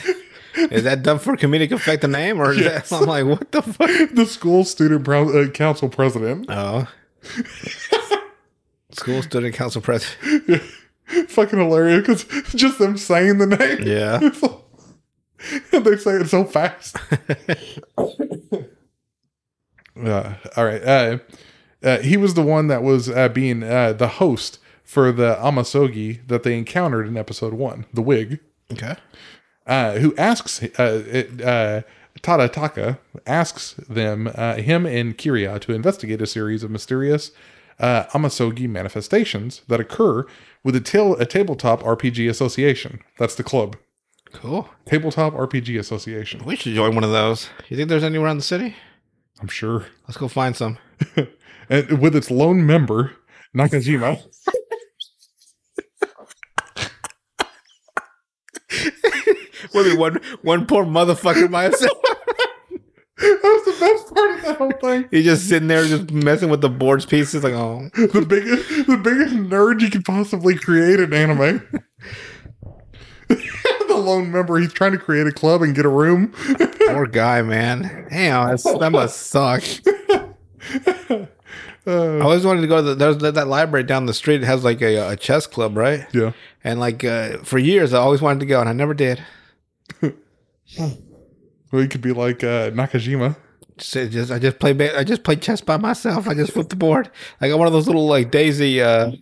Is 0.57 0.84
that 0.84 1.02
done 1.02 1.18
for 1.18 1.36
comedic 1.36 1.70
effect 1.72 2.02
the 2.02 2.09
name? 2.09 2.40
Or 2.40 2.52
is 2.52 2.59
Yes. 2.59 2.88
that, 2.90 2.96
I'm 3.02 3.07
like, 3.07 3.24
what 3.26 3.52
the 3.52 3.62
fuck? 3.62 3.90
the 4.14 4.26
school 4.26 4.64
student 4.64 5.04
pro- 5.04 5.42
uh, 5.44 5.48
council 5.50 5.88
president. 5.88 6.46
Oh. 6.48 6.86
School 8.92 9.20
student 9.22 9.54
council 9.54 9.82
president. 9.82 10.44
yeah. 10.48 10.59
Fucking 11.28 11.59
hilarious 11.59 12.24
because 12.24 12.54
just 12.54 12.78
them 12.78 12.96
saying 12.96 13.38
the 13.38 13.46
name. 13.46 13.82
Yeah. 13.86 14.18
and 15.72 15.84
they 15.84 15.96
say 15.96 16.12
it 16.12 16.28
so 16.28 16.44
fast. 16.44 16.96
uh, 20.02 20.34
all 20.57 20.64
right. 20.64 20.82
Uh, 20.82 21.18
uh, 21.82 21.98
he 21.98 22.16
was 22.16 22.34
the 22.34 22.42
one 22.42 22.68
that 22.68 22.82
was 22.82 23.09
uh, 23.11 23.28
being 23.28 23.62
uh, 23.62 23.92
the 23.92 24.09
host 24.09 24.59
for 24.82 25.12
the 25.12 25.34
Amasogi 25.40 26.26
that 26.28 26.42
they 26.42 26.57
encountered 26.57 27.07
in 27.07 27.16
episode 27.16 27.54
one, 27.54 27.86
the 27.92 28.02
wig, 28.02 28.40
Okay. 28.72 28.96
Uh, 29.67 29.95
who 29.99 30.14
asks 30.17 30.62
uh, 30.62 31.03
it, 31.09 31.41
uh, 31.43 31.83
Tadataka 32.21 32.99
asks 33.27 33.75
them, 33.89 34.31
uh, 34.35 34.55
him 34.55 34.87
and 34.87 35.19
Kiriha, 35.19 35.61
to 35.62 35.73
investigate 35.73 36.23
a 36.23 36.27
series 36.27 36.62
of 36.62 36.71
mysterious 36.71 37.33
uh, 37.81 38.05
Amasogi 38.12 38.69
manifestations 38.69 39.62
that 39.69 39.81
occur 39.81 40.25
with 40.62 40.77
a, 40.77 40.81
til- 40.81 41.14
a 41.17 41.27
tabletop 41.27 41.83
RPG 41.83 42.29
association. 42.31 43.01
That's 43.19 43.35
the 43.35 43.43
club. 43.43 43.77
Cool. 44.33 44.69
Tabletop 44.85 45.35
RPG 45.35 45.79
Association. 45.79 46.45
We 46.45 46.57
should 46.57 46.75
join 46.75 46.95
one 46.95 47.05
of 47.05 47.11
those. 47.11 47.49
You 47.69 47.77
think 47.77 47.89
there's 47.89 48.05
any 48.05 48.19
around 48.19 48.37
the 48.37 48.43
city? 48.43 48.77
I'm 49.41 49.49
sure. 49.49 49.87
Let's 50.07 50.17
go 50.19 50.29
find 50.29 50.57
some. 50.57 50.79
And 51.69 51.99
with 52.01 52.14
its 52.14 52.31
lone 52.31 52.64
member, 52.64 53.11
Nakajima. 53.53 54.23
Would 59.77 59.91
be 59.91 59.97
one 59.97 60.20
one 60.43 60.66
poor 60.66 60.85
motherfucker 60.85 61.51
by 61.51 61.64
himself. 61.64 61.99
That 63.18 63.41
was 63.43 63.64
the 63.64 63.81
best 63.81 64.14
part 64.14 64.31
of 64.31 64.43
that 64.43 64.57
whole 64.59 64.72
thing. 64.72 65.09
He's 65.11 65.24
just 65.24 65.49
sitting 65.49 65.68
there, 65.68 65.87
just 65.87 66.11
messing 66.11 66.51
with 66.51 66.61
the 66.61 66.68
boards 66.68 67.07
pieces. 67.07 67.43
Like, 67.43 67.55
oh, 67.55 67.89
The 67.95 68.27
biggest, 68.29 68.87
the 68.87 68.97
biggest 68.99 69.35
nerd 69.35 69.81
you 69.81 69.89
could 69.89 70.05
possibly 70.05 70.55
create 70.55 71.01
in 71.01 71.14
anime. 71.14 71.66
the 73.29 73.97
lone 73.97 74.31
member, 74.31 74.59
he's 74.59 74.72
trying 74.72 74.93
to 74.93 74.99
create 74.99 75.27
a 75.27 75.33
club 75.33 75.62
and 75.62 75.74
get 75.74 75.87
a 75.87 75.89
room. 75.89 76.29
poor 76.87 77.07
guy, 77.07 77.41
man. 77.43 78.07
Damn, 78.11 78.49
that's, 78.49 78.64
that 78.64 78.93
must 78.93 79.29
suck. 79.29 79.62
I 81.89 82.20
always 82.20 82.45
wanted 82.45 82.62
to 82.62 82.66
go 82.66 82.77
to 82.77 82.83
the, 82.83 82.95
there's 82.97 83.18
that, 83.18 83.35
that 83.35 83.47
library 83.47 83.85
down 83.85 84.07
the 84.07 84.14
street. 84.14 84.43
It 84.43 84.47
has 84.47 84.64
like 84.64 84.83
a, 84.83 85.12
a 85.12 85.16
chess 85.16 85.47
club, 85.47 85.77
right? 85.77 86.05
Yeah. 86.12 86.33
And 86.64 86.81
like 86.81 87.05
uh, 87.05 87.39
for 87.39 87.59
years, 87.59 87.95
I 87.95 87.99
always 87.99 88.20
wanted 88.20 88.41
to 88.41 88.47
go, 88.47 88.61
and 88.61 88.68
I 88.68 88.72
never 88.72 88.93
did. 88.93 89.22
Well, 90.79 91.83
he 91.83 91.89
could 91.89 92.01
be 92.01 92.12
like 92.12 92.43
uh, 92.45 92.71
Nakajima. 92.71 93.37
Just, 93.77 94.12
just 94.12 94.33
I 94.33 94.39
just 94.39 94.59
play 94.59 94.73
I 94.97 95.05
just 95.05 95.23
play 95.23 95.37
chess 95.37 95.61
by 95.61 95.77
myself. 95.77 96.27
I 96.29 96.35
just 96.35 96.53
flip 96.53 96.71
the 96.71 96.77
board. 96.77 97.11
I 97.41 97.49
got 97.49 97.59
one 97.59 97.67
of 97.67 97.73
those 97.73 97.87
little 97.87 98.07
like 98.07 98.31
daisy 98.31 98.81
uh, 98.81 99.12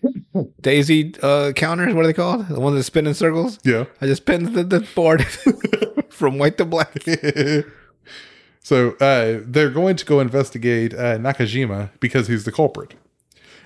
daisy 0.61 1.15
uh, 1.23 1.53
counters. 1.53 1.93
What 1.95 2.05
are 2.05 2.07
they 2.07 2.13
called? 2.13 2.49
The 2.49 2.61
ones 2.61 2.77
that 2.77 2.85
spin 2.85 3.07
in 3.07 3.15
circles. 3.15 3.59
Yeah. 3.65 3.87
I 4.01 4.07
just 4.07 4.23
spin 4.23 4.53
the, 4.53 4.63
the 4.63 4.87
board 4.95 5.27
from 6.11 6.39
white 6.39 6.57
to 6.59 6.65
black. 6.65 7.03
so 8.63 8.91
uh, 9.01 9.41
they're 9.45 9.71
going 9.71 9.97
to 9.97 10.05
go 10.05 10.21
investigate 10.21 10.95
uh, 10.95 11.19
Nakajima 11.19 11.91
because 11.99 12.29
he's 12.29 12.45
the 12.45 12.53
culprit. 12.53 12.95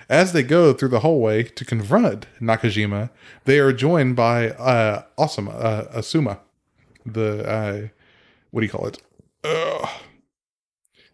As 0.09 0.33
they 0.33 0.41
go 0.41 0.73
through 0.73 0.89
the 0.89 1.01
hallway 1.01 1.43
to 1.43 1.63
confront 1.63 2.25
Nakajima, 2.41 3.11
they 3.45 3.59
are 3.59 3.71
joined 3.71 4.15
by 4.15 4.49
uh, 4.49 5.03
Asuma, 5.19 5.53
uh, 5.53 5.99
Asuma, 5.99 6.39
the 7.05 7.47
uh, 7.49 7.87
what 8.51 8.61
do 8.61 8.65
you 8.65 8.71
call 8.71 8.87
it? 8.87 9.01
Ugh. 9.43 9.89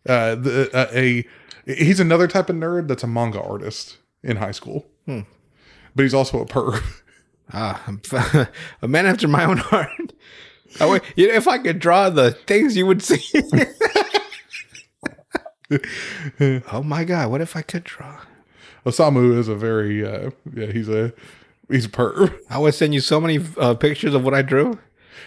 Uh, 0.08 0.36
the, 0.36 0.70
uh, 0.74 0.88
a 0.94 1.26
he's 1.66 2.00
another 2.00 2.28
type 2.28 2.50
of 2.50 2.56
nerd 2.56 2.88
that's 2.88 3.04
a 3.04 3.08
manga 3.08 3.42
artist 3.42 3.98
in 4.24 4.38
high 4.38 4.52
school, 4.52 4.86
Hmm. 5.06 5.22
but 5.96 6.04
he's 6.04 6.14
also 6.14 6.40
a 6.42 6.46
perv. 6.46 6.82
Ah, 7.54 7.84
a 8.82 8.88
man 8.88 9.06
after 9.06 9.28
my 9.28 9.46
own 9.46 9.58
heart. 9.58 10.14
I 10.80 10.86
would- 10.88 11.04
you 11.16 11.28
know, 11.28 11.34
if 11.36 11.48
I 11.48 11.58
could 11.60 11.80
draw 11.80 12.10
the 12.10 12.32
things 12.32 12.76
you 12.76 12.86
would 12.88 13.02
see. 13.02 13.24
oh 16.72 16.84
my 16.84 17.04
god! 17.04 17.32
What 17.32 17.42
if 17.42 17.56
I 17.56 17.62
could 17.62 17.84
draw? 17.84 18.22
Osamu 18.86 19.38
is 19.38 19.48
a 19.48 19.56
very 19.56 20.06
uh, 20.06 20.30
yeah 20.54 20.68
he's 20.68 20.90
a 20.90 21.14
he's 21.70 21.86
a 21.86 21.90
perv. 21.90 22.36
I 22.50 22.60
would 22.60 22.74
send 22.76 22.94
you 22.94 23.00
so 23.00 23.20
many 23.20 23.40
uh, 23.58 23.74
pictures 23.74 24.14
of 24.14 24.24
what 24.24 24.34
I 24.34 24.42
drew. 24.44 24.78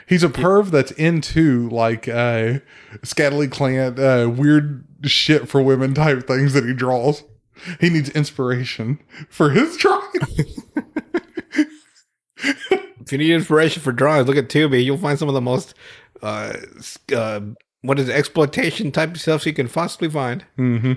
He's 0.07 0.23
a 0.23 0.29
perv 0.29 0.71
that's 0.71 0.91
into 0.93 1.69
like 1.71 2.09
uh 2.09 2.61
scantily 3.03 3.49
clad 3.49 3.99
uh 3.99 4.31
weird 4.35 4.85
shit 5.05 5.49
for 5.49 5.63
women 5.63 5.95
type 5.95 6.27
things 6.27 6.53
that 6.53 6.65
he 6.65 6.75
draws. 6.75 7.25
He 7.81 7.91
needs 7.91 8.09
inspiration 8.11 9.01
for 9.29 9.51
his 9.51 9.77
drawing. 9.77 10.03
If 13.01 13.13
you 13.13 13.19
need 13.19 13.33
inspiration 13.33 13.81
for 13.83 13.91
drawings, 13.91 14.29
look 14.29 14.37
at 14.37 14.51
Tubi. 14.51 14.85
You'll 14.85 14.99
find 14.99 15.19
some 15.19 15.29
of 15.29 15.35
the 15.35 15.41
most 15.41 15.73
uh, 16.23 16.53
uh 17.15 17.41
what 17.81 17.99
is 17.99 18.09
it, 18.09 18.15
exploitation 18.15 18.93
type 18.93 19.17
stuff 19.17 19.47
you 19.47 19.55
can 19.55 19.67
possibly 19.67 20.11
find. 20.11 20.45
hmm 20.57 20.93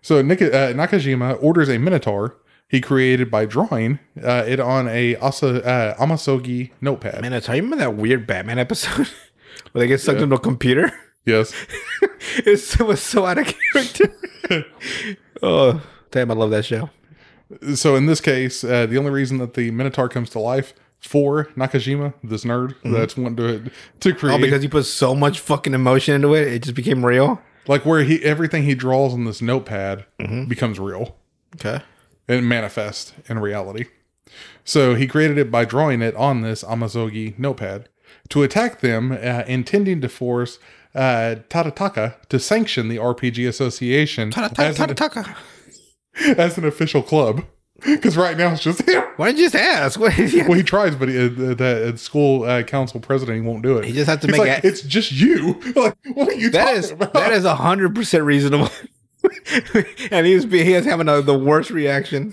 So 0.00 0.22
Nik- 0.22 0.40
uh, 0.40 0.72
Nakajima 0.72 1.36
orders 1.42 1.68
a 1.68 1.78
minotaur 1.78 2.36
he 2.68 2.80
created 2.80 3.30
by 3.30 3.46
drawing 3.46 3.98
uh, 4.22 4.44
it 4.46 4.60
on 4.60 4.88
a 4.88 5.16
Asa, 5.16 5.64
uh, 5.64 5.96
Amasogi 5.96 6.70
notepad. 6.80 7.22
Minotaur, 7.22 7.56
you 7.56 7.62
remember 7.62 7.82
that 7.84 7.96
weird 7.96 8.26
Batman 8.26 8.58
episode 8.58 9.08
where 9.72 9.80
they 9.80 9.86
get 9.86 10.00
sucked 10.00 10.20
into 10.20 10.36
a 10.36 10.40
computer? 10.40 10.92
Yes. 11.24 11.52
it 12.36 12.80
was 12.80 13.02
so 13.02 13.26
out 13.26 13.38
of 13.38 13.52
character. 13.72 14.14
oh, 15.42 15.82
damn! 16.10 16.30
I 16.30 16.34
love 16.34 16.50
that 16.50 16.64
show. 16.64 16.90
So 17.74 17.96
in 17.96 18.06
this 18.06 18.20
case, 18.20 18.62
uh, 18.62 18.86
the 18.86 18.98
only 18.98 19.10
reason 19.10 19.38
that 19.38 19.54
the 19.54 19.70
minotaur 19.70 20.08
comes 20.08 20.28
to 20.30 20.38
life 20.38 20.74
for 21.00 21.46
Nakajima, 21.56 22.12
this 22.22 22.44
nerd 22.44 22.74
that's 22.84 23.16
wanting 23.16 23.36
to 23.36 23.70
to 24.00 24.14
create 24.14 24.34
Oh, 24.34 24.38
because 24.38 24.62
he 24.62 24.68
put 24.68 24.84
so 24.84 25.14
much 25.14 25.40
fucking 25.40 25.72
emotion 25.74 26.14
into 26.14 26.34
it, 26.34 26.48
it 26.48 26.62
just 26.62 26.74
became 26.74 27.04
real. 27.06 27.40
like 27.66 27.86
where 27.86 28.02
he 28.02 28.22
everything 28.24 28.64
he 28.64 28.74
draws 28.74 29.12
on 29.14 29.24
this 29.24 29.40
notepad 29.40 30.04
becomes 30.48 30.78
real 30.78 31.16
Okay. 31.54 31.82
And 32.28 32.48
manifest 32.48 33.14
in 33.28 33.38
reality. 33.38 33.86
So 34.64 34.94
he 34.94 35.06
created 35.06 35.38
it 35.38 35.50
by 35.50 35.64
drawing 35.64 36.02
it 36.02 36.14
on 36.14 36.42
this 36.42 36.62
Amasogi 36.62 37.38
notepad 37.38 37.88
to 38.28 38.42
attack 38.42 38.80
them, 38.80 39.12
uh, 39.12 39.44
intending 39.46 40.00
to 40.02 40.08
force 40.10 40.58
uh, 40.94 41.36
Tadataka 41.48 42.16
to 42.28 42.38
sanction 42.38 42.88
the 42.88 42.96
RPG 42.96 43.48
Association 43.48 44.30
as, 44.36 44.78
an, 44.78 44.90
as 46.38 46.58
an 46.58 46.64
official 46.66 47.02
club. 47.02 47.44
Because 47.86 48.16
right 48.16 48.36
now 48.36 48.50
it's 48.52 48.60
just 48.60 48.82
him. 48.88 49.04
Why 49.18 49.26
didn't 49.28 49.38
you 49.38 49.44
just 49.50 49.54
ask? 49.54 50.00
Well, 50.00 50.10
he 50.10 50.64
tries, 50.64 50.96
but 50.96 51.08
he, 51.08 51.16
uh, 51.16 51.28
the, 51.28 51.54
the 51.92 51.96
school 51.96 52.42
uh, 52.42 52.64
council 52.64 52.98
president 52.98 53.40
he 53.40 53.48
won't 53.48 53.62
do 53.62 53.78
it. 53.78 53.84
He 53.84 53.92
just 53.92 54.08
has 54.08 54.18
to 54.22 54.26
He's 54.26 54.32
make 54.36 54.48
like, 54.48 54.64
a- 54.64 54.66
it's 54.66 54.80
just 54.82 55.12
you. 55.12 55.54
Like, 55.76 55.94
what 56.12 56.28
are 56.28 56.34
you 56.34 56.50
That 56.50 56.64
talking 56.64 56.78
is 56.78 56.90
about? 56.90 57.12
that 57.12 57.30
is 57.32 57.44
a 57.44 57.54
hundred 57.54 57.94
percent 57.94 58.24
reasonable. 58.24 58.68
and 60.10 60.26
he's 60.26 60.44
be- 60.46 60.64
he 60.64 60.74
is 60.74 60.84
having 60.84 61.08
a, 61.08 61.22
the 61.22 61.38
worst 61.38 61.70
reaction. 61.70 62.32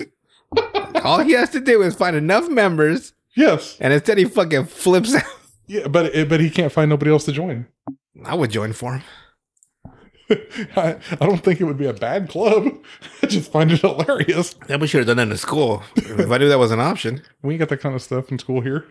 All 1.04 1.20
he 1.20 1.34
has 1.34 1.50
to 1.52 1.60
do 1.60 1.82
is 1.82 1.96
find 1.96 2.16
enough 2.16 2.48
members, 2.50 3.14
yes, 3.36 3.78
and 3.80 3.93
instead 3.93 4.18
he 4.18 4.26
fucking 4.26 4.66
flips 4.66 5.14
out. 5.16 5.24
yeah, 5.68 5.88
but 5.88 6.16
eh, 6.16 6.24
but 6.26 6.39
he 6.39 6.50
can't 6.50 6.72
find 6.72 6.89
nobody 6.89 7.12
else 7.12 7.26
to 7.26 7.32
join. 7.32 7.68
I 8.24 8.36
would 8.36 8.52
join 8.52 8.74
for 8.74 8.93
him. 8.96 9.04
I, 10.76 10.98
I 11.12 11.26
don't 11.26 11.43
think 11.43 11.62
it 11.62 11.66
would 11.66 11.78
be 11.78 11.86
a 11.86 11.93
bad 11.93 12.30
club. 12.30 12.68
I 13.22 13.28
just 13.28 13.52
find 13.52 13.72
it 13.72 13.82
hilarious. 13.82 14.56
Yeah, 14.68 14.78
we 14.78 14.88
should 14.88 15.00
have 15.00 15.08
done 15.08 15.18
that 15.18 15.32
in 15.32 15.38
school. 15.38 15.84
if 15.96 16.32
I 16.32 16.38
knew 16.38 16.50
that 16.50 16.58
was 16.58 16.72
an 16.72 16.80
option. 16.80 17.22
We 17.43 17.54
ain't 17.54 17.60
got 17.60 17.70
that 17.70 17.82
kind 17.82 17.93
of 17.93 18.02
stuff 18.02 18.32
in 18.32 18.39
school 18.39 18.62
here. 18.62 18.86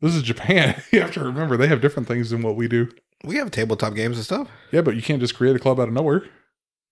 This 0.00 0.14
is 0.14 0.22
Japan. 0.22 0.80
You 0.92 1.00
have 1.00 1.12
to 1.12 1.24
remember 1.24 1.56
they 1.56 1.68
have 1.68 1.80
different 1.80 2.06
things 2.08 2.30
than 2.30 2.42
what 2.42 2.56
we 2.56 2.68
do. 2.68 2.88
We 3.24 3.36
have 3.36 3.50
tabletop 3.50 3.94
games 3.94 4.16
and 4.16 4.24
stuff. 4.24 4.48
Yeah, 4.70 4.82
but 4.82 4.94
you 4.96 5.02
can't 5.02 5.20
just 5.20 5.36
create 5.36 5.56
a 5.56 5.60
club 5.60 5.80
out 5.80 5.88
of 5.88 5.94
nowhere. 5.94 6.24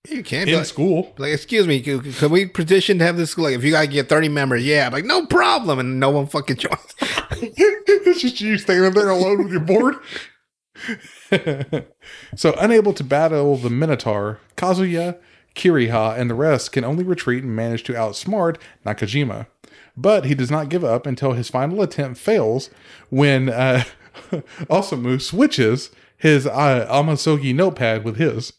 You 0.09 0.23
can't 0.23 0.49
in 0.49 0.57
like, 0.57 0.65
school. 0.65 1.15
like, 1.19 1.33
excuse 1.33 1.67
me, 1.67 1.81
can, 1.81 2.01
can 2.13 2.31
we 2.31 2.47
petition 2.47 2.99
to 2.99 3.05
have 3.05 3.19
this 3.19 3.31
school? 3.31 3.45
Like, 3.45 3.55
if 3.55 3.65
you 3.65 3.73
gotta 3.73 3.87
get 3.87 4.09
thirty 4.09 4.31
members, 4.31 4.65
yeah, 4.65 4.87
I'm 4.87 4.93
like 4.93 5.05
no 5.05 5.27
problem, 5.27 5.79
and 5.79 6.01
no 6.01 6.11
one 6.11 6.27
fucking 6.27 6.57
joins. 6.57 6.95
it's 7.33 8.23
just 8.23 8.41
you 8.41 8.57
standing 8.57 8.93
there 8.93 9.11
alone 9.11 9.45
with 9.45 9.53
your 9.53 9.61
board. 9.61 9.97
so, 12.35 12.55
unable 12.59 12.95
to 12.95 13.05
battle 13.05 13.57
the 13.57 13.69
Minotaur, 13.69 14.41
Kazuya, 14.57 15.19
Kiriha, 15.55 16.19
and 16.19 16.31
the 16.31 16.35
rest 16.35 16.73
can 16.73 16.83
only 16.83 17.05
retreat 17.05 17.45
and 17.45 17.55
manage 17.55 17.85
to 17.85 17.93
outsmart 17.93 18.57
Nakajima. 18.87 19.49
But 19.99 20.25
he 20.25 20.35
does 20.35 20.51
not 20.51 20.71
give 20.71 20.83
up 20.83 21.07
until 21.07 21.33
his 21.33 21.51
final 21.51 21.83
attempt 21.83 22.19
fails 22.19 22.71
when 23.11 23.51
uh, 23.51 23.85
Osamu 24.71 25.21
switches 25.21 25.91
his 26.17 26.47
uh, 26.47 26.89
Amasogi 26.91 27.55
notepad 27.55 28.03
with 28.03 28.17
his. 28.17 28.55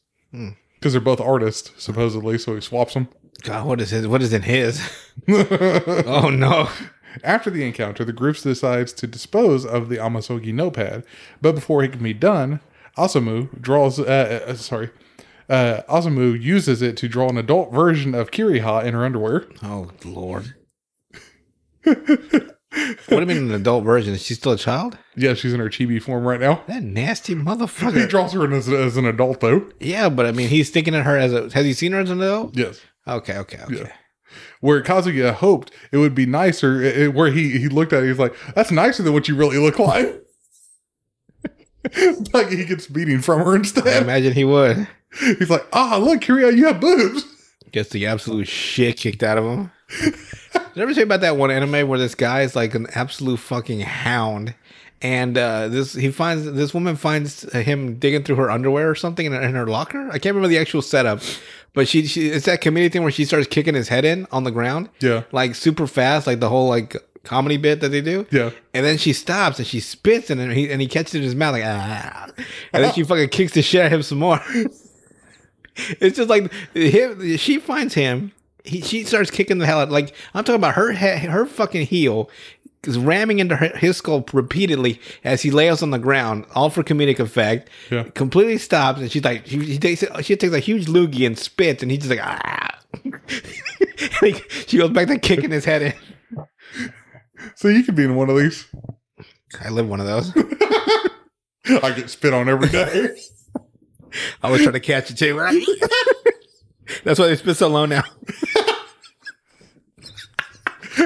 Because 0.82 0.94
they're 0.94 1.00
both 1.00 1.22
artists, 1.22 1.72
supposedly, 1.78 2.40
so 2.40 2.56
he 2.56 2.62
swaps 2.62 2.96
them. 2.96 3.08
God, 3.44 3.68
what 3.68 3.80
is 3.80 3.92
his? 3.92 4.08
What 4.08 4.24
is 4.24 4.34
in 4.34 4.42
his? 4.42 4.82
oh 5.30 6.32
no! 6.34 6.70
After 7.24 7.52
the 7.52 7.64
encounter, 7.64 8.04
the 8.04 8.12
group 8.12 8.36
decides 8.38 8.92
to 8.94 9.06
dispose 9.06 9.64
of 9.64 9.90
the 9.90 9.98
Amasogi 9.98 10.52
notepad, 10.52 11.04
but 11.40 11.54
before 11.54 11.84
it 11.84 11.92
can 11.92 12.02
be 12.02 12.16
done, 12.16 12.62
Asamu 12.98 13.62
draws. 13.62 14.00
Uh, 14.00 14.44
uh, 14.48 14.56
sorry, 14.56 14.90
uh, 15.50 15.82
Asamu 15.88 16.40
uses 16.42 16.82
it 16.82 16.98
to 16.98 17.08
draw 17.08 17.30
an 17.30 17.38
adult 17.38 17.72
version 17.72 18.16
of 18.16 18.32
Kiriha 18.32 18.84
in 18.84 18.96
her 18.96 19.06
underwear. 19.06 19.46
Oh 19.62 19.92
lord! 20.04 20.56
what 22.72 23.08
do 23.10 23.20
you 23.20 23.26
mean 23.26 23.38
an 23.38 23.52
adult 23.52 23.84
version? 23.84 24.14
Is 24.14 24.24
she 24.24 24.34
still 24.34 24.54
a 24.54 24.58
child? 24.58 24.98
Yeah, 25.16 25.34
she's 25.34 25.54
in 25.54 25.60
her 25.60 25.70
chibi 25.70 26.02
form 26.02 26.26
right 26.26 26.40
now. 26.40 26.64
That 26.68 26.84
nasty 26.84 27.36
motherfucker. 27.36 28.00
He 28.02 28.08
draws 28.08 28.32
her 28.34 28.46
in 28.46 28.54
as, 28.54 28.70
as 28.70 28.96
an 28.98 29.06
adult, 29.06 29.42
though. 29.42 29.70
yeah, 29.80 30.08
but 30.10 30.26
I 30.26 30.32
mean, 30.32 30.48
he's 30.50 30.70
thinking 30.70 30.96
of 30.96 31.04
her 31.06 31.18
as 31.18 31.34
a. 31.34 31.50
Has 31.54 31.66
he 31.66 31.74
seen 31.74 31.92
her 31.92 32.00
as 32.00 32.10
an 32.10 32.22
adult? 32.22 32.56
Yes. 32.56 32.80
Okay, 33.08 33.38
okay, 33.40 33.60
okay. 33.64 33.76
Yeah. 33.76 33.92
Where 34.62 34.82
Kazuya 34.82 35.34
hoped 35.34 35.72
it 35.92 35.98
would 35.98 36.16
be 36.16 36.26
nicer, 36.26 36.82
it- 36.82 37.14
where 37.14 37.32
he, 37.32 37.58
he 37.58 37.68
looked 37.68 37.92
at 37.92 38.04
it, 38.04 38.08
he's 38.08 38.20
like, 38.20 38.34
that's 38.56 38.72
nicer 38.72 39.04
than 39.04 39.12
what 39.14 39.28
you 39.28 39.36
really 39.36 39.58
look 39.58 39.78
like. 39.80 40.24
like 42.34 42.50
he 42.50 42.64
gets 42.64 42.88
beating 42.88 43.20
from 43.22 43.40
her 43.42 43.56
instead. 43.56 43.88
I 43.88 43.98
imagine 44.02 44.34
he 44.34 44.44
would. 44.46 44.88
He's 45.20 45.50
like, 45.50 45.66
ah, 45.74 45.98
look, 46.02 46.22
Kiriha, 46.22 46.56
you 46.56 46.68
have 46.68 46.80
boobs. 46.80 47.26
Gets 47.72 47.90
the 47.90 48.06
absolute 48.08 48.48
shit 48.48 48.98
kicked 48.98 49.24
out 49.24 49.38
of 49.38 49.46
him. 49.46 49.72
Did 50.02 50.16
you 50.76 50.84
ever 50.84 50.94
say 50.94 51.04
about 51.04 51.22
that 51.22 51.38
one 51.38 51.52
anime 51.52 51.88
where 51.88 52.00
this 52.00 52.16
guy 52.16 52.42
is 52.42 52.56
like 52.56 52.76
an 52.76 52.88
absolute 52.96 53.38
fucking 53.38 53.82
hound, 53.82 54.56
and 55.02 55.38
uh, 55.38 55.68
this 55.70 55.94
he 55.94 56.12
finds 56.12 56.44
this 56.52 56.74
woman 56.74 56.96
finds 56.96 57.44
him 57.54 57.98
digging 57.98 58.24
through 58.24 58.36
her 58.38 58.50
underwear 58.52 58.90
or 58.90 58.96
something 58.96 59.26
in, 59.26 59.32
her- 59.32 59.42
in 59.42 59.56
her 59.56 59.68
locker. 59.68 60.08
I 60.10 60.20
can't 60.20 60.36
remember 60.36 60.48
the 60.50 60.58
actual 60.60 60.82
setup, 60.82 61.22
but 61.74 61.88
she, 61.88 62.06
she 62.08 62.28
it's 62.30 62.46
that 62.46 62.62
comedy 62.62 62.90
thing 62.90 63.04
where 63.04 63.12
she 63.12 63.24
starts 63.26 63.48
kicking 63.48 63.74
his 63.76 63.88
head 63.90 64.04
in 64.06 64.28
on 64.32 64.44
the 64.44 64.52
ground, 64.52 64.90
Yeah. 65.00 65.24
like 65.32 65.56
super 65.56 65.88
fast, 65.88 66.28
like 66.28 66.40
the 66.42 66.50
whole 66.50 66.68
like 66.68 66.96
comedy 67.24 67.58
bit 67.58 67.80
that 67.82 67.90
they 67.90 68.02
do. 68.02 68.26
Yeah. 68.32 68.50
And 68.74 68.86
then 68.86 68.98
she 68.98 69.14
stops 69.14 69.60
and 69.60 69.68
she 69.68 69.80
spits 69.80 70.30
and 70.30 70.52
he 70.52 70.70
and 70.72 70.82
he 70.82 70.88
catches 70.88 71.16
it 71.16 71.20
in 71.20 71.24
his 71.24 71.36
mouth 71.36 71.54
like 71.54 71.64
ah, 71.66 72.30
and 72.74 72.84
then 72.84 72.94
she 72.94 73.04
fucking 73.04 73.30
kicks 73.30 73.54
the 73.54 73.62
shit 73.62 73.82
out 73.82 73.86
of 73.88 73.92
him 73.94 74.04
some 74.04 74.20
more. 74.20 74.42
it's 76.00 76.18
just 76.18 76.30
like 76.30 76.52
him. 76.74 77.38
She 77.38 77.60
finds 77.60 77.94
him. 77.94 78.32
He, 78.64 78.82
she 78.82 79.04
starts 79.04 79.32
kicking 79.32 79.58
the 79.58 79.66
hell 79.66 79.80
out. 79.80 79.90
Like 79.90 80.14
I'm 80.34 80.44
talking 80.44 80.60
about 80.60 80.76
her 80.76 80.94
her 80.94 81.46
fucking 81.46 81.88
heel 81.88 82.30
is 82.84 82.98
ramming 82.98 83.40
into 83.40 83.56
her, 83.56 83.70
his 83.78 83.98
skull 83.98 84.26
repeatedly 84.34 85.00
as 85.24 85.42
he 85.42 85.52
lays 85.52 85.84
on 85.84 85.92
the 85.92 86.00
ground, 86.00 86.46
all 86.56 86.70
for 86.70 86.84
comedic 86.84 87.20
effect. 87.20 87.70
Yeah. 87.90 88.04
Completely 88.04 88.58
stops 88.58 89.00
and 89.02 89.12
she's 89.12 89.24
like 89.24 89.46
she, 89.48 89.60
she 89.66 89.78
takes 89.78 90.04
she 90.22 90.36
takes 90.36 90.54
a 90.54 90.60
huge 90.60 90.86
loogie 90.88 91.26
and 91.26 91.38
spits 91.38 91.82
and 91.82 91.92
he's 91.92 92.02
just 92.02 92.12
like 92.12 92.20
ah. 92.22 92.80
And 94.22 94.42
she 94.68 94.78
goes 94.78 94.90
back 94.90 95.08
to 95.08 95.18
kicking 95.20 95.52
his 95.52 95.66
head 95.66 95.82
in. 95.82 96.48
So 97.56 97.68
you 97.68 97.84
could 97.84 97.96
be 97.96 98.04
in 98.04 98.16
one 98.16 98.30
of 98.30 98.38
these. 98.38 98.68
I 99.64 99.70
live 99.70 99.88
one 99.88 100.00
of 100.00 100.08
those. 100.08 100.32
I 101.84 101.92
get 101.92 102.10
spit 102.10 102.34
on 102.34 102.50
every 102.50 102.70
day. 102.70 103.16
I 104.44 104.50
was 104.50 104.62
trying 104.62 104.74
to 104.74 104.80
catch 104.80 105.12
it 105.12 105.18
too. 105.18 105.36
That's 107.04 107.20
why 107.20 107.28
they 107.28 107.36
spit 107.36 107.58
so 107.58 107.68
low 107.68 107.86
now. 107.86 108.04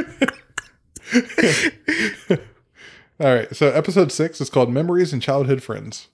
All 3.20 3.34
right. 3.34 3.56
So 3.56 3.70
episode 3.70 4.12
six 4.12 4.42
is 4.42 4.50
called 4.50 4.72
Memories 4.72 5.14
and 5.14 5.22
Childhood 5.22 5.64
Friends. 5.64 6.08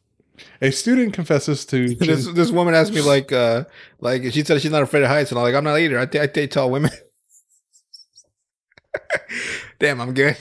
A 0.61 0.71
student 0.71 1.13
confesses 1.13 1.65
to 1.65 1.95
this 1.99 2.27
this 2.27 2.51
woman 2.51 2.73
asked 2.73 2.93
me 2.93 3.01
like 3.01 3.31
uh 3.31 3.65
like 3.99 4.23
she 4.31 4.43
said 4.43 4.61
she's 4.61 4.71
not 4.71 4.83
afraid 4.83 5.03
of 5.03 5.09
heights 5.09 5.31
and 5.31 5.39
I'm 5.39 5.43
like 5.43 5.55
I'm 5.55 5.63
not 5.63 5.79
either. 5.79 5.97
I 5.99 6.05
date 6.05 6.51
tall 6.51 6.69
women. 6.69 6.91
Damn, 9.79 10.01
I'm 10.01 10.13
good. 10.13 10.37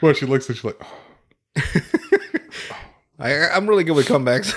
well, 0.00 0.12
she 0.12 0.26
looks 0.26 0.48
at 0.50 0.56
she's 0.56 0.64
like, 0.64 0.80
I 3.18 3.48
I'm 3.48 3.68
really 3.68 3.84
good 3.84 3.96
with 3.96 4.06
comebacks. 4.06 4.54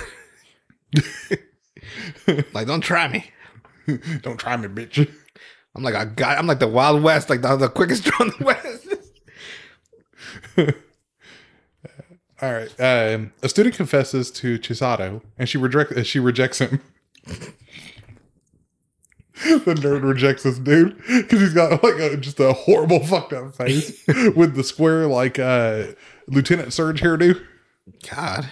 like 2.53 2.67
don't 2.67 2.81
try 2.81 3.07
me. 3.07 3.31
"Don't 4.21 4.37
try 4.37 4.55
me, 4.57 4.67
bitch." 4.67 5.09
I'm 5.75 5.83
like 5.83 5.95
a 5.95 6.05
guy. 6.05 6.35
I'm 6.35 6.47
like 6.47 6.59
the 6.59 6.67
Wild 6.67 7.01
West, 7.03 7.29
like 7.29 7.41
the, 7.41 7.55
the 7.55 7.69
quickest 7.69 8.03
draw 8.05 8.25
in 8.25 8.33
the 8.37 8.45
West. 8.45 8.87
All 12.41 12.51
right. 12.53 12.79
Um, 12.79 13.31
a 13.41 13.49
student 13.49 13.75
confesses 13.75 14.29
to 14.31 14.59
Chisato, 14.59 15.21
and 15.37 15.47
she 15.49 15.57
rejects. 15.57 15.95
Uh, 15.95 16.03
she 16.03 16.19
rejects 16.19 16.59
him. 16.59 16.81
the 19.45 19.73
nerd 19.75 20.03
rejects 20.03 20.43
this 20.43 20.59
dude 20.59 20.95
because 21.07 21.41
he's 21.41 21.53
got 21.53 21.83
like 21.83 21.95
a, 21.95 22.17
just 22.17 22.39
a 22.39 22.53
horrible 22.53 22.99
fucked 22.99 23.33
up 23.33 23.55
face 23.55 24.05
with 24.35 24.55
the 24.55 24.63
square 24.63 25.07
like 25.07 25.39
uh, 25.39 25.87
Lieutenant 26.27 26.71
Surge 26.73 27.01
hairdo, 27.01 27.41
God. 28.09 28.49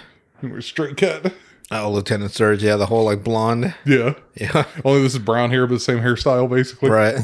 straight 0.60 0.98
cut. 0.98 1.34
Oh, 1.74 1.90
Lieutenant 1.90 2.32
Surge, 2.32 2.62
yeah, 2.64 2.76
the 2.76 2.88
whole 2.88 3.06
like 3.06 3.24
blonde. 3.24 3.74
Yeah. 3.86 4.16
Yeah. 4.36 4.66
Only 4.86 5.04
this 5.04 5.14
is 5.14 5.20
brown 5.20 5.52
hair, 5.52 5.66
but 5.66 5.76
the 5.76 5.80
same 5.80 6.00
hairstyle 6.00 6.50
basically. 6.50 6.90
Right. 6.90 7.16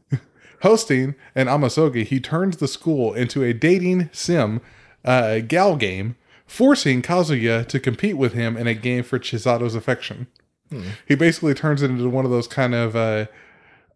Hosting 0.62 1.14
an 1.34 1.46
Amasogi, 1.46 2.04
he 2.04 2.18
turns 2.18 2.56
the 2.56 2.66
school 2.68 3.12
into 3.12 3.44
a 3.44 3.52
dating 3.52 4.08
sim 4.12 4.60
uh, 5.04 5.40
gal 5.40 5.76
game, 5.76 6.16
forcing 6.46 7.02
Kazuya 7.02 7.66
to 7.68 7.78
compete 7.78 8.16
with 8.16 8.32
him 8.32 8.56
in 8.56 8.66
a 8.66 8.74
game 8.74 9.04
for 9.04 9.18
Chisato's 9.18 9.74
affection. 9.74 10.26
He 11.06 11.14
basically 11.14 11.54
turns 11.54 11.80
it 11.82 11.90
into 11.90 12.08
one 12.08 12.24
of 12.24 12.30
those 12.32 12.48
kind 12.48 12.74
of 12.74 12.96
uh, 12.96 13.26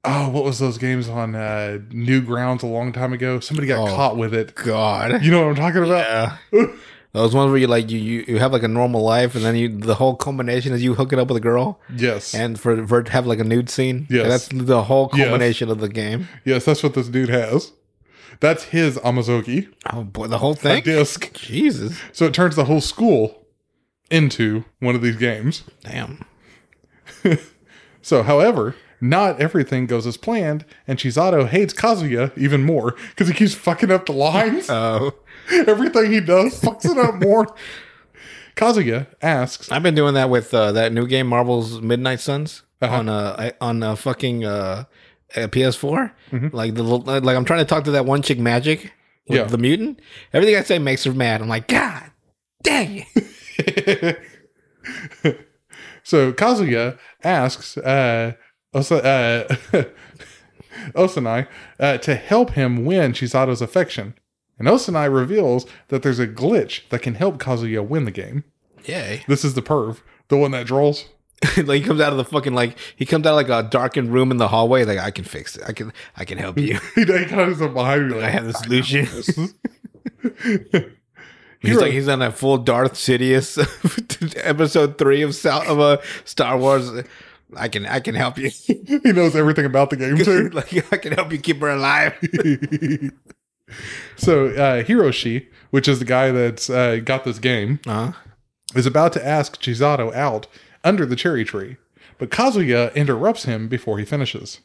oh, 0.04 0.28
what 0.28 0.44
was 0.44 0.58
those 0.60 0.78
games 0.78 1.08
on 1.08 1.34
uh, 1.34 1.78
Newgrounds 1.90 2.62
a 2.62 2.66
long 2.66 2.92
time 2.92 3.12
ago? 3.12 3.40
Somebody 3.40 3.66
got 3.66 3.88
Oh. 3.88 3.94
caught 3.96 4.16
with 4.16 4.32
it. 4.34 4.54
God. 4.54 5.22
You 5.24 5.30
know 5.32 5.40
what 5.46 5.48
I'm 5.50 5.56
talking 5.56 5.82
about? 5.82 6.38
Yeah. 6.52 6.66
Those 7.12 7.34
ones 7.34 7.50
where 7.50 7.58
you 7.58 7.66
like 7.66 7.90
you, 7.90 7.98
you 7.98 8.24
you 8.28 8.38
have 8.38 8.52
like 8.52 8.62
a 8.62 8.68
normal 8.68 9.02
life 9.02 9.34
and 9.34 9.44
then 9.44 9.56
you 9.56 9.68
the 9.68 9.96
whole 9.96 10.14
combination 10.14 10.72
is 10.72 10.82
you 10.82 10.94
hooking 10.94 11.18
up 11.18 11.26
with 11.28 11.36
a 11.36 11.40
girl 11.40 11.80
Yes, 11.96 12.34
and 12.34 12.58
for 12.58 12.86
for 12.86 13.02
have 13.10 13.26
like 13.26 13.40
a 13.40 13.44
nude 13.44 13.68
scene. 13.68 14.06
Yes. 14.08 14.28
That's 14.28 14.48
the 14.66 14.84
whole 14.84 15.10
Yes. 15.14 15.60
of 15.62 15.80
the 15.80 15.88
game. 15.88 16.28
yes, 16.44 16.64
that's 16.64 16.82
what 16.84 16.94
this 16.94 17.08
dude 17.08 17.28
has. 17.30 17.72
That's 18.38 18.64
his 18.64 18.96
Amasogi, 18.98 19.68
Oh 19.92 20.04
boy, 20.04 20.28
the 20.28 20.38
whole 20.38 20.54
thing. 20.54 20.78
a 20.78 20.82
disc. 20.82 21.32
Jesus. 21.34 21.98
So 22.12 22.26
it 22.26 22.32
turns 22.34 22.54
the 22.56 22.64
whole 22.66 22.80
school 22.80 23.44
into 24.10 24.64
one 24.78 24.94
of 24.94 25.02
these 25.02 25.16
games. 25.16 25.64
Damn. 25.82 26.24
So, 28.02 28.22
however, 28.22 28.74
not 28.98 29.40
everything 29.42 29.84
goes 29.86 30.06
as 30.06 30.16
planned, 30.16 30.64
and 30.88 30.98
Chisato 30.98 31.46
hates 31.46 31.74
Kazuya 31.74 32.36
even 32.36 32.64
more 32.64 32.92
because 33.10 33.28
he 33.28 33.34
keeps 33.34 33.54
fucking 33.54 33.90
up 33.90 34.06
the 34.06 34.12
lines. 34.12 34.68
Oh. 34.70 35.12
everything 35.66 36.12
he 36.12 36.20
does 36.20 36.60
fucks 36.60 36.84
it 36.84 36.96
up 36.98 37.16
more. 37.16 37.46
Kazuya 38.56 39.06
asks, 39.22 39.70
I've 39.72 39.82
been 39.82 39.94
doing 39.94 40.14
that 40.14 40.28
with 40.28 40.52
uh, 40.52 40.72
that 40.72 40.92
new 40.92 41.06
game 41.06 41.26
Marvel's 41.28 41.80
Midnight 41.80 42.20
Suns 42.20 42.62
Uh-huh. 42.82 42.96
on 42.96 43.08
a 43.08 43.52
on 43.60 43.82
uh, 43.82 43.94
fucking 43.94 44.44
uh, 44.44 44.84
uh, 45.36 45.40
PS4. 45.48 46.12
Mm-hmm. 46.32 46.48
Like 46.56 46.74
the 46.74 46.82
like 46.82 47.36
I'm 47.36 47.44
trying 47.44 47.60
to 47.60 47.64
talk 47.64 47.84
to 47.84 47.90
that 47.92 48.04
one 48.06 48.22
chick 48.22 48.38
Magik 48.38 48.90
with 49.28 49.38
Yeah. 49.38 49.44
the 49.44 49.56
mutant. 49.58 50.00
Everything 50.32 50.56
I 50.56 50.62
say 50.62 50.78
makes 50.78 51.04
her 51.04 51.12
mad. 51.14 51.40
I'm 51.40 51.48
like, 51.48 51.68
God, 51.68 52.10
dang 52.62 53.06
it. 53.14 54.18
so 56.02 56.32
Kazuya 56.32 56.98
asks 57.22 57.76
uh, 57.78 58.32
Osa, 58.74 59.04
uh, 59.04 59.82
Osanai 60.94 61.46
uh, 61.78 61.98
to 61.98 62.14
help 62.14 62.50
him 62.52 62.84
win 62.84 63.12
Chisato's 63.12 63.62
affection. 63.62 64.14
And 64.60 64.68
Osanai 64.68 65.12
reveals 65.12 65.66
that 65.88 66.02
there's 66.02 66.18
a 66.18 66.26
glitch 66.28 66.86
that 66.90 67.00
can 67.00 67.14
help 67.14 67.38
Kazuya 67.38 67.84
win 67.84 68.04
the 68.04 68.10
game. 68.10 68.44
Yay. 68.84 69.24
This 69.26 69.42
is 69.42 69.54
the 69.54 69.62
perv, 69.62 70.02
the 70.28 70.36
one 70.36 70.50
that 70.50 70.66
draws. 70.66 71.06
like 71.56 71.80
he 71.80 71.82
comes 71.82 72.02
out 72.02 72.12
of 72.12 72.18
the 72.18 72.24
fucking 72.24 72.52
like 72.52 72.76
he 72.94 73.06
comes 73.06 73.26
out 73.26 73.30
of 73.30 73.48
like 73.48 73.48
a 73.48 73.66
darkened 73.66 74.12
room 74.12 74.30
in 74.30 74.36
the 74.36 74.48
hallway. 74.48 74.84
Like 74.84 74.98
I 74.98 75.10
can 75.10 75.24
fix 75.24 75.56
it. 75.56 75.64
I 75.66 75.72
can 75.72 75.94
I 76.14 76.26
can 76.26 76.36
help 76.36 76.58
you. 76.58 76.78
He, 76.94 77.06
kind 77.06 77.40
of 77.40 77.58
behind 77.72 78.10
me 78.10 78.14
like, 78.20 78.24
I 78.24 78.28
have 78.28 78.44
the 78.44 78.52
solution. 78.52 79.06
He's 81.60 81.76
like 81.76 81.92
he's 81.92 82.08
on 82.08 82.20
that 82.20 82.38
full 82.38 82.56
Darth 82.56 82.94
Sidious 82.94 83.58
episode 84.44 84.96
three 84.96 85.20
of 85.20 85.34
South 85.34 85.68
of 85.68 85.78
a 85.78 86.00
Star 86.24 86.56
Wars. 86.56 86.90
I 87.54 87.68
can 87.68 87.84
I 87.84 88.00
can 88.00 88.14
help 88.14 88.38
you. 88.38 88.48
he 88.48 89.12
knows 89.12 89.36
everything 89.36 89.66
about 89.66 89.90
the 89.90 89.96
game 89.96 90.16
too. 90.16 90.48
like 90.50 90.92
I 90.92 90.96
can 90.96 91.12
help 91.12 91.32
you 91.32 91.38
keep 91.38 91.60
her 91.60 91.68
alive. 91.68 92.14
So 94.20 94.46
uh, 94.48 94.82
Hiroshi, 94.82 95.46
which 95.70 95.88
is 95.88 95.98
the 95.98 96.04
guy 96.04 96.30
that's 96.30 96.68
uh, 96.70 96.96
got 97.04 97.24
this 97.24 97.38
game, 97.38 97.80
Uh-huh. 97.86 98.12
is 98.74 98.86
about 98.86 99.12
to 99.14 99.26
ask 99.26 99.60
Chisato 99.60 100.14
out 100.14 100.46
under 100.84 101.04
the 101.06 101.16
cherry 101.16 101.44
tree, 101.44 101.76
but 102.18 102.30
Kazuya 102.30 102.94
interrupts 102.94 103.44
him 103.44 103.68
before 103.68 103.98
he 103.98 104.04
finishes. 104.04 104.60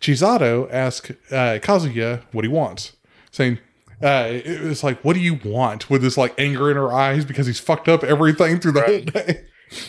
Chisato 0.00 0.68
asks 0.72 1.10
uh, 1.30 1.58
Kazuya 1.62 2.22
what 2.32 2.44
he 2.44 2.48
wants, 2.48 2.92
saying, 3.30 3.58
uh, 4.02 4.28
it 4.30 4.62
was 4.62 4.82
like, 4.82 5.02
what 5.04 5.12
do 5.14 5.20
you 5.20 5.38
want? 5.44 5.90
With 5.90 6.00
this 6.02 6.16
like 6.16 6.34
anger 6.38 6.70
in 6.70 6.76
her 6.76 6.90
eyes 6.92 7.24
because 7.26 7.46
he's 7.46 7.60
fucked 7.60 7.86
up 7.88 8.02
everything 8.02 8.58
through 8.58 8.72
the 8.72 8.80
whole 8.82 9.00
day. 9.00 9.44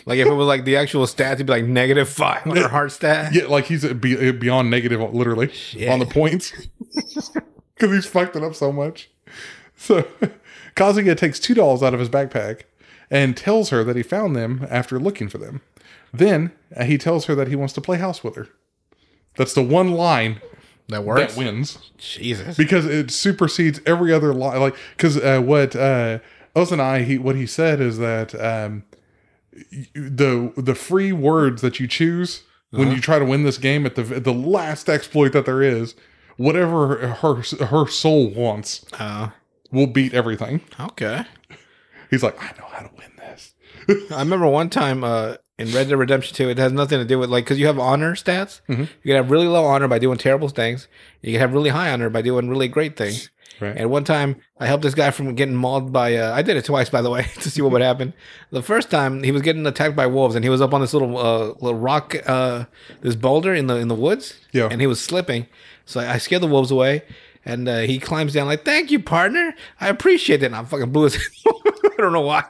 Like 0.05 0.19
if 0.19 0.27
it 0.27 0.33
was 0.33 0.47
like 0.47 0.65
the 0.65 0.75
actual 0.75 1.05
stats, 1.05 1.33
it'd 1.35 1.47
be 1.47 1.53
like 1.53 1.63
negative 1.65 2.07
five 2.09 2.45
on 2.45 2.55
her 2.57 2.67
heart 2.77 2.91
stat. 2.91 3.33
Yeah, 3.33 3.45
like 3.45 3.65
he's 3.65 3.85
beyond 3.93 4.69
negative, 4.69 4.99
literally, 5.13 5.49
on 5.89 5.99
the 5.99 6.05
points. 6.05 6.51
Because 7.81 7.95
he's 7.95 8.05
fucked 8.05 8.35
it 8.35 8.43
up 8.43 8.53
so 8.53 8.71
much. 8.71 9.09
So 9.75 10.03
Kazuya 10.75 11.17
takes 11.17 11.39
two 11.39 11.55
dolls 11.55 11.81
out 11.81 11.95
of 11.95 11.99
his 11.99 12.09
backpack 12.09 12.61
and 13.09 13.35
tells 13.35 13.69
her 13.71 13.83
that 13.83 13.95
he 13.95 14.03
found 14.03 14.35
them 14.35 14.67
after 14.69 14.99
looking 14.99 15.27
for 15.27 15.39
them. 15.39 15.61
Then 16.13 16.51
uh, 16.75 16.83
he 16.83 16.97
tells 16.99 17.25
her 17.25 17.33
that 17.35 17.47
he 17.47 17.55
wants 17.55 17.73
to 17.73 17.81
play 17.81 17.97
house 17.97 18.23
with 18.23 18.35
her. 18.35 18.49
That's 19.35 19.53
the 19.55 19.63
one 19.63 19.93
line 19.93 20.41
That 20.89 21.03
works. 21.03 21.33
that 21.33 21.39
wins 21.39 21.89
Jesus. 21.97 22.55
because 22.55 22.85
it 22.85 23.09
supersedes 23.09 23.81
every 23.87 24.13
other 24.13 24.31
line. 24.33 24.59
Like 24.59 24.75
because 24.95 25.17
uh, 25.17 25.41
what 25.41 25.75
uh, 25.75 26.19
Ozanai 26.55 27.05
he 27.05 27.17
what 27.17 27.35
he 27.35 27.47
said 27.47 27.81
is 27.81 27.97
that 27.97 28.35
um, 28.35 28.83
the 29.93 30.53
the 30.55 30.75
free 30.75 31.11
words 31.11 31.61
that 31.63 31.79
you 31.79 31.87
choose 31.87 32.43
when 32.69 32.91
you 32.91 33.01
try 33.01 33.19
to 33.19 33.25
win 33.25 33.43
this 33.43 33.57
game 33.57 33.85
at 33.85 33.95
the 33.95 34.03
the 34.03 34.33
last 34.33 34.87
exploit 34.89 35.33
that 35.33 35.45
there 35.45 35.61
is, 35.61 35.95
whatever 36.37 37.07
her 37.21 37.35
her 37.65 37.87
soul 37.87 38.29
wants 38.29 38.85
Oh, 38.99 39.31
will 39.71 39.87
beat 39.87 40.13
everything. 40.13 40.61
okay. 40.79 41.23
He's 42.09 42.23
like, 42.23 42.37
I 42.41 42.47
know 42.59 42.67
how 42.69 42.81
to 42.85 42.89
win 42.97 43.11
this. 43.17 43.53
I 44.11 44.19
remember 44.19 44.47
one 44.47 44.69
time 44.69 45.03
uh, 45.03 45.35
in 45.57 45.71
Red 45.71 45.87
Dead 45.89 45.95
Redemption 45.97 46.35
2, 46.35 46.49
it 46.49 46.57
has 46.57 46.71
nothing 46.73 46.99
to 46.99 47.05
do 47.05 47.17
with 47.19 47.29
like 47.29 47.45
because 47.45 47.57
you 47.59 47.67
have 47.67 47.79
honor 47.79 48.15
stats. 48.15 48.61
You 48.67 48.87
can 49.05 49.15
have 49.15 49.31
really 49.31 49.47
low 49.47 49.63
honor 49.65 49.87
by 49.87 49.99
doing 49.99 50.17
terrible 50.17 50.49
things. 50.49 50.87
You 51.21 51.31
can 51.31 51.39
have 51.41 51.53
really 51.53 51.69
high 51.69 51.91
honor 51.91 52.09
by 52.09 52.21
doing 52.21 52.49
really 52.49 52.67
great 52.67 52.97
things. 52.97 53.29
Right. 53.59 53.77
And 53.77 53.91
one 53.91 54.03
time, 54.03 54.37
I 54.59 54.65
helped 54.65 54.81
this 54.81 54.95
guy 54.95 55.11
from 55.11 55.35
getting 55.35 55.53
mauled 55.55 55.93
by. 55.93 56.15
Uh, 56.15 56.33
I 56.33 56.41
did 56.41 56.57
it 56.57 56.65
twice, 56.65 56.89
by 56.89 57.01
the 57.03 57.11
way, 57.11 57.23
to 57.41 57.49
see 57.51 57.61
what 57.61 57.71
would 57.73 57.81
happen. 57.83 58.13
The 58.49 58.63
first 58.63 58.89
time, 58.89 59.21
he 59.21 59.31
was 59.31 59.43
getting 59.43 59.65
attacked 59.67 59.95
by 59.95 60.07
wolves, 60.07 60.33
and 60.35 60.43
he 60.43 60.49
was 60.49 60.61
up 60.61 60.73
on 60.73 60.81
this 60.81 60.93
little 60.93 61.15
uh, 61.17 61.47
little 61.61 61.75
rock, 61.79 62.15
uh, 62.25 62.65
this 63.01 63.15
boulder 63.15 63.53
in 63.53 63.67
the 63.67 63.75
in 63.75 63.87
the 63.87 63.93
woods. 63.95 64.39
Yeah. 64.51 64.67
And 64.71 64.81
he 64.81 64.87
was 64.87 64.99
slipping, 64.99 65.45
so 65.85 65.99
I, 65.99 66.13
I 66.13 66.17
scared 66.17 66.41
the 66.41 66.47
wolves 66.47 66.71
away. 66.71 67.03
And 67.43 67.67
uh, 67.67 67.79
he 67.79 67.97
climbs 67.97 68.33
down 68.33 68.45
like, 68.45 68.63
"Thank 68.63 68.91
you, 68.91 68.99
partner. 68.99 69.55
I 69.79 69.87
appreciate 69.87 70.43
it." 70.43 70.47
And 70.47 70.55
I 70.55 70.63
fucking 70.63 70.91
blew 70.91 71.05
his. 71.05 71.17
I 72.01 72.05
don't 72.05 72.13
know 72.13 72.21
why. 72.21 72.43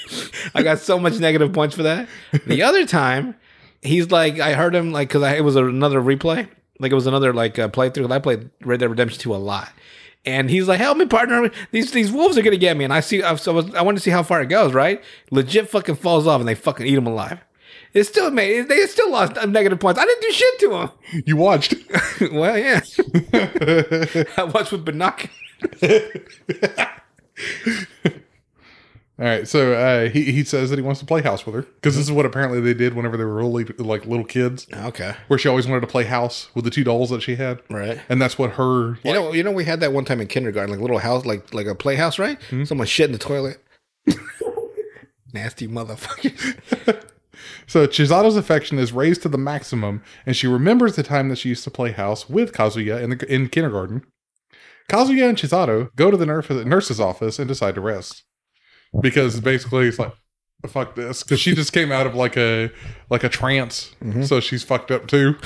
I 0.54 0.62
got 0.62 0.78
so 0.78 0.98
much 0.98 1.18
negative 1.18 1.52
points 1.52 1.74
for 1.74 1.82
that. 1.82 2.08
The 2.46 2.62
other 2.64 2.86
time, 2.86 3.36
he's 3.82 4.10
like, 4.10 4.38
I 4.38 4.54
heard 4.54 4.74
him 4.74 4.92
like 4.92 5.08
because 5.08 5.22
it 5.32 5.44
was 5.44 5.56
another 5.56 6.00
replay, 6.00 6.48
like 6.78 6.92
it 6.92 6.94
was 6.94 7.06
another 7.06 7.32
like 7.32 7.58
uh, 7.58 7.68
playthrough. 7.68 8.10
I 8.10 8.18
played 8.18 8.50
Red 8.62 8.80
Dead 8.80 8.90
Redemption 8.90 9.20
2 9.20 9.34
a 9.34 9.36
lot, 9.36 9.72
and 10.24 10.50
he's 10.50 10.68
like, 10.68 10.78
"Help 10.78 10.98
me, 10.98 11.06
partner! 11.06 11.50
These 11.70 11.92
these 11.92 12.12
wolves 12.12 12.38
are 12.38 12.42
gonna 12.42 12.56
get 12.56 12.76
me." 12.76 12.84
And 12.84 12.92
I 12.92 13.00
see, 13.00 13.22
I, 13.22 13.34
so 13.36 13.52
I, 13.52 13.54
was, 13.54 13.74
I 13.74 13.82
wanted 13.82 13.98
to 13.98 14.02
see 14.02 14.10
how 14.10 14.22
far 14.22 14.40
it 14.40 14.48
goes. 14.48 14.72
Right, 14.72 15.02
legit 15.30 15.68
fucking 15.68 15.96
falls 15.96 16.26
off, 16.26 16.40
and 16.40 16.48
they 16.48 16.54
fucking 16.54 16.86
eat 16.86 16.94
him 16.94 17.06
alive. 17.06 17.38
It 17.94 18.04
still 18.04 18.30
made 18.30 18.68
they 18.68 18.86
still 18.86 19.10
lost 19.10 19.34
negative 19.46 19.78
points. 19.78 20.00
I 20.00 20.04
didn't 20.04 20.22
do 20.22 20.32
shit 20.32 20.58
to 20.60 20.76
him. 20.76 20.90
You 21.26 21.36
watched. 21.36 21.74
well, 22.32 22.58
yeah, 22.58 22.80
I 24.36 24.44
watched 24.44 24.72
with 24.72 24.84
binoculars. 24.84 25.30
All 29.18 29.28
right, 29.28 29.46
so 29.46 29.74
uh, 29.74 30.08
he 30.08 30.32
he 30.32 30.42
says 30.42 30.70
that 30.70 30.78
he 30.78 30.82
wants 30.82 30.98
to 31.00 31.06
play 31.06 31.20
house 31.20 31.44
with 31.44 31.54
her 31.54 31.62
because 31.62 31.96
this 31.96 32.06
is 32.06 32.10
what 32.10 32.24
apparently 32.24 32.60
they 32.60 32.74
did 32.74 32.94
whenever 32.94 33.16
they 33.18 33.24
were 33.24 33.34
really 33.34 33.64
like 33.64 34.06
little 34.06 34.24
kids, 34.24 34.66
Okay, 34.72 35.14
where 35.28 35.38
she 35.38 35.48
always 35.48 35.68
wanted 35.68 35.82
to 35.82 35.86
play 35.86 36.04
house 36.04 36.48
with 36.54 36.64
the 36.64 36.70
two 36.70 36.82
dolls 36.82 37.10
that 37.10 37.22
she 37.22 37.36
had, 37.36 37.60
right. 37.70 38.00
and 38.08 38.20
that's 38.20 38.38
what 38.38 38.52
her 38.52 38.98
You 39.04 39.12
know, 39.12 39.32
you 39.32 39.44
know, 39.44 39.52
we 39.52 39.64
had 39.64 39.80
that 39.80 39.92
one 39.92 40.06
time 40.06 40.20
in 40.20 40.28
kindergarten, 40.28 40.70
like 40.72 40.80
little 40.80 40.98
house, 40.98 41.26
like 41.26 41.52
like 41.52 41.66
a 41.66 41.74
playhouse, 41.74 42.18
right? 42.18 42.42
Hmm? 42.44 42.64
Someone 42.64 42.86
shit 42.86 43.06
in 43.06 43.12
the 43.12 43.18
toilet. 43.18 43.62
Nasty 45.34 45.68
motherfucker. 45.68 47.04
So 47.72 47.86
Chisato's 47.86 48.36
affection 48.36 48.78
is 48.78 48.92
raised 48.92 49.22
to 49.22 49.30
the 49.30 49.38
maximum, 49.38 50.02
and 50.26 50.36
she 50.36 50.46
remembers 50.46 50.94
the 50.94 51.02
time 51.02 51.30
that 51.30 51.38
she 51.38 51.48
used 51.48 51.64
to 51.64 51.70
play 51.70 51.92
house 51.92 52.28
with 52.28 52.52
Kazuya 52.52 53.02
in 53.02 53.08
the 53.08 53.34
in 53.34 53.48
kindergarten. 53.48 54.04
Kazuya 54.90 55.30
and 55.30 55.38
Chisato 55.38 55.88
go 55.96 56.10
to 56.10 56.18
the 56.18 56.26
nurse, 56.26 56.50
nurse's 56.50 57.00
office 57.00 57.38
and 57.38 57.48
decide 57.48 57.76
to 57.76 57.80
rest 57.80 58.24
because 59.00 59.40
basically 59.40 59.88
it's 59.88 59.98
like 59.98 60.12
fuck 60.66 60.96
this 60.96 61.22
because 61.22 61.40
she 61.40 61.54
just 61.54 61.72
came 61.72 61.90
out 61.90 62.06
of 62.06 62.14
like 62.14 62.36
a 62.36 62.70
like 63.08 63.24
a 63.24 63.30
trance, 63.30 63.94
mm-hmm. 64.04 64.24
so 64.24 64.38
she's 64.38 64.62
fucked 64.62 64.90
up 64.90 65.06
too. 65.06 65.36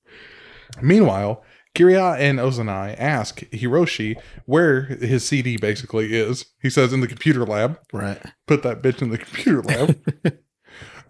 Meanwhile, 0.82 1.42
Kiriha 1.74 2.18
and 2.18 2.38
Ozanai 2.38 2.94
ask 2.98 3.40
Hiroshi 3.52 4.20
where 4.44 4.82
his 4.82 5.26
CD 5.26 5.56
basically 5.56 6.14
is. 6.14 6.44
He 6.60 6.68
says 6.68 6.92
in 6.92 7.00
the 7.00 7.08
computer 7.08 7.46
lab 7.46 7.78
right. 7.90 8.20
put 8.46 8.62
that 8.64 8.82
bitch 8.82 9.00
in 9.00 9.08
the 9.08 9.16
computer 9.16 9.62
lab. 9.62 9.98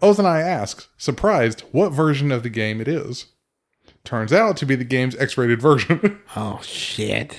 Ozanai 0.01 0.41
asks, 0.41 0.87
surprised, 0.97 1.61
what 1.71 1.89
version 1.89 2.31
of 2.31 2.43
the 2.43 2.49
game 2.49 2.79
it 2.81 2.87
is. 2.87 3.25
Turns 4.03 4.31
out 4.31 4.57
to 4.57 4.65
be 4.65 4.75
the 4.75 4.83
game's 4.85 5.15
X 5.17 5.37
rated 5.37 5.61
version. 5.61 6.19
Oh 6.35 6.59
shit. 6.63 7.37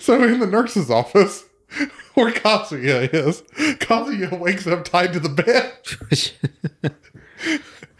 so 0.00 0.22
in 0.22 0.40
the 0.40 0.46
nurse's 0.46 0.90
office, 0.90 1.44
where 2.14 2.32
Kazuya 2.32 3.12
is, 3.12 3.42
Kazuya 3.78 4.38
wakes 4.38 4.66
up 4.66 4.84
tied 4.84 5.12
to 5.12 5.20
the 5.20 5.28
bed. 5.28 5.72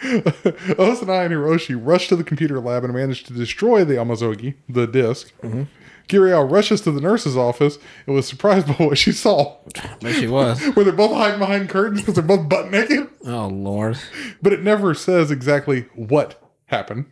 Ozanai 0.04 1.26
and 1.26 1.34
Hiroshi 1.34 1.78
rush 1.80 2.08
to 2.08 2.16
the 2.16 2.24
computer 2.24 2.60
lab 2.60 2.84
and 2.84 2.92
manage 2.92 3.24
to 3.24 3.32
destroy 3.32 3.84
the 3.84 3.94
Amasogi, 3.94 4.54
the 4.68 4.86
disk. 4.86 5.32
Mm-hmm. 5.42 5.62
Kiriha 6.08 6.50
rushes 6.50 6.80
to 6.82 6.90
the 6.90 7.00
nurse's 7.00 7.36
office 7.36 7.78
and 8.06 8.14
was 8.14 8.26
surprised 8.28 8.66
by 8.78 8.84
what 8.84 8.98
she 8.98 9.12
saw. 9.12 9.56
there 10.00 10.12
she 10.12 10.26
was. 10.26 10.60
Where 10.74 10.84
they're 10.84 10.92
both 10.92 11.12
hiding 11.12 11.38
behind 11.38 11.68
curtains 11.70 12.00
because 12.00 12.14
they're 12.14 12.22
both 12.24 12.48
butt 12.48 12.70
naked. 12.70 13.08
Oh 13.26 13.46
lord. 13.48 13.98
but 14.42 14.52
it 14.52 14.62
never 14.62 14.94
says 14.94 15.30
exactly 15.30 15.86
what 15.94 16.40
happened. 16.66 17.06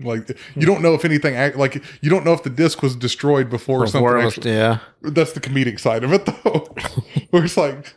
Like 0.00 0.28
you 0.56 0.66
don't 0.66 0.82
know 0.82 0.94
if 0.94 1.04
anything 1.04 1.34
like 1.56 1.82
you 2.00 2.10
don't 2.10 2.24
know 2.24 2.32
if 2.32 2.42
the 2.42 2.50
disc 2.50 2.82
was 2.82 2.96
destroyed 2.96 3.48
before, 3.48 3.86
something. 3.86 4.00
Before 4.02 4.18
it 4.18 4.24
was- 4.24 4.36
Actually, 4.38 4.52
yeah. 4.54 4.78
that's 5.02 5.32
the 5.32 5.40
comedic 5.40 5.78
side 5.78 6.02
of 6.02 6.12
it, 6.12 6.26
though. 6.26 6.74
Where 7.30 7.44
it's 7.44 7.56
like, 7.56 7.94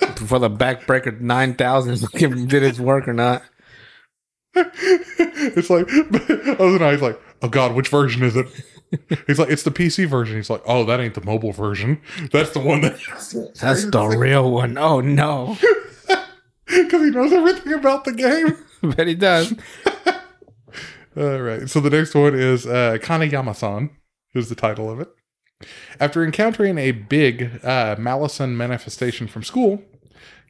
Before 0.00 0.38
the 0.38 0.50
backbreaker 0.50 1.18
nine 1.20 1.54
thousand 1.54 1.98
did 2.12 2.62
its 2.62 2.78
work 2.78 3.08
or 3.08 3.14
not. 3.14 3.42
it's 4.54 5.70
like, 5.70 5.90
other 6.60 6.78
than 6.78 6.92
he's 6.92 7.02
like, 7.02 7.20
oh 7.42 7.48
god, 7.48 7.74
which 7.74 7.88
version 7.88 8.22
is 8.22 8.36
it? 8.36 8.46
He's 9.26 9.38
like, 9.38 9.50
it's 9.50 9.62
the 9.62 9.70
PC 9.70 10.06
version. 10.06 10.36
He's 10.36 10.50
like, 10.50 10.62
oh, 10.66 10.84
that 10.84 11.00
ain't 11.00 11.14
the 11.14 11.24
mobile 11.24 11.52
version. 11.52 12.00
That's 12.32 12.50
the 12.50 12.60
one 12.60 12.80
that 12.82 12.98
That's 13.60 13.84
the 13.84 14.16
real 14.18 14.50
one. 14.50 14.78
Oh 14.78 15.00
no. 15.00 15.56
because 16.66 17.02
he 17.02 17.10
knows 17.10 17.32
everything 17.32 17.72
about 17.72 18.04
the 18.04 18.12
game. 18.12 18.56
Bet 18.96 19.06
he 19.06 19.14
does. 19.14 19.54
All 21.16 21.40
right. 21.40 21.68
So 21.68 21.80
the 21.80 21.90
next 21.90 22.14
one 22.14 22.34
is 22.34 22.66
uh, 22.66 22.98
Kaneyama-san, 23.00 23.90
is 24.34 24.48
the 24.48 24.54
title 24.54 24.90
of 24.90 25.00
it. 25.00 25.08
After 26.00 26.24
encountering 26.24 26.78
a 26.78 26.90
big 26.90 27.64
uh, 27.64 27.96
Malison 27.98 28.56
manifestation 28.56 29.28
from 29.28 29.44
school, 29.44 29.82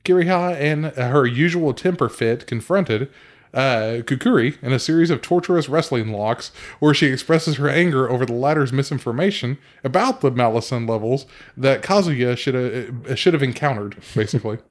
Kiriha 0.04 0.54
and 0.56 0.86
her 0.86 1.26
usual 1.26 1.74
temper 1.74 2.08
fit 2.08 2.46
confronted 2.46 3.10
uh, 3.54 4.02
Kukuri 4.02 4.60
in 4.62 4.72
a 4.72 4.78
series 4.78 5.10
of 5.10 5.22
torturous 5.22 5.68
wrestling 5.68 6.12
locks 6.12 6.50
where 6.80 6.92
she 6.92 7.06
expresses 7.06 7.56
her 7.56 7.68
anger 7.68 8.10
over 8.10 8.26
the 8.26 8.32
latter's 8.34 8.72
misinformation 8.72 9.58
about 9.84 10.20
the 10.20 10.30
Malison 10.30 10.86
levels 10.86 11.24
that 11.56 11.82
Kazuya 11.82 12.36
should 12.36 12.54
have, 12.54 13.18
should 13.18 13.32
have 13.32 13.42
encountered, 13.42 13.96
basically. 14.14 14.58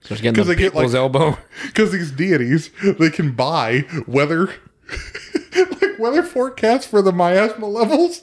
So 0.00 0.14
she's 0.14 0.20
getting 0.22 0.36
'Cause 0.36 0.46
the 0.46 0.54
they 0.54 0.60
get, 0.62 0.74
like- 0.76 0.94
elbow. 0.94 1.36
Because 1.66 1.90
these 1.90 2.12
deities, 2.12 2.70
they 3.00 3.10
can 3.10 3.32
buy 3.32 3.84
weather, 4.06 4.46
like 5.56 5.98
weather 5.98 6.22
forecasts 6.22 6.86
for 6.86 7.02
the 7.02 7.10
miasma 7.12 7.66
levels. 7.66 8.22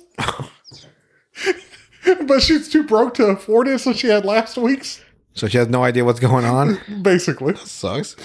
but 2.26 2.42
she's 2.42 2.70
too 2.70 2.84
broke 2.84 3.14
to 3.16 3.26
afford 3.26 3.68
it, 3.68 3.80
so 3.80 3.92
she 3.92 4.08
had 4.08 4.24
last 4.24 4.58
week's, 4.58 5.04
So 5.34 5.50
she 5.50 5.58
has 5.58 5.68
no 5.68 5.84
idea 5.84 6.06
what's 6.06 6.22
going 6.22 6.46
on. 6.46 6.80
basically. 7.02 7.56
Sucks. 7.58 8.16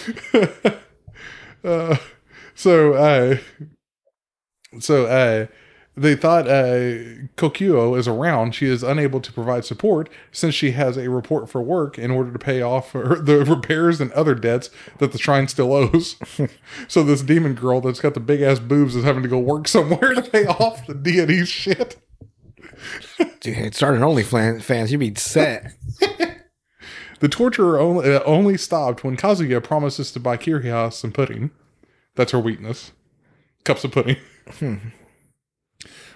Uh, 1.64 1.96
so, 2.54 2.94
uh, 2.94 3.38
so 4.78 5.06
uh, 5.06 5.46
they 5.96 6.14
thought 6.14 6.46
uh, 6.48 7.26
Kokuyu 7.36 7.98
is 7.98 8.08
around. 8.08 8.54
She 8.54 8.66
is 8.66 8.82
unable 8.82 9.20
to 9.20 9.32
provide 9.32 9.64
support 9.64 10.08
since 10.32 10.54
she 10.54 10.70
has 10.70 10.96
a 10.96 11.10
report 11.10 11.50
for 11.50 11.60
work 11.60 11.98
in 11.98 12.10
order 12.10 12.32
to 12.32 12.38
pay 12.38 12.62
off 12.62 12.92
her, 12.92 13.16
the 13.16 13.44
repairs 13.44 14.00
and 14.00 14.10
other 14.12 14.34
debts 14.34 14.70
that 14.98 15.12
the 15.12 15.18
shrine 15.18 15.48
still 15.48 15.72
owes. 15.72 16.16
so 16.88 17.02
this 17.02 17.22
demon 17.22 17.54
girl 17.54 17.80
that's 17.80 18.00
got 18.00 18.14
the 18.14 18.20
big 18.20 18.40
ass 18.40 18.58
boobs 18.58 18.96
is 18.96 19.04
having 19.04 19.22
to 19.22 19.28
go 19.28 19.38
work 19.38 19.68
somewhere 19.68 20.14
to 20.14 20.22
pay 20.22 20.46
off 20.46 20.86
the 20.86 20.94
deity's 20.94 21.48
shit. 21.48 22.00
Dude, 23.40 23.58
it 23.58 23.74
started 23.74 24.00
OnlyFans. 24.00 24.90
You'd 24.90 24.98
be 24.98 25.14
set. 25.14 25.74
The 27.20 27.28
torture 27.28 27.78
only, 27.78 28.14
uh, 28.14 28.22
only 28.24 28.56
stopped 28.56 29.04
when 29.04 29.16
Kazuya 29.16 29.62
promises 29.62 30.10
to 30.12 30.20
buy 30.20 30.36
Kiriha 30.36 30.92
some 30.92 31.12
pudding. 31.12 31.50
That's 32.16 32.32
her 32.32 32.40
weakness. 32.40 32.92
Cups 33.64 33.84
of 33.84 33.92
pudding. 33.92 34.16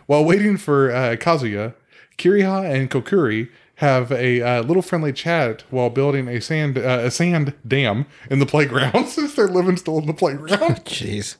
While 0.06 0.24
waiting 0.24 0.56
for 0.56 0.90
uh, 0.90 1.16
Kazuya, 1.16 1.74
Kiriha 2.18 2.74
and 2.74 2.90
Kukuri 2.90 3.50
have 3.76 4.12
a 4.12 4.40
uh, 4.40 4.62
little 4.62 4.82
friendly 4.82 5.12
chat 5.12 5.64
while 5.70 5.90
building 5.90 6.28
a 6.28 6.40
sand 6.40 6.78
uh, 6.78 7.00
a 7.02 7.10
sand 7.10 7.54
dam 7.66 8.06
in 8.30 8.38
the 8.38 8.46
playground 8.46 9.06
since 9.08 9.34
they're 9.34 9.48
living 9.48 9.76
still 9.76 9.98
in 9.98 10.06
the 10.06 10.14
playground 10.14 10.60
Jeez. 10.84 11.36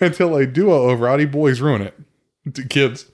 until 0.00 0.34
a 0.36 0.46
duo 0.46 0.88
of 0.88 1.00
rowdy 1.00 1.26
boys 1.26 1.60
ruin 1.60 1.82
it. 1.82 2.68
Kids 2.68 3.06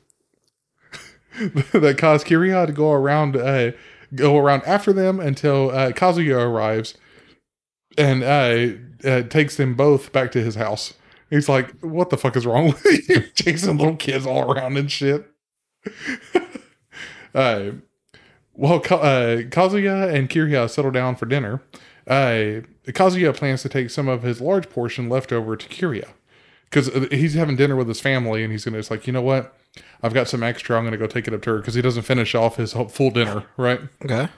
that 1.73 1.97
cause 1.99 2.24
Kiriha 2.24 2.66
to 2.66 2.73
go 2.73 2.93
around 2.93 3.36
uh, 3.36 3.73
go 4.15 4.39
around 4.39 4.63
after 4.65 4.93
them 4.93 5.21
until 5.21 5.71
uh, 5.71 5.91
Kazuya 5.93 6.45
arrives 6.45 6.95
and 7.97 8.23
uh, 8.23 9.09
uh, 9.09 9.23
takes 9.23 9.57
them 9.57 9.75
both 9.75 10.13
back 10.13 10.33
to 10.33 10.43
his 10.43 10.55
house. 10.55 10.95
He's 11.31 11.49
like, 11.49 11.71
"What 11.81 12.11
the 12.11 12.19
fuck 12.19 12.37
is 12.37 12.47
wrong 12.47 12.67
with 12.67 12.85
you? 13.09 13.23
Chasing 13.35 13.79
little 13.79 13.97
kids 13.97 14.27
all 14.27 14.53
around 14.53 14.77
and 14.77 14.91
shit." 14.91 15.27
uh, 17.35 17.71
while 18.53 18.77
uh, 18.77 19.49
Kazuya 19.49 20.13
and 20.15 20.29
Kiriha 20.29 20.69
settle 20.69 20.91
down 20.91 21.17
for 21.17 21.27
dinner, 21.27 21.63
uh, 22.07 22.61
Kazuya 22.87 23.35
plans 23.35 23.63
to 23.63 23.69
take 23.69 23.91
some 23.91 24.09
of 24.09 24.23
his 24.23 24.41
large 24.41 24.69
portion 24.69 25.09
left 25.09 25.33
over 25.33 25.57
to 25.57 25.69
Kiriha 25.69 26.11
because 26.65 26.89
he's 27.11 27.35
having 27.35 27.57
dinner 27.57 27.77
with 27.77 27.89
his 27.89 28.01
family, 28.01 28.43
and 28.43 28.53
he's 28.53 28.65
gonna. 28.65 28.79
It's 28.79 28.91
like, 28.91 29.07
you 29.07 29.13
know 29.13 29.23
what? 29.23 29.57
I've 30.03 30.15
got 30.15 30.28
some 30.28 30.43
extra. 30.43 30.77
I'm 30.77 30.85
gonna 30.85 30.97
go 30.97 31.07
take 31.07 31.27
it 31.28 31.35
up 31.35 31.43
to 31.43 31.51
her 31.51 31.59
because 31.59 31.74
he 31.74 31.82
doesn't 31.82 32.03
finish 32.03 32.35
off 32.35 32.57
his 32.57 32.73
full 32.73 33.11
dinner, 33.11 33.44
right? 33.57 33.81
Okay. 34.05 34.28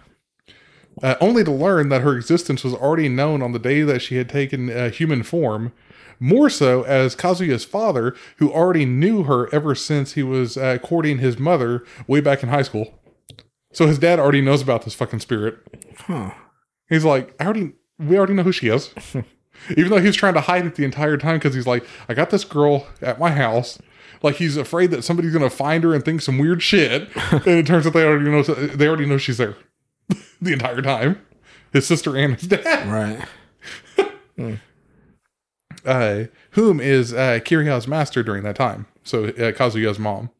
uh, 1.02 1.16
only 1.20 1.42
to 1.44 1.50
learn 1.50 1.88
that 1.88 2.02
her 2.02 2.16
existence 2.16 2.62
was 2.62 2.74
already 2.74 3.08
known 3.08 3.42
on 3.42 3.52
the 3.52 3.58
day 3.58 3.82
that 3.82 4.00
she 4.00 4.16
had 4.16 4.28
taken 4.28 4.70
uh, 4.70 4.90
human 4.90 5.22
form. 5.22 5.72
More 6.20 6.48
so 6.48 6.84
as 6.84 7.16
Kazuya's 7.16 7.64
father, 7.64 8.14
who 8.36 8.52
already 8.52 8.84
knew 8.84 9.24
her 9.24 9.52
ever 9.52 9.74
since 9.74 10.12
he 10.12 10.22
was 10.22 10.56
uh, 10.56 10.78
courting 10.78 11.18
his 11.18 11.38
mother 11.38 11.84
way 12.06 12.20
back 12.20 12.42
in 12.44 12.48
high 12.48 12.62
school. 12.62 12.94
So 13.72 13.88
his 13.88 13.98
dad 13.98 14.20
already 14.20 14.40
knows 14.40 14.62
about 14.62 14.84
this 14.84 14.94
fucking 14.94 15.18
spirit. 15.18 15.58
Huh. 15.98 16.30
He's 16.88 17.04
like, 17.04 17.34
I 17.40 17.44
already, 17.44 17.72
we 17.98 18.16
already 18.16 18.34
know 18.34 18.44
who 18.44 18.52
she 18.52 18.68
is. 18.68 18.94
Even 19.76 19.90
though 19.90 20.00
he's 20.00 20.14
trying 20.14 20.34
to 20.34 20.40
hide 20.40 20.64
it 20.66 20.76
the 20.76 20.84
entire 20.84 21.16
time 21.16 21.36
because 21.36 21.54
he's 21.54 21.66
like, 21.66 21.84
I 22.08 22.14
got 22.14 22.30
this 22.30 22.44
girl 22.44 22.86
at 23.02 23.18
my 23.18 23.32
house. 23.32 23.78
Like 24.24 24.36
he's 24.36 24.56
afraid 24.56 24.90
that 24.92 25.04
somebody's 25.04 25.32
gonna 25.34 25.50
find 25.50 25.84
her 25.84 25.94
and 25.94 26.02
think 26.04 26.22
some 26.22 26.38
weird 26.38 26.62
shit, 26.62 27.08
and 27.30 27.46
it 27.46 27.66
turns 27.66 27.86
out 27.86 27.92
they 27.92 28.04
already 28.04 28.30
know 28.30 28.42
they 28.42 28.88
already 28.88 29.04
know 29.06 29.18
she's 29.18 29.36
there 29.36 29.54
the 30.40 30.52
entire 30.54 30.80
time. 30.82 31.20
His 31.74 31.86
sister 31.86 32.16
and 32.16 32.34
his 32.40 32.48
dad, 32.48 32.88
Right. 33.98 34.58
uh, 35.84 36.24
whom 36.52 36.80
is 36.80 37.12
uh, 37.12 37.40
Kiriha's 37.44 37.86
master 37.86 38.22
during 38.22 38.42
that 38.44 38.56
time. 38.56 38.86
So 39.02 39.24
uh, 39.26 39.52
Kazuya's 39.52 39.98
mom, 39.98 40.30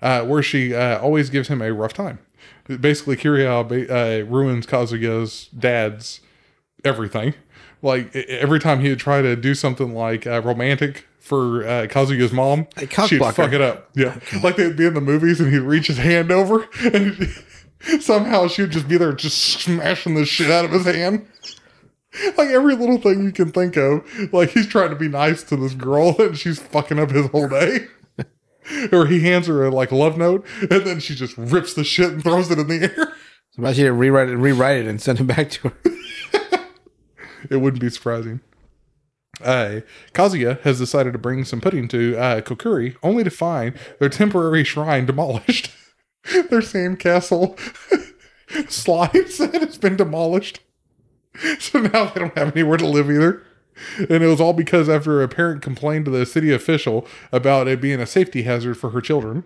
uh, 0.00 0.22
where 0.24 0.42
she 0.42 0.74
uh, 0.74 1.00
always 1.00 1.30
gives 1.30 1.48
him 1.48 1.60
a 1.60 1.72
rough 1.72 1.92
time. 1.94 2.18
Basically, 2.68 3.16
Kiriha 3.16 3.66
ba- 3.68 3.92
uh, 4.22 4.24
ruins 4.26 4.66
Kazuya's 4.66 5.48
dad's 5.48 6.20
everything. 6.84 7.34
Like 7.82 8.14
every 8.14 8.60
time 8.60 8.80
he 8.80 8.90
would 8.90 8.98
try 9.00 9.22
to 9.22 9.34
do 9.36 9.54
something 9.54 9.92
like 9.94 10.26
uh, 10.26 10.40
romantic 10.42 11.06
for 11.24 11.66
uh, 11.66 11.86
Kazuya's 11.86 12.32
mom, 12.32 12.66
she'd 13.06 13.18
blocker. 13.18 13.44
fuck 13.44 13.52
it 13.52 13.62
up. 13.62 13.88
Yeah, 13.94 14.18
like 14.42 14.56
they'd 14.56 14.76
be 14.76 14.84
in 14.84 14.92
the 14.92 15.00
movies 15.00 15.40
and 15.40 15.50
he'd 15.50 15.60
reach 15.60 15.86
his 15.86 15.96
hand 15.96 16.30
over, 16.30 16.68
and 16.82 17.28
somehow 18.02 18.46
she'd 18.46 18.70
just 18.70 18.86
be 18.86 18.98
there, 18.98 19.14
just 19.14 19.38
smashing 19.38 20.16
the 20.16 20.26
shit 20.26 20.50
out 20.50 20.66
of 20.66 20.70
his 20.70 20.84
hand. 20.84 21.26
Like 22.36 22.48
every 22.48 22.76
little 22.76 22.98
thing 22.98 23.24
you 23.24 23.32
can 23.32 23.50
think 23.52 23.76
of, 23.76 24.04
like 24.34 24.50
he's 24.50 24.66
trying 24.66 24.90
to 24.90 24.96
be 24.96 25.08
nice 25.08 25.42
to 25.44 25.56
this 25.56 25.74
girl 25.74 26.14
and 26.18 26.36
she's 26.36 26.60
fucking 26.60 26.98
up 26.98 27.10
his 27.10 27.26
whole 27.26 27.48
day. 27.48 27.86
or 28.92 29.06
he 29.06 29.20
hands 29.20 29.46
her 29.46 29.64
a 29.64 29.70
like 29.70 29.90
love 29.90 30.16
note 30.16 30.46
and 30.60 30.86
then 30.86 31.00
she 31.00 31.14
just 31.14 31.36
rips 31.36 31.74
the 31.74 31.84
shit 31.84 32.12
and 32.12 32.22
throws 32.22 32.50
it 32.50 32.58
in 32.58 32.68
the 32.68 32.82
air. 32.82 33.14
So 33.50 33.60
about 33.62 33.76
you 33.76 33.86
to 33.86 33.92
rewrite 33.92 34.28
it, 34.28 34.36
rewrite 34.36 34.78
it, 34.78 34.86
and 34.86 35.00
send 35.00 35.20
it 35.20 35.24
back 35.24 35.50
to 35.50 35.70
her. 35.70 35.74
It 37.50 37.56
wouldn't 37.56 37.80
be 37.80 37.90
surprising. 37.90 38.40
Uh, 39.42 39.80
Kazuya 40.12 40.60
has 40.60 40.78
decided 40.78 41.12
to 41.12 41.18
bring 41.18 41.44
some 41.44 41.60
pudding 41.60 41.88
to 41.88 42.16
uh, 42.16 42.40
Kukuri, 42.40 42.96
only 43.02 43.24
to 43.24 43.30
find 43.30 43.74
their 43.98 44.08
temporary 44.08 44.64
shrine 44.64 45.06
demolished. 45.06 45.70
their 46.32 46.60
sandcastle 46.60 47.58
slide 48.70 49.28
set 49.28 49.54
has 49.54 49.78
been 49.78 49.96
demolished. 49.96 50.60
So 51.58 51.80
now 51.80 52.04
they 52.04 52.20
don't 52.20 52.38
have 52.38 52.56
anywhere 52.56 52.76
to 52.76 52.86
live 52.86 53.10
either. 53.10 53.42
And 53.98 54.22
it 54.22 54.26
was 54.28 54.40
all 54.40 54.52
because 54.52 54.88
after 54.88 55.20
a 55.20 55.26
parent 55.26 55.62
complained 55.62 56.04
to 56.04 56.12
the 56.12 56.26
city 56.26 56.52
official 56.52 57.08
about 57.32 57.66
it 57.66 57.80
being 57.80 58.00
a 58.00 58.06
safety 58.06 58.42
hazard 58.42 58.76
for 58.76 58.90
her 58.90 59.00
children. 59.00 59.42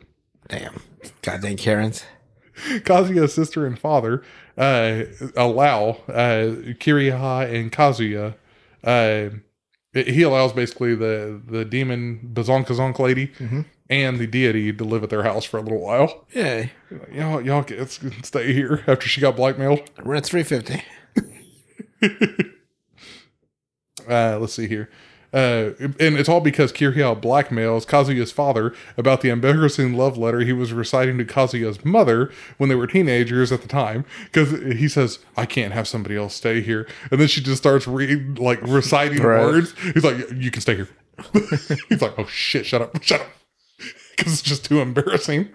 Damn. 0.49 0.83
Goddamn 1.23 1.57
Karens. 1.57 2.05
Kazuya's 2.57 3.33
sister 3.33 3.67
and 3.67 3.79
father 3.79 4.23
uh, 4.57 5.05
allow 5.37 6.01
uh, 6.09 6.75
Kiriha 6.77 7.55
and 7.55 7.73
Kazuya. 7.73 8.35
Uh, 8.85 9.31
he 10.07 10.23
allows 10.23 10.53
basically 10.53 10.95
the 10.95 11.41
the 11.47 11.65
demon 11.65 12.31
Bazonkazonk 12.33 12.99
lady 12.99 13.33
and 13.91 14.19
the 14.19 14.27
deity 14.27 14.73
to 14.73 14.85
live 14.85 15.03
at 15.03 15.11
their 15.11 15.23
house 15.23 15.45
for 15.45 15.59
a 15.59 15.63
little 15.63 15.81
while. 15.81 16.27
Yeah. 16.35 16.69
Y'all, 17.13 17.41
y'all 17.41 17.63
can 17.65 17.87
stay 18.23 18.53
here 18.53 18.85
after 18.87 19.09
she 19.09 19.21
got 19.21 19.37
blackmailed. 19.37 19.83
Rent's 20.05 20.29
three 20.29 20.43
fifty. 20.43 20.83
Uh, 24.09 24.39
let's 24.41 24.55
see 24.55 24.67
here. 24.67 24.89
Uh, 25.33 25.71
and 25.79 26.17
it's 26.19 26.29
all 26.29 26.41
because 26.41 26.73
Kiriha 26.73 27.21
blackmails 27.21 27.87
Kazuya's 27.87 28.33
father 28.33 28.75
about 28.97 29.21
the 29.21 29.29
embarrassing 29.29 29.93
love 29.95 30.17
letter 30.17 30.41
he 30.41 30.55
was 30.55 30.73
reciting 30.73 31.19
to 31.19 31.25
Kazuya's 31.25 31.85
mother 31.85 32.31
when 32.57 32.71
they 32.71 32.75
were 32.75 32.87
teenagers 32.87 33.53
at 33.53 33.61
the 33.61 33.69
time. 33.69 34.07
Because 34.25 34.53
he 34.79 34.89
says, 34.89 35.19
"I 35.37 35.45
can't 35.45 35.75
have 35.75 35.87
somebody 35.87 36.17
else 36.17 36.35
stay 36.35 36.63
here," 36.63 36.87
and 37.11 37.21
then 37.21 37.29
she 37.29 37.43
just 37.43 37.59
starts 37.59 37.87
reading, 37.87 38.37
like 38.37 38.59
reciting 38.63 39.23
Right. 39.23 39.45
words. 39.45 39.75
He's 39.95 40.05
like, 40.05 40.17
"You 40.35 40.51
can 40.51 40.63
stay 40.63 40.77
here." 40.77 40.89
He's 41.91 42.01
like, 42.01 42.15
"Oh 42.19 42.27
shit, 42.27 42.65
shut 42.65 42.81
up, 42.81 43.03
shut 43.03 43.21
up," 43.21 43.27
because 44.17 44.33
it's 44.33 44.43
just 44.43 44.65
too 44.65 44.81
embarrassing. 44.81 45.51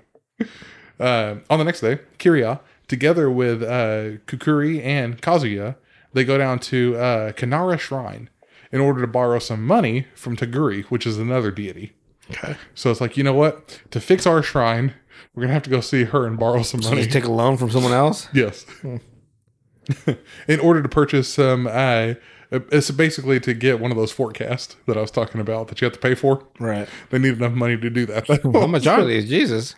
Uh, 0.99 1.35
on 1.49 1.57
the 1.59 1.65
next 1.65 1.81
day, 1.81 1.99
Kiriha, 2.19 2.59
together 2.87 3.29
with 3.29 3.63
uh, 3.63 4.19
Kukuri 4.27 4.83
and 4.83 5.19
Kazuya, 5.21 5.75
they 6.13 6.23
go 6.23 6.37
down 6.37 6.59
to 6.59 6.95
uh, 6.95 7.31
Kanara 7.31 7.79
Shrine 7.79 8.29
in 8.73 8.81
order 8.81 8.99
to 8.99 9.07
borrow 9.07 9.39
some 9.39 9.65
money 9.65 10.07
from 10.15 10.35
Taguri, 10.35 10.83
which 10.85 11.05
is 11.07 11.17
another 11.17 11.51
deity. 11.51 11.93
Okay. 12.31 12.55
So 12.73 12.91
it's 12.91 12.99
like, 12.99 13.15
you 13.15 13.23
know 13.23 13.33
what? 13.33 13.79
To 13.91 14.01
fix 14.01 14.25
our 14.27 14.41
shrine, 14.43 14.93
we're 15.33 15.43
gonna 15.43 15.53
have 15.53 15.63
to 15.63 15.69
go 15.69 15.79
see 15.79 16.03
her 16.05 16.25
and 16.25 16.37
borrow 16.37 16.63
some 16.63 16.81
So 16.81 16.89
money. 16.89 17.03
you 17.03 17.07
take 17.07 17.23
a 17.25 17.31
loan 17.31 17.55
from 17.55 17.69
someone 17.71 17.93
else? 17.93 18.27
yes. 18.33 18.65
in 20.47 20.59
order 20.59 20.81
to 20.81 20.89
purchase 20.89 21.31
some, 21.33 21.67
uh, 21.67 22.15
it's 22.51 22.89
basically 22.91 23.39
to 23.41 23.53
get 23.53 23.79
one 23.79 23.91
of 23.91 23.97
those 23.97 24.11
forecasts 24.11 24.75
that 24.87 24.97
I 24.97 25.01
was 25.01 25.11
talking 25.11 25.39
about 25.41 25.67
that 25.67 25.79
you 25.81 25.85
have 25.85 25.93
to 25.93 25.99
pay 25.99 26.15
for. 26.15 26.45
Right. 26.59 26.87
They 27.09 27.19
need 27.19 27.33
enough 27.37 27.53
money 27.53 27.77
to 27.77 27.89
do 27.89 28.05
that. 28.07 28.27
How 28.27 28.67
much 28.67 28.87
are 28.87 29.03
these? 29.05 29.29
Jesus. 29.29 29.75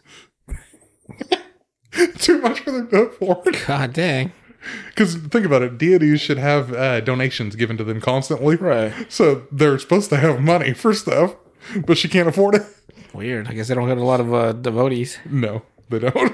Too 2.18 2.42
much 2.42 2.60
for 2.62 2.72
them 2.72 2.90
to 2.90 2.98
afford. 3.04 3.58
God 3.66 3.94
dang. 3.94 4.32
Because 4.88 5.16
think 5.16 5.46
about 5.46 5.62
it, 5.62 5.78
deities 5.78 6.22
should 6.22 6.38
have 6.38 6.74
uh, 6.74 7.02
donations 7.02 7.56
given 7.56 7.78
to 7.78 7.84
them 7.84 8.02
constantly. 8.02 8.56
Right. 8.56 8.94
So 9.10 9.46
they're 9.52 9.78
supposed 9.80 10.10
to 10.10 10.18
have 10.18 10.42
money 10.42 10.74
for 10.74 10.94
stuff, 10.94 11.36
but 11.86 11.98
she 11.98 12.08
can't 12.08 12.28
afford 12.28 12.56
it. 12.56 12.64
Weird. 13.14 13.48
I 13.48 13.54
guess 13.54 13.68
they 13.68 13.76
don't 13.76 13.90
have 13.90 13.98
a 13.98 14.04
lot 14.04 14.20
of 14.20 14.34
uh, 14.34 14.54
devotees. 14.54 15.18
No, 15.30 15.64
they 15.90 16.00
don't. 16.00 16.34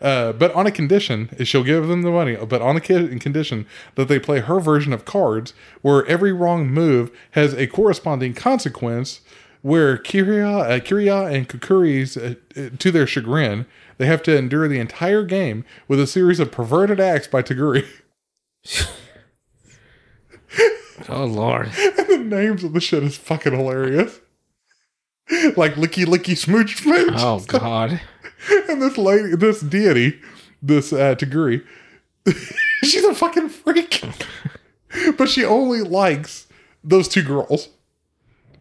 Uh, 0.00 0.32
but 0.32 0.54
on 0.54 0.66
a 0.66 0.70
condition, 0.70 1.30
she'll 1.44 1.64
give 1.64 1.88
them 1.88 2.02
the 2.02 2.10
money, 2.10 2.36
but 2.36 2.60
on 2.60 2.74
the 2.74 2.80
ki- 2.80 3.18
condition 3.18 3.66
that 3.94 4.08
they 4.08 4.18
play 4.18 4.40
her 4.40 4.60
version 4.60 4.92
of 4.92 5.04
cards, 5.04 5.54
where 5.80 6.04
every 6.06 6.32
wrong 6.32 6.68
move 6.68 7.10
has 7.30 7.54
a 7.54 7.66
corresponding 7.66 8.34
consequence. 8.34 9.20
Where 9.62 9.98
Kiriha, 9.98 10.60
uh, 10.62 10.80
Kiriha 10.80 11.34
and 11.34 11.48
Kukuri's, 11.48 12.16
uh, 12.16 12.34
uh, 12.56 12.68
to 12.78 12.92
their 12.92 13.06
chagrin, 13.06 13.66
they 13.98 14.06
have 14.06 14.22
to 14.24 14.36
endure 14.36 14.68
the 14.68 14.78
entire 14.80 15.24
game 15.24 15.64
with 15.88 15.98
a 16.00 16.06
series 16.06 16.40
of 16.40 16.50
perverted 16.52 17.00
acts 17.00 17.26
by 17.28 17.42
Taguri. 17.42 17.86
Oh 21.08 21.24
Lord. 21.24 21.66
And 21.98 22.08
the 22.08 22.18
names 22.18 22.64
of 22.64 22.72
the 22.72 22.80
shit 22.80 23.02
is 23.02 23.16
fucking 23.16 23.52
hilarious. 23.52 24.20
like 25.56 25.74
licky 25.74 26.04
licky 26.06 26.36
smooch 26.36 26.76
smooch. 26.82 27.12
Oh 27.16 27.40
God. 27.46 28.00
And 28.68 28.80
this 28.80 28.96
lady, 28.96 29.36
this 29.36 29.60
deity, 29.60 30.20
this 30.62 30.92
uh, 30.92 31.14
Taguri, 31.14 31.64
she's 32.82 33.04
a 33.04 33.14
fucking 33.14 33.50
freak. 33.50 34.02
but 35.18 35.28
she 35.28 35.44
only 35.44 35.82
likes 35.82 36.46
those 36.82 37.08
two 37.08 37.22
girls. 37.22 37.68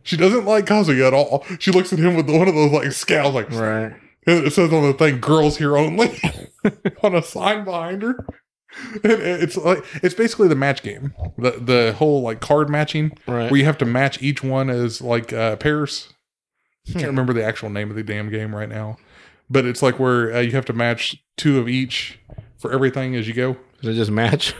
She 0.03 0.17
doesn't 0.17 0.45
like 0.45 0.65
Kazuya 0.65 1.07
at 1.07 1.13
all. 1.13 1.45
She 1.59 1.71
looks 1.71 1.91
at 1.93 1.99
him 1.99 2.15
with 2.15 2.29
one 2.29 2.47
of 2.47 2.53
those 2.53 2.71
like 2.71 2.91
scowls, 2.91 3.33
like 3.33 3.49
Right. 3.51 3.93
It 4.27 4.51
says 4.53 4.71
on 4.73 4.83
the 4.83 4.93
thing 4.93 5.19
"girls 5.19 5.57
here 5.57 5.77
only" 5.77 6.19
on 7.03 7.15
a 7.15 7.21
sign 7.23 7.63
behind 7.63 8.01
her. 8.01 8.25
And 9.03 9.21
it's 9.21 9.55
like 9.55 9.79
it's 10.03 10.15
basically 10.15 10.47
the 10.49 10.55
match 10.55 10.83
game, 10.83 11.13
the 11.37 11.51
the 11.51 11.95
whole 11.97 12.21
like 12.21 12.41
card 12.41 12.69
matching, 12.69 13.17
Right. 13.27 13.49
where 13.49 13.57
you 13.59 13.65
have 13.65 13.77
to 13.79 13.85
match 13.85 14.21
each 14.21 14.43
one 14.43 14.69
as 14.69 15.01
like 15.01 15.31
uh, 15.31 15.55
pairs. 15.55 16.09
I 16.87 16.91
Hmm. 16.91 16.99
can't 16.99 17.09
remember 17.11 17.33
the 17.33 17.43
actual 17.43 17.69
name 17.69 17.89
of 17.89 17.95
the 17.95 18.03
damn 18.03 18.29
game 18.29 18.53
right 18.55 18.67
now, 18.69 18.97
but 19.49 19.65
it's 19.65 19.81
like 19.81 19.97
where 19.99 20.33
uh, 20.35 20.39
you 20.41 20.51
have 20.51 20.65
to 20.65 20.73
match 20.73 21.15
two 21.37 21.57
of 21.57 21.69
each 21.69 22.19
for 22.57 22.71
everything 22.73 23.15
as 23.15 23.27
you 23.27 23.33
go. 23.33 23.55
Does 23.81 23.95
it 23.95 23.99
just 23.99 24.11
match? 24.11 24.53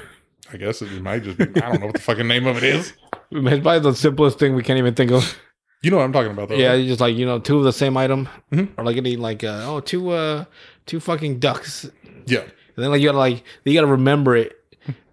I 0.54 0.58
guess 0.58 0.82
it 0.82 1.02
might 1.02 1.24
just 1.24 1.38
be. 1.38 1.44
I 1.62 1.70
don't 1.70 1.80
know 1.82 1.88
what 1.88 1.96
the 1.96 2.02
fucking 2.02 2.28
name 2.28 2.48
of 2.48 2.58
it 2.58 2.64
is. 2.64 2.94
It's 3.32 3.62
probably 3.64 3.80
the 3.80 3.94
simplest 3.96 4.38
thing 4.40 4.54
we 4.56 4.62
can't 4.64 4.78
even 4.78 4.94
think 4.94 5.12
of. 5.12 5.38
You 5.86 5.92
know 5.92 5.98
what 5.98 6.04
I'm 6.04 6.14
talking 6.14 6.32
about, 6.32 6.50
though. 6.50 6.56
Yeah, 6.56 6.74
you 6.74 6.88
just 6.88 7.00
like 7.00 7.16
you 7.16 7.26
know 7.26 7.38
two 7.40 7.58
of 7.60 7.64
the 7.64 7.72
same 7.74 7.96
item, 7.96 8.28
Mhm. 8.52 8.70
or 8.78 8.84
like 8.84 8.98
any 8.98 9.16
like 9.18 9.44
uh, 9.44 9.62
oh 9.66 9.80
two 9.82 10.10
uh 10.10 10.46
two 10.88 11.00
fucking 11.00 11.40
ducks, 11.40 11.90
yeah. 12.26 12.40
and 12.42 12.50
then 12.78 12.90
like 12.90 13.02
you 13.02 13.08
gotta 13.08 13.18
like 13.20 13.44
you 13.64 13.74
gotta 13.74 13.86
remember 13.88 14.36
it 14.36 14.54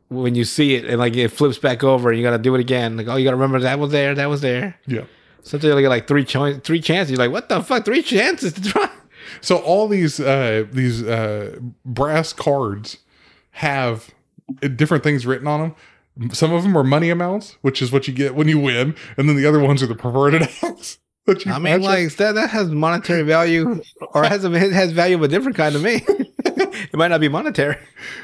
when 0.08 0.34
you 0.34 0.44
see 0.44 0.74
it, 0.74 0.84
and 0.86 0.98
like 0.98 1.14
it 1.16 1.28
flips 1.28 1.58
back 1.58 1.84
over, 1.84 2.08
and 2.08 2.18
you 2.18 2.24
gotta 2.24 2.38
do 2.42 2.54
it 2.54 2.60
again. 2.60 2.96
Like 2.96 3.06
oh, 3.08 3.16
you 3.16 3.24
gotta 3.24 3.36
remember 3.36 3.60
that 3.60 3.78
was 3.78 3.92
there, 3.92 4.14
that 4.14 4.28
was 4.30 4.40
there. 4.40 4.76
Yeah. 4.86 5.02
Sometimes 5.42 5.74
you 5.74 5.80
get 5.80 5.88
like 5.88 6.06
three 6.06 6.24
cho- 6.24 6.58
three 6.58 6.80
chances. 6.80 7.10
You're 7.10 7.18
like, 7.18 7.32
what 7.32 7.48
the 7.48 7.62
fuck? 7.62 7.84
Three 7.84 8.02
chances 8.02 8.52
to 8.54 8.62
try. 8.62 8.88
So 9.40 9.58
all 9.58 9.88
these 9.88 10.20
uh, 10.20 10.64
these 10.72 11.02
uh, 11.02 11.58
brass 11.84 12.32
cards 12.32 12.96
have 13.52 14.08
different 14.76 15.04
things 15.04 15.26
written 15.26 15.46
on 15.48 15.60
them. 15.60 15.74
Some 16.32 16.52
of 16.52 16.62
them 16.62 16.76
are 16.76 16.84
money 16.84 17.10
amounts, 17.10 17.56
which 17.62 17.80
is 17.80 17.90
what 17.90 18.06
you 18.06 18.12
get 18.12 18.34
when 18.34 18.48
you 18.48 18.58
win, 18.58 18.94
and 19.16 19.28
then 19.28 19.36
the 19.36 19.46
other 19.46 19.60
ones 19.60 19.82
are 19.82 19.86
the 19.86 19.94
perverted 19.94 20.42
acts 20.62 20.98
that 21.26 21.44
you. 21.44 21.52
I 21.52 21.58
mean, 21.58 21.80
like 21.80 22.16
that 22.16 22.34
that 22.34 22.50
has 22.50 22.68
monetary 22.68 23.22
value, 23.22 23.82
or 24.14 24.24
has 24.24 24.44
a, 24.44 24.52
it 24.52 24.72
has 24.72 24.92
value 24.92 25.16
of 25.16 25.22
a 25.22 25.28
different 25.28 25.56
kind 25.56 25.74
to 25.74 25.80
me. 25.80 26.04
it 26.08 26.94
might 26.94 27.08
not 27.08 27.20
be 27.20 27.28
monetary. 27.28 27.76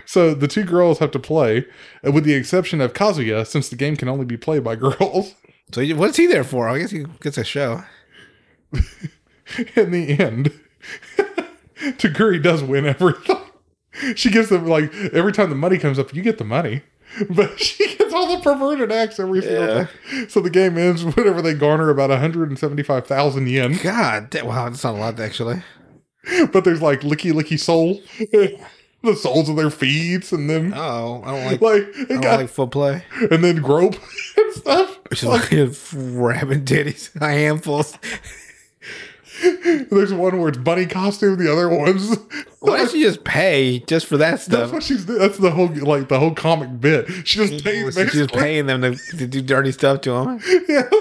So 0.05 0.35
the 0.35 0.49
two 0.49 0.65
girls 0.65 0.99
have 0.99 1.11
to 1.13 1.19
play, 1.19 1.65
with 2.03 2.25
the 2.25 2.35
exception 2.35 2.81
of 2.81 2.93
Kazuya, 2.93 3.47
since 3.47 3.69
the 3.69 3.77
game 3.77 3.97
can 3.97 4.09
only 4.09 4.27
be 4.27 4.37
played 4.37 4.65
by 4.65 4.77
girls. 4.77 5.35
So 5.73 5.85
what's 5.95 6.17
he 6.17 6.27
there 6.27 6.45
for? 6.45 6.69
I 6.69 6.79
guess 6.79 6.91
he 6.91 7.05
gets 7.21 7.39
a 7.39 7.45
show. 7.45 7.85
In 9.77 9.93
the 9.93 10.19
end, 10.19 10.53
Taguri 11.79 12.43
does 12.43 12.63
win 12.63 12.85
everything. 12.85 13.37
She 14.15 14.31
gives 14.31 14.51
them 14.51 14.67
like 14.67 14.95
every 14.95 15.33
time 15.33 15.49
the 15.49 15.57
money 15.57 15.79
comes 15.79 15.99
up, 15.99 16.15
you 16.15 16.23
get 16.23 16.39
the 16.39 16.45
money, 16.45 16.83
but 17.31 17.59
she 17.61 17.97
gets 17.97 18.13
all 18.15 18.37
the 18.37 18.43
perverted 18.43 18.93
acts 18.93 19.19
every 19.21 19.43
single 19.43 19.67
Yeah. 19.67 19.85
time. 20.11 20.29
So 20.29 20.41
the 20.41 20.51
game 20.51 20.77
ends 20.79 21.05
whenever 21.05 21.41
they 21.43 21.55
garner 21.55 21.91
about 21.91 22.11
175,000 22.11 23.49
yen. 23.49 23.79
God, 23.83 24.31
that, 24.33 24.47
wow, 24.47 24.69
that's 24.69 24.85
not 24.85 24.95
a 24.95 24.99
lot 24.99 25.19
actually. 25.21 25.63
But 26.53 26.65
there's 26.65 26.83
like 26.83 27.01
licky 27.01 27.33
licky 27.33 27.59
soul, 27.59 28.03
the 29.03 29.15
soles 29.17 29.49
of 29.49 29.57
their 29.57 29.71
feet, 29.71 30.31
and 30.33 30.51
then 30.51 30.75
Oh, 30.77 31.23
I 31.25 31.31
don't 31.31 31.45
like. 31.47 31.61
like, 31.63 31.97
I 31.97 32.05
don't 32.05 32.21
got, 32.21 32.41
like 32.41 32.51
foot 32.51 32.71
play. 32.71 33.03
and 33.31 33.43
then 33.43 33.63
grope 33.63 33.95
and 34.37 34.53
stuff. 34.55 34.99
Which 35.09 35.23
is 35.23 35.29
like 35.29 35.51
rabbit 35.51 36.67
titties, 36.67 37.19
handfuls. 37.19 37.97
There's 39.91 40.13
one 40.13 40.39
where 40.39 40.49
it's 40.49 40.59
bunny 40.59 40.87
costume. 40.87 41.37
The 41.37 41.53
other 41.53 41.69
one's 41.69 42.17
Why 42.61 42.79
don't 42.79 42.93
you 42.93 43.05
just 43.05 43.25
pay 43.25 43.81
just 43.81 44.07
for 44.07 44.17
that 44.17 44.41
stuff? 44.41 44.61
That's 44.61 44.73
what 44.73 44.83
she's. 44.83 45.07
That's 45.07 45.39
the 45.39 45.51
whole 45.51 45.69
like 45.69 46.09
the 46.09 46.19
whole 46.19 46.35
comic 46.35 46.81
bit. 46.81 47.09
She 47.27 47.47
just 47.47 47.65
pays 47.65 47.95
She's 47.95 48.13
just 48.13 48.33
paying 48.33 48.67
them 48.67 48.83
to, 48.83 48.97
to 48.97 49.27
do 49.27 49.41
dirty 49.41 49.73
stuff 49.73 50.01
to 50.03 50.11
them. 50.13 50.41
Yes. 50.69 50.93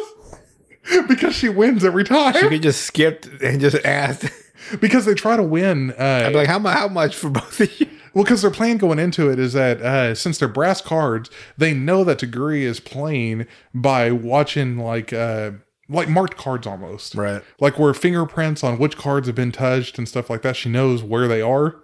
Because 1.09 1.35
she 1.35 1.49
wins 1.49 1.83
every 1.83 2.05
time. 2.05 2.33
She 2.33 2.47
could 2.47 2.61
just 2.61 2.83
skip 2.83 3.25
and 3.41 3.59
just 3.59 3.75
ask. 3.83 4.31
Because 4.79 5.05
they 5.05 5.13
try 5.15 5.35
to 5.35 5.43
win. 5.43 5.91
Uh, 5.91 6.23
I'd 6.25 6.29
be 6.29 6.35
like, 6.35 6.47
how, 6.47 6.59
how 6.59 6.87
much 6.87 7.13
for 7.13 7.29
both 7.29 7.59
of 7.59 7.79
you? 7.79 7.87
well, 8.13 8.23
because 8.23 8.41
their 8.41 8.51
plan 8.51 8.77
going 8.77 8.97
into 8.97 9.29
it 9.29 9.37
is 9.37 9.51
that 9.53 9.81
uh, 9.81 10.15
since 10.15 10.37
they're 10.37 10.47
brass 10.47 10.79
cards, 10.79 11.29
they 11.57 11.73
know 11.73 12.05
that 12.05 12.19
Taguri 12.19 12.61
is 12.61 12.79
playing 12.79 13.47
by 13.73 14.11
watching 14.11 14.77
like 14.77 15.11
uh, 15.11 15.51
like 15.89 16.09
marked 16.09 16.37
cards 16.37 16.67
almost. 16.67 17.15
Right. 17.15 17.41
like 17.59 17.77
where 17.79 17.93
fingerprints 17.93 18.63
on 18.63 18.77
which 18.77 18.97
cards 18.97 19.27
have 19.27 19.35
been 19.35 19.51
touched 19.51 19.97
and 19.97 20.07
stuff 20.07 20.29
like 20.29 20.41
that. 20.41 20.55
She 20.55 20.69
knows 20.69 21.03
where 21.03 21.27
they 21.27 21.41
are, 21.41 21.77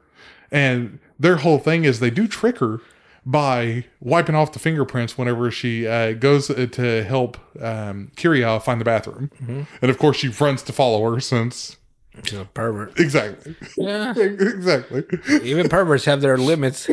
and 0.52 1.00
their 1.20 1.38
whole 1.38 1.60
thing 1.60 1.84
is 1.86 2.00
they 2.00 2.10
do 2.10 2.28
trick 2.28 2.60
her 2.60 2.80
by 3.26 3.86
wiping 4.02 4.36
off 4.36 4.52
the 4.52 4.60
fingerprints 4.60 5.18
whenever 5.18 5.50
she 5.50 5.88
uh, 5.88 6.12
goes 6.12 6.48
to 6.48 7.04
help 7.06 7.38
um, 7.62 8.12
Kiriha 8.18 8.62
find 8.62 8.82
the 8.82 8.86
bathroom, 8.86 9.32
and 9.82 9.90
of 9.90 9.98
course 9.98 10.18
she 10.18 10.28
runs 10.28 10.62
to 10.64 10.74
follow 10.74 11.10
her 11.14 11.20
since 11.22 11.78
She's 12.26 12.38
a 12.38 12.46
pervert. 12.46 13.00
exactly, 13.00 13.56
Yeah. 13.78 14.14
exactly. 14.18 15.04
Even 15.42 15.70
perverts 15.70 16.06
have 16.06 16.20
their 16.22 16.38
limits. 16.38 16.90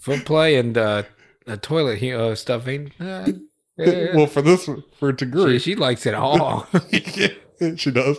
Foot 0.00 0.24
play 0.24 0.56
and 0.56 0.76
uh, 0.76 1.04
uh 1.46 1.56
toilet 1.62 1.98
he- 1.98 2.12
uh, 2.12 2.34
stuffing. 2.34 2.92
Well, 4.14 4.26
for 4.26 4.42
this, 4.42 4.66
for 4.66 5.10
she, 5.10 5.26
Taguri, 5.26 5.60
she 5.60 5.74
likes 5.74 6.06
it 6.06 6.14
all. 6.14 6.66
yeah, 6.90 7.74
she 7.76 7.90
does. 7.90 8.18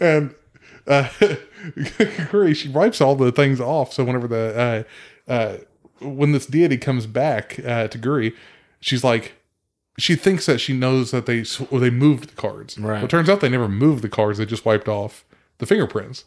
And 0.00 0.34
uh, 0.86 1.08
she 2.54 2.68
wipes 2.68 3.00
all 3.00 3.16
the 3.16 3.32
things 3.32 3.60
off. 3.60 3.92
So 3.92 4.04
whenever 4.04 4.28
the 4.28 4.86
uh, 5.28 5.30
uh, 5.30 5.56
when 6.00 6.32
this 6.32 6.46
deity 6.46 6.78
comes 6.78 7.06
back 7.06 7.58
uh, 7.64 7.88
to 7.88 7.98
Guri, 7.98 8.34
she's 8.80 9.04
like, 9.04 9.34
she 9.98 10.16
thinks 10.16 10.46
that 10.46 10.58
she 10.58 10.72
knows 10.72 11.10
that 11.10 11.26
they 11.26 11.44
or 11.70 11.80
they 11.80 11.90
moved 11.90 12.30
the 12.30 12.34
cards. 12.40 12.78
Right. 12.78 12.96
Well, 12.96 13.04
it 13.04 13.10
turns 13.10 13.28
out 13.28 13.40
they 13.40 13.48
never 13.48 13.68
moved 13.68 14.02
the 14.02 14.08
cards; 14.08 14.38
they 14.38 14.46
just 14.46 14.64
wiped 14.64 14.88
off 14.88 15.24
the 15.58 15.66
fingerprints. 15.66 16.24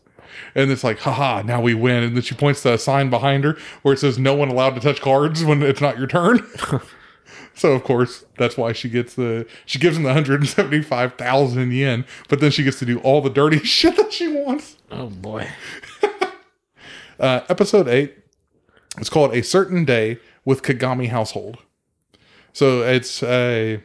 And 0.53 0.72
it's 0.72 0.84
like, 0.84 0.99
haha, 0.99 1.44
now 1.44 1.62
we 1.62 1.74
win. 1.74 2.03
And 2.03 2.16
then 2.16 2.24
she 2.24 2.36
points 2.36 2.62
to 2.64 2.74
a 2.74 2.78
sign 2.78 3.10
behind 3.10 3.44
her 3.44 3.57
where 3.84 3.94
it 3.94 3.99
says, 3.99 4.18
no 4.18 4.34
one 4.34 4.49
allowed 4.49 4.76
to 4.76 4.82
touch 4.82 4.99
cards 4.99 5.45
when 5.45 5.62
it's 5.64 5.80
not 5.80 5.98
your 5.98 6.07
turn. 6.07 6.45
So 7.53 7.73
of 7.73 7.84
course 7.84 8.26
that's 8.38 8.57
why 8.57 8.73
she 8.73 8.89
gets 8.89 9.15
the 9.15 9.47
she 9.65 9.80
gives 9.80 9.97
him 9.97 10.03
the 10.03 10.14
hundred 10.14 10.41
and 10.41 10.49
seventy 10.49 10.81
five 10.81 11.15
thousand 11.15 11.72
yen, 11.73 12.06
but 12.30 12.39
then 12.39 12.52
she 12.52 12.64
gets 12.64 12.80
to 12.80 12.85
do 12.85 12.99
all 12.99 13.22
the 13.22 13.30
dirty 13.30 13.60
shit 13.64 13.95
that 13.97 14.11
she 14.14 14.27
wants. 14.27 14.77
oh 14.91 15.07
boy. 15.07 15.47
Uh, 17.18 17.41
episode 17.47 17.88
eight, 17.88 18.14
it's 18.97 19.10
called 19.10 19.34
"A 19.34 19.41
Certain 19.41 19.85
Day 19.85 20.19
with 20.43 20.61
Kagami 20.64 21.07
Household." 21.10 21.57
So 22.52 22.81
it's 22.81 23.23
uh, 23.23 23.77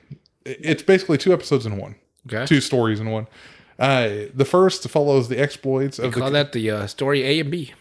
it's 0.45 0.83
basically 0.83 1.17
two 1.17 1.33
episodes 1.33 1.65
in 1.65 1.77
one, 1.77 1.95
Okay. 2.27 2.45
two 2.47 2.61
stories 2.61 2.99
in 2.99 3.11
one. 3.11 3.29
Uh, 3.79 4.27
the 4.35 4.45
first 4.45 4.89
follows 4.89 5.29
the 5.29 5.39
exploits 5.41 5.99
of 6.01 6.12
Call 6.12 6.25
the 6.27 6.31
that 6.33 6.53
the 6.53 6.71
uh, 6.73 6.87
story 6.89 7.23
A 7.23 7.39
and 7.41 7.51
B. 7.53 7.73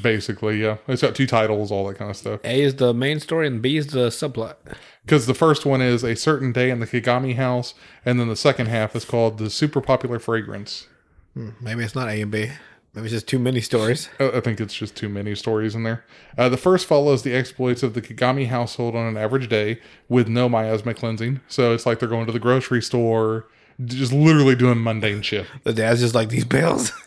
basically 0.00 0.62
yeah. 0.62 0.76
It's 0.86 1.02
got 1.02 1.16
two 1.16 1.26
titles, 1.26 1.72
all 1.72 1.84
that 1.88 1.98
kind 1.98 2.10
of 2.10 2.16
stuff. 2.16 2.40
A 2.44 2.62
is 2.62 2.76
the 2.76 2.94
main 2.94 3.18
story 3.18 3.48
and 3.48 3.60
B 3.60 3.76
is 3.76 3.88
the 3.88 4.06
subplot. 4.08 4.54
Because 5.04 5.26
the 5.26 5.34
first 5.34 5.66
one 5.66 5.82
is 5.82 6.04
a 6.04 6.14
certain 6.14 6.52
day 6.52 6.70
in 6.70 6.78
the 6.80 6.86
Kagami 6.86 7.36
house, 7.36 7.74
and 8.04 8.20
then 8.20 8.28
the 8.28 8.36
second 8.36 8.66
half 8.66 8.94
is 8.94 9.04
called 9.04 9.38
the 9.38 9.50
super 9.50 9.80
popular 9.80 10.18
fragrance. 10.18 10.86
Hmm, 11.34 11.50
maybe 11.60 11.82
it's 11.82 11.94
not 11.94 12.08
A 12.08 12.20
and 12.20 12.30
B. 12.30 12.50
Maybe 12.94 13.06
it's 13.06 13.12
just 13.14 13.26
too 13.26 13.38
many 13.38 13.60
stories. 13.62 14.10
I 14.20 14.40
think 14.40 14.60
it's 14.60 14.74
just 14.74 14.94
too 14.94 15.08
many 15.08 15.34
stories 15.34 15.74
in 15.74 15.82
there. 15.82 16.04
Uh, 16.36 16.48
the 16.50 16.58
first 16.58 16.86
follows 16.86 17.22
the 17.22 17.34
exploits 17.34 17.82
of 17.82 17.94
the 17.94 18.02
Kagami 18.02 18.48
household 18.48 18.94
on 18.94 19.06
an 19.06 19.16
average 19.16 19.48
day 19.48 19.80
with 20.08 20.28
no 20.28 20.48
miasma 20.48 20.92
cleansing. 20.94 21.40
So 21.48 21.72
it's 21.72 21.86
like 21.86 21.98
they're 21.98 22.08
going 22.08 22.26
to 22.26 22.32
the 22.32 22.38
grocery 22.38 22.82
store, 22.82 23.48
just 23.82 24.12
literally 24.12 24.54
doing 24.54 24.82
mundane 24.82 25.22
shit. 25.22 25.46
The 25.64 25.72
dad's 25.72 26.00
just 26.00 26.14
like 26.14 26.28
these 26.28 26.44
bills. 26.44 26.92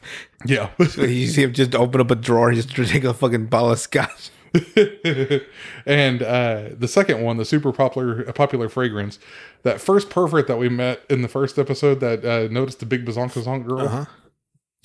Yeah. 0.47 0.69
you 0.77 1.25
see 1.25 1.41
him 1.41 1.53
just 1.53 1.73
open 1.73 1.99
up 2.01 2.11
a 2.11 2.15
drawer, 2.15 2.49
and 2.49 2.55
just 2.69 2.91
take 2.91 3.03
a 3.03 3.15
fucking 3.15 3.47
bottle 3.47 3.71
of 3.71 3.79
scotch. 3.79 4.29
and 5.85 6.21
uh, 6.23 6.69
the 6.77 6.87
second 6.87 7.21
one, 7.21 7.37
the 7.37 7.45
super 7.45 7.71
popular 7.71 8.23
popular 8.33 8.69
fragrance, 8.69 9.19
that 9.63 9.81
first 9.81 10.09
pervert 10.09 10.47
that 10.47 10.57
we 10.57 10.69
met 10.69 11.01
in 11.09 11.21
the 11.21 11.27
first 11.27 11.57
episode 11.59 11.99
that 11.99 12.25
uh, 12.25 12.47
noticed 12.51 12.79
the 12.79 12.85
big 12.85 13.05
Bazonkazonk 13.05 13.65
girl, 13.67 13.81
Uh-huh. 13.81 14.05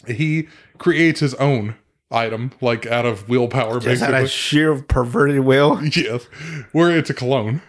he 0.06 0.48
creates 0.78 1.20
his 1.20 1.34
own 1.34 1.76
item, 2.10 2.52
like 2.60 2.86
out 2.86 3.06
of 3.06 3.28
willpower, 3.28 3.74
Just 3.74 3.86
basically. 4.00 4.24
a 4.24 4.28
sheer 4.28 4.82
perverted 4.82 5.40
will. 5.40 5.80
Yes, 5.96 6.24
where 6.72 6.90
it's 6.96 7.10
a 7.10 7.14
cologne. 7.14 7.62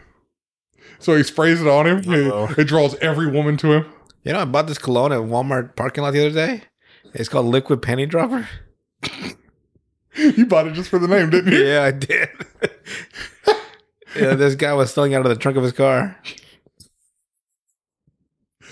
So 1.00 1.16
he 1.16 1.24
sprays 1.24 1.62
it 1.62 1.68
on 1.68 1.88
him. 1.88 2.04
It, 2.14 2.60
it 2.60 2.64
draws 2.66 2.96
every 2.96 3.28
woman 3.28 3.58
to 3.58 3.74
him. 3.74 3.86
You 4.24 4.34
know, 4.34 4.40
I 4.42 4.46
bought 4.46 4.68
this 4.68 4.78
cologne 4.78 5.12
at 5.12 5.20
Walmart 5.22 5.76
parking 5.76 6.04
lot 6.04 6.12
the 6.12 6.26
other 6.28 6.34
day. 6.36 6.64
It's 7.14 7.28
called 7.28 7.48
Liquid 7.48 7.82
Penny 7.82 8.06
Dropper. 8.06 8.48
You 10.18 10.46
bought 10.46 10.68
it 10.68 10.74
just 10.74 10.90
for 10.90 11.00
the 11.00 11.08
name, 11.08 11.30
didn't 11.30 11.54
you? 11.54 11.66
Yeah, 11.66 11.84
I 11.84 11.92
did. 11.92 12.30
yeah, 14.16 14.36
this 14.36 14.56
guy 14.56 14.74
was 14.74 14.92
stealing 14.92 15.16
out 15.16 15.26
of 15.26 15.30
the 15.30 15.38
trunk 15.38 15.58
of 15.58 15.64
his 15.64 15.72
car. 15.72 16.18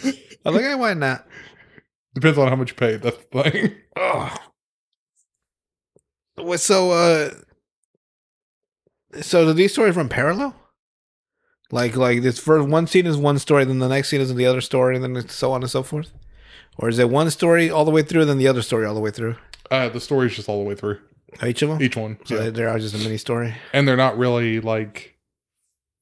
I 0.04 0.52
was 0.52 0.56
like, 0.56 0.66
hey, 0.66 0.76
why 0.76 0.94
not? 0.94 1.26
Depends 2.14 2.38
on 2.38 2.48
how 2.48 2.56
much 2.56 2.72
you 2.72 2.76
paid. 2.76 3.02
That's 3.02 3.18
the 3.32 3.44
thing. 3.44 3.76
Oh. 3.96 4.36
What 6.36 6.60
so 6.60 6.92
uh 6.92 7.32
so 9.22 9.46
do 9.46 9.54
these 9.54 9.74
stories 9.74 9.96
run 9.96 10.10
parallel? 10.10 10.56
Like 11.72 11.96
like 11.96 12.22
this 12.22 12.40
first 12.40 12.68
one 12.68 12.88
scene 12.88 13.06
is 13.06 13.18
one 13.18 13.40
story, 13.40 13.66
then 13.66 13.80
the 13.80 13.88
next 13.88 14.10
scene 14.10 14.22
is 14.22 14.34
the 14.34 14.46
other 14.46 14.62
story, 14.62 14.96
and 14.96 15.04
then 15.04 15.16
it's 15.16 15.36
so 15.36 15.52
on 15.52 15.62
and 15.62 15.70
so 15.70 15.84
forth? 15.84 16.12
Or 16.78 16.90
is 16.90 16.98
it 16.98 17.10
one 17.10 17.30
story 17.30 17.70
all 17.70 17.86
the 17.86 17.92
way 17.92 18.02
through, 18.02 18.26
then 18.26 18.38
the 18.38 18.48
other 18.48 18.62
story 18.62 18.86
all 18.86 18.96
the 18.96 19.02
way 19.02 19.12
through? 19.12 19.36
Uh, 19.70 19.90
the 19.90 20.00
story's 20.00 20.36
just 20.36 20.50
all 20.50 20.64
the 20.64 20.68
way 20.68 20.76
through. 20.76 21.00
Each 21.46 21.62
of 21.62 21.70
them? 21.70 21.82
Each 21.82 21.96
one. 21.96 22.18
so 22.26 22.36
yeah. 22.36 22.42
they- 22.44 22.50
they're 22.52 22.70
all 22.70 22.80
just 22.80 22.96
a 22.96 22.98
mini 22.98 23.18
story. 23.18 23.56
and 23.74 23.88
they're 23.88 23.98
not 23.98 24.18
really 24.18 24.60
like 24.60 25.16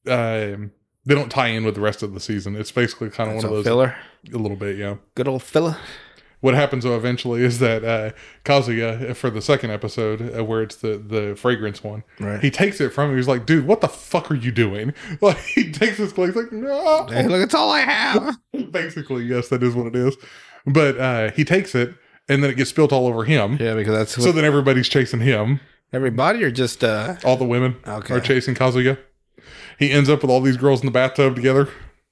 um 0.07 0.71
they 1.05 1.15
don't 1.15 1.29
tie 1.29 1.47
in 1.47 1.63
with 1.63 1.75
the 1.75 1.81
rest 1.81 2.03
of 2.03 2.13
the 2.13 2.19
season. 2.19 2.55
It's 2.55 2.71
basically 2.71 3.09
kind 3.09 3.29
of 3.29 3.37
one 3.37 3.45
of 3.45 3.51
those 3.51 3.63
filler. 3.65 3.95
a 4.33 4.37
little 4.37 4.57
bit, 4.57 4.77
yeah. 4.77 4.97
Good 5.15 5.27
old 5.27 5.41
filler. 5.43 5.77
What 6.39 6.53
happens 6.53 6.83
though 6.83 6.95
eventually 6.95 7.43
is 7.43 7.59
that 7.59 7.83
uh 7.83 8.11
Kazuya 8.45 9.15
for 9.15 9.29
the 9.29 9.41
second 9.41 9.71
episode 9.71 10.37
uh, 10.37 10.43
where 10.45 10.61
it's 10.61 10.75
the 10.75 10.97
the 10.97 11.35
fragrance 11.35 11.83
one, 11.83 12.03
Right. 12.19 12.41
he 12.41 12.51
takes 12.51 12.79
it 12.79 12.89
from 12.93 13.09
him. 13.11 13.17
He's 13.17 13.27
like, 13.27 13.45
"Dude, 13.45 13.65
what 13.65 13.81
the 13.81 13.87
fuck 13.87 14.29
are 14.29 14.35
you 14.35 14.51
doing?" 14.51 14.93
Like 15.21 15.37
he 15.39 15.71
takes 15.71 15.97
his 15.97 16.13
place 16.13 16.35
like, 16.35 16.51
"No." 16.51 17.07
Hey, 17.07 17.27
look, 17.27 17.41
it's 17.41 17.55
all 17.55 17.71
I 17.71 17.79
have. 17.81 18.37
Basically, 18.71 19.23
yes, 19.25 19.47
that 19.49 19.63
is 19.63 19.73
what 19.75 19.87
it 19.87 19.95
is. 19.95 20.15
But 20.65 20.99
uh 20.99 21.31
he 21.31 21.43
takes 21.43 21.73
it 21.73 21.95
and 22.29 22.43
then 22.43 22.49
it 22.51 22.57
gets 22.57 22.69
spilt 22.69 22.91
all 22.91 23.07
over 23.07 23.23
him. 23.23 23.57
yeah, 23.59 23.73
because 23.75 23.93
that's 23.97 24.23
So 24.23 24.31
then 24.31 24.45
everybody's 24.45 24.89
chasing 24.89 25.19
him. 25.21 25.59
everybody 25.93 26.43
or 26.43 26.51
just 26.51 26.83
uh 26.83 27.15
All 27.23 27.37
the 27.37 27.45
women 27.45 27.75
Okay. 27.87 28.13
are 28.15 28.19
chasing 28.19 28.55
Kazuya. 28.55 28.97
He 29.79 29.91
ends 29.91 30.09
up 30.09 30.21
with 30.21 30.31
all 30.31 30.41
these 30.41 30.57
girls 30.57 30.81
in 30.81 30.85
the 30.87 30.91
bathtub 30.91 31.35
together. 31.35 31.69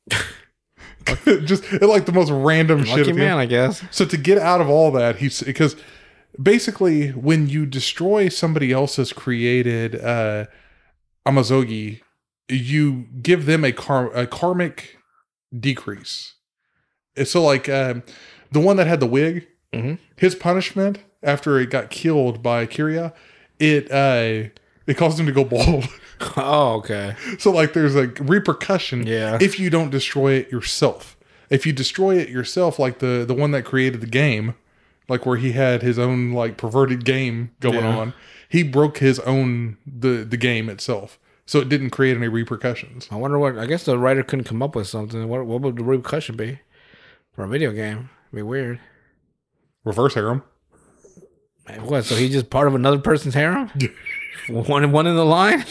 Just 1.46 1.72
like 1.84 2.06
the 2.08 2.12
most 2.12 2.32
random 2.32 2.84
shit. 2.84 2.98
lucky 2.98 3.10
at 3.12 3.16
man. 3.16 3.38
I 3.38 3.46
guess. 3.46 3.84
So 3.92 4.06
to 4.06 4.18
get 4.18 4.40
out 4.40 4.60
of 4.60 4.70
all 4.70 4.92
that, 4.94 5.18
he's 5.18 5.42
because 5.44 5.76
basically 6.42 7.10
when 7.10 7.48
you 7.48 7.66
destroy 7.68 8.28
somebody 8.30 8.72
else's 8.72 9.14
created 9.14 9.96
uh 10.04 10.46
Amasogi, 11.28 12.02
you 12.50 13.06
give 13.22 13.46
them 13.46 13.64
a 13.64 13.72
car 13.72 14.12
a 14.16 14.26
karmic 14.26 14.98
decrease. 15.58 16.34
And 17.16 17.28
So 17.28 17.44
like 17.44 17.70
um 17.70 18.02
the 18.52 18.60
one 18.60 18.78
that 18.78 18.88
had 18.88 19.00
the 19.00 19.06
wig, 19.08 19.48
Mhm. 19.74 19.98
his 20.16 20.36
punishment 20.36 21.00
after 21.24 21.60
it 21.60 21.70
got 21.70 21.90
killed 21.90 22.42
by 22.44 22.66
Kiriha, 22.66 23.14
it 23.60 23.92
uh 23.92 24.50
it 24.88 24.96
caused 24.98 25.20
him 25.20 25.26
to 25.26 25.32
go 25.32 25.44
bald. 25.44 25.86
Oh, 26.38 26.76
okay. 26.76 27.14
so 27.40 27.52
like 27.52 27.74
there's 27.74 27.94
a 27.96 28.08
repercussion 28.08 29.06
Yeah. 29.06 29.38
if 29.42 29.60
you 29.60 29.70
don't 29.70 29.90
destroy 29.90 30.34
it 30.34 30.50
yourself. 30.52 31.18
If 31.50 31.66
you 31.66 31.74
destroy 31.74 32.18
it 32.18 32.30
yourself, 32.30 32.80
like 32.80 33.00
the 33.00 33.26
the 33.28 33.34
one 33.34 33.52
that 33.52 33.66
created 33.66 34.00
the 34.00 34.08
game, 34.08 34.56
like 35.10 35.26
where 35.26 35.36
he 35.38 35.52
had 35.52 35.82
his 35.82 36.00
own 36.00 36.32
like 36.32 36.56
perverted 36.56 37.04
game 37.04 37.52
going 37.60 37.84
Yeah. 37.84 37.98
on, 37.98 38.14
he 38.48 38.64
broke 38.64 39.00
his 39.00 39.20
own 39.20 39.76
the 39.86 40.24
the 40.24 40.38
game 40.38 40.70
itself, 40.70 41.20
so 41.46 41.60
it 41.60 41.68
didn't 41.68 41.90
create 41.90 42.16
any 42.16 42.30
repercussions. 42.30 43.10
I 43.12 43.16
wonder 43.18 43.38
what. 43.38 43.58
I 43.58 43.66
guess 43.66 43.84
the 43.84 43.98
writer 44.00 44.24
couldn't 44.24 44.46
come 44.46 44.64
up 44.64 44.74
with 44.76 44.88
something. 44.88 45.28
What 45.28 45.46
what 45.46 45.60
would 45.62 45.76
the 45.76 45.84
repercussion 45.84 46.38
be 46.38 46.60
for 47.34 47.44
a 47.44 47.48
video 47.50 47.72
game? 47.74 48.10
Be 48.34 48.42
weird. 48.42 48.80
Reverse 49.86 50.16
harem. 50.16 50.44
Man, 51.70 51.86
What? 51.86 52.03
So 52.06 52.16
he's 52.16 52.32
just 52.32 52.49
part 52.49 52.68
of 52.68 52.76
another 52.76 52.99
person's 52.99 53.34
harem? 53.34 53.72
one 54.49 54.91
one 54.91 55.07
in 55.07 55.16
the 55.16 55.26
line? 55.26 55.64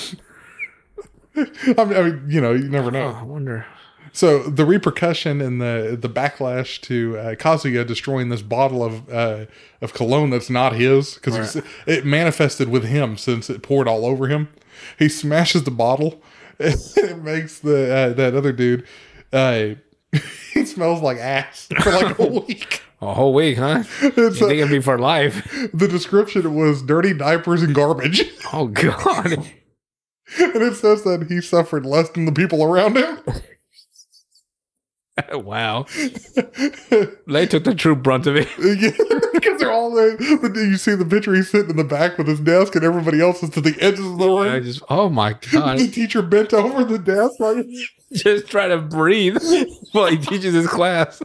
I 1.36 1.84
mean, 1.84 2.24
you 2.28 2.40
know, 2.40 2.52
you 2.52 2.68
never 2.68 2.88
Oh, 2.88 2.90
know. 2.90 3.08
I 3.08 3.22
wonder. 3.24 3.66
So 4.12 4.44
the 4.44 4.64
repercussion 4.64 5.40
and 5.40 5.60
the 5.60 5.98
the 6.00 6.08
backlash 6.08 6.80
to 6.82 7.18
uh, 7.18 7.34
Kazuya 7.34 7.84
destroying 7.84 8.28
this 8.28 8.42
bottle 8.42 8.84
of 8.84 9.08
uh, 9.12 9.46
of 9.80 9.92
cologne 9.92 10.30
that's 10.30 10.48
not 10.48 10.74
his 10.74 11.14
because 11.14 11.60
it 11.86 12.06
manifested 12.06 12.68
with 12.68 12.84
him 12.84 13.16
since 13.18 13.50
it 13.50 13.62
poured 13.62 13.88
all 13.88 14.06
over 14.06 14.28
him. 14.28 14.48
He 14.98 15.08
smashes 15.08 15.64
the 15.64 15.72
bottle. 15.72 16.22
And 16.60 16.74
it 16.96 17.18
makes 17.22 17.58
the 17.58 17.92
uh, 17.92 18.12
that 18.12 18.34
other 18.36 18.52
dude. 18.52 18.86
Uh, 19.32 19.70
he 20.52 20.64
smells 20.64 21.02
like 21.02 21.18
ass 21.18 21.66
for 21.82 21.90
like 21.90 22.16
a 22.20 22.26
week. 22.26 22.82
A 23.04 23.12
whole 23.14 23.34
week, 23.34 23.58
huh? 23.58 23.82
You 24.02 24.12
It's, 24.16 24.40
uh, 24.40 24.46
think 24.48 24.58
it'd 24.60 24.70
be 24.70 24.80
for 24.80 24.98
life? 24.98 25.46
the 25.74 25.86
description 25.88 26.54
was 26.54 26.82
dirty 26.82 27.12
diapers 27.12 27.62
and 27.62 27.74
garbage, 27.74 28.24
Oh 28.52 28.68
God! 28.68 29.26
and 29.32 30.62
it 30.62 30.74
says 30.76 31.04
that 31.04 31.26
he 31.28 31.40
suffered 31.42 31.84
less 31.84 32.08
than 32.10 32.24
the 32.24 32.32
people 32.32 32.64
around 32.64 32.96
him. 32.96 33.18
wow. 35.32 35.84
They 37.26 37.46
took 37.46 37.64
the 37.64 37.74
true 37.76 37.94
brunt 37.96 38.26
of 38.26 38.36
it. 38.36 38.48
Because 39.34 39.60
they're 39.60 39.72
all 39.72 39.92
there. 39.94 40.16
But 40.40 40.54
then 40.54 40.70
you 40.70 40.76
see 40.76 40.94
the 40.94 41.04
picture 41.04 41.34
he's 41.34 41.50
sitting 41.50 41.70
in 41.70 41.76
the 41.76 41.84
back 41.84 42.16
with 42.16 42.28
his 42.28 42.40
desk, 42.40 42.76
and 42.76 42.84
everybody 42.84 43.20
else 43.20 43.42
is 43.42 43.50
to 43.50 43.60
the 43.60 43.76
edges 43.80 44.06
of 44.06 44.18
the 44.18 44.28
I 44.28 44.54
room. 44.54 44.64
just, 44.64 44.82
oh 44.88 45.08
my 45.08 45.34
God! 45.52 45.78
The 45.84 45.88
teacher 45.88 46.22
bent 46.22 46.54
over 46.54 46.84
the 46.84 46.98
desk 46.98 47.40
like 47.40 47.66
just 48.12 48.46
try 48.48 48.68
to 48.68 48.78
breathe 48.78 49.36
while 49.92 50.06
he 50.06 50.16
teaches 50.18 50.54
his 50.54 50.66
class. 50.68 51.20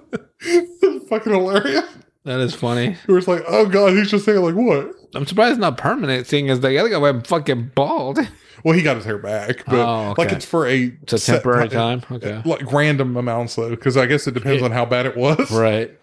fucking 1.07 1.31
hilarious. 1.33 1.85
That 2.25 2.39
is 2.41 2.53
funny. 2.55 2.97
It 3.07 3.11
was 3.11 3.27
like, 3.27 3.43
oh 3.47 3.67
god, 3.67 3.93
he's 3.93 4.09
just 4.11 4.25
saying 4.25 4.41
like 4.41 4.55
what? 4.55 4.91
I'm 5.15 5.25
surprised 5.25 5.51
it's 5.53 5.59
not 5.59 5.77
permanent, 5.77 6.27
seeing 6.27 6.49
as 6.49 6.59
the 6.59 6.77
other 6.77 6.89
guy 6.89 6.97
went 6.97 7.25
fucking 7.27 7.71
bald. 7.75 8.19
Well, 8.63 8.75
he 8.75 8.81
got 8.81 8.95
his 8.97 9.05
hair 9.05 9.17
back, 9.17 9.63
but 9.65 9.75
Oh, 9.79 10.11
okay. 10.11 10.21
like 10.23 10.31
it's 10.31 10.45
for 10.45 10.67
a 10.67 10.91
It's 11.03 11.13
a 11.13 11.19
temporary 11.33 11.69
ti- 11.69 11.75
time. 11.75 12.03
Okay. 12.11 12.41
like 12.45 12.71
random 12.71 13.15
amounts 13.17 13.55
though, 13.55 13.69
because 13.69 13.97
I 13.97 14.05
guess 14.05 14.27
it 14.27 14.33
depends 14.33 14.61
on 14.63 14.71
how 14.71 14.85
bad 14.85 15.05
it 15.05 15.15
was. 15.17 15.51
Right. 15.51 15.97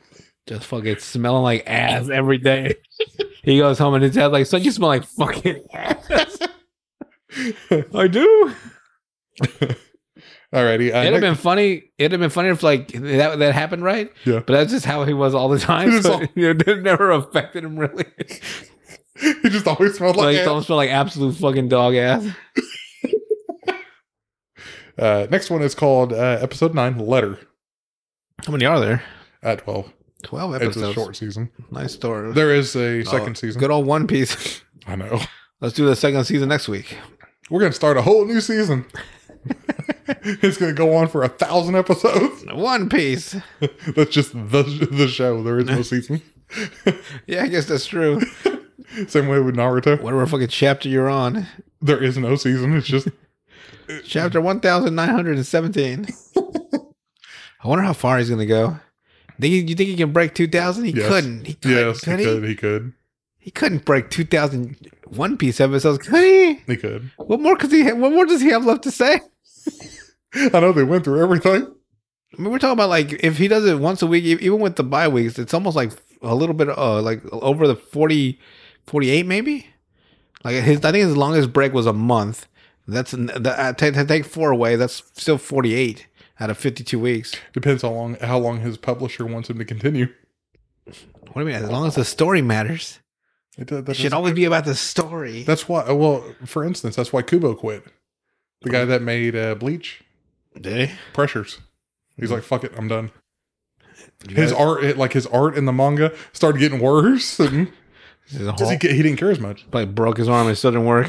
Just 0.47 0.65
fucking 0.67 0.99
smelling 0.99 1.43
like 1.43 1.65
ass 1.67 2.09
every 2.13 2.39
day. 2.39 2.75
He 3.43 3.59
goes 3.59 3.79
home 3.79 3.95
and 3.95 4.03
his 4.05 4.15
dad's 4.15 4.33
like, 4.33 4.47
son, 4.47 4.63
you 4.63 4.71
smell 4.71 4.89
like 4.89 5.05
fucking 5.05 5.65
ass. 5.73 6.39
I 7.95 8.07
do. 8.09 8.55
Alrighty, 10.55 10.95
uh, 10.95 10.99
It'd 11.01 11.13
have 11.13 11.21
been 11.21 11.35
funny. 11.35 11.91
It'd 11.99 12.13
have 12.13 12.21
been 12.21 12.31
funny 12.31 12.49
if 12.51 12.63
like 12.63 12.89
that 12.93 13.39
that 13.41 13.53
happened, 13.55 13.83
right? 13.83 14.11
Yeah. 14.25 14.39
But 14.47 14.55
that's 14.55 14.73
just 14.73 14.87
how 14.87 15.05
he 15.05 15.13
was 15.13 15.35
all 15.35 15.49
the 15.49 15.59
time. 15.59 15.91
It's 15.93 16.07
So 16.07 16.15
all- 16.15 16.23
it 16.35 16.83
never 16.83 17.11
affected 17.11 17.65
him 17.65 17.77
really. 17.79 18.05
he 19.43 19.49
just 19.49 19.67
always 19.67 19.95
smelled 19.97 20.17
like 20.17 20.25
like. 20.27 20.35
he 20.35 20.41
ass. 20.41 20.47
don't 20.47 20.63
smell 20.65 20.77
like 20.77 20.91
absolute 20.91 21.35
fucking 21.37 21.69
dog 21.69 21.95
ass. 21.95 22.27
Uh, 24.99 25.27
next 25.31 25.51
one 25.51 25.61
is 25.61 25.75
called 25.75 26.13
uh, 26.13 26.39
episode 26.41 26.75
nine, 26.75 26.99
letter 26.99 27.39
How 28.47 28.53
many 28.53 28.65
are 28.65 28.81
there? 28.81 29.03
at 29.43 29.59
twelve. 29.59 29.93
Twelve 30.23 30.55
episodes. 30.55 30.77
It's 30.79 30.87
a 30.87 30.93
short 30.95 31.17
season. 31.17 31.51
Nice 31.71 31.93
story. 31.93 32.33
There 32.33 32.51
is 32.55 32.75
a 32.75 33.01
Oh, 33.01 33.05
second 33.05 33.37
season. 33.37 33.61
Good 33.61 33.71
old 33.71 33.87
One 33.87 34.07
Piece. 34.07 34.63
I 34.87 34.97
know. 34.97 35.21
Let's 35.61 35.75
do 35.75 35.85
the 35.85 35.97
second 35.97 36.25
season 36.25 36.49
next 36.49 36.67
week. 36.69 36.97
We're 37.51 37.61
gonna 37.61 37.73
start 37.73 37.99
a 37.99 38.03
whole 38.03 38.25
new 38.25 38.41
season. 38.41 38.87
it's 40.09 40.57
gonna 40.57 40.73
go 40.73 40.97
on 40.97 41.09
for 41.09 41.23
a 41.25 41.29
thousand 41.29 41.77
episodes. 41.77 42.47
One 42.51 42.89
Piece. 42.89 43.37
That's 43.95 44.11
just 44.11 44.33
the 44.33 44.89
the 44.91 45.09
show. 45.09 45.43
There 45.43 45.59
is 45.59 45.67
no 45.67 45.83
season. 45.83 46.23
Yeah, 47.27 47.43
I 47.43 47.49
guess 47.49 47.67
that's 47.67 47.85
true. 47.87 48.23
Same 49.09 49.29
way 49.29 49.41
with 49.41 49.57
Naruto. 49.57 50.01
Whatever 50.01 50.27
fucking 50.27 50.49
chapter 50.49 50.89
you're 50.89 51.09
on. 51.09 51.47
There 51.81 52.03
is 52.03 52.19
no 52.19 52.37
season. 52.37 52.75
It's 52.77 52.87
just 52.87 53.09
Chapter 54.05 54.41
1917. 54.41 56.07
I 57.63 57.69
wonder 57.69 57.85
how 57.85 57.93
far 57.93 58.19
he's 58.19 58.29
going 58.29 58.41
to 58.41 58.47
go. 58.47 58.79
Think 59.41 59.53
he, 59.53 59.61
you 59.61 59.75
think 59.75 59.91
he 59.91 59.97
can 59.97 60.13
break 60.13 60.35
2000? 60.35 60.85
He 60.85 60.91
Yes. 60.93 61.09
couldn't. 61.09 61.47
He 61.47 61.55
couldn't. 61.55 61.77
yes, 61.77 62.01
could 62.01 62.19
he 62.19 62.25
could. 62.25 62.45
He 62.45 62.55
could. 62.55 62.93
He 63.39 63.51
couldn't 63.51 63.85
break 63.85 64.11
2000 64.11 64.91
One 65.07 65.37
Piece 65.37 65.61
episodes. 65.61 65.99
Could 66.07 66.21
he? 66.23 66.55
He 66.67 66.77
could. 66.77 67.11
What 67.17 67.41
more 67.41 67.57
could 67.57 67.71
he 67.71 67.83
have, 67.85 67.99
what 67.99 68.13
more 68.13 68.27
does 68.27 68.41
he 68.41 68.49
have 68.49 68.65
left 68.65 68.83
to 68.85 68.91
say? 68.91 69.21
I 70.35 70.61
know 70.61 70.73
they 70.73 70.83
went 70.85 71.05
through 71.05 71.23
everything. 71.23 71.73
I 72.37 72.43
mean, 72.43 72.51
we're 72.51 72.59
talking 72.59 72.73
about 72.73 72.89
like 72.91 73.13
if 73.25 73.39
he 73.39 73.47
does 73.49 73.65
it 73.65 73.79
once 73.79 74.03
a 74.03 74.07
week, 74.07 74.25
even 74.25 74.59
with 74.59 74.77
the 74.77 74.83
bye 74.85 75.09
weeks, 75.09 75.39
it's 75.39 75.55
almost 75.55 75.77
like 75.77 75.93
a 76.23 76.35
little 76.35 76.55
bit 76.55 76.69
uh 76.77 77.01
like 77.03 77.23
over 77.33 77.67
the 77.69 77.77
40 77.77 78.39
48 78.87 79.27
maybe. 79.27 79.67
Like 80.45 80.63
his 80.63 80.85
I 80.85 80.93
think 80.93 81.05
his 81.05 81.17
longest 81.17 81.53
break 81.53 81.73
was 81.73 81.87
a 81.87 81.93
month. 81.93 82.47
That's 82.89 83.11
that 83.13 83.47
uh, 83.47 83.73
take, 83.73 83.95
take 84.07 84.25
4 84.25 84.51
away, 84.53 84.77
that's 84.77 85.03
still 85.15 85.39
48 85.39 86.07
out 86.39 86.51
of 86.51 86.59
52 86.59 86.99
weeks. 86.99 87.35
Depends 87.53 87.83
how 87.83 87.91
long 87.91 88.15
how 88.21 88.39
long 88.39 88.61
his 88.61 88.77
publisher 88.77 89.27
wants 89.27 89.51
him 89.51 89.59
to 89.59 89.65
continue. 89.65 90.09
What 90.85 91.35
do 91.35 91.41
you 91.41 91.47
mean? 91.47 91.55
As 91.57 91.69
long 91.69 91.87
as 91.87 91.97
the 91.97 92.05
story 92.05 92.43
matters. 92.43 93.01
It, 93.59 93.69
that, 93.69 93.79
It 93.79 93.87
that 93.87 93.97
should 93.97 94.13
always 94.13 94.35
be 94.35 94.45
about 94.45 94.67
the 94.67 94.75
story. 94.75 95.43
that's 95.43 95.69
why. 95.69 95.91
Well, 95.91 96.23
for 96.45 96.63
instance, 96.63 96.95
that's 96.95 97.13
why 97.13 97.23
Kubo 97.23 97.55
quit. 97.55 97.85
The 98.63 98.71
guy 98.71 98.85
that 98.85 99.03
made 99.03 99.35
uh, 99.35 99.55
Bleach 99.55 100.03
Did 100.61 100.89
he? 100.91 100.95
Pressures. 101.13 101.59
He's 102.17 102.31
like, 102.31 102.43
"Fuck 102.43 102.65
it, 102.65 102.73
I'm 102.77 102.89
done." 102.89 103.11
His 104.29 104.53
art, 104.53 104.85
it, 104.85 104.97
like 104.97 105.13
his 105.13 105.27
art 105.27 105.57
in 105.57 105.65
the 105.67 105.73
manga, 105.73 106.15
started 106.33 106.59
getting 106.59 106.81
worse, 106.81 107.39
and 107.39 107.73
This 108.31 108.41
is 108.43 108.47
a 108.47 108.51
'cause 108.51 108.61
whole- 108.63 108.71
he, 108.71 108.79
ca- 108.79 108.93
he 108.93 109.03
didn't 109.03 109.19
care 109.19 109.31
as 109.31 109.41
much. 109.41 109.67
like 109.73 109.95
broke 109.95 110.19
his 110.19 110.29
arm 110.29 110.47
and 110.47 110.53
it 110.55 110.57
still 110.57 110.73
didn't 110.73 110.87
work. 110.87 111.09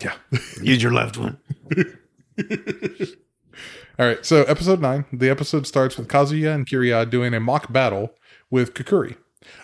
Yeah. 0.00 0.14
Use 0.62 0.82
your 0.82 0.92
left 0.92 1.16
one. 1.18 1.38
All 3.98 4.06
right, 4.06 4.24
so 4.24 4.42
episode 4.44 4.80
nine. 4.80 5.04
The 5.12 5.28
episode 5.28 5.66
starts 5.66 5.96
with 5.98 6.08
Kazuya 6.08 6.54
and 6.54 6.66
Kiriha 6.66 7.08
doing 7.10 7.34
a 7.34 7.40
mock 7.40 7.72
battle 7.72 8.14
with 8.50 8.74
Kukuri. 8.74 9.16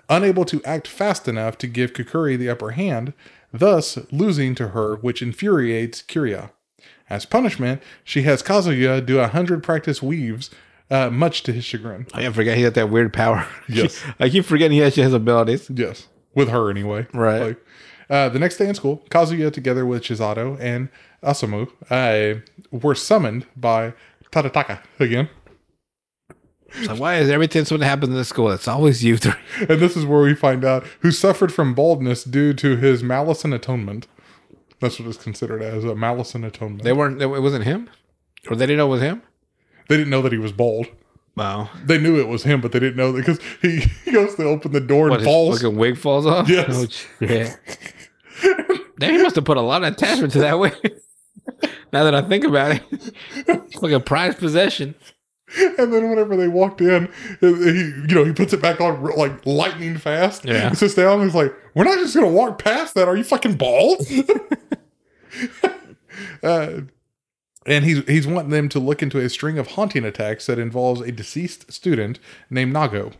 unable 0.09 0.45
to 0.45 0.63
act 0.65 0.87
fast 0.87 1.27
enough 1.29 1.57
to 1.59 1.67
give 1.67 1.93
Kukuri 1.93 2.37
the 2.39 2.51
upper 2.51 2.73
hand, 2.73 3.15
thus 3.53 3.99
losing 4.13 4.55
to 4.57 4.69
her, 4.69 4.97
which 4.97 5.23
infuriates 5.23 6.03
Kiriha. 6.03 6.51
As 7.09 7.25
punishment, 7.25 7.83
she 8.05 8.23
has 8.23 8.43
Kazuya 8.43 9.05
do 9.05 9.19
a 9.19 9.29
hundred 9.29 9.63
practice 9.63 10.03
weaves, 10.03 10.51
uh, 10.91 11.09
much 11.11 11.43
to 11.45 11.53
his 11.53 11.65
chagrin. 11.65 12.07
I 12.13 12.29
forget 12.31 12.57
he 12.59 12.65
got 12.65 12.75
that 12.75 12.91
weird 12.91 13.13
power. 13.15 13.47
Yes. 13.69 14.03
I 14.21 14.29
keep 14.29 14.45
forgetting 14.45 14.77
he 14.77 14.85
actually 14.85 15.05
has 15.05 15.15
abilities. 15.15 15.71
Yes, 15.71 16.07
with 16.35 16.49
her 16.49 16.71
anyway. 16.71 17.07
Right. 17.13 17.41
Like, 17.41 17.65
uh, 18.11 18.29
the 18.29 18.39
next 18.39 18.57
day 18.57 18.69
in 18.69 18.75
school, 18.75 19.05
Kazuya, 19.11 19.53
together 19.53 19.85
with 19.85 20.03
Chisato 20.03 20.59
and 20.61 20.89
Asamu, 21.23 21.69
uh, 21.91 22.41
were 22.71 22.95
summoned 22.95 23.47
by 23.57 23.93
Tadataka 24.33 24.81
again. 24.99 25.29
So 26.85 26.95
why 26.97 27.17
is 27.17 27.31
everything 27.31 27.65
something 27.65 27.87
happens 27.87 28.11
in 28.11 28.17
the 28.17 28.25
school? 28.25 28.51
It's 28.51 28.69
always 28.69 29.03
you 29.03 29.17
three. 29.17 29.33
And 29.69 29.81
this 29.81 29.97
is 29.97 30.05
where 30.05 30.21
we 30.21 30.35
find 30.35 30.65
out 30.65 30.85
who 31.01 31.11
suffered 31.11 31.53
from 31.53 31.75
baldness 31.75 32.25
due 32.25 32.53
to 32.55 32.77
his 32.77 33.03
malice 33.03 33.45
and 33.45 33.55
atonement. 33.55 34.07
That's 34.81 34.99
what 34.99 35.09
it's 35.09 35.23
considered 35.23 35.63
as 35.63 35.85
a 35.85 35.95
malice 35.95 36.35
and 36.35 36.45
atonement. 36.45 36.83
They 36.85 36.93
weren't. 36.93 37.21
It 37.21 37.27
wasn't 37.27 37.65
him, 37.65 37.91
or 38.49 38.55
they 38.55 38.67
didn't 38.67 38.79
know 38.79 38.87
it 38.87 38.91
was 38.91 39.03
him. 39.03 39.23
They 39.89 39.97
didn't 39.97 40.11
know 40.11 40.23
that 40.23 40.33
he 40.33 40.39
was 40.39 40.53
bald. 40.53 40.87
Wow. 41.39 41.71
They 41.85 41.99
knew 41.99 42.19
it 42.21 42.29
was 42.29 42.43
him, 42.43 42.61
but 42.61 42.73
they 42.73 42.81
didn't 42.81 42.97
know 42.97 43.13
because 43.13 43.39
he, 43.63 43.81
he 44.05 44.11
goes 44.13 44.35
to 44.35 44.45
open 44.45 44.73
the 44.73 44.81
door 44.81 45.09
What 45.09 45.21
and 45.21 45.23
his 45.27 45.27
falls. 45.27 45.61
fucking 45.63 45.77
wig 45.77 45.97
falls 45.97 46.27
off. 46.27 46.49
Yes. 46.49 46.67
Oh, 46.71 46.87
shit. 46.87 47.57
Damn, 48.99 49.15
he 49.15 49.23
must 49.23 49.37
have 49.37 49.45
put 49.45 49.57
a 49.57 49.61
lot 49.63 49.85
of 49.85 49.93
attachment 49.93 50.33
to 50.33 50.41
that 50.41 50.59
wig. 50.59 50.75
now 51.93 52.05
that 52.05 52.15
I 52.15 52.23
think 52.23 52.45
about 52.45 52.73
it, 52.73 52.83
it's 53.47 53.83
like 53.83 53.93
a 53.93 54.01
prized 54.01 54.39
possession. 54.39 54.95
And 55.57 55.93
then 55.93 56.11
whenever 56.11 56.37
they 56.37 56.49
walked 56.49 56.81
in, 56.83 57.11
he 57.41 57.47
you 57.47 58.15
know 58.15 58.25
he 58.25 58.33
puts 58.33 58.53
it 58.53 58.61
back 58.61 58.81
on 58.83 59.03
like 59.17 59.47
lightning 59.47 59.97
fast. 59.97 60.45
Yeah. 60.45 60.69
He 60.69 60.75
sits 60.75 60.95
down 60.95 61.21
and 61.21 61.25
he's 61.25 61.35
like, 61.35 61.55
"We're 61.75 61.85
not 61.85 61.99
just 61.99 62.15
gonna 62.15 62.29
walk 62.29 62.63
past 62.63 62.95
that. 62.97 63.09
Are 63.09 63.17
you 63.17 63.25
fucking 63.25 63.55
bald?" 63.55 64.07
uh, 66.43 66.81
and 67.69 67.85
he's 67.85 68.05
he's 68.07 68.27
wanting 68.27 68.51
them 68.51 68.69
to 68.71 68.79
look 68.79 69.03
into 69.03 69.21
a 69.21 69.29
string 69.29 69.59
of 69.59 69.69
haunting 69.69 70.05
attacks 70.05 70.47
that 70.47 70.59
involves 70.59 71.01
a 71.01 71.13
deceased 71.13 71.73
student 71.73 72.19
named 72.51 72.75
Nago, 72.75 73.13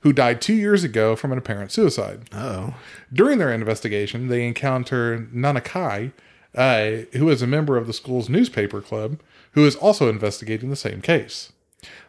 who 0.00 0.12
died 0.12 0.40
two 0.40 0.54
years 0.54 0.84
ago 0.84 1.16
from 1.16 1.32
an 1.32 1.38
apparent 1.38 1.72
suicide. 1.72 2.28
Oh, 2.32 2.74
During 3.12 3.38
their 3.38 3.52
investigation, 3.52 4.28
they 4.28 4.46
encounter 4.46 5.28
Nanakai, 5.34 6.12
uh, 6.54 6.90
who 7.16 7.30
is 7.30 7.40
a 7.42 7.46
member 7.46 7.76
of 7.76 7.86
the 7.86 7.92
school's 7.92 8.28
newspaper 8.28 8.80
club, 8.80 9.20
who 9.52 9.64
is 9.64 9.76
also 9.76 10.08
investigating 10.08 10.70
the 10.70 10.76
same 10.76 11.00
case. 11.00 11.52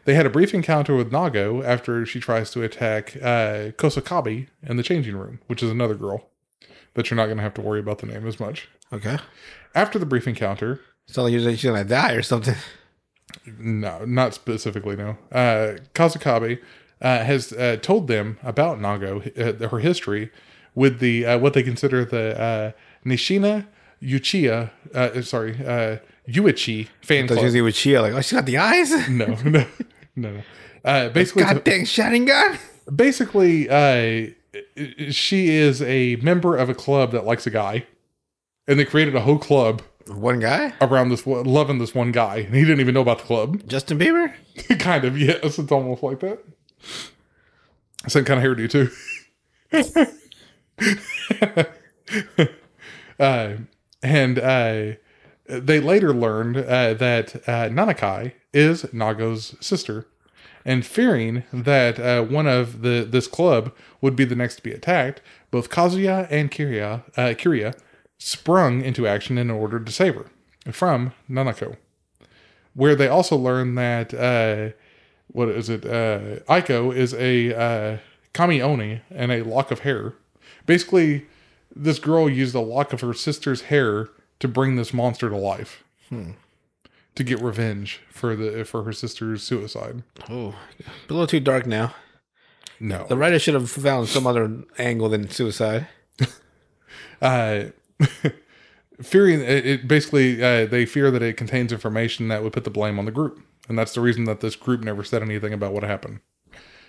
They 0.06 0.14
had 0.16 0.26
a 0.26 0.30
brief 0.30 0.54
encounter 0.54 0.96
with 0.96 1.12
Nago 1.12 1.64
after 1.64 2.06
she 2.06 2.20
tries 2.20 2.52
to 2.52 2.62
attack 2.62 3.16
uh, 3.18 3.72
Kosakabe 3.78 4.48
in 4.62 4.78
the 4.78 4.84
changing 4.84 5.16
room, 5.16 5.40
which 5.48 5.64
is 5.64 5.72
another 5.72 5.96
girl 5.96 6.28
that 6.94 7.10
you're 7.10 7.16
not 7.18 7.26
going 7.26 7.38
to 7.38 7.44
have 7.44 7.56
to 7.56 7.62
worry 7.62 7.80
about 7.80 8.00
the 8.00 8.06
name 8.06 8.28
as 8.28 8.40
much. 8.40 8.70
okay. 8.92 9.18
After 9.76 9.98
the 9.98 10.06
brief 10.06 10.28
encounter, 10.28 10.82
So 11.08 11.26
you're 11.28 11.42
she's 11.52 11.64
gonna 11.64 11.84
die 11.84 12.14
or 12.14 12.22
something. 12.22 12.56
no, 13.60 14.06
not 14.06 14.34
specifically, 14.34 14.96
no. 14.96 15.18
Uh, 15.32 15.78
Kazakabe 15.94 16.60
uh, 17.02 17.24
has 17.24 17.54
uh, 17.54 17.78
told 17.82 18.08
them 18.08 18.38
about 18.44 18.80
Nago, 18.80 19.64
uh, 19.64 19.68
her 19.70 19.80
history, 19.80 20.32
with 20.76 21.00
the 21.00 21.26
uh, 21.26 21.38
what 21.38 21.54
they 21.54 21.64
consider 21.64 22.06
the 22.06 22.40
uh, 22.40 22.72
Nishina 23.06 23.68
Uchiha, 24.04 24.70
uh, 24.94 25.22
sorry, 25.22 25.54
uh, 25.66 25.98
Yuichi 26.28 26.88
fan 27.02 27.28
club. 27.28 27.40
she's 27.40 27.62
with 27.62 27.76
Chia, 27.76 28.02
like, 28.02 28.14
oh, 28.14 28.22
she 28.22 28.36
got 28.36 28.46
the 28.46 28.58
eyes. 28.58 28.92
No, 29.10 29.26
no, 29.44 29.66
no, 30.16 30.32
no. 30.32 30.42
Uh, 30.84 31.10
basically, 31.10 31.44
God 31.44 31.64
dang 31.64 31.86
shining 31.86 32.26
gun. 32.26 32.58
basically, 32.94 33.70
uh, 33.70 34.28
she 35.10 35.50
is 35.50 35.82
a 35.82 36.18
member 36.18 36.58
of 36.58 36.70
a 36.70 36.76
club 36.76 37.12
that 37.12 37.26
likes 37.26 37.48
a 37.48 37.50
guy, 37.50 37.86
and 38.68 38.78
they 38.80 38.86
created 38.86 39.16
a 39.16 39.22
whole 39.22 39.38
club 39.40 39.82
One 40.08 40.40
guy, 40.40 40.74
around 40.82 41.10
this 41.10 41.26
loving 41.26 41.78
this 41.78 41.96
one 41.96 42.12
guy, 42.12 42.38
and 42.38 42.56
he 42.56 42.62
didn't 42.62 42.82
even 42.82 42.94
know 42.94 43.02
about 43.02 43.20
the 43.20 43.26
club. 43.26 43.62
Justin 43.68 44.00
Bieber. 44.00 44.34
kind 44.80 45.06
of, 45.06 45.18
yes. 45.18 45.58
It's 45.58 45.72
almost 45.72 46.04
like 46.04 46.20
that. 46.20 46.44
Same 48.08 48.26
kind 48.26 48.46
of 48.46 48.46
hairdo 48.46 48.70
too. 48.70 48.90
uh, 53.20 53.54
and 54.02 54.40
uh, 54.40 54.92
they 55.48 55.80
later 55.80 56.14
learned 56.14 56.58
uh, 56.58 56.94
that 56.96 57.36
uh, 57.48 57.70
Nanakai 57.70 58.34
is 58.54 58.92
Nago's 58.94 59.56
sister, 59.62 60.06
and 60.66 60.86
fearing 60.86 61.44
that 61.54 61.98
uh, 62.00 62.24
one 62.24 62.48
of 62.48 62.82
the 62.82 63.08
this 63.10 63.28
club 63.28 63.74
would 64.02 64.18
be 64.18 64.26
the 64.26 64.36
next 64.36 64.58
to 64.58 64.64
be 64.64 64.74
attacked, 64.74 65.22
both 65.50 65.70
Kazuya 65.70 66.28
and 66.30 66.52
Kiriha, 66.52 67.04
uh, 67.16 67.34
Kiriha 67.36 67.74
sprung 68.24 68.82
into 68.82 69.06
action 69.06 69.38
in 69.38 69.52
order 69.52 69.82
to 69.82 69.92
save 69.92 70.16
her 70.16 70.26
from 70.72 71.12
Nanako. 71.30 71.76
Where 72.74 72.96
they 72.96 73.10
also 73.10 73.36
learn 73.36 73.76
that 73.76 74.14
uh, 74.14 74.70
what 75.28 75.50
is 75.50 75.70
it? 75.70 75.86
Uh, 75.86 76.40
Aiko 76.50 76.96
is 76.96 77.14
a 77.16 77.54
uh, 77.54 77.98
kami 78.34 78.62
oni 78.62 79.02
and 79.12 79.32
a 79.32 79.44
lock 79.44 79.72
of 79.72 79.80
hair. 79.80 80.14
Basically, 80.66 81.26
this 81.76 82.00
girl 82.00 82.30
used 82.30 82.56
a 82.56 82.62
lock 82.62 82.94
of 82.94 83.02
her 83.02 83.14
sister's 83.14 83.64
hair 83.64 84.08
to 84.40 84.48
bring 84.48 84.78
this 84.78 84.94
monster 84.94 85.30
to 85.30 85.38
life, 85.38 85.84
to 86.10 87.24
get 87.24 87.42
revenge 87.42 88.00
for 88.10 88.36
the 88.36 88.64
for 88.64 88.84
her 88.84 88.94
sister's 88.94 89.44
suicide. 89.44 90.02
Oh, 90.30 90.56
a 91.10 91.14
little 91.14 91.28
too 91.28 91.40
dark 91.42 91.66
now. 91.68 91.94
No, 92.80 93.06
The 93.08 93.18
writer 93.18 93.40
should 93.40 93.54
have 93.54 93.70
found 93.70 94.08
some 94.10 94.26
other 94.26 94.64
angle 94.78 95.08
than 95.10 95.30
suicide. 95.30 95.88
uh, 97.22 97.66
fearing 99.02 99.42
it, 99.42 99.66
it 99.66 99.88
basically 99.88 100.44
uh, 100.44 100.66
they 100.66 100.86
fear 100.86 101.12
that 101.12 101.22
it 101.22 101.38
contains 101.38 101.72
information 101.72 102.28
that 102.28 102.44
would 102.44 102.54
put 102.54 102.64
the 102.64 102.70
blame 102.70 103.00
on 103.00 103.06
the 103.06 103.12
group, 103.12 103.40
and 103.68 103.78
that's 103.78 103.94
the 103.94 104.02
reason 104.02 104.26
that 104.26 104.42
this 104.42 104.56
group 104.56 104.82
never 104.82 105.04
said 105.04 105.22
anything 105.22 105.54
about 105.54 105.74
what 105.74 105.84
happened. 105.84 106.20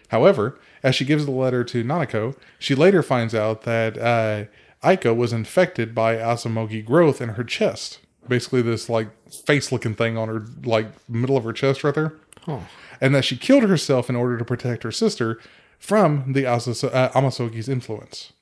However, 0.09 0.59
as 0.83 0.95
she 0.95 1.05
gives 1.05 1.25
the 1.25 1.33
letter 1.33 1.65
to 1.65 1.83
Nanako, 1.83 2.37
she 2.59 2.75
later 2.75 3.03
finds 3.03 3.35
out 3.35 3.63
that 3.63 3.97
uh, 3.99 4.45
Aiko 4.87 5.17
was 5.17 5.33
infected 5.33 5.95
by 5.95 6.17
Amasogi 6.17 6.85
growth 6.85 7.21
in 7.21 7.31
her 7.31 7.45
chest. 7.45 8.01
Basically, 8.29 8.63
this 8.63 8.89
like 8.89 9.09
face-looking 9.31 9.95
thing 9.95 10.17
on 10.17 10.29
her 10.29 10.45
like 10.65 10.87
middle 11.09 11.37
of 11.37 11.45
her 11.45 11.53
chest 11.53 11.83
right 11.85 11.95
there, 11.95 12.15
Oh, 12.47 12.67
and 13.01 13.15
that 13.15 13.25
she 13.25 13.37
killed 13.37 13.65
herself 13.65 14.09
in 14.11 14.17
order 14.17 14.37
to 14.39 14.45
protect 14.45 14.83
her 14.83 14.93
sister 14.93 15.41
from 15.79 16.33
the 16.33 16.45
Asaso- 16.45 16.95
uh, 16.95 17.11
Amasogi's 17.11 17.69
influence. 17.69 18.33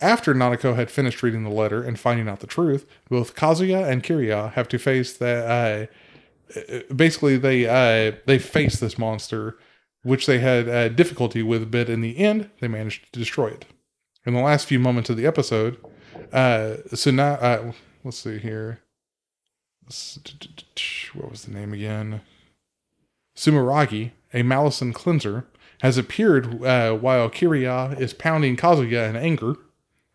After 0.00 0.32
Nanako 0.32 0.76
had 0.76 0.90
finished 0.90 1.22
reading 1.22 1.42
the 1.42 1.50
letter 1.50 1.82
and 1.82 1.98
finding 1.98 2.28
out 2.28 2.40
the 2.40 2.46
truth, 2.46 2.86
both 3.08 3.34
Kazuya 3.34 3.88
and 3.88 4.02
Kiriha 4.02 4.52
have 4.52 4.68
to 4.68 4.78
face 4.78 5.16
that. 5.16 5.90
Uh, 6.54 6.94
basically, 6.94 7.36
they 7.36 7.66
uh, 7.66 8.16
they 8.26 8.38
face 8.38 8.78
this 8.78 8.96
monster, 8.96 9.58
which 10.02 10.26
they 10.26 10.38
had 10.38 10.68
uh, 10.68 10.88
difficulty 10.88 11.42
with, 11.42 11.70
but 11.70 11.88
in 11.88 12.00
the 12.00 12.18
end, 12.18 12.48
they 12.60 12.68
managed 12.68 13.12
to 13.12 13.18
destroy 13.18 13.48
it. 13.48 13.64
In 14.24 14.34
the 14.34 14.40
last 14.40 14.66
few 14.66 14.78
moments 14.78 15.10
of 15.10 15.16
the 15.16 15.26
episode, 15.26 15.78
uh, 16.32 16.76
Suna, 16.94 17.38
uh, 17.40 17.72
let's 18.04 18.18
see 18.18 18.38
here. 18.38 18.80
What 21.14 21.30
was 21.30 21.44
the 21.44 21.52
name 21.52 21.72
again? 21.72 22.20
Sumeragi, 23.36 24.12
a 24.32 24.42
Malison 24.42 24.92
cleanser, 24.92 25.46
has 25.80 25.96
appeared 25.96 26.62
uh, 26.62 26.92
while 26.94 27.30
Kiriha 27.30 27.98
is 27.98 28.12
pounding 28.12 28.56
Kazuya 28.56 29.08
in 29.08 29.16
anger 29.16 29.56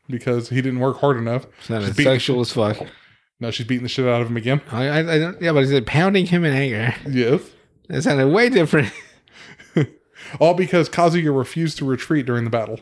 because 0.08 0.50
he 0.50 0.62
didn't 0.62 0.80
work 0.80 1.00
hard 1.00 1.18
enough. 1.18 1.46
sounded 1.62 1.88
She's 1.88 1.98
beating 1.98 2.14
sexual 2.14 2.42
as 2.42 2.52
fuck. 2.52 2.78
No, 3.40 3.52
she's 3.52 3.66
beating 3.66 3.84
the 3.84 3.90
shit 3.90 4.08
out 4.08 4.22
of 4.22 4.30
him 4.30 4.38
again. 4.38 4.62
I, 4.72 4.88
I, 4.88 5.00
I 5.00 5.20
don't, 5.20 5.42
yeah, 5.42 5.52
but 5.52 5.64
he 5.64 5.70
said 5.70 5.86
pounding 5.86 6.28
him 6.28 6.46
in 6.46 6.54
anger. 6.54 6.96
Yes. 7.10 7.42
That 7.90 8.04
sounded 8.04 8.30
way 8.30 8.50
different. 8.50 8.94
All 10.40 10.54
because 10.54 10.90
Kazuya 10.90 11.36
refused 11.36 11.78
to 11.80 11.86
retreat 11.86 12.26
during 12.26 12.44
the 12.44 12.50
battle. 12.50 12.80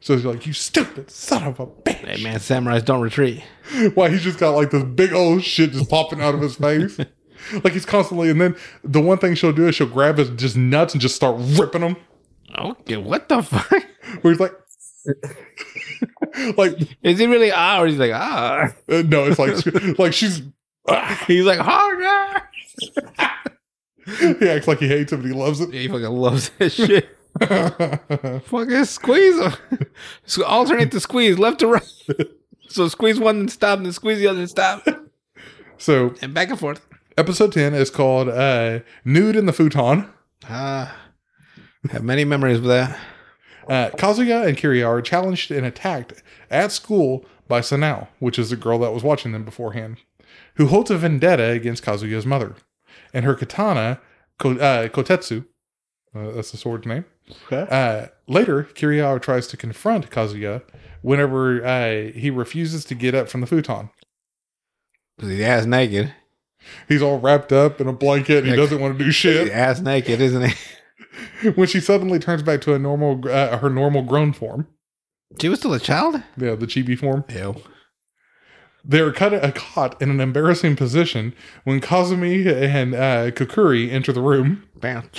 So 0.00 0.14
he's 0.14 0.24
like, 0.24 0.46
You 0.46 0.52
stupid 0.52 1.10
son 1.10 1.44
of 1.44 1.60
a 1.60 1.66
bitch. 1.66 1.94
Hey 1.94 2.22
man, 2.22 2.38
samurais 2.38 2.84
don't 2.84 3.00
retreat. 3.00 3.42
Why 3.94 4.10
he's 4.10 4.22
just 4.22 4.38
got 4.38 4.50
like 4.50 4.70
this 4.70 4.84
big 4.84 5.12
old 5.12 5.42
shit 5.42 5.72
just 5.72 5.90
popping 5.90 6.20
out 6.20 6.34
of 6.34 6.40
his 6.40 6.56
face. 6.56 6.98
like 7.64 7.72
he's 7.72 7.86
constantly, 7.86 8.30
and 8.30 8.40
then 8.40 8.56
the 8.84 9.00
one 9.00 9.18
thing 9.18 9.34
she'll 9.34 9.52
do 9.52 9.68
is 9.68 9.74
she'll 9.74 9.86
grab 9.86 10.18
his 10.18 10.30
just 10.30 10.56
nuts 10.56 10.94
and 10.94 11.00
just 11.00 11.16
start 11.16 11.36
ripping 11.38 11.80
them. 11.80 11.96
Okay, 12.56 12.96
what 12.96 13.28
the 13.28 13.42
fuck? 13.42 13.84
Where 14.22 14.32
he's 14.32 14.40
like, 14.40 14.52
like 16.56 16.76
Is 17.02 17.18
he 17.18 17.26
really 17.26 17.50
ah 17.52 17.80
or 17.80 17.86
he's 17.86 17.98
like 17.98 18.12
ah? 18.14 18.68
uh, 18.88 19.02
no, 19.06 19.24
it's 19.26 19.38
like 19.38 19.98
like 19.98 20.12
she's. 20.12 20.42
ah. 20.88 21.24
He's 21.26 21.44
like 21.44 21.58
harder. 21.60 22.42
he 24.40 24.48
acts 24.48 24.68
like 24.68 24.78
he 24.78 24.88
hates 24.88 25.12
it, 25.12 25.16
but 25.18 25.26
he 25.26 25.32
loves 25.32 25.60
it. 25.60 25.72
Yeah, 25.72 25.80
he 25.80 25.88
fucking 25.88 26.04
loves 26.06 26.50
that 26.58 26.70
shit. 26.72 27.08
fucking 28.46 28.84
squeeze 28.84 29.38
him. 29.40 29.52
So 30.26 30.44
alternate 30.44 30.90
the 30.90 31.00
squeeze 31.00 31.38
left 31.38 31.60
to 31.60 31.68
right. 31.68 31.82
So 32.68 32.88
squeeze 32.88 33.18
one 33.18 33.40
and 33.40 33.50
stop, 33.50 33.78
and 33.78 33.86
then 33.86 33.92
squeeze 33.92 34.18
the 34.18 34.26
other 34.28 34.40
and 34.40 34.50
stop, 34.50 34.86
so 35.78 36.14
and 36.20 36.34
back 36.34 36.50
and 36.50 36.58
forth. 36.58 36.86
episode 37.16 37.52
ten 37.52 37.74
is 37.74 37.90
called 37.90 38.28
uh, 38.28 38.80
"Nude 39.04 39.36
in 39.36 39.46
the 39.46 39.52
Futon." 39.52 40.08
Ah, 40.48 40.94
have 41.90 42.02
many 42.04 42.24
memories 42.24 42.58
of 42.58 42.64
that. 42.64 42.98
Uh, 43.68 43.90
Kazuya 43.90 44.46
and 44.46 44.56
Kiriha 44.56 44.86
are 44.86 45.02
challenged 45.02 45.50
and 45.50 45.66
attacked 45.66 46.22
at 46.50 46.72
school 46.72 47.24
by 47.46 47.60
Sanao, 47.60 48.08
which 48.18 48.38
is 48.38 48.50
the 48.50 48.56
girl 48.56 48.78
that 48.80 48.92
was 48.92 49.02
watching 49.02 49.32
them 49.32 49.44
beforehand, 49.44 49.98
who 50.54 50.66
holds 50.66 50.90
a 50.90 50.96
vendetta 50.98 51.50
against 51.50 51.84
Kazuya's 51.84 52.26
mother. 52.26 52.54
And 53.12 53.24
her 53.24 53.34
katana, 53.34 54.00
Ko, 54.38 54.52
uh, 54.52 54.88
Kotetsu, 54.88 55.46
uh, 56.14 56.30
that's 56.32 56.50
the 56.50 56.56
sword's 56.56 56.86
name. 56.86 57.04
Okay. 57.46 57.66
Uh, 57.70 58.06
later, 58.26 58.64
Kiriha 58.74 59.20
tries 59.20 59.46
to 59.48 59.56
confront 59.56 60.10
Kazuya 60.10 60.62
whenever 61.02 61.64
uh, 61.64 62.10
he 62.12 62.30
refuses 62.30 62.84
to 62.86 62.94
get 62.94 63.14
up 63.14 63.28
from 63.28 63.40
the 63.42 63.46
futon. 63.46 63.90
He's 65.20 65.40
ass 65.40 65.66
naked. 65.66 66.14
He's 66.88 67.02
all 67.02 67.18
wrapped 67.18 67.52
up 67.52 67.80
in 67.80 67.86
a 67.88 67.92
blanket. 67.92 68.38
And 68.38 68.48
he 68.48 68.56
doesn't 68.56 68.80
want 68.80 68.94
to 68.94 68.98
do 68.98 69.04
He's 69.06 69.14
shit. 69.14 69.50
ass 69.52 69.80
naked, 69.80 70.20
isn't 70.20 70.42
he? 70.50 70.54
when 71.54 71.66
she 71.66 71.80
suddenly 71.80 72.18
turns 72.18 72.42
back 72.42 72.60
to 72.62 72.74
a 72.74 72.78
normal, 72.78 73.20
uh, 73.28 73.58
her 73.58 73.70
normal 73.70 74.02
grown 74.02 74.32
form. 74.32 74.66
She 75.40 75.48
was 75.48 75.58
still 75.58 75.74
a 75.74 75.80
child? 75.80 76.22
Yeah, 76.36 76.54
the 76.54 76.66
chibi 76.66 76.98
form. 76.98 77.24
Ew. 77.28 77.56
They're 78.84 79.12
cut, 79.12 79.34
uh, 79.34 79.50
caught 79.52 80.00
in 80.00 80.08
an 80.08 80.20
embarrassing 80.20 80.76
position 80.76 81.34
when 81.64 81.80
Kazumi 81.80 82.46
and 82.46 82.94
uh, 82.94 83.30
enter 83.92 84.12
the 84.12 84.22
room 84.22 84.62
Bam. 84.76 85.10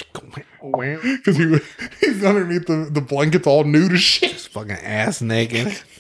because 0.62 1.38
he 1.38 1.60
he's 2.02 2.24
underneath 2.24 2.66
the, 2.66 2.90
the 2.92 3.02
blankets 3.02 3.46
all 3.46 3.64
nude 3.66 3.94
as 3.94 4.02
shit. 4.02 4.32
He's 4.32 4.48
fucking 4.48 4.72
ass 4.72 5.22
naked. 5.22 5.80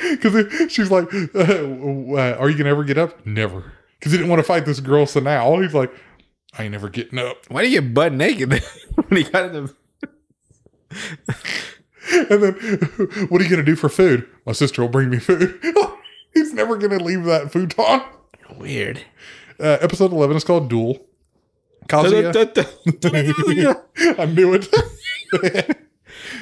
Because 0.00 0.72
she's 0.72 0.90
like, 0.90 1.06
uh, 1.34 1.38
uh, 1.38 2.36
"Are 2.40 2.48
you 2.48 2.56
gonna 2.56 2.70
ever 2.70 2.82
get 2.82 2.96
up?" 2.96 3.24
Never. 3.26 3.72
Because 3.98 4.10
he 4.10 4.18
didn't 4.18 4.30
want 4.30 4.40
to 4.40 4.42
fight 4.42 4.64
this 4.64 4.80
girl. 4.80 5.04
So 5.04 5.20
now 5.20 5.60
he's 5.60 5.74
like, 5.74 5.92
"I 6.58 6.64
ain't 6.64 6.72
never 6.72 6.88
getting 6.88 7.18
up." 7.18 7.38
Why 7.48 7.62
do 7.62 7.68
you 7.70 7.80
get 7.80 7.94
butt 7.94 8.12
naked 8.12 8.50
when 9.08 9.16
he 9.16 9.24
got 9.24 9.46
in 9.46 9.52
the 9.52 9.74
And 12.12 12.42
then, 12.42 12.52
what 13.28 13.40
are 13.40 13.44
you 13.44 13.50
gonna 13.50 13.62
do 13.62 13.76
for 13.76 13.88
food? 13.88 14.26
My 14.44 14.52
sister 14.52 14.82
will 14.82 14.88
bring 14.88 15.08
me 15.08 15.18
food. 15.18 15.58
he's 16.34 16.52
never 16.52 16.76
gonna 16.76 16.98
leave 17.02 17.24
that 17.24 17.52
futon. 17.52 18.02
weird? 18.58 19.02
Uh, 19.58 19.78
episode 19.80 20.12
eleven 20.12 20.36
is 20.36 20.44
called 20.44 20.68
Duel. 20.68 20.98
Kazuya. 21.88 22.32
I 24.18 24.24
knew 24.26 24.54
it. 24.54 25.76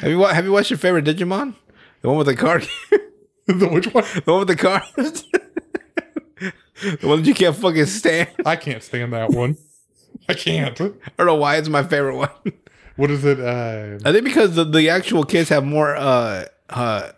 have 0.01 0.11
you 0.11 0.19
wa- 0.19 0.33
have 0.33 0.45
you 0.45 0.53
watched 0.53 0.71
your 0.71 0.79
favorite 0.79 1.05
Digimon? 1.05 1.55
The 2.03 2.09
one 2.09 2.17
with 2.19 2.27
the 2.27 2.37
card. 2.37 2.67
the 3.47 3.69
which 3.69 3.93
one? 3.93 4.05
the 4.25 4.33
one 4.33 4.39
with 4.41 4.49
the 4.49 4.57
cards. 4.57 5.25
the 7.01 7.07
one 7.07 7.19
that 7.21 7.27
you 7.29 7.35
can't 7.35 7.55
fucking 7.55 7.87
stand. 7.87 8.31
I 8.45 8.57
can't 8.57 8.83
stand 8.83 9.13
that 9.13 9.31
one. 9.31 9.57
I 10.31 10.35
can't. 10.35 10.81
I 10.81 10.91
don't 11.19 11.27
know 11.27 11.35
why 11.35 11.57
it's 11.57 11.69
my 11.69 11.83
favorite 11.83 12.17
one. 12.17 12.31
What 12.97 13.11
is 13.11 13.25
it? 13.25 13.41
Uh, 13.41 13.99
I 14.05 14.13
think 14.13 14.25
because 14.25 14.57
the, 14.57 14.65
the 14.65 14.91
actual 14.91 15.25
kids 15.25 15.49
have 15.49 15.65
more 15.65 15.97
uh 15.97 16.45
uh 16.69 17.13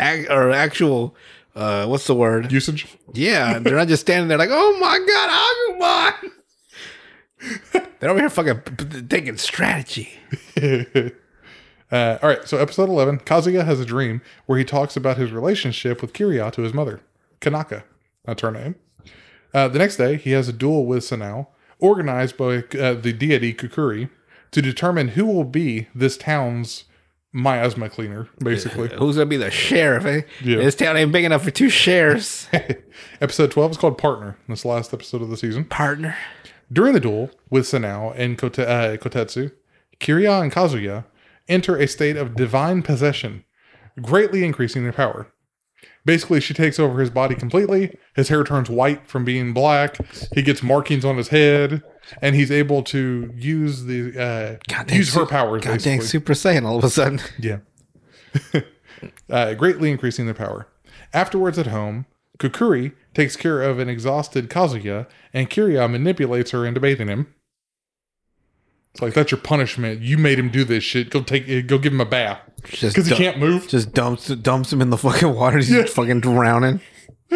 ac- 0.00 0.26
or 0.28 0.50
actual 0.50 1.14
uh 1.54 1.86
what's 1.86 2.08
the 2.08 2.14
word? 2.14 2.50
usage. 2.50 2.86
Yeah, 3.12 3.60
they're 3.60 3.76
not 3.76 3.86
just 3.86 4.00
standing 4.02 4.26
there 4.26 4.38
like, 4.38 4.48
oh 4.50 4.76
my 4.80 4.98
god, 5.78 6.20
Agumon. 6.20 7.86
they're 8.00 8.10
over 8.10 8.18
here 8.18 8.30
fucking 8.30 8.58
p- 8.62 8.84
p- 8.84 9.00
thinking 9.02 9.36
strategy. 9.36 10.10
uh, 11.92 12.18
all 12.22 12.28
right, 12.28 12.46
so 12.48 12.58
episode 12.58 12.88
11 12.88 13.20
Kazuya 13.20 13.64
has 13.64 13.78
a 13.78 13.84
dream 13.86 14.22
where 14.46 14.58
he 14.58 14.64
talks 14.64 14.96
about 14.96 15.18
his 15.18 15.30
relationship 15.30 16.02
with 16.02 16.12
Kiriha 16.12 16.50
to 16.52 16.62
his 16.62 16.74
mother, 16.74 17.00
Kanaka. 17.40 17.84
That's 18.24 18.42
her 18.42 18.50
name. 18.50 18.74
Uh, 19.54 19.68
the 19.68 19.78
next 19.78 19.96
day, 19.98 20.16
he 20.16 20.32
has 20.32 20.48
a 20.48 20.52
duel 20.52 20.84
with 20.84 21.04
Sanao, 21.04 21.46
organized 21.78 22.36
by 22.36 22.64
uh, 22.78 22.94
the 22.94 23.12
deity 23.12 23.54
Kukuri, 23.54 24.10
to 24.52 24.62
determine 24.62 25.08
who 25.08 25.26
will 25.26 25.44
be 25.44 25.88
this 25.94 26.16
town's 26.16 26.84
miasma 27.32 27.90
cleaner, 27.90 28.28
basically. 28.38 28.88
Who's 28.98 29.16
gonna 29.16 29.26
be 29.26 29.36
the 29.36 29.50
sheriff? 29.50 30.06
Eh? 30.06 30.22
Yeah. 30.42 30.56
This 30.56 30.74
town 30.74 30.96
ain't 30.96 31.12
big 31.12 31.24
enough 31.24 31.44
for 31.44 31.50
two 31.50 31.68
sheriffs. 31.68 32.48
episode 33.20 33.50
12 33.50 33.72
is 33.72 33.76
called 33.76 33.98
Partner. 33.98 34.38
This 34.48 34.64
last 34.64 34.94
episode 34.94 35.22
of 35.22 35.28
the 35.28 35.36
season. 35.36 35.64
Partner. 35.66 36.16
During 36.72 36.94
the 36.94 37.00
duel 37.00 37.30
with 37.50 37.66
Sanao 37.66 38.14
and 38.16 38.38
Kote- 38.38 38.58
uh, 38.58 38.96
Kotetsu, 38.96 39.52
Kiriha 40.00 40.42
and 40.42 40.52
Kazuya 40.52 41.04
enter 41.48 41.76
a 41.76 41.86
state 41.86 42.16
of 42.16 42.34
divine 42.34 42.82
possession, 42.82 43.44
greatly 44.00 44.44
increasing 44.44 44.82
their 44.82 44.92
power. 44.92 45.30
Basically, 46.06 46.40
she 46.40 46.54
takes 46.54 46.78
over 46.78 47.00
his 47.00 47.10
body 47.10 47.34
completely. 47.34 47.98
His 48.14 48.28
hair 48.28 48.44
turns 48.44 48.70
white 48.70 49.08
from 49.08 49.24
being 49.24 49.52
black. 49.52 49.98
He 50.32 50.40
gets 50.40 50.62
markings 50.62 51.04
on 51.04 51.16
his 51.16 51.28
head, 51.28 51.82
and 52.22 52.36
he's 52.36 52.52
able 52.52 52.84
to 52.84 53.32
use 53.36 53.84
the 53.84 54.16
uh, 54.18 54.56
Goddamn 54.72 54.98
use 54.98 55.14
her 55.14 55.26
powers. 55.26 55.64
God 55.64 55.72
basically. 55.72 55.98
dang 55.98 56.06
Super 56.06 56.32
Saiyan 56.32 56.64
all 56.64 56.78
of 56.78 56.84
a 56.84 56.90
sudden. 56.90 57.20
Yeah. 57.40 57.58
uh, 59.30 59.54
greatly 59.54 59.90
increasing 59.90 60.26
their 60.26 60.34
power. 60.34 60.68
Afterwards, 61.12 61.58
at 61.58 61.66
home, 61.66 62.06
Kukuri 62.38 62.92
takes 63.12 63.34
care 63.34 63.60
of 63.62 63.80
an 63.80 63.88
exhausted 63.88 64.48
Kazuya, 64.48 65.08
and 65.32 65.50
Kiriha 65.50 65.90
manipulates 65.90 66.52
her 66.52 66.64
into 66.64 66.80
bathing 66.80 67.08
him. 67.08 67.34
It's 68.96 69.02
like 69.02 69.12
that's 69.12 69.30
your 69.30 69.40
punishment. 69.40 70.00
You 70.00 70.16
made 70.16 70.38
him 70.38 70.48
do 70.48 70.64
this 70.64 70.82
shit. 70.82 71.10
Go 71.10 71.22
take, 71.22 71.66
go 71.66 71.76
give 71.76 71.92
him 71.92 72.00
a 72.00 72.06
bath 72.06 72.40
Just 72.64 72.96
because 72.96 73.04
he 73.04 73.10
dump- 73.10 73.20
can't 73.22 73.38
move. 73.38 73.68
Just 73.68 73.92
dumps 73.92 74.28
dumps 74.28 74.72
him 74.72 74.80
in 74.80 74.88
the 74.88 74.96
fucking 74.96 75.34
water. 75.34 75.58
He's 75.58 75.70
Yeah. 75.70 75.84
fucking 75.84 76.20
drowning. 76.20 76.80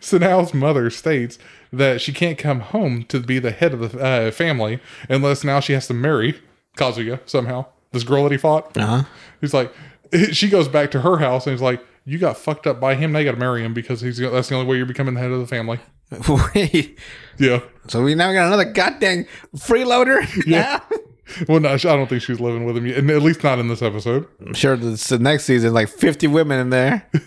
Sanao's 0.00 0.52
mother 0.52 0.90
states 0.90 1.38
that 1.72 2.02
she 2.02 2.12
can't 2.12 2.36
come 2.36 2.60
home 2.60 3.04
to 3.04 3.20
be 3.20 3.38
the 3.38 3.52
head 3.52 3.72
of 3.72 3.90
the 3.92 3.98
uh, 3.98 4.30
family 4.30 4.78
unless 5.08 5.42
now 5.44 5.60
she 5.60 5.72
has 5.72 5.86
to 5.88 5.94
marry 5.94 6.38
Kazuya 6.76 7.20
somehow. 7.24 7.64
This 7.92 8.04
girl 8.04 8.24
that 8.24 8.32
he 8.32 8.36
fought. 8.38 8.76
Uh 8.76 8.86
huh. 8.86 9.02
He's 9.40 9.54
like, 9.54 9.72
she 10.32 10.50
goes 10.50 10.68
back 10.68 10.90
to 10.90 11.00
her 11.00 11.16
house 11.16 11.46
and 11.46 11.54
he's 11.54 11.62
like, 11.62 11.82
you 12.06 12.18
got 12.18 12.38
fucked 12.38 12.66
up 12.66 12.80
by 12.80 12.94
him. 12.94 13.12
Now 13.12 13.18
you 13.18 13.24
got 13.26 13.32
to 13.32 13.36
marry 13.36 13.62
him 13.62 13.74
because 13.74 14.00
he's 14.00 14.16
that's 14.16 14.48
the 14.48 14.54
only 14.54 14.66
way 14.66 14.76
you're 14.76 14.86
becoming 14.86 15.14
the 15.14 15.20
head 15.20 15.32
of 15.32 15.40
the 15.40 15.46
family. 15.46 15.80
Wait. 16.54 16.98
Yeah. 17.36 17.60
So 17.88 18.02
we 18.02 18.14
now 18.14 18.32
got 18.32 18.46
another 18.46 18.64
goddamn 18.64 19.26
freeloader. 19.56 20.26
Yeah. 20.46 20.80
Well, 21.48 21.58
no, 21.58 21.70
I 21.70 21.76
don't 21.76 22.08
think 22.08 22.22
she's 22.22 22.38
living 22.38 22.64
with 22.64 22.76
him 22.76 22.86
yet, 22.86 22.98
and 22.98 23.10
at 23.10 23.20
least 23.20 23.42
not 23.42 23.58
in 23.58 23.66
this 23.66 23.82
episode. 23.82 24.28
I'm 24.46 24.54
sure 24.54 24.76
this, 24.76 25.08
the 25.08 25.18
next 25.18 25.42
season, 25.42 25.74
like 25.74 25.88
50 25.88 26.28
women 26.28 26.60
in 26.60 26.70
there. 26.70 27.10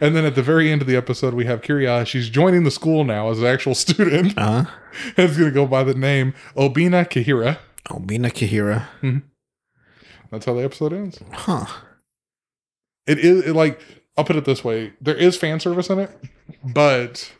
And 0.00 0.16
then 0.16 0.24
at 0.24 0.34
the 0.34 0.42
very 0.42 0.72
end 0.72 0.80
of 0.82 0.88
the 0.88 0.96
episode, 0.96 1.34
we 1.34 1.44
have 1.44 1.60
Kiriha. 1.60 2.04
She's 2.04 2.28
joining 2.28 2.64
the 2.64 2.70
school 2.72 3.04
now 3.04 3.30
as 3.30 3.38
an 3.38 3.46
actual 3.46 3.74
student. 3.76 4.36
Uh 4.36 4.64
huh. 4.64 4.70
and 5.16 5.28
it's 5.28 5.36
going 5.36 5.50
to 5.50 5.54
go 5.54 5.66
by 5.66 5.84
the 5.84 5.94
name 5.94 6.34
Obina 6.56 7.06
Kahira. 7.08 7.58
Mina 8.04 8.30
Kahira. 8.30 8.86
That's 10.32 10.46
how 10.46 10.54
the 10.54 10.64
episode 10.64 10.94
ends. 10.94 11.20
Huh. 11.32 11.66
It 13.06 13.18
is 13.18 13.46
it, 13.46 13.52
like 13.52 13.80
I'll 14.16 14.24
put 14.24 14.36
it 14.36 14.44
this 14.44 14.62
way: 14.64 14.92
there 15.00 15.16
is 15.16 15.36
fan 15.36 15.60
service 15.60 15.90
in 15.90 15.98
it, 15.98 16.10
but 16.62 17.32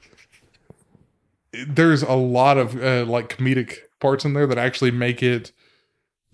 there's 1.66 2.02
a 2.02 2.14
lot 2.14 2.58
of 2.58 2.82
uh, 2.82 3.04
like 3.06 3.36
comedic 3.36 3.78
parts 4.00 4.24
in 4.24 4.32
there 4.34 4.46
that 4.46 4.58
actually 4.58 4.90
make 4.90 5.22
it. 5.22 5.52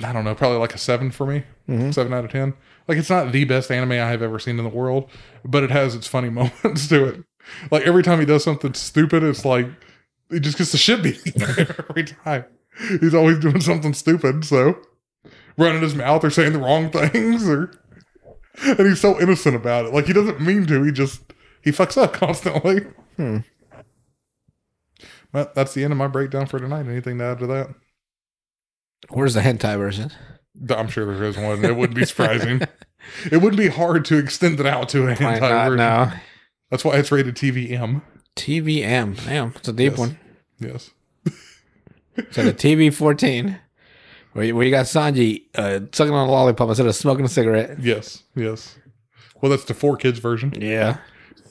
I 0.02 0.14
don't 0.14 0.24
know, 0.24 0.34
probably 0.34 0.56
like 0.58 0.74
a 0.74 0.78
seven 0.78 1.10
for 1.10 1.26
me, 1.26 1.42
Mhm. 1.68 1.92
seven 1.92 2.14
out 2.14 2.24
of 2.24 2.30
ten. 2.30 2.54
Like 2.88 2.96
it's 2.96 3.10
not 3.10 3.32
the 3.32 3.44
best 3.44 3.70
anime 3.70 3.92
I 3.92 3.96
have 3.96 4.22
ever 4.22 4.38
seen 4.38 4.58
in 4.58 4.64
the 4.64 4.70
world, 4.70 5.10
but 5.44 5.62
it 5.62 5.70
has 5.70 5.94
its 5.94 6.06
funny 6.06 6.30
moments 6.30 6.88
to 6.88 7.04
it. 7.04 7.24
Like 7.70 7.82
every 7.82 8.02
time 8.02 8.18
he 8.18 8.24
does 8.24 8.42
something 8.42 8.72
stupid, 8.72 9.22
it's 9.22 9.44
like 9.44 9.66
he 10.30 10.40
just 10.40 10.56
gets 10.56 10.72
the 10.72 10.78
shit 10.78 11.02
beat 11.02 11.20
out 11.42 11.50
of 11.50 11.56
him 11.68 11.74
every 11.90 12.04
time. 12.04 12.44
He's 13.00 13.14
always 13.14 13.38
doing 13.40 13.60
something 13.60 13.92
stupid, 13.92 14.44
so 14.46 14.78
running 15.58 15.82
his 15.82 15.94
mouth 15.94 16.24
or 16.24 16.30
saying 16.30 16.54
the 16.54 16.58
wrong 16.60 16.88
things 16.90 17.46
or 17.46 17.70
and 18.62 18.78
he's 18.80 19.00
so 19.00 19.20
innocent 19.20 19.56
about 19.56 19.86
it. 19.86 19.94
Like 19.94 20.06
he 20.06 20.12
doesn't 20.12 20.40
mean 20.40 20.66
to. 20.66 20.82
He 20.84 20.92
just 20.92 21.22
he 21.62 21.70
fucks 21.70 22.00
up 22.00 22.12
constantly. 22.14 22.86
Hmm. 23.16 23.38
But 25.32 25.54
that's 25.54 25.74
the 25.74 25.84
end 25.84 25.92
of 25.92 25.98
my 25.98 26.08
breakdown 26.08 26.46
for 26.46 26.58
tonight. 26.58 26.86
Anything 26.86 27.18
to 27.18 27.24
add 27.24 27.38
to 27.38 27.46
that? 27.46 27.68
Where's 29.10 29.34
the 29.34 29.40
hentai 29.40 29.78
version? 29.78 30.10
I'm 30.68 30.88
sure 30.88 31.06
there 31.14 31.24
is 31.24 31.36
one. 31.36 31.64
It 31.64 31.76
wouldn't 31.76 31.96
be 31.96 32.04
surprising. 32.04 32.60
it 33.30 33.36
wouldn't 33.38 33.56
be 33.56 33.68
hard 33.68 34.04
to 34.06 34.18
extend 34.18 34.58
it 34.60 34.66
out 34.66 34.88
to 34.90 35.02
an 35.06 35.16
Why 35.16 35.34
entire 35.34 35.40
not 35.40 35.64
version. 35.64 35.76
now? 35.78 36.12
That's 36.70 36.84
why 36.84 36.96
it's 36.96 37.10
rated 37.12 37.36
TVM. 37.36 38.02
TVM. 38.36 39.24
Damn, 39.24 39.52
it's 39.56 39.68
a 39.68 39.72
deep 39.72 39.92
Yes. 39.92 39.98
one. 39.98 40.18
Yes. 40.58 40.90
So 42.32 42.42
the 42.44 42.52
TV 42.52 42.92
14, 42.92 43.58
where 44.32 44.44
you, 44.44 44.56
where 44.56 44.64
you 44.64 44.70
got 44.70 44.86
Sanji 44.86 45.44
uh, 45.54 45.80
sucking 45.92 46.12
on 46.14 46.28
a 46.28 46.30
lollipop 46.30 46.68
instead 46.68 46.86
of 46.86 46.94
smoking 46.94 47.24
a 47.24 47.28
cigarette. 47.28 47.80
Yes. 47.80 48.22
Yes. 48.34 48.76
Well, 49.40 49.50
that's 49.50 49.64
the 49.64 49.74
four 49.74 49.96
kids 49.96 50.18
version. 50.18 50.52
Yeah. 50.60 50.98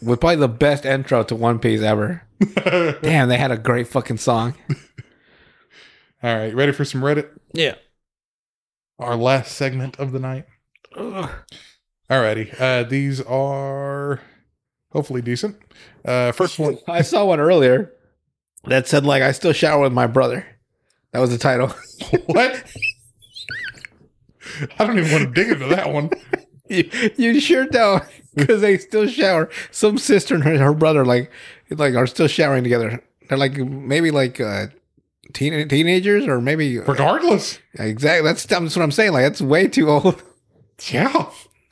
With 0.02 0.20
probably 0.20 0.38
the 0.38 0.48
best 0.48 0.86
intro 0.86 1.24
to 1.24 1.36
One 1.36 1.60
Piece 1.60 1.82
ever. 1.82 2.24
Damn, 3.02 3.28
they 3.28 3.38
had 3.38 3.52
a 3.52 3.58
great 3.58 3.88
fucking 3.88 4.18
song. 4.18 4.56
All 6.24 6.36
right. 6.36 6.54
Ready 6.56 6.72
for 6.72 6.86
some 6.86 7.02
Reddit? 7.02 7.30
Yeah. 7.54 7.76
Our 8.98 9.16
last 9.16 9.54
segment 9.54 9.98
of 10.00 10.12
the 10.12 10.20
night. 10.20 10.46
Ugh. 10.96 11.30
Alrighty. 12.10 12.60
Uh, 12.60 12.84
these 12.84 13.22
are 13.22 14.22
hopefully 14.92 15.22
decent. 15.22 15.58
Uh, 16.04 16.32
first 16.32 16.60
one. 16.60 16.78
I 16.88 17.02
saw 17.02 17.26
one 17.26 17.40
earlier 17.40 17.94
that 18.66 18.88
said 18.88 19.06
like 19.06 19.22
I 19.22 19.32
still 19.32 19.54
shower 19.54 19.82
with 19.82 19.94
my 19.94 20.08
brother. 20.08 20.46
That 21.12 21.20
was 21.20 21.32
the 21.32 21.38
title. 21.38 21.68
what? 22.28 22.64
I 24.78 24.86
don't 24.86 25.00
even 25.00 25.12
want 25.12 25.24
to 25.24 25.32
dig 25.44 25.52
into 25.52 25.68
that 25.68 25.92
one. 25.92 26.10
You, 26.68 26.90
you 27.18 27.40
sure 27.40 27.66
don't, 27.66 28.04
because 28.36 28.62
they 28.62 28.78
still 28.78 29.08
shower. 29.08 29.50
Some 29.72 29.98
sister 29.98 30.36
and 30.36 30.44
her, 30.44 30.58
her 30.58 30.74
brother 30.74 31.04
like 31.06 31.32
like 31.72 31.96
are 31.96 32.08
still 32.08 32.28
showering 32.28 32.64
together. 32.64 33.02
They're 33.28 33.38
like 33.38 33.58
maybe 33.58 34.12
like 34.12 34.40
uh, 34.40 34.68
teen, 35.34 35.68
teenagers 35.68 36.28
or 36.28 36.42
maybe 36.42 36.78
Regardless. 36.80 37.60
exactly. 37.74 38.28
That's 38.28 38.46
that's 38.46 38.76
what 38.76 38.84
I'm 38.84 38.92
saying. 38.92 39.14
Like 39.14 39.24
that's 39.24 39.42
way 39.42 39.68
too 39.68 39.90
old. 39.90 40.22
Yeah. 40.92 41.30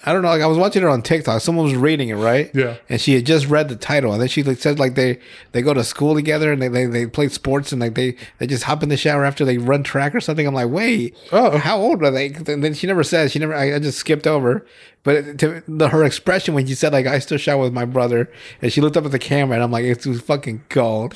I 0.07 0.13
don't 0.13 0.21
know. 0.21 0.29
Like 0.29 0.41
I 0.41 0.47
was 0.47 0.57
watching 0.57 0.84
it 0.84 0.88
on 0.88 1.01
TikTok. 1.01 1.41
Someone 1.41 1.65
was 1.65 1.75
reading 1.75 2.09
it, 2.09 2.15
right? 2.15 2.49
Yeah. 2.53 2.77
And 2.89 2.99
she 3.01 3.13
had 3.15 3.25
just 3.25 3.47
read 3.47 3.67
the 3.69 3.75
title, 3.75 4.13
and 4.13 4.21
then 4.21 4.29
she 4.29 4.41
like, 4.41 4.57
said 4.59 4.79
like 4.79 4.95
they 4.95 5.19
they 5.51 5.61
go 5.61 5.73
to 5.73 5.84
school 5.84 6.15
together 6.15 6.51
and 6.51 6.61
they, 6.61 6.67
they 6.69 6.85
they 6.85 7.05
play 7.05 7.27
sports 7.27 7.71
and 7.71 7.81
like 7.81 7.95
they 7.95 8.15
they 8.39 8.47
just 8.47 8.63
hop 8.63 8.84
in 8.84 8.89
the 8.89 8.97
shower 8.97 9.25
after 9.25 9.43
they 9.43 9.57
run 9.57 9.84
track 9.84 10.15
or 10.15 10.21
something. 10.21 10.47
I'm 10.47 10.53
like, 10.53 10.69
wait, 10.69 11.15
Oh. 11.31 11.57
how 11.57 11.77
old 11.77 12.01
are 12.03 12.11
they? 12.11 12.27
And 12.27 12.63
then 12.63 12.73
she 12.73 12.88
never 12.88 13.03
said. 13.03 13.31
She 13.31 13.39
never. 13.39 13.53
I, 13.53 13.75
I 13.75 13.79
just 13.79 13.97
skipped 13.99 14.25
over. 14.27 14.65
But 15.03 15.38
to 15.39 15.61
the, 15.67 15.89
her 15.89 16.03
expression 16.03 16.53
when 16.53 16.67
she 16.67 16.73
said 16.75 16.93
like 16.93 17.05
I 17.05 17.19
still 17.19 17.38
shower 17.38 17.61
with 17.63 17.73
my 17.73 17.85
brother, 17.85 18.31
and 18.61 18.71
she 18.73 18.81
looked 18.81 18.97
up 18.97 19.05
at 19.05 19.11
the 19.11 19.19
camera, 19.19 19.55
and 19.55 19.63
I'm 19.63 19.71
like, 19.71 19.84
it's 19.85 20.05
fucking 20.21 20.63
gold. 20.69 21.13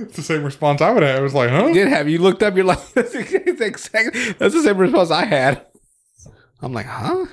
It's 0.00 0.14
the 0.14 0.22
same 0.22 0.44
response 0.44 0.80
I 0.80 0.92
would 0.92 1.02
have. 1.02 1.18
I 1.18 1.20
was 1.22 1.34
like, 1.34 1.50
huh? 1.50 1.66
You 1.66 1.74
Did 1.74 1.88
have 1.88 2.08
you 2.08 2.18
looked 2.18 2.44
up? 2.44 2.54
You're 2.54 2.64
like, 2.64 2.78
that's 2.94 3.14
exactly 3.16 4.32
that's 4.32 4.54
the 4.54 4.62
same 4.62 4.78
response 4.78 5.10
I 5.10 5.24
had. 5.24 5.66
I'm 6.62 6.72
like, 6.72 6.86
huh? 6.86 7.26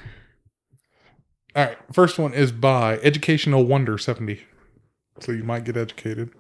All 1.56 1.66
right. 1.66 1.78
First 1.92 2.20
one 2.20 2.34
is 2.34 2.52
by 2.52 2.98
Educational 2.98 3.64
Wonder 3.64 3.98
70. 3.98 4.42
So 5.20 5.32
you 5.32 5.44
might 5.44 5.64
get 5.64 5.78
educated. 5.78 6.32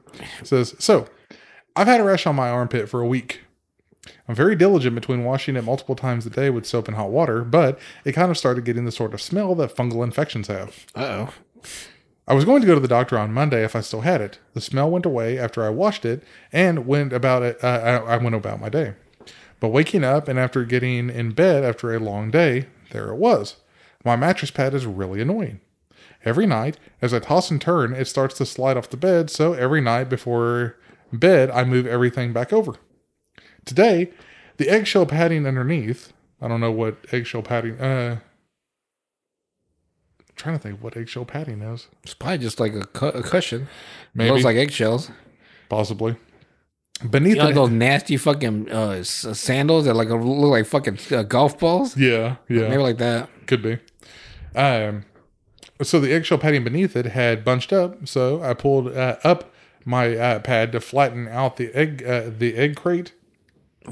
It 0.41 0.47
says, 0.47 0.75
So, 0.79 1.07
I've 1.75 1.87
had 1.87 2.01
a 2.01 2.03
rash 2.03 2.27
on 2.27 2.35
my 2.35 2.49
armpit 2.49 2.89
for 2.89 2.99
a 3.01 3.07
week. 3.07 3.41
I'm 4.27 4.35
very 4.35 4.55
diligent 4.55 4.95
between 4.95 5.23
washing 5.23 5.55
it 5.55 5.63
multiple 5.63 5.95
times 5.95 6.25
a 6.25 6.29
day 6.29 6.49
with 6.49 6.65
soap 6.65 6.87
and 6.87 6.97
hot 6.97 7.09
water, 7.09 7.43
but 7.43 7.79
it 8.03 8.11
kind 8.11 8.29
of 8.29 8.37
started 8.37 8.65
getting 8.65 8.85
the 8.85 8.91
sort 8.91 9.13
of 9.13 9.21
smell 9.21 9.55
that 9.55 9.75
fungal 9.75 10.03
infections 10.03 10.47
have. 10.47 10.85
Uh 10.95 11.27
oh. 11.27 11.33
I 12.27 12.33
was 12.33 12.43
going 12.43 12.61
to 12.61 12.67
go 12.67 12.73
to 12.73 12.81
the 12.81 12.87
doctor 12.87 13.17
on 13.17 13.33
Monday 13.33 13.63
if 13.63 13.75
I 13.75 13.81
still 13.81 14.01
had 14.01 14.19
it. 14.19 14.39
The 14.53 14.61
smell 14.61 14.89
went 14.89 15.05
away 15.05 15.37
after 15.37 15.63
I 15.63 15.69
washed 15.69 16.05
it 16.05 16.23
and 16.51 16.87
went 16.87 17.13
about 17.13 17.43
it. 17.43 17.63
Uh, 17.63 17.67
I, 18.07 18.15
I 18.15 18.17
went 18.17 18.35
about 18.35 18.59
my 18.59 18.69
day. 18.69 18.93
But 19.59 19.69
waking 19.69 20.03
up 20.03 20.27
and 20.27 20.37
after 20.37 20.65
getting 20.65 21.09
in 21.09 21.31
bed 21.31 21.63
after 21.63 21.93
a 21.93 21.99
long 21.99 22.31
day, 22.31 22.65
there 22.91 23.09
it 23.09 23.15
was. 23.15 23.57
My 24.05 24.15
mattress 24.15 24.51
pad 24.51 24.73
is 24.73 24.85
really 24.85 25.19
annoying. 25.21 25.59
Every 26.23 26.45
night, 26.45 26.77
as 27.01 27.13
I 27.13 27.19
toss 27.19 27.51
and 27.51 27.59
turn, 27.61 27.93
it 27.93 28.07
starts 28.07 28.37
to 28.37 28.45
slide 28.45 28.77
off 28.77 28.89
the 28.89 28.97
bed. 28.97 29.29
So 29.29 29.53
every 29.53 29.81
night 29.81 30.09
before 30.09 30.77
bed, 31.11 31.49
I 31.51 31.63
move 31.63 31.85
everything 31.85 32.31
back 32.33 32.53
over. 32.53 32.75
Today, 33.65 34.11
the 34.57 34.69
eggshell 34.69 35.05
padding 35.05 35.45
underneath. 35.45 36.13
I 36.41 36.47
don't 36.47 36.61
know 36.61 36.71
what 36.71 36.97
eggshell 37.11 37.41
padding. 37.41 37.79
Uh, 37.79 38.19
I'm 40.19 40.33
trying 40.35 40.55
to 40.57 40.61
think 40.61 40.81
what 40.83 40.95
eggshell 40.97 41.25
padding 41.25 41.61
is. 41.61 41.87
It's 42.03 42.13
probably 42.13 42.39
just 42.39 42.59
like 42.59 42.73
a, 42.73 42.85
cu- 42.85 43.07
a 43.07 43.23
cushion. 43.23 43.67
Maybe. 44.13 44.29
It 44.29 44.33
looks 44.33 44.45
like 44.45 44.57
eggshells. 44.57 45.11
Possibly. 45.69 46.15
Beneath 47.09 47.33
You 47.35 47.39
know, 47.39 47.45
like 47.45 47.55
those 47.55 47.71
nasty 47.71 48.17
fucking 48.17 48.71
uh, 48.71 49.03
sandals 49.03 49.85
that 49.85 49.95
like 49.95 50.09
look 50.09 50.23
like 50.51 50.65
fucking 50.65 50.97
uh, 51.11 51.23
golf 51.23 51.59
balls. 51.59 51.97
yeah, 51.97 52.37
yeah, 52.47 52.69
Maybe 52.69 52.81
like 52.81 52.97
that. 52.99 53.29
could 53.47 53.61
be. 53.61 53.79
Um, 54.55 55.05
so 55.81 55.99
the 55.99 56.13
eggshell 56.13 56.37
padding 56.37 56.63
beneath 56.63 56.95
it 56.95 57.05
had 57.07 57.43
bunched 57.43 57.73
up, 57.73 58.07
so 58.07 58.41
I 58.41 58.53
pulled 58.53 58.95
uh, 58.95 59.17
up 59.23 59.51
my 59.83 60.15
uh, 60.15 60.39
pad 60.39 60.71
to 60.71 60.79
flatten 60.79 61.27
out 61.27 61.57
the 61.57 61.73
egg, 61.75 62.03
uh, 62.05 62.29
the 62.37 62.55
egg 62.55 62.75
crate. 62.75 63.13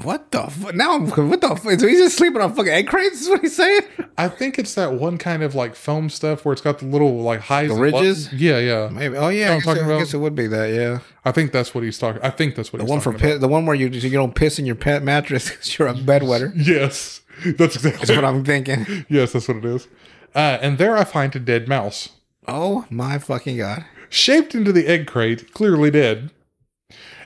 What 0.02 0.32
the 0.32 0.42
fuck? 0.48 0.74
Now 0.74 0.98
what 0.98 1.40
the 1.40 1.48
fuck? 1.54 1.78
So 1.78 1.86
he's 1.86 2.00
just 2.00 2.16
sleeping 2.16 2.40
on 2.40 2.52
fucking 2.54 2.72
egg 2.72 2.88
crates? 2.88 3.20
Is 3.22 3.28
what 3.28 3.42
he's 3.42 3.54
saying? 3.54 3.82
I 4.18 4.26
think 4.28 4.58
it's 4.58 4.74
that 4.74 4.94
one 4.94 5.18
kind 5.18 5.44
of 5.44 5.54
like 5.54 5.76
foam 5.76 6.10
stuff 6.10 6.44
where 6.44 6.52
it's 6.52 6.60
got 6.62 6.80
the 6.80 6.86
little 6.86 7.20
like 7.22 7.38
highs, 7.42 7.68
The 7.68 7.74
and 7.76 7.92
lows. 7.92 7.92
ridges? 8.02 8.32
Yeah, 8.32 8.58
yeah. 8.58 8.88
Maybe. 8.90 9.16
Oh 9.16 9.28
yeah, 9.28 9.50
I 9.50 9.52
I'm 9.52 9.58
guess, 9.58 9.66
talking 9.66 9.84
it, 9.88 9.94
I 9.94 9.98
guess 10.00 10.12
it 10.14 10.18
would 10.18 10.34
be 10.34 10.48
that. 10.48 10.66
Yeah, 10.74 10.98
I 11.24 11.30
think 11.30 11.52
that's 11.52 11.76
what 11.76 11.84
he's 11.84 11.96
talking. 11.96 12.20
I 12.22 12.30
think 12.30 12.56
that's 12.56 12.72
what 12.72 12.80
the 12.80 12.86
one 12.86 12.98
for 12.98 13.12
piss, 13.12 13.40
the 13.40 13.46
one 13.46 13.66
where 13.66 13.76
you 13.76 13.86
you 13.86 14.10
don't 14.10 14.34
piss 14.34 14.58
in 14.58 14.66
your 14.66 14.74
pet 14.74 15.04
mattress 15.04 15.48
because 15.50 15.78
you're 15.78 15.86
a 15.86 15.94
bedwetter. 15.94 16.52
Yes, 16.56 17.20
that's 17.56 17.76
exactly. 17.76 18.06
That's 18.06 18.16
what 18.16 18.24
I'm 18.24 18.44
thinking. 18.44 19.06
yes, 19.08 19.32
that's 19.32 19.48
what 19.48 19.58
it 19.58 19.64
is. 19.64 19.88
Uh, 20.34 20.58
and 20.60 20.78
there 20.78 20.96
I 20.96 21.04
find 21.04 21.34
a 21.36 21.40
dead 21.40 21.68
mouse. 21.68 22.10
Oh 22.46 22.86
my 22.90 23.18
fucking 23.18 23.56
god! 23.56 23.84
shaped 24.08 24.54
into 24.54 24.72
the 24.72 24.86
egg 24.86 25.06
crate, 25.06 25.52
clearly 25.52 25.90
dead. 25.90 26.30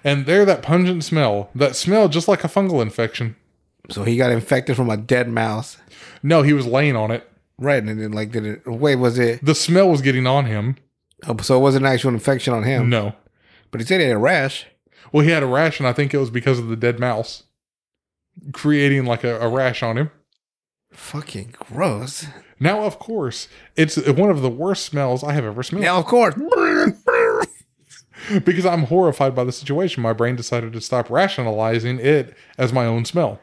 And 0.04 0.26
there, 0.26 0.44
that 0.44 0.62
pungent 0.62 1.04
smell, 1.04 1.50
that 1.54 1.76
smell 1.76 2.08
just 2.08 2.28
like 2.28 2.44
a 2.44 2.48
fungal 2.48 2.80
infection. 2.80 3.36
So 3.90 4.04
he 4.04 4.16
got 4.16 4.30
infected 4.30 4.76
from 4.76 4.90
a 4.90 4.96
dead 4.96 5.28
mouse. 5.28 5.78
No, 6.22 6.42
he 6.42 6.52
was 6.52 6.66
laying 6.66 6.96
on 6.96 7.10
it. 7.10 7.28
Right, 7.58 7.82
and 7.82 8.00
then 8.00 8.12
like 8.12 8.30
did 8.30 8.46
it? 8.46 8.66
Wait, 8.66 8.96
was 8.96 9.18
it? 9.18 9.44
The 9.44 9.54
smell 9.54 9.88
was 9.88 10.02
getting 10.02 10.26
on 10.26 10.46
him. 10.46 10.76
Oh, 11.26 11.36
so 11.38 11.56
it 11.56 11.62
wasn't 11.62 11.84
an 11.84 11.92
actual 11.92 12.10
infection 12.10 12.54
on 12.54 12.62
him. 12.62 12.88
No. 12.88 13.14
But 13.70 13.80
he 13.80 13.86
said 13.86 14.00
he 14.00 14.06
had 14.06 14.16
a 14.16 14.18
rash. 14.18 14.66
Well, 15.10 15.24
he 15.24 15.30
had 15.30 15.42
a 15.42 15.46
rash, 15.46 15.80
and 15.80 15.88
I 15.88 15.92
think 15.92 16.14
it 16.14 16.18
was 16.18 16.30
because 16.30 16.58
of 16.58 16.68
the 16.68 16.76
dead 16.76 17.00
mouse 17.00 17.44
creating 18.52 19.04
like 19.04 19.24
a, 19.24 19.38
a 19.40 19.48
rash 19.48 19.82
on 19.82 19.98
him. 19.98 20.10
Fucking 20.92 21.54
gross. 21.58 22.26
Now, 22.60 22.82
of 22.82 22.98
course, 22.98 23.48
it's 23.76 23.96
one 24.08 24.30
of 24.30 24.42
the 24.42 24.50
worst 24.50 24.86
smells 24.86 25.22
I 25.22 25.32
have 25.32 25.44
ever 25.44 25.62
smelled. 25.62 25.84
Now, 25.84 25.98
of 25.98 26.06
course. 26.06 26.34
because 28.44 28.66
I'm 28.66 28.84
horrified 28.84 29.34
by 29.34 29.44
the 29.44 29.52
situation, 29.52 30.02
my 30.02 30.12
brain 30.12 30.36
decided 30.36 30.72
to 30.72 30.80
stop 30.80 31.10
rationalizing 31.10 32.00
it 32.00 32.34
as 32.56 32.72
my 32.72 32.86
own 32.86 33.04
smell. 33.04 33.40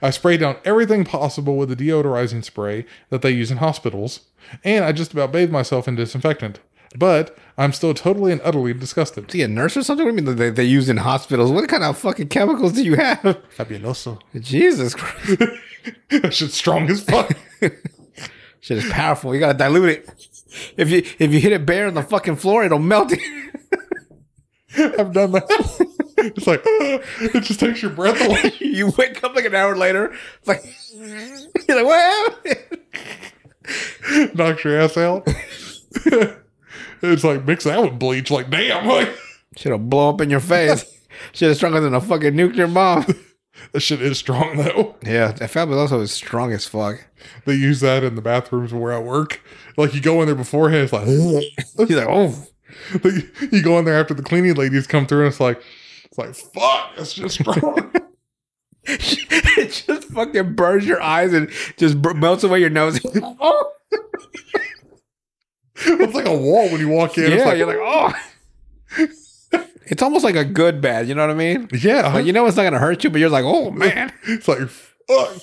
I 0.00 0.10
sprayed 0.10 0.40
down 0.40 0.56
everything 0.64 1.04
possible 1.04 1.56
with 1.56 1.68
the 1.68 1.76
deodorizing 1.76 2.44
spray 2.44 2.84
that 3.10 3.22
they 3.22 3.30
use 3.30 3.50
in 3.50 3.58
hospitals, 3.58 4.20
and 4.64 4.84
I 4.84 4.92
just 4.92 5.12
about 5.12 5.32
bathed 5.32 5.52
myself 5.52 5.86
in 5.86 5.94
disinfectant. 5.94 6.58
But 6.96 7.36
I'm 7.56 7.72
still 7.72 7.94
totally 7.94 8.32
and 8.32 8.40
utterly 8.44 8.74
disgusted. 8.74 9.28
Is 9.28 9.34
he 9.34 9.42
a 9.42 9.48
nurse 9.48 9.76
or 9.76 9.82
something? 9.82 10.04
What 10.04 10.16
do 10.16 10.22
you 10.22 10.26
mean 10.26 10.36
they, 10.36 10.50
they 10.50 10.64
use 10.64 10.88
in 10.88 10.98
hospitals? 10.98 11.50
What 11.50 11.68
kind 11.68 11.82
of 11.84 11.96
fucking 11.98 12.28
chemicals 12.28 12.72
do 12.72 12.84
you 12.84 12.96
have? 12.96 13.20
Fabuloso. 13.56 14.20
Jesus 14.38 14.94
Christ. 14.94 15.42
that 16.10 16.34
shit's 16.34 16.54
strong 16.54 16.88
as 16.90 17.02
fuck. 17.02 17.32
Shit 18.60 18.78
is 18.78 18.90
powerful. 18.90 19.34
You 19.34 19.40
gotta 19.40 19.58
dilute 19.58 19.88
it. 19.88 20.28
If 20.76 20.90
you 20.90 20.98
if 21.18 21.32
you 21.32 21.40
hit 21.40 21.52
it 21.52 21.66
bare 21.66 21.88
on 21.88 21.94
the 21.94 22.02
fucking 22.02 22.36
floor, 22.36 22.64
it'll 22.64 22.78
melt 22.78 23.12
it. 23.12 23.20
I've 24.98 25.12
done 25.12 25.32
that. 25.32 25.46
it's 26.18 26.46
like, 26.46 26.62
it 26.64 27.42
just 27.42 27.58
takes 27.58 27.82
your 27.82 27.90
breath 27.90 28.20
away. 28.20 28.52
you 28.60 28.92
wake 28.96 29.22
up 29.24 29.34
like 29.34 29.44
an 29.46 29.54
hour 29.54 29.76
later. 29.76 30.14
It's 30.38 30.48
like 30.48 30.64
you're 31.68 31.82
like, 31.82 31.86
what 31.86 32.44
happened? 32.44 34.34
Knocks 34.34 34.64
your 34.64 34.80
ass 34.80 34.96
out. 34.96 35.26
It's 37.02 37.24
like, 37.24 37.44
mix 37.44 37.64
that 37.64 37.82
with 37.82 37.98
bleach. 37.98 38.30
Like, 38.30 38.50
damn. 38.50 38.86
Like, 38.86 39.14
Shit'll 39.56 39.78
blow 39.78 40.10
up 40.10 40.20
in 40.20 40.30
your 40.30 40.40
face. 40.40 40.84
Shit 41.32 41.50
is 41.50 41.58
stronger 41.58 41.80
than 41.80 41.94
a 41.94 42.00
fucking 42.00 42.34
nuclear 42.34 42.66
bomb. 42.66 43.04
that 43.72 43.80
shit 43.80 44.00
is 44.00 44.18
strong, 44.18 44.56
though. 44.56 44.96
Yeah, 45.02 45.32
that 45.32 45.50
fabuloso 45.50 46.00
is 46.00 46.10
strong 46.10 46.52
as 46.52 46.66
fuck. 46.66 47.04
They 47.44 47.54
use 47.54 47.80
that 47.80 48.02
in 48.02 48.14
the 48.14 48.22
bathrooms 48.22 48.72
where 48.72 48.94
I 48.94 48.98
work. 48.98 49.42
Like 49.76 49.94
you 49.94 50.00
go 50.00 50.20
in 50.20 50.26
there 50.26 50.34
beforehand, 50.34 50.84
it's 50.84 50.92
like 50.92 51.06
He's 51.86 51.96
like, 51.96 52.08
oh, 52.08 52.46
you 53.52 53.62
go 53.62 53.78
in 53.78 53.84
there 53.84 54.00
after 54.00 54.14
the 54.14 54.22
cleaning 54.22 54.54
ladies 54.54 54.86
come 54.86 55.06
through, 55.06 55.26
and 55.26 55.28
it's 55.28 55.38
like 55.38 55.62
it's 56.06 56.18
like 56.18 56.34
fuck, 56.34 56.92
it's 56.96 57.12
just 57.12 57.40
strong. 57.40 57.92
it 58.84 59.84
just 59.86 60.08
fucking 60.08 60.54
burns 60.54 60.86
your 60.86 61.00
eyes 61.00 61.32
and 61.34 61.50
just 61.76 61.96
melts 62.16 62.42
away 62.42 62.58
your 62.58 62.70
nose. 62.70 63.00
it's 66.00 66.14
like 66.14 66.26
a 66.26 66.36
wall 66.36 66.68
when 66.70 66.80
you 66.80 66.88
walk 66.88 67.16
in. 67.18 67.24
yeah, 67.30 67.36
it's 67.36 67.46
like, 67.46 67.58
you're 67.58 67.66
like, 67.66 67.78
oh. 67.80 68.12
It's 69.86 70.00
almost 70.00 70.24
like 70.24 70.36
a 70.36 70.44
good 70.44 70.80
bad, 70.80 71.08
you 71.08 71.14
know 71.14 71.22
what 71.26 71.30
I 71.34 71.38
mean? 71.38 71.68
yeah, 71.72 72.12
Like 72.14 72.24
you 72.24 72.32
know 72.32 72.46
it's 72.46 72.56
not 72.56 72.62
gonna 72.62 72.78
hurt 72.78 73.02
you, 73.04 73.10
but 73.10 73.20
you're 73.20 73.28
like, 73.28 73.44
oh 73.44 73.70
man. 73.84 74.12
it's 74.24 74.48
like 74.48 74.68
fuck. 74.68 75.36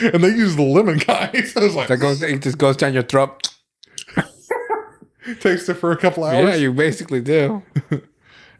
and 0.00 0.22
they 0.24 0.28
use 0.28 0.56
the 0.56 0.62
lemon 0.62 0.98
guys. 0.98 1.52
So 1.52 1.60
it's 1.62 1.74
like 1.74 1.88
That 1.88 1.98
goes 1.98 2.22
it 2.22 2.40
just 2.42 2.56
goes 2.58 2.76
down 2.76 2.94
your 2.94 3.02
throat. 3.02 3.48
takes 5.40 5.68
it 5.68 5.74
for 5.74 5.90
a 5.92 5.96
couple 5.96 6.24
hours. 6.24 6.48
Yeah, 6.48 6.54
you 6.54 6.72
basically 6.72 7.20
do. 7.20 7.62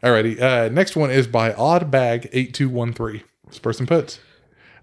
Alrighty. 0.03 0.39
Uh, 0.39 0.69
next 0.69 0.95
one 0.95 1.09
is 1.09 1.25
by 1.25 1.51
Oddbag8213. 1.53 3.23
This 3.47 3.59
person 3.59 3.85
puts. 3.87 4.19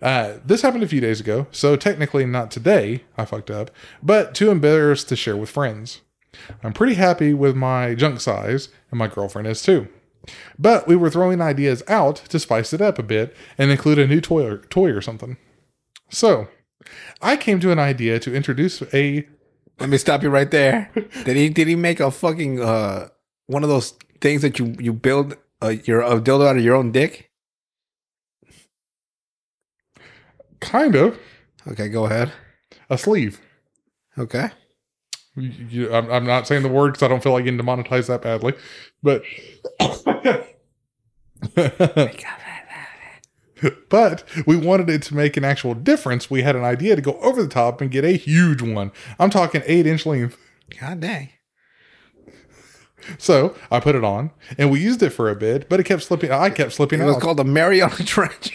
Uh, 0.00 0.34
this 0.44 0.62
happened 0.62 0.84
a 0.84 0.88
few 0.88 1.00
days 1.00 1.20
ago, 1.20 1.46
so 1.50 1.76
technically 1.76 2.24
not 2.24 2.50
today. 2.50 3.04
I 3.16 3.24
fucked 3.24 3.50
up, 3.50 3.70
but 4.02 4.34
too 4.34 4.50
embarrassed 4.50 5.08
to 5.08 5.16
share 5.16 5.36
with 5.36 5.50
friends. 5.50 6.02
I'm 6.62 6.72
pretty 6.72 6.94
happy 6.94 7.34
with 7.34 7.56
my 7.56 7.94
junk 7.94 8.20
size, 8.20 8.68
and 8.90 8.98
my 8.98 9.08
girlfriend 9.08 9.48
is 9.48 9.62
too. 9.62 9.88
But 10.58 10.86
we 10.86 10.96
were 10.96 11.10
throwing 11.10 11.40
ideas 11.40 11.82
out 11.88 12.16
to 12.28 12.38
spice 12.38 12.72
it 12.72 12.80
up 12.80 12.98
a 12.98 13.02
bit 13.02 13.34
and 13.56 13.70
include 13.70 13.98
a 13.98 14.06
new 14.06 14.20
toy 14.20 14.44
or, 14.44 14.58
toy 14.58 14.90
or 14.90 15.00
something. 15.00 15.36
So, 16.10 16.48
I 17.20 17.36
came 17.36 17.60
to 17.60 17.72
an 17.72 17.78
idea 17.78 18.18
to 18.20 18.34
introduce 18.34 18.82
a 18.94 19.26
Let 19.80 19.88
me 19.88 19.98
stop 19.98 20.22
you 20.22 20.30
right 20.30 20.50
there. 20.50 20.90
Did 21.24 21.36
he 21.36 21.48
did 21.48 21.68
he 21.68 21.76
make 21.76 22.00
a 22.00 22.10
fucking 22.10 22.60
uh 22.60 23.08
one 23.46 23.62
of 23.62 23.68
those 23.68 23.94
things 24.20 24.42
that 24.42 24.58
you 24.58 24.74
you 24.78 24.92
build 24.92 25.36
uh, 25.62 25.74
your 25.84 26.00
a 26.02 26.20
dildo 26.20 26.48
out 26.48 26.56
of 26.56 26.64
your 26.64 26.74
own 26.76 26.92
dick? 26.92 27.27
Kind 30.60 30.94
of 30.94 31.18
Okay, 31.70 31.88
go 31.88 32.06
ahead. 32.06 32.32
A 32.88 32.96
sleeve. 32.96 33.40
Okay. 34.16 34.48
You, 35.36 35.52
you- 35.68 35.94
I'm, 35.94 36.10
I'm 36.10 36.24
not 36.26 36.46
saying 36.46 36.62
the 36.62 36.68
word 36.68 36.92
because 36.92 37.02
I 37.02 37.08
don't 37.08 37.22
feel 37.22 37.32
like 37.32 37.44
getting 37.44 37.58
demonetized 37.58 38.08
that 38.08 38.22
badly, 38.22 38.54
but 39.02 39.22
but 43.88 44.24
we 44.46 44.56
wanted 44.56 44.88
it 44.88 45.02
to 45.02 45.14
make 45.14 45.36
an 45.36 45.44
actual 45.44 45.74
difference. 45.74 46.30
We 46.30 46.42
had 46.42 46.56
an 46.56 46.64
idea 46.64 46.96
to 46.96 47.02
go 47.02 47.18
over 47.20 47.42
the 47.42 47.48
top 47.48 47.80
and 47.80 47.90
get 47.90 48.04
a 48.04 48.16
huge 48.16 48.62
one. 48.62 48.92
I'm 49.18 49.30
talking 49.30 49.62
eight 49.66 49.86
inch 49.86 50.06
length. 50.06 50.36
God 50.80 51.00
dang. 51.00 51.30
So 53.16 53.54
I 53.70 53.80
put 53.80 53.94
it 53.94 54.04
on 54.04 54.32
and 54.58 54.70
we 54.70 54.80
used 54.80 55.02
it 55.02 55.10
for 55.10 55.30
a 55.30 55.36
bit, 55.36 55.68
but 55.68 55.80
it 55.80 55.84
kept 55.84 56.02
slipping. 56.02 56.30
I 56.30 56.50
kept 56.50 56.72
slipping 56.72 57.00
It 57.00 57.04
was 57.04 57.16
called 57.18 57.38
the 57.38 57.44
Mariana 57.44 57.94
Trench. 57.96 58.52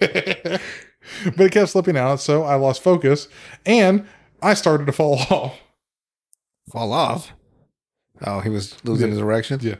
but 1.24 1.40
it 1.46 1.52
kept 1.52 1.70
slipping 1.70 1.96
out. 1.96 2.20
So 2.20 2.42
I 2.44 2.54
lost 2.56 2.82
focus 2.82 3.28
and 3.64 4.06
I 4.42 4.54
started 4.54 4.86
to 4.86 4.92
fall 4.92 5.14
off. 5.30 5.58
Fall 6.70 6.92
off. 6.92 7.32
Oh, 8.26 8.40
he 8.40 8.48
was 8.48 8.82
losing 8.84 9.08
Yeah. 9.08 9.12
his 9.12 9.20
erections. 9.20 9.64
Yeah. 9.64 9.76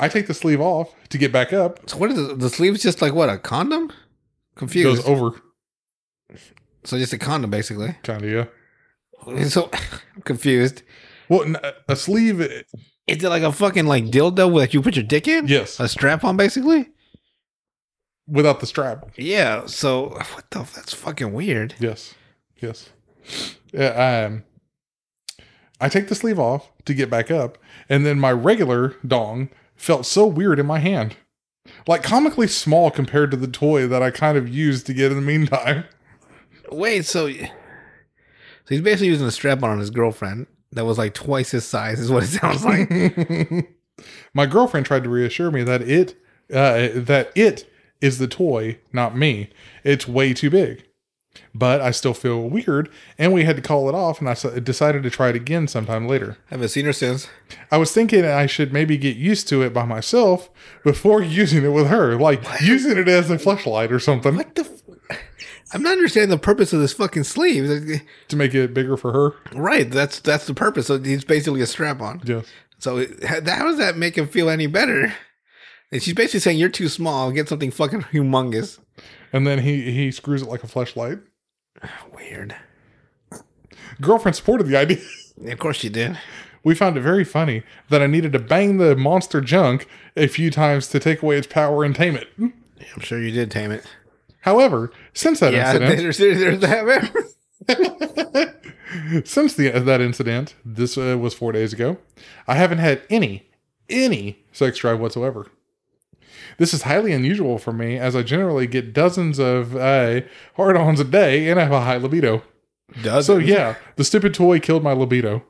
I 0.00 0.08
take 0.08 0.26
the 0.26 0.34
sleeve 0.34 0.60
off 0.60 0.94
to 1.08 1.18
get 1.18 1.32
back 1.32 1.52
up. 1.52 1.88
So 1.90 1.96
what 1.96 2.10
is 2.12 2.18
it? 2.18 2.38
The 2.38 2.50
sleeve's 2.50 2.82
just 2.82 3.00
like 3.02 3.14
what? 3.14 3.28
A 3.28 3.38
condom? 3.38 3.90
It 3.90 4.58
Confused. 4.58 5.04
goes 5.04 5.06
over, 5.08 5.40
so 6.84 6.98
just 6.98 7.12
a 7.12 7.18
condom, 7.18 7.50
basically. 7.50 7.96
kind 8.02 8.24
of, 8.24 8.30
yeah. 8.30 8.44
So 9.48 9.70
I'm 10.14 10.22
confused. 10.22 10.82
Well, 11.28 11.54
a 11.88 11.94
sleeve, 11.96 12.40
Is 12.40 12.64
it 13.06 13.22
like 13.28 13.42
a 13.42 13.52
fucking 13.52 13.86
like 13.86 14.06
dildo 14.06 14.58
that 14.60 14.72
you 14.74 14.82
put 14.82 14.96
your 14.96 15.04
dick 15.04 15.28
in? 15.28 15.46
yes, 15.48 15.78
A 15.80 15.88
strap 15.88 16.24
on, 16.24 16.36
basically. 16.36 16.88
Without 18.28 18.60
the 18.60 18.66
strap. 18.66 19.10
Yeah. 19.16 19.66
So 19.66 20.08
what 20.08 20.50
the? 20.50 20.68
That's 20.74 20.94
fucking 20.94 21.32
weird. 21.32 21.74
Yes, 21.78 22.14
yes. 22.60 22.90
Yeah, 23.72 24.26
um, 24.26 24.44
I 25.80 25.88
take 25.88 26.08
the 26.08 26.14
sleeve 26.14 26.38
off 26.38 26.70
to 26.84 26.94
get 26.94 27.10
back 27.10 27.30
up, 27.30 27.58
and 27.88 28.04
then 28.04 28.18
my 28.18 28.32
regular 28.32 28.96
dong 29.06 29.50
felt 29.76 30.06
so 30.06 30.26
weird 30.26 30.58
in 30.58 30.66
my 30.66 30.78
hand, 30.78 31.16
like 31.86 32.02
comically 32.02 32.48
small 32.48 32.90
compared 32.90 33.30
to 33.30 33.36
the 33.36 33.46
toy 33.46 33.86
that 33.86 34.02
I 34.02 34.10
kind 34.10 34.36
of 34.36 34.48
used 34.48 34.86
to 34.86 34.94
get 34.94 35.12
in 35.12 35.18
the 35.18 35.22
meantime. 35.22 35.84
Wait. 36.70 37.04
So, 37.04 37.30
so 37.30 37.46
he's 38.68 38.80
basically 38.80 39.08
using 39.08 39.26
a 39.26 39.30
strap 39.30 39.62
on 39.62 39.70
on 39.70 39.78
his 39.78 39.90
girlfriend 39.90 40.46
that 40.72 40.84
was 40.84 40.98
like 40.98 41.14
twice 41.14 41.50
his 41.50 41.64
size. 41.64 42.00
Is 42.00 42.10
what 42.10 42.24
it 42.24 42.28
sounds 42.28 42.64
like. 42.64 43.74
my 44.34 44.46
girlfriend 44.46 44.86
tried 44.86 45.04
to 45.04 45.10
reassure 45.10 45.50
me 45.50 45.62
that 45.62 45.82
it 45.82 46.14
uh, 46.52 46.88
that 46.94 47.30
it 47.34 47.70
is 48.00 48.18
the 48.18 48.28
toy, 48.28 48.78
not 48.92 49.16
me. 49.16 49.50
It's 49.84 50.08
way 50.08 50.32
too 50.34 50.50
big. 50.50 50.84
But 51.54 51.80
I 51.80 51.92
still 51.92 52.14
feel 52.14 52.48
weird, 52.48 52.90
and 53.16 53.32
we 53.32 53.44
had 53.44 53.56
to 53.56 53.62
call 53.62 53.88
it 53.88 53.94
off. 53.94 54.20
And 54.20 54.28
I 54.28 54.34
decided 54.60 55.02
to 55.02 55.10
try 55.10 55.28
it 55.28 55.36
again 55.36 55.68
sometime 55.68 56.08
later. 56.08 56.36
Haven't 56.46 56.68
seen 56.68 56.84
her 56.84 56.92
since. 56.92 57.28
I 57.70 57.78
was 57.78 57.92
thinking 57.92 58.24
I 58.24 58.46
should 58.46 58.72
maybe 58.72 58.96
get 58.96 59.16
used 59.16 59.48
to 59.48 59.62
it 59.62 59.72
by 59.72 59.84
myself 59.84 60.50
before 60.84 61.22
using 61.22 61.64
it 61.64 61.68
with 61.72 61.88
her, 61.88 62.16
like 62.16 62.42
using 62.60 62.98
it 62.98 63.08
as 63.08 63.30
a 63.30 63.38
flashlight 63.38 63.92
or 63.92 64.00
something 64.00 64.36
What 64.36 64.54
the? 64.54 64.62
F- 64.62 65.18
I'm 65.72 65.82
not 65.82 65.92
understanding 65.92 66.30
the 66.30 66.38
purpose 66.38 66.72
of 66.72 66.80
this 66.80 66.94
fucking 66.94 67.24
sleeve. 67.24 67.70
Eh. 67.70 67.98
To 68.28 68.36
make 68.36 68.54
it 68.54 68.72
bigger 68.72 68.96
for 68.96 69.12
her. 69.12 69.58
Right. 69.58 69.90
That's 69.90 70.18
that's 70.20 70.46
the 70.46 70.54
purpose. 70.54 70.86
So 70.86 70.98
he's 70.98 71.24
basically 71.24 71.60
a 71.60 71.66
strap 71.66 72.00
on. 72.00 72.22
Yes. 72.24 72.46
So 72.78 73.04
how 73.26 73.40
does 73.40 73.78
that 73.78 73.96
make 73.96 74.16
him 74.16 74.28
feel 74.28 74.48
any 74.48 74.66
better? 74.66 75.12
And 75.90 76.02
she's 76.02 76.14
basically 76.14 76.40
saying 76.40 76.58
you're 76.58 76.68
too 76.68 76.88
small. 76.88 77.30
Get 77.32 77.48
something 77.48 77.70
fucking 77.70 78.02
humongous. 78.02 78.78
And 79.32 79.46
then 79.46 79.60
he 79.60 79.90
he 79.92 80.10
screws 80.10 80.42
it 80.42 80.48
like 80.48 80.62
a 80.62 80.68
flashlight. 80.68 81.18
Weird. 82.14 82.56
Girlfriend 84.00 84.36
supported 84.36 84.66
the 84.66 84.76
idea. 84.76 84.98
Yeah, 85.40 85.52
of 85.52 85.58
course 85.58 85.76
she 85.76 85.88
did. 85.88 86.18
We 86.64 86.74
found 86.74 86.96
it 86.96 87.00
very 87.02 87.24
funny 87.24 87.62
that 87.88 88.02
I 88.02 88.06
needed 88.06 88.32
to 88.32 88.38
bang 88.38 88.78
the 88.78 88.96
monster 88.96 89.40
junk 89.40 89.86
a 90.16 90.26
few 90.26 90.50
times 90.50 90.88
to 90.88 90.98
take 90.98 91.22
away 91.22 91.38
its 91.38 91.46
power 91.46 91.84
and 91.84 91.94
tame 91.94 92.16
it. 92.16 92.28
Yeah, 92.36 92.48
I'm 92.94 93.00
sure 93.00 93.20
you 93.20 93.30
did 93.30 93.50
tame 93.50 93.70
it. 93.70 93.84
However, 94.40 94.92
since 95.14 95.40
that 95.40 95.52
Yeah, 95.52 95.74
incident, 95.74 95.98
there's, 95.98 96.18
there's 96.18 96.60
that. 96.60 97.04
since 99.24 99.54
the 99.54 99.70
that 99.70 100.00
incident, 100.00 100.54
this 100.64 100.98
uh, 100.98 101.16
was 101.18 101.34
four 101.34 101.52
days 101.52 101.72
ago, 101.72 101.98
I 102.46 102.54
haven't 102.54 102.78
had 102.78 103.02
any 103.08 103.48
any 103.88 104.44
sex 104.52 104.78
drive 104.78 105.00
whatsoever. 105.00 105.46
This 106.58 106.74
is 106.74 106.82
highly 106.82 107.12
unusual 107.12 107.56
for 107.58 107.72
me, 107.72 107.96
as 107.96 108.14
I 108.16 108.22
generally 108.22 108.66
get 108.66 108.92
dozens 108.92 109.38
of 109.38 109.76
uh, 109.76 110.20
hard-ons 110.56 110.98
a 111.00 111.04
day 111.04 111.48
and 111.48 111.58
I 111.58 111.62
have 111.62 111.72
a 111.72 111.80
high 111.80 111.96
libido. 111.96 112.42
Does 113.02 113.26
So 113.26 113.38
yeah, 113.38 113.76
the 113.96 114.04
stupid 114.04 114.34
toy 114.34 114.58
killed 114.60 114.82
my 114.82 114.92
libido. 114.92 115.44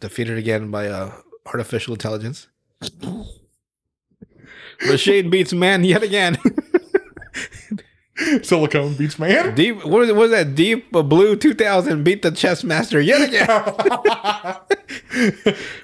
defeated 0.00 0.36
again 0.36 0.70
by 0.70 0.88
uh, 0.88 1.12
artificial 1.46 1.94
intelligence. 1.94 2.48
Machine 4.86 5.30
beats 5.30 5.52
man 5.52 5.84
yet 5.84 6.02
again. 6.02 6.36
Silicone 8.42 8.94
beats 8.94 9.18
man. 9.18 9.54
Deep, 9.54 9.76
what 9.84 10.00
was, 10.00 10.08
what 10.08 10.16
was 10.16 10.30
that? 10.32 10.54
Deep 10.54 10.90
Blue 10.92 11.34
2000 11.34 12.04
beat 12.04 12.22
the 12.22 12.30
chess 12.30 12.62
master 12.62 13.00
yet 13.00 13.22
again. 13.22 13.48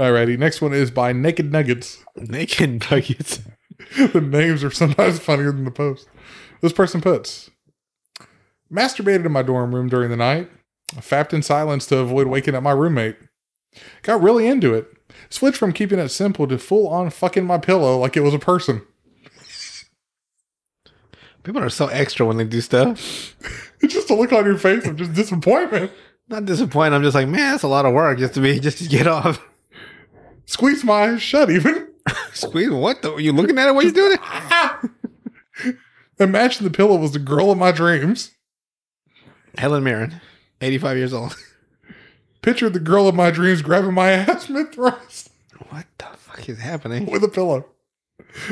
Alrighty, 0.00 0.38
next 0.38 0.62
one 0.62 0.72
is 0.72 0.90
by 0.90 1.12
Naked 1.12 1.52
Nuggets. 1.52 2.02
Naked 2.16 2.90
nuggets. 2.90 3.40
the 3.98 4.22
names 4.22 4.64
are 4.64 4.70
sometimes 4.70 5.18
funnier 5.18 5.52
than 5.52 5.64
the 5.64 5.70
post. 5.70 6.08
This 6.62 6.72
person 6.72 7.02
puts 7.02 7.50
masturbated 8.72 9.26
in 9.26 9.32
my 9.32 9.42
dorm 9.42 9.74
room 9.74 9.90
during 9.90 10.08
the 10.08 10.16
night. 10.16 10.50
I 10.96 11.02
fapped 11.02 11.34
in 11.34 11.42
silence 11.42 11.84
to 11.88 11.98
avoid 11.98 12.28
waking 12.28 12.54
up 12.54 12.62
my 12.62 12.70
roommate. 12.70 13.18
Got 14.00 14.22
really 14.22 14.46
into 14.46 14.72
it. 14.72 14.88
Switched 15.28 15.58
from 15.58 15.74
keeping 15.74 15.98
it 15.98 16.08
simple 16.08 16.48
to 16.48 16.56
full 16.56 16.88
on 16.88 17.10
fucking 17.10 17.44
my 17.44 17.58
pillow 17.58 17.98
like 17.98 18.16
it 18.16 18.20
was 18.20 18.32
a 18.32 18.38
person. 18.38 18.80
People 21.42 21.62
are 21.62 21.68
so 21.68 21.88
extra 21.88 22.24
when 22.24 22.38
they 22.38 22.44
do 22.44 22.62
stuff. 22.62 23.36
It's 23.82 23.92
just 23.92 24.08
a 24.08 24.14
look 24.14 24.32
on 24.32 24.46
your 24.46 24.56
face 24.56 24.86
of 24.86 24.96
just 24.96 25.12
disappointment. 25.12 25.92
Not 26.26 26.46
disappointed. 26.46 26.94
I'm 26.94 27.02
just 27.02 27.14
like, 27.14 27.28
man, 27.28 27.50
that's 27.50 27.64
a 27.64 27.68
lot 27.68 27.84
of 27.84 27.92
work 27.92 28.18
just 28.18 28.32
to 28.32 28.40
be 28.40 28.58
just 28.60 28.78
to 28.78 28.88
get 28.88 29.06
off. 29.06 29.46
Squeeze 30.50 30.82
my 30.82 31.04
eyes 31.04 31.22
shut 31.22 31.48
even. 31.48 31.86
Squeeze. 32.32 32.70
What? 32.70 33.02
The, 33.02 33.12
are 33.12 33.20
you 33.20 33.32
looking 33.32 33.56
at 33.56 33.68
it? 33.68 33.72
What 33.72 33.84
are 33.84 33.86
you 33.86 33.94
doing? 33.94 34.18
It? 34.20 35.76
Imagine 36.18 36.64
the 36.64 36.72
pillow 36.72 36.96
was 36.96 37.12
the 37.12 37.20
girl 37.20 37.52
of 37.52 37.58
my 37.58 37.70
dreams. 37.70 38.32
Helen 39.56 39.84
Mirren, 39.84 40.20
85 40.60 40.96
years 40.96 41.12
old. 41.12 41.36
Picture 42.42 42.68
the 42.68 42.80
girl 42.80 43.06
of 43.06 43.14
my 43.14 43.30
dreams 43.30 43.62
grabbing 43.62 43.94
my 43.94 44.10
ass 44.10 44.48
mid 44.48 44.72
thrust 44.72 45.30
What 45.68 45.86
the 45.98 46.06
fuck 46.16 46.48
is 46.48 46.58
happening? 46.58 47.06
with 47.06 47.22
a 47.22 47.28
pillow. 47.28 47.66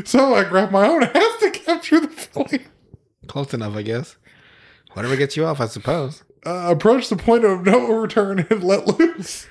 So 0.04 0.34
I 0.36 0.44
grabbed 0.44 0.70
my 0.70 0.86
own 0.86 1.02
ass 1.02 1.40
to 1.40 1.50
capture 1.50 1.98
the 1.98 2.06
feeling. 2.06 2.64
Close 3.26 3.52
enough, 3.52 3.74
I 3.74 3.82
guess. 3.82 4.14
Whatever 4.92 5.16
gets 5.16 5.36
you 5.36 5.44
off, 5.44 5.60
I 5.60 5.66
suppose. 5.66 6.22
Uh, 6.46 6.68
approach 6.70 7.08
the 7.08 7.16
point 7.16 7.44
of 7.44 7.66
no 7.66 7.88
return 7.88 8.46
and 8.48 8.62
let 8.62 8.86
loose. 8.86 9.48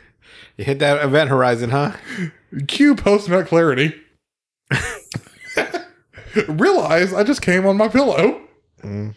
You 0.55 0.63
hit 0.65 0.79
that 0.79 1.03
event 1.03 1.29
horizon, 1.29 1.69
huh? 1.71 1.91
Cue 2.67 2.95
post 2.95 3.29
nut 3.29 3.47
clarity. 3.47 3.93
Realize 6.47 7.13
I 7.13 7.23
just 7.23 7.41
came 7.41 7.65
on 7.65 7.77
my 7.77 7.87
pillow. 7.87 8.41
Mm. 8.83 9.15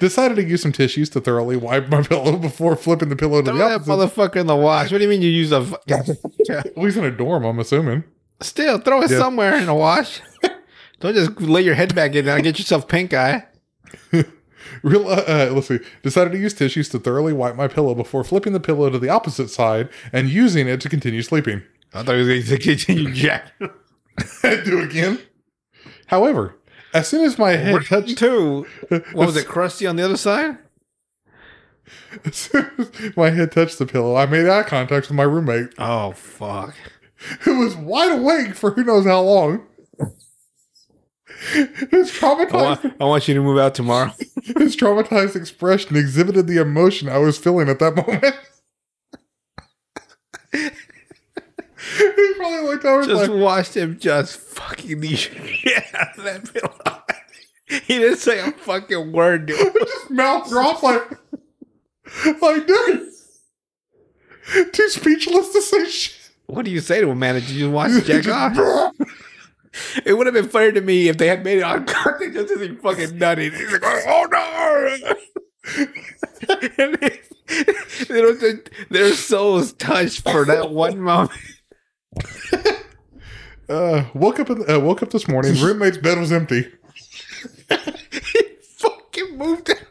Decided 0.00 0.34
to 0.36 0.42
use 0.44 0.62
some 0.62 0.72
tissues 0.72 1.08
to 1.10 1.20
thoroughly 1.20 1.56
wipe 1.56 1.88
my 1.88 2.02
pillow 2.08 2.36
before 2.36 2.74
flipping 2.76 3.08
the 3.08 3.14
pillow 3.16 3.40
to 3.42 3.50
Throw 3.50 3.58
the 3.58 3.64
that 3.78 3.88
opposite. 3.88 3.90
motherfucker 4.16 4.36
in 4.36 4.46
the 4.48 4.56
wash. 4.56 4.90
What 4.90 4.98
do 4.98 5.04
you 5.04 5.10
mean 5.10 5.22
you 5.22 5.30
use 5.30 5.52
a? 5.52 5.58
At 6.50 6.76
least 6.76 6.96
in 6.96 7.04
a 7.04 7.10
dorm, 7.10 7.44
I'm 7.44 7.58
assuming. 7.60 8.02
Still, 8.40 8.78
throw 8.78 9.02
it 9.02 9.10
Yeah. 9.10 9.18
somewhere 9.18 9.54
in 9.56 9.66
the 9.66 9.74
wash. 9.74 10.20
Don't 11.00 11.14
just 11.14 11.40
lay 11.40 11.60
your 11.62 11.74
head 11.74 11.94
back 11.94 12.14
in 12.14 12.24
there 12.24 12.34
and 12.34 12.42
get 12.42 12.58
yourself 12.58 12.88
pink 12.88 13.14
eye. 13.14 13.46
Real, 14.82 15.06
uh, 15.08 15.50
let's 15.52 15.68
see. 15.68 15.78
Decided 16.02 16.32
to 16.32 16.38
use 16.38 16.52
tissues 16.52 16.88
to 16.90 16.98
thoroughly 16.98 17.32
wipe 17.32 17.54
my 17.54 17.68
pillow 17.68 17.94
before 17.94 18.24
flipping 18.24 18.52
the 18.52 18.60
pillow 18.60 18.90
to 18.90 18.98
the 18.98 19.08
opposite 19.08 19.48
side 19.50 19.88
and 20.12 20.28
using 20.28 20.66
it 20.66 20.80
to 20.80 20.88
continue 20.88 21.22
sleeping. 21.22 21.62
I 21.96 22.02
thought 22.02 22.14
he 22.16 22.18
was 22.22 22.28
going 22.28 22.42
to 22.44 22.58
continue 22.58 23.12
jack. 23.14 23.52
Do 24.42 24.80
again. 24.82 25.18
However, 26.06 26.56
as 26.94 27.08
soon 27.08 27.24
as 27.24 27.38
my 27.38 27.52
head 27.52 27.84
touched, 27.84 28.18
Two. 28.18 28.66
What 28.90 29.14
was 29.14 29.36
it? 29.36 29.46
Crusty 29.46 29.86
on 29.86 29.96
the 29.96 30.04
other 30.04 30.16
side? 30.16 30.58
as 32.24 32.34
soon 32.36 32.70
as 32.78 33.16
my 33.16 33.30
head 33.30 33.52
touched 33.52 33.78
the 33.78 33.86
pillow, 33.86 34.16
I 34.16 34.26
made 34.26 34.48
eye 34.48 34.62
contact 34.62 35.08
with 35.08 35.16
my 35.16 35.22
roommate, 35.24 35.70
Oh 35.78 36.12
fuck! 36.12 36.74
who 37.40 37.58
was 37.60 37.76
wide 37.76 38.12
awake 38.12 38.54
for 38.54 38.70
who 38.72 38.84
knows 38.84 39.04
how 39.06 39.20
long. 39.22 39.66
His 41.90 42.10
I 42.10 42.18
traumatized, 42.18 42.52
want, 42.84 42.94
I 43.00 43.04
want 43.04 43.28
you 43.28 43.34
to 43.34 43.42
move 43.42 43.58
out 43.58 43.74
tomorrow. 43.74 44.10
his 44.58 44.74
traumatized 44.76 45.36
expression 45.36 45.96
exhibited 45.96 46.46
the 46.46 46.60
emotion 46.60 47.08
I 47.08 47.18
was 47.18 47.36
feeling 47.36 47.68
at 47.68 47.78
that 47.80 47.94
moment. 47.94 48.34
Looked 52.64 52.84
over 52.84 53.06
Just 53.06 53.30
like, 53.30 53.40
watched 53.40 53.76
him 53.76 53.98
just 53.98 54.38
fucking 54.38 55.00
the 55.00 55.16
shit 55.16 55.84
out 55.94 56.18
of 56.18 56.24
that 56.24 56.52
pillow. 56.52 57.02
He 57.68 57.98
didn't 57.98 58.18
say 58.18 58.38
a 58.38 58.52
fucking 58.52 59.10
word, 59.10 59.46
dude. 59.46 59.58
just 59.58 60.08
mouth 60.08 60.48
dropped 60.48 60.84
like, 60.84 61.02
like, 62.40 62.64
dude, 62.64 63.10
too 64.72 64.88
speechless 64.88 65.52
to 65.52 65.60
say 65.60 65.88
shit. 65.88 66.30
What 66.46 66.64
do 66.64 66.70
you 66.70 66.78
say 66.78 67.00
to 67.00 67.08
him, 67.08 67.18
man? 67.18 67.34
Did 67.34 67.50
you 67.50 67.70
watch 67.70 68.04
Jack 68.04 68.28
off? 68.28 68.94
It 70.04 70.16
would 70.16 70.26
have 70.26 70.34
been 70.34 70.48
funnier 70.48 70.72
to 70.72 70.80
me 70.80 71.08
if 71.08 71.18
they 71.18 71.26
had 71.26 71.44
made 71.44 71.58
it 71.58 71.64
on 71.64 71.84
content 71.86 72.34
just 72.34 72.52
as 72.52 72.60
he 72.60 72.68
fucking 72.76 73.18
nutted. 73.18 73.52
He's 73.52 73.72
like, 73.72 73.82
oh 73.84 74.26
no! 74.30 75.14
and 76.78 76.94
they, 76.94 77.20
they 78.08 78.20
don't, 78.20 78.70
their 78.90 79.12
souls 79.12 79.72
touched 79.72 80.22
for 80.22 80.44
that 80.44 80.70
one 80.70 81.00
moment. 81.00 81.32
Uh, 83.68 84.04
woke 84.14 84.38
up, 84.38 84.48
in, 84.48 84.64
uh, 84.70 84.78
woke 84.78 85.02
up 85.02 85.10
this 85.10 85.26
morning. 85.26 85.52
Roommate's 85.60 85.98
bed 85.98 86.18
was 86.18 86.30
empty. 86.30 86.72
he 87.68 88.42
fucking 88.62 89.36
moved 89.36 89.68
it. 89.68 89.84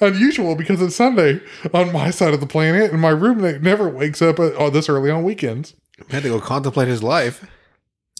Unusual 0.00 0.56
because 0.56 0.80
it's 0.80 0.96
Sunday 0.96 1.40
on 1.74 1.92
my 1.92 2.10
side 2.10 2.32
of 2.32 2.40
the 2.40 2.46
planet, 2.46 2.90
and 2.90 3.00
my 3.00 3.10
roommate 3.10 3.60
never 3.60 3.86
wakes 3.86 4.22
up 4.22 4.38
at, 4.38 4.54
oh, 4.56 4.70
this 4.70 4.88
early 4.88 5.10
on 5.10 5.24
weekends. 5.24 5.74
Had 6.08 6.22
to 6.22 6.30
go 6.30 6.40
contemplate 6.40 6.88
his 6.88 7.02
life. 7.02 7.46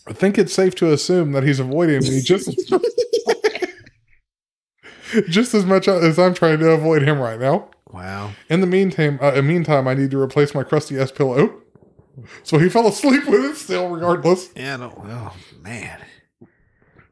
I 0.07 0.13
think 0.13 0.37
it's 0.37 0.53
safe 0.53 0.75
to 0.77 0.93
assume 0.93 1.33
that 1.33 1.43
he's 1.43 1.59
avoiding 1.59 2.03
me 2.03 2.21
just 2.21 2.51
just 5.31 5.55
as 5.55 5.65
much 5.65 5.89
as 5.89 6.19
I'm 6.19 6.35
trying 6.35 6.59
to 6.59 6.71
avoid 6.71 7.03
him 7.03 7.19
right 7.19 7.41
now. 7.41 7.71
Wow. 7.91 8.33
In 8.51 8.61
the 8.61 8.67
meantime, 8.67 9.19
uh, 9.23 9.33
in 9.33 9.47
meantime, 9.47 9.89
I 9.89 9.95
need 9.95 10.11
to 10.11 10.21
replace 10.21 10.55
my 10.55 10.65
crusty 10.65 10.99
S 10.99 11.11
pillow. 11.11 11.63
So 12.43 12.59
he 12.59 12.69
fell 12.69 12.87
asleep 12.87 13.27
with 13.27 13.45
it 13.45 13.57
still, 13.57 13.89
regardless. 13.89 14.51
Yeah, 14.55 14.77
no. 14.77 15.03
Oh 15.07 15.35
man, 15.63 16.01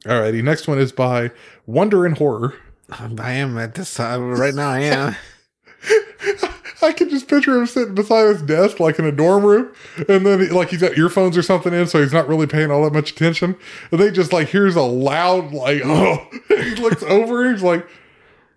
Alrighty, 0.04 0.42
next 0.42 0.68
one 0.68 0.78
is 0.78 0.92
by 0.92 1.30
Wonder 1.66 2.06
and 2.06 2.16
Horror. 2.16 2.54
I 2.90 3.32
am 3.32 3.58
at 3.58 3.74
this 3.74 3.94
time 3.94 4.30
right 4.30 4.54
now. 4.54 4.70
I 4.70 4.80
am. 4.80 5.16
I 6.82 6.92
can 6.92 7.10
just 7.10 7.26
picture 7.28 7.58
him 7.58 7.66
sitting 7.66 7.94
beside 7.94 8.28
his 8.28 8.42
desk, 8.42 8.78
like 8.78 8.98
in 9.00 9.04
a 9.04 9.12
dorm 9.12 9.44
room, 9.44 9.72
and 10.08 10.24
then 10.24 10.40
he, 10.40 10.46
like 10.48 10.70
he's 10.70 10.80
got 10.80 10.96
earphones 10.96 11.36
or 11.36 11.42
something 11.42 11.74
in, 11.74 11.88
so 11.88 12.00
he's 12.00 12.12
not 12.12 12.28
really 12.28 12.46
paying 12.46 12.70
all 12.70 12.84
that 12.84 12.92
much 12.92 13.10
attention. 13.10 13.56
And 13.90 14.00
they 14.00 14.10
just 14.12 14.32
like 14.32 14.48
hears 14.48 14.76
a 14.76 14.82
loud 14.82 15.52
like, 15.52 15.82
oh, 15.84 16.26
he 16.48 16.76
looks 16.76 17.02
over, 17.02 17.44
and 17.44 17.54
he's 17.54 17.64
like, 17.64 17.86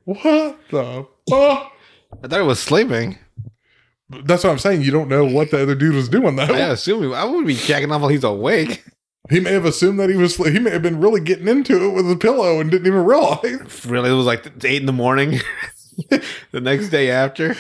what 0.06 0.60
the 0.70 1.08
fuck? 1.30 1.74
I 2.24 2.28
thought 2.28 2.42
he 2.42 2.48
was 2.48 2.60
sleeping. 2.60 3.18
That's 4.24 4.44
what 4.44 4.52
I'm 4.52 4.60
saying. 4.60 4.82
You 4.82 4.92
don't 4.92 5.08
know 5.08 5.26
what 5.26 5.52
the 5.52 5.62
other 5.62 5.76
dude 5.76 5.96
was 5.96 6.10
doing 6.10 6.36
though. 6.36 6.44
I 6.44 6.70
assume 6.70 7.04
he, 7.04 7.14
I 7.14 7.24
would 7.24 7.46
be 7.46 7.56
jacking 7.56 7.92
off 7.92 8.02
while 8.02 8.10
he's 8.10 8.24
awake. 8.24 8.84
He 9.30 9.40
may 9.40 9.54
have 9.54 9.66
assumed 9.66 10.00
that 10.00 10.10
he 10.10 10.16
was. 10.16 10.36
He 10.36 10.60
may 10.60 10.72
have 10.72 10.82
been 10.82 11.00
really 11.00 11.22
getting 11.22 11.48
into 11.48 11.84
it 11.84 11.94
with 11.94 12.10
the 12.10 12.18
pillow 12.18 12.60
and 12.60 12.72
didn't 12.72 12.88
even 12.88 13.06
realize. 13.06 13.86
Really, 13.86 14.10
it 14.10 14.14
was 14.14 14.26
like 14.26 14.46
eight 14.66 14.82
in 14.82 14.88
the 14.88 14.92
morning. 14.92 15.40
the 16.52 16.62
next 16.62 16.90
day 16.90 17.12
after. 17.12 17.56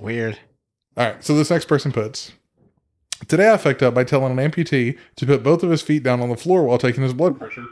Weird. 0.00 0.38
All 0.96 1.06
right. 1.06 1.22
So 1.22 1.34
this 1.34 1.50
next 1.50 1.66
person 1.66 1.92
puts. 1.92 2.32
Today 3.26 3.52
I 3.52 3.56
fucked 3.56 3.82
up 3.82 3.94
by 3.94 4.04
telling 4.04 4.38
an 4.38 4.50
amputee 4.50 4.96
to 5.16 5.26
put 5.26 5.42
both 5.42 5.62
of 5.62 5.70
his 5.70 5.82
feet 5.82 6.02
down 6.02 6.20
on 6.20 6.28
the 6.28 6.36
floor 6.36 6.64
while 6.64 6.78
taking 6.78 7.02
his 7.02 7.14
blood 7.14 7.38
pressure. 7.38 7.66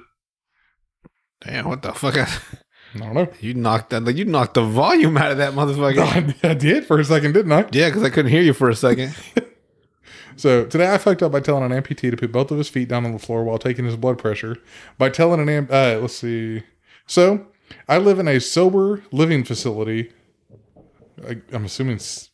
Damn, 1.41 1.69
what 1.69 1.83
the 1.83 1.93
fuck? 1.93 2.15
I 3.03 3.07
don't 3.07 3.15
know. 3.15 3.29
You 3.41 3.55
knocked 3.55 3.91
that. 3.91 4.05
Like 4.05 4.17
You 4.17 4.25
knocked 4.25 4.55
the 4.55 4.63
volume 4.65 5.17
out 5.17 5.33
of 5.33 5.39
that 5.39 5.53
motherfucker. 5.55 6.35
I, 6.45 6.49
I 6.51 6.55
did 6.55 6.85
for 6.87 6.99
a 6.99 7.05
second, 7.05 7.33
didn't 7.33 7.53
I? 7.53 7.67
Yeah, 7.73 7.89
because 7.89 8.03
I 8.03 8.11
couldn't 8.11 8.31
hear 8.31 8.43
you 8.43 8.53
for 8.53 8.69
a 8.69 8.75
second. 8.77 9.15
So 10.39 10.67
today 10.67 10.93
I 10.93 10.99
fucked 10.99 11.23
up 11.23 11.33
by 11.33 11.41
telling 11.41 11.65
an 11.71 11.83
amputee 11.83 12.11
to 12.11 12.17
put 12.17 12.31
both 12.31 12.51
of 12.51 12.59
his 12.59 12.69
feet 12.69 12.89
down 12.91 13.07
on 13.07 13.13
the 13.13 13.19
floor 13.19 13.43
while 13.43 13.57
taking 13.57 13.87
his 13.87 13.97
blood 13.97 14.19
pressure. 14.19 14.59
By 14.99 15.09
telling 15.09 15.41
an 15.41 15.49
amp, 15.49 15.73
uh, 15.73 15.97
let's 15.99 16.17
see. 16.17 16.63
So 17.07 17.47
I 17.89 17.97
live 17.97 18.19
in 18.19 18.29
a 18.29 18.39
sober 18.39 19.03
living 19.13 19.45
facility. 19.45 20.13
I, 21.27 21.41
I'm 21.55 21.65
assuming. 21.65 21.97
s- 21.97 22.29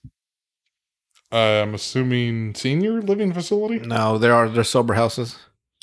Uh, 1.31 1.63
I'm 1.63 1.75
assuming 1.75 2.57
senior 2.57 3.01
living 3.01 3.33
facility. 3.33 3.79
no, 3.79 4.19
there 4.19 4.35
are 4.35 4.49
there's 4.49 4.69
sober 4.69 4.95
houses. 4.95 5.39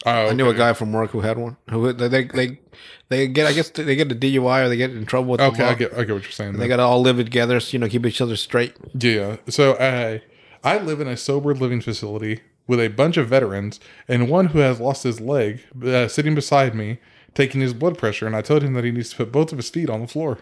Oh, 0.05 0.29
I 0.29 0.33
knew 0.33 0.47
a 0.49 0.53
guy 0.53 0.73
from 0.73 0.93
work 0.93 1.11
who 1.11 1.21
had 1.21 1.37
one. 1.37 1.57
Who 1.69 1.91
they 1.91 2.07
they 2.07 2.23
they, 2.25 2.59
they 3.09 3.27
get 3.27 3.47
I 3.47 3.53
guess 3.53 3.69
they 3.69 3.95
get 3.95 4.11
a 4.11 4.15
DUI 4.15 4.65
or 4.65 4.69
they 4.69 4.77
get 4.77 4.91
in 4.91 5.05
trouble 5.05 5.31
with 5.31 5.39
the 5.39 5.47
Okay. 5.47 5.63
I 5.63 5.73
get, 5.73 5.93
I 5.93 6.03
get 6.03 6.13
what 6.13 6.23
you're 6.23 6.31
saying. 6.31 6.57
They 6.57 6.67
got 6.67 6.77
to 6.77 6.83
all 6.83 7.01
live 7.01 7.17
together, 7.17 7.59
so, 7.59 7.73
you 7.73 7.79
know, 7.79 7.89
keep 7.89 8.05
each 8.05 8.21
other 8.21 8.35
straight. 8.37 8.75
Yeah. 8.97 9.37
So 9.49 9.75
I 9.77 10.21
I 10.63 10.77
live 10.79 11.01
in 11.01 11.07
a 11.07 11.17
sober 11.17 11.53
living 11.53 11.81
facility 11.81 12.41
with 12.67 12.79
a 12.79 12.87
bunch 12.87 13.17
of 13.17 13.27
veterans 13.27 13.79
and 14.07 14.29
one 14.29 14.47
who 14.47 14.59
has 14.59 14.79
lost 14.79 15.03
his 15.03 15.19
leg 15.19 15.61
uh, 15.83 16.07
sitting 16.07 16.35
beside 16.35 16.75
me 16.75 16.99
taking 17.33 17.61
his 17.61 17.73
blood 17.73 17.97
pressure 17.97 18.27
and 18.27 18.35
I 18.35 18.41
told 18.41 18.63
him 18.63 18.73
that 18.73 18.83
he 18.83 18.91
needs 18.91 19.09
to 19.11 19.17
put 19.17 19.31
both 19.31 19.51
of 19.51 19.57
his 19.57 19.69
feet 19.69 19.89
on 19.89 20.01
the 20.01 20.07
floor. 20.07 20.37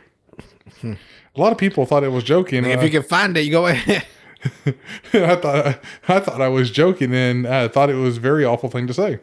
a 0.83 0.97
lot 1.35 1.51
of 1.51 1.57
people 1.57 1.85
thought 1.85 2.03
it 2.03 2.11
was 2.11 2.23
joking. 2.23 2.65
If 2.65 2.79
uh, 2.79 2.83
you 2.83 2.89
can 2.89 3.03
find 3.03 3.35
it, 3.37 3.41
you 3.41 3.51
go 3.51 3.67
ahead. 3.67 4.05
I 5.13 5.35
thought 5.35 5.79
I 6.07 6.19
thought 6.19 6.41
I 6.41 6.47
was 6.47 6.69
joking 6.69 7.13
and 7.13 7.47
I 7.47 7.67
thought 7.67 7.89
it 7.89 7.95
was 7.95 8.17
a 8.17 8.19
very 8.19 8.45
awful 8.45 8.69
thing 8.69 8.87
to 8.87 8.93
say. 8.93 9.19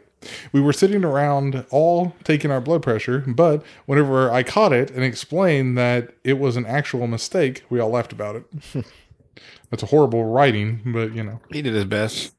We 0.52 0.60
were 0.60 0.72
sitting 0.72 1.04
around 1.04 1.64
all 1.70 2.14
taking 2.24 2.50
our 2.50 2.60
blood 2.60 2.82
pressure, 2.82 3.24
but 3.26 3.64
whenever 3.86 4.30
I 4.30 4.42
caught 4.42 4.72
it 4.72 4.90
and 4.90 5.04
explained 5.04 5.76
that 5.78 6.14
it 6.24 6.38
was 6.38 6.56
an 6.56 6.66
actual 6.66 7.06
mistake, 7.06 7.64
we 7.70 7.80
all 7.80 7.90
laughed 7.90 8.12
about 8.12 8.36
it. 8.36 8.44
That's 9.70 9.82
a 9.82 9.86
horrible 9.86 10.24
writing, 10.24 10.80
but 10.86 11.14
you 11.14 11.24
know. 11.24 11.40
he 11.50 11.62
did 11.62 11.74
his 11.74 11.84
best. 11.84 12.34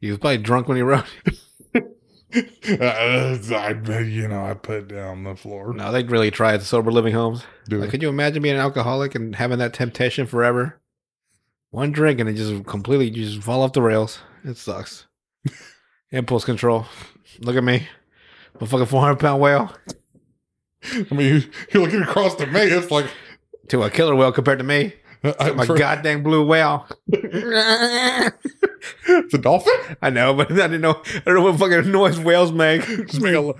He 0.00 0.08
was 0.08 0.18
probably 0.18 0.38
drunk 0.38 0.68
when 0.68 0.76
he 0.76 0.82
wrote. 0.82 1.04
Uh, 2.32 3.36
I, 3.56 4.00
you 4.02 4.28
know, 4.28 4.44
I 4.44 4.54
put 4.54 4.86
down 4.86 5.24
the 5.24 5.34
floor. 5.34 5.74
No, 5.74 5.90
they 5.90 6.04
really 6.04 6.30
try 6.30 6.54
at 6.54 6.60
the 6.60 6.66
sober 6.66 6.92
living 6.92 7.12
homes. 7.12 7.42
Do 7.68 7.78
Like, 7.78 7.90
could 7.90 8.02
you 8.02 8.08
imagine 8.08 8.42
being 8.42 8.54
an 8.54 8.60
alcoholic 8.60 9.16
and 9.16 9.34
having 9.34 9.58
that 9.58 9.74
temptation 9.74 10.26
forever? 10.26 10.80
One 11.70 11.90
drink 11.90 12.20
and 12.20 12.28
it 12.28 12.34
just 12.34 12.66
completely 12.66 13.08
you 13.08 13.26
just 13.26 13.42
fall 13.42 13.62
off 13.62 13.72
the 13.72 13.82
rails. 13.82 14.20
It 14.44 14.56
sucks. 14.56 15.06
Impulse 16.10 16.44
control. 16.44 16.86
Look 17.38 17.56
at 17.56 17.64
me. 17.64 17.86
I'm 18.54 18.62
a 18.62 18.66
fucking 18.66 18.86
400 18.86 19.16
pound 19.18 19.40
whale 19.40 19.72
I 20.92 21.06
mean, 21.14 21.34
you- 21.34 21.50
you're 21.72 21.82
looking 21.82 22.02
across 22.02 22.34
to 22.36 22.46
me. 22.46 22.60
It's 22.60 22.90
like 22.90 23.06
to 23.68 23.82
a 23.82 23.90
killer 23.90 24.14
whale 24.14 24.32
compared 24.32 24.58
to 24.58 24.64
me. 24.64 24.94
I, 25.38 25.50
My 25.52 25.66
for- 25.66 25.76
goddamn 25.76 26.22
blue 26.22 26.44
whale. 26.46 26.86
it's 27.08 28.34
a 29.34 29.38
dolphin. 29.38 29.74
I 30.00 30.08
know, 30.10 30.32
but 30.32 30.50
I 30.52 30.54
didn't 30.54 30.80
know. 30.80 31.02
I 31.14 31.20
don't 31.26 31.34
know 31.34 31.42
what 31.42 31.58
fucking 31.58 31.90
noise 31.92 32.18
whales 32.18 32.50
make. 32.52 32.82
Just 32.86 33.20
make 33.20 33.34
a. 33.34 33.52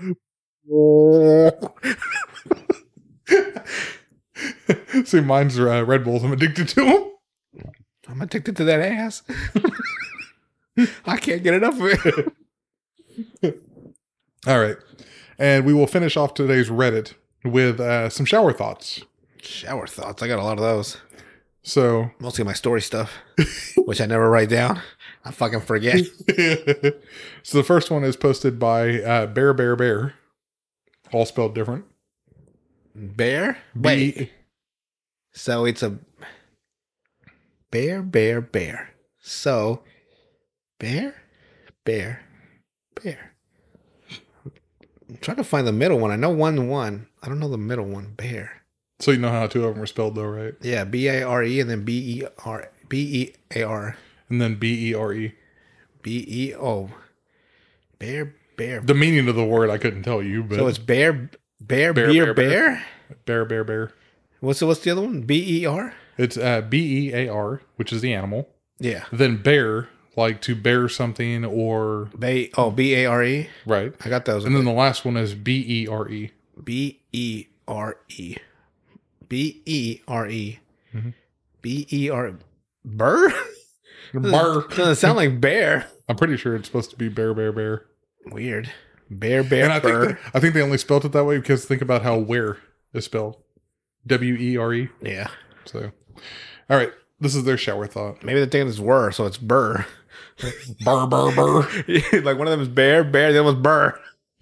See, 5.05 5.19
mine's 5.21 5.59
uh, 5.59 5.85
Red 5.85 6.03
Bulls. 6.03 6.23
I'm 6.23 6.33
addicted 6.33 6.67
to 6.69 6.83
them. 6.85 7.11
I'm 8.07 8.21
addicted 8.21 8.57
to 8.57 8.63
that 8.65 8.79
ass. 8.79 9.21
I 11.05 11.17
can't 11.17 11.43
get 11.43 11.53
enough 11.53 11.79
of 11.79 11.85
it. 11.85 12.33
All 14.47 14.59
right, 14.59 14.77
and 15.37 15.65
we 15.65 15.73
will 15.73 15.87
finish 15.87 16.17
off 16.17 16.33
today's 16.33 16.69
Reddit 16.69 17.13
with 17.43 17.79
uh, 17.79 18.09
some 18.09 18.25
shower 18.25 18.53
thoughts. 18.53 19.01
Shower 19.41 19.87
thoughts. 19.87 20.21
I 20.21 20.27
got 20.27 20.39
a 20.39 20.43
lot 20.43 20.57
of 20.57 20.63
those. 20.63 20.97
So, 21.63 22.09
Mostly 22.19 22.43
my 22.43 22.53
story 22.53 22.81
stuff, 22.81 23.13
which 23.77 24.01
I 24.01 24.07
never 24.07 24.29
write 24.29 24.49
down. 24.49 24.81
I 25.23 25.31
fucking 25.31 25.61
forget. 25.61 25.99
so 27.43 27.57
the 27.57 27.63
first 27.63 27.91
one 27.91 28.03
is 28.03 28.15
posted 28.15 28.57
by 28.57 29.01
uh, 29.01 29.27
Bear 29.27 29.53
Bear 29.53 29.75
Bear, 29.75 30.15
all 31.11 31.25
spelled 31.25 31.53
different. 31.53 31.85
Bear? 32.95 33.59
Wait. 33.75 34.31
So 35.33 35.65
it's 35.65 35.83
a 35.83 35.99
bear, 37.69 38.01
bear, 38.01 38.41
bear. 38.41 38.89
So 39.19 39.83
bear, 40.79 41.15
bear, 41.85 42.23
bear. 42.95 43.33
I'm 45.09 45.17
trying 45.19 45.37
to 45.37 45.43
find 45.43 45.67
the 45.67 45.71
middle 45.71 45.99
one. 45.99 46.11
I 46.11 46.15
know 46.15 46.29
one 46.29 46.67
one. 46.69 47.07
I 47.21 47.27
don't 47.27 47.39
know 47.39 47.49
the 47.49 47.57
middle 47.57 47.85
one. 47.85 48.13
Bear. 48.15 48.61
So 48.99 49.11
you 49.11 49.17
know 49.17 49.29
how 49.29 49.47
two 49.47 49.65
of 49.65 49.73
them 49.73 49.83
are 49.83 49.87
spelled, 49.87 50.15
though, 50.15 50.25
right? 50.27 50.53
Yeah, 50.61 50.83
B 50.83 51.07
A 51.07 51.23
R 51.23 51.43
E 51.43 51.59
and 51.59 51.69
then 51.69 51.83
B 51.83 52.19
E 52.21 52.27
R 52.45 52.69
B 52.87 52.97
E 52.99 53.33
A 53.59 53.63
R 53.63 53.97
And 54.29 54.39
then 54.41 54.55
B 54.55 54.89
E 54.89 54.93
R 54.93 55.11
E. 55.13 55.33
B 56.01 56.25
E 56.27 56.55
O. 56.55 56.89
Bear, 57.99 58.35
bear. 58.57 58.79
The 58.81 58.93
meaning 58.93 59.27
of 59.27 59.35
the 59.35 59.43
word 59.45 59.69
I 59.69 59.77
couldn't 59.77 60.03
tell 60.03 60.21
you, 60.23 60.43
but 60.43 60.57
So 60.57 60.67
it's 60.67 60.77
bear, 60.77 61.13
bear, 61.59 61.93
Bear, 61.93 62.07
beer, 62.11 62.33
bear, 62.33 62.49
bear. 62.49 62.83
bear, 63.25 63.45
bear, 63.45 63.63
bear. 63.63 63.91
What's 64.39 64.59
the, 64.59 64.65
what's 64.67 64.79
the 64.81 64.91
other 64.91 65.01
one? 65.01 65.21
B 65.21 65.61
E 65.61 65.65
R. 65.65 65.93
It's 66.17 66.37
uh, 66.37 66.61
B 66.61 67.09
E 67.09 67.13
A 67.13 67.27
R, 67.27 67.61
which 67.75 67.91
is 67.91 68.01
the 68.01 68.13
animal. 68.13 68.49
Yeah. 68.79 69.05
Then 69.11 69.37
bear, 69.41 69.89
like 70.15 70.41
to 70.41 70.55
bear 70.55 70.89
something 70.89 71.45
or 71.45 72.09
Bay. 72.17 72.49
Oh, 72.57 72.69
B 72.71 72.93
A 72.95 73.05
R 73.05 73.23
E. 73.23 73.49
right. 73.65 73.93
I 74.03 74.09
got 74.09 74.25
those. 74.25 74.45
And 74.45 74.55
then 74.55 74.65
the 74.65 74.71
last 74.71 75.05
one 75.05 75.17
is 75.17 75.33
B 75.35 75.63
E 75.67 75.87
R 75.87 76.09
E. 76.09 76.31
B 76.63 76.99
E 77.11 77.45
R 77.67 77.97
E. 78.09 78.35
B 79.29 79.61
E 79.65 80.01
R 80.07 80.27
E. 80.27 80.59
Mhm. 80.93 81.13
B 81.61 81.87
E 81.91 82.09
R. 82.09 82.33
Burr? 82.83 83.33
Doesn't 84.13 84.95
sound 84.97 85.17
like 85.17 85.39
bear. 85.39 85.87
I'm 86.09 86.15
pretty 86.17 86.35
sure 86.35 86.55
it's 86.55 86.67
supposed 86.67 86.89
to 86.91 86.97
be 86.97 87.07
bear, 87.07 87.33
bear, 87.33 87.51
bear. 87.53 87.85
Weird. 88.25 88.69
Bear, 89.09 89.43
bear, 89.43 89.63
And 89.65 89.73
I 89.73 89.79
think 89.79 89.93
burr. 89.93 90.07
that, 90.09 90.17
I 90.33 90.39
think 90.39 90.53
they 90.53 90.61
only 90.61 90.77
spelled 90.77 91.05
it 91.05 91.11
that 91.13 91.23
way 91.25 91.37
because 91.37 91.63
think 91.65 91.81
about 91.81 92.01
how 92.01 92.17
where 92.17 92.57
is 92.93 93.05
spelled. 93.05 93.37
W 94.07 94.35
E 94.35 94.57
R 94.57 94.73
E. 94.73 94.89
Yeah. 95.01 95.29
So, 95.65 95.91
all 96.69 96.77
right, 96.77 96.91
this 97.19 97.35
is 97.35 97.43
their 97.45 97.57
shower 97.57 97.87
thought. 97.87 98.23
Maybe 98.23 98.39
they're 98.39 98.47
is 98.47 98.67
it's 98.67 98.79
were, 98.79 99.11
so 99.11 99.25
it's 99.25 99.37
burr. 99.37 99.85
Burr, 100.83 101.07
burr, 101.07 101.35
burr. 101.35 101.61
like 102.23 102.37
one 102.37 102.47
of 102.47 102.51
them 102.51 102.61
is 102.61 102.67
bear, 102.67 103.03
bear, 103.03 103.31
the 103.31 103.39
other 103.39 103.51
one's 103.53 103.61
burr. 103.61 103.99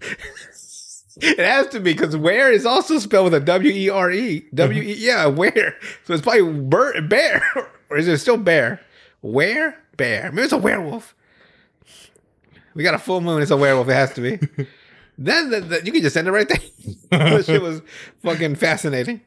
it 1.20 1.38
has 1.38 1.68
to 1.68 1.80
be 1.80 1.92
because 1.92 2.16
where 2.16 2.50
is 2.52 2.64
also 2.64 2.98
spelled 2.98 3.24
with 3.24 3.34
a 3.34 3.40
W 3.44 3.70
E 3.70 3.88
R 3.90 4.10
E. 4.10 4.46
W 4.54 4.82
E, 4.82 4.94
mm-hmm. 4.94 5.02
yeah, 5.02 5.26
where. 5.26 5.76
So 6.04 6.14
it's 6.14 6.22
probably 6.22 6.52
bur- 6.62 7.02
bear. 7.02 7.42
or 7.90 7.96
is 7.96 8.08
it 8.08 8.18
still 8.18 8.36
bear? 8.36 8.80
Where? 9.20 9.78
Bear. 9.96 10.32
Maybe 10.32 10.44
it's 10.44 10.52
a 10.52 10.58
werewolf. 10.58 11.14
We 12.74 12.82
got 12.82 12.94
a 12.94 12.98
full 12.98 13.20
moon. 13.20 13.42
It's 13.42 13.50
a 13.50 13.56
werewolf. 13.56 13.88
It 13.88 13.94
has 13.94 14.14
to 14.14 14.20
be. 14.20 14.36
then 15.18 15.50
that, 15.50 15.68
that- 15.68 15.86
you 15.86 15.92
can 15.92 16.02
just 16.02 16.14
send 16.14 16.28
it 16.28 16.32
right 16.32 16.48
there. 16.48 17.30
this 17.34 17.46
shit 17.46 17.60
was 17.62 17.82
fucking 18.22 18.54
fascinating. 18.54 19.20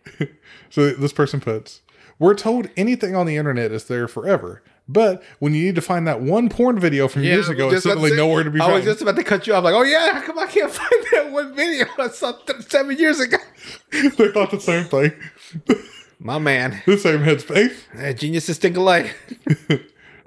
So 0.70 0.92
this 0.92 1.14
person 1.14 1.40
puts, 1.40 1.82
"We're 2.18 2.34
told 2.34 2.70
anything 2.76 3.16
on 3.16 3.28
the 3.28 3.36
internet 3.36 3.72
is 3.72 3.84
there 3.86 4.08
forever, 4.08 4.64
but 4.88 5.24
when 5.40 5.54
you 5.54 5.64
need 5.66 5.76
to 5.76 5.82
find 5.82 6.08
that 6.08 6.22
one 6.22 6.50
porn 6.50 6.80
video 6.80 7.08
from 7.08 7.24
years 7.24 7.50
ago, 7.50 7.70
it's 7.70 7.84
suddenly 7.84 8.10
say- 8.12 8.16
nowhere 8.18 8.44
to 8.44 8.52
be 8.52 8.60
I 8.60 8.64
found." 8.64 8.74
I 8.74 8.76
was 8.78 8.86
just 8.86 9.02
about 9.02 9.16
to 9.16 9.24
cut 9.24 9.48
you 9.48 9.54
off. 9.54 9.64
Like, 9.64 9.76
oh 9.76 9.84
yeah, 9.84 10.14
how 10.14 10.22
come 10.22 10.40
I 10.40 10.48
can't 10.48 10.72
find 10.80 11.06
that 11.14 11.32
one 11.32 11.56
video 11.56 11.86
I 11.98 12.08
saw 12.10 12.34
seven 12.68 12.98
years 12.98 13.20
ago? 13.20 13.38
they 13.92 14.10
thought 14.32 14.52
the 14.52 14.60
same 14.60 14.86
thing. 14.86 15.12
My 16.20 16.40
man, 16.40 16.82
the 16.86 16.98
same 16.98 17.20
headspace. 17.20 17.76
Uh, 17.98 18.14
geniuses 18.14 18.58
think 18.58 18.78
alike. 18.78 19.16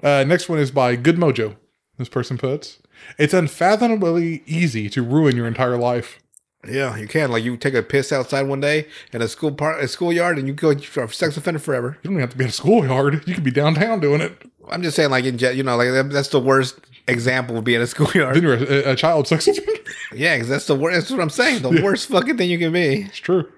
Uh, 0.03 0.23
next 0.27 0.47
one 0.47 0.59
is 0.59 0.69
by 0.69 0.95
Good 0.95 1.15
Mojo. 1.17 1.55
This 1.97 2.07
person 2.09 2.37
puts, 2.37 2.79
"It's 3.17 3.33
unfathomably 3.33 4.43
easy 4.45 4.89
to 4.89 5.01
ruin 5.01 5.35
your 5.35 5.47
entire 5.47 5.77
life." 5.77 6.19
Yeah, 6.67 6.97
you 6.97 7.07
can. 7.07 7.31
Like, 7.31 7.43
you 7.43 7.55
take 7.57 7.73
a 7.73 7.81
piss 7.83 8.11
outside 8.11 8.43
one 8.43 8.59
day 8.59 8.87
in 9.13 9.21
a 9.21 9.27
school 9.27 9.51
part, 9.51 9.81
a 9.83 9.87
schoolyard, 9.87 10.37
and 10.37 10.47
you 10.47 10.53
go 10.53 10.71
you're 10.71 11.05
a 11.05 11.09
sex 11.13 11.37
offender 11.37 11.59
forever. 11.59 11.97
You 12.03 12.09
don't 12.09 12.13
even 12.13 12.21
have 12.21 12.31
to 12.31 12.37
be 12.37 12.43
at 12.43 12.49
a 12.49 12.53
schoolyard. 12.53 13.23
You 13.27 13.33
could 13.35 13.43
be 13.43 13.51
downtown 13.51 13.99
doing 13.99 14.21
it. 14.21 14.41
I'm 14.69 14.81
just 14.83 14.95
saying, 14.95 15.09
like, 15.11 15.25
in 15.25 15.37
jet, 15.37 15.55
you 15.55 15.63
know, 15.63 15.77
like 15.77 16.09
that's 16.11 16.27
the 16.29 16.39
worst 16.41 16.77
example 17.07 17.57
of 17.57 17.63
being 17.63 17.77
a 17.77 17.79
Then 17.85 17.87
schoolyard. 17.87 18.41
you're 18.43 18.55
a, 18.55 18.91
a 18.91 18.95
child 18.95 19.27
sex 19.27 19.47
offender. 19.47 19.71
Yeah, 20.13 20.35
because 20.35 20.49
that's 20.49 20.67
the 20.67 20.75
worst. 20.75 20.95
That's 20.95 21.11
what 21.11 21.21
I'm 21.21 21.29
saying. 21.29 21.61
The 21.61 21.81
worst 21.81 22.09
fucking 22.09 22.37
thing 22.37 22.49
you 22.49 22.59
can 22.59 22.73
be. 22.73 23.03
It's 23.03 23.17
true. 23.17 23.49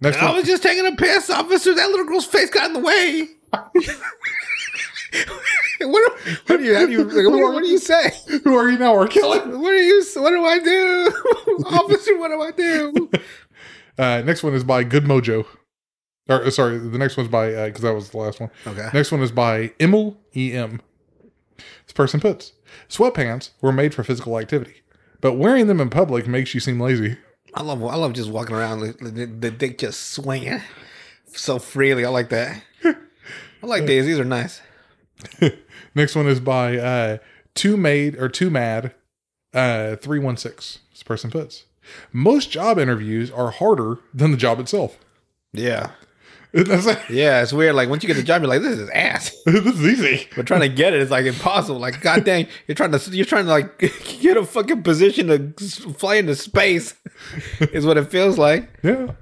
Next 0.00 0.18
I 0.18 0.34
was 0.34 0.44
just 0.44 0.62
taking 0.62 0.86
a 0.86 0.96
piss, 0.96 1.30
officer. 1.30 1.74
That 1.74 1.88
little 1.90 2.04
girl's 2.06 2.26
face 2.26 2.50
got 2.50 2.66
in 2.66 2.72
the 2.74 2.80
way. 2.80 3.28
what, 5.80 6.12
what 6.46 6.56
do 6.58 6.64
you? 6.64 6.74
How 6.74 6.86
do 6.86 6.92
you? 6.92 7.04
What, 7.04 7.54
what 7.54 7.62
do 7.62 7.68
you 7.68 7.78
say? 7.78 8.10
who 8.44 8.54
are 8.56 8.70
you 8.70 8.78
now, 8.78 8.96
R. 8.96 9.06
Kelly? 9.06 9.38
What 9.38 9.70
do 9.70 9.76
you? 9.76 10.04
What 10.16 10.30
do 10.30 10.44
I 10.44 10.58
do, 10.58 11.64
officer? 11.66 12.18
What 12.18 12.28
do 12.28 12.40
I 12.40 12.50
do? 12.50 13.10
Uh, 13.98 14.20
next 14.26 14.42
one 14.42 14.52
is 14.52 14.62
by 14.62 14.84
Good 14.84 15.04
Mojo. 15.04 15.46
Or 16.28 16.44
uh, 16.44 16.50
sorry, 16.50 16.76
the 16.76 16.98
next 16.98 17.16
one's 17.16 17.30
by 17.30 17.66
because 17.66 17.80
that 17.80 17.94
was 17.94 18.10
the 18.10 18.18
last 18.18 18.40
one. 18.40 18.50
Okay. 18.66 18.90
Next 18.92 19.10
one 19.10 19.22
is 19.22 19.32
by 19.32 19.72
Emil 19.80 20.18
E 20.36 20.52
M. 20.52 20.82
This 21.56 21.94
person 21.94 22.20
puts 22.20 22.52
sweatpants 22.90 23.52
were 23.62 23.72
made 23.72 23.94
for 23.94 24.04
physical 24.04 24.38
activity, 24.38 24.82
but 25.22 25.34
wearing 25.34 25.66
them 25.66 25.80
in 25.80 25.88
public 25.88 26.26
makes 26.26 26.52
you 26.52 26.60
seem 26.60 26.78
lazy. 26.78 27.16
I 27.54 27.62
love. 27.62 27.82
I 27.82 27.96
love 27.96 28.12
just 28.12 28.28
walking 28.28 28.54
around 28.54 28.80
the, 28.80 28.92
the, 29.10 29.24
the 29.24 29.50
dick 29.50 29.78
just 29.78 30.10
swinging 30.10 30.60
so 31.28 31.58
freely. 31.58 32.04
I 32.04 32.10
like 32.10 32.28
that. 32.28 32.62
I 32.84 33.66
like 33.66 33.86
these. 33.86 34.04
These 34.04 34.18
are 34.18 34.24
nice. 34.24 34.60
Next 35.94 36.14
one 36.14 36.26
is 36.26 36.40
by 36.40 36.76
uh, 36.76 37.18
Two 37.54 37.76
Made 37.76 38.16
or 38.16 38.28
Two 38.28 38.50
Mad 38.50 38.94
uh, 39.54 39.96
three 39.96 40.18
one 40.18 40.36
six. 40.36 40.80
This 40.92 41.02
person 41.02 41.30
puts 41.30 41.64
most 42.12 42.50
job 42.50 42.78
interviews 42.78 43.30
are 43.30 43.50
harder 43.50 43.98
than 44.12 44.30
the 44.30 44.36
job 44.36 44.60
itself. 44.60 44.98
Yeah. 45.52 45.90
Yeah, 47.10 47.42
it's 47.42 47.52
weird. 47.52 47.74
Like 47.74 47.90
once 47.90 48.02
you 48.02 48.06
get 48.06 48.16
the 48.16 48.22
job, 48.22 48.40
you're 48.40 48.48
like, 48.48 48.62
this 48.62 48.78
is 48.78 48.88
ass. 48.90 49.36
this 49.44 49.66
is 49.66 49.84
easy. 49.84 50.28
But 50.34 50.46
trying 50.46 50.62
to 50.62 50.70
get 50.70 50.94
it, 50.94 51.00
it 51.00 51.02
is 51.02 51.10
like 51.10 51.26
impossible. 51.26 51.78
Like, 51.78 52.00
god 52.00 52.24
dang, 52.24 52.46
you're 52.66 52.74
trying 52.74 52.92
to 52.92 53.10
you're 53.10 53.26
trying 53.26 53.44
to 53.44 53.50
like 53.50 53.78
get 54.20 54.38
a 54.38 54.44
fucking 54.44 54.82
position 54.82 55.26
to 55.26 55.92
fly 55.94 56.14
into 56.14 56.34
space. 56.34 56.94
Is 57.60 57.84
what 57.84 57.98
it 57.98 58.10
feels 58.10 58.38
like. 58.38 58.70
Yeah. 58.82 59.12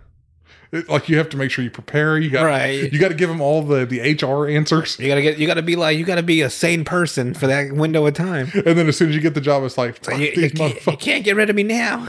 It- 0.74 0.88
like 0.88 1.08
you 1.08 1.16
have 1.18 1.28
to 1.30 1.36
make 1.36 1.50
sure 1.50 1.62
you 1.64 1.70
prepare. 1.70 2.18
You 2.18 2.30
got 2.30 2.44
Right. 2.44 2.92
You 2.92 2.98
got 2.98 3.08
to 3.08 3.14
give 3.14 3.28
them 3.28 3.40
all 3.40 3.62
the 3.62 3.86
the 3.86 4.00
HR 4.00 4.48
answers, 4.48 4.98
You 4.98 5.08
gotta 5.08 5.22
get. 5.22 5.38
You 5.38 5.46
gotta 5.46 5.62
be 5.62 5.76
like. 5.76 5.96
You 5.96 6.04
gotta 6.04 6.22
be 6.22 6.42
a 6.42 6.50
sane 6.50 6.84
person 6.84 7.32
for 7.32 7.46
that 7.46 7.72
window 7.72 8.04
of 8.06 8.14
time. 8.14 8.50
and 8.66 8.76
then 8.78 8.88
as 8.88 8.96
soon 8.96 9.08
as 9.10 9.14
you 9.14 9.20
get 9.20 9.34
the 9.34 9.40
job, 9.40 9.62
it's 9.64 9.78
like 9.78 10.04
fuck 10.04 10.18
You, 10.18 10.26
you 10.26 10.36
these 10.36 10.52
can't, 10.52 10.86
you 10.86 10.96
can't 10.96 11.24
get 11.24 11.36
rid 11.36 11.48
of 11.48 11.56
me 11.56 11.62
now. 11.62 12.08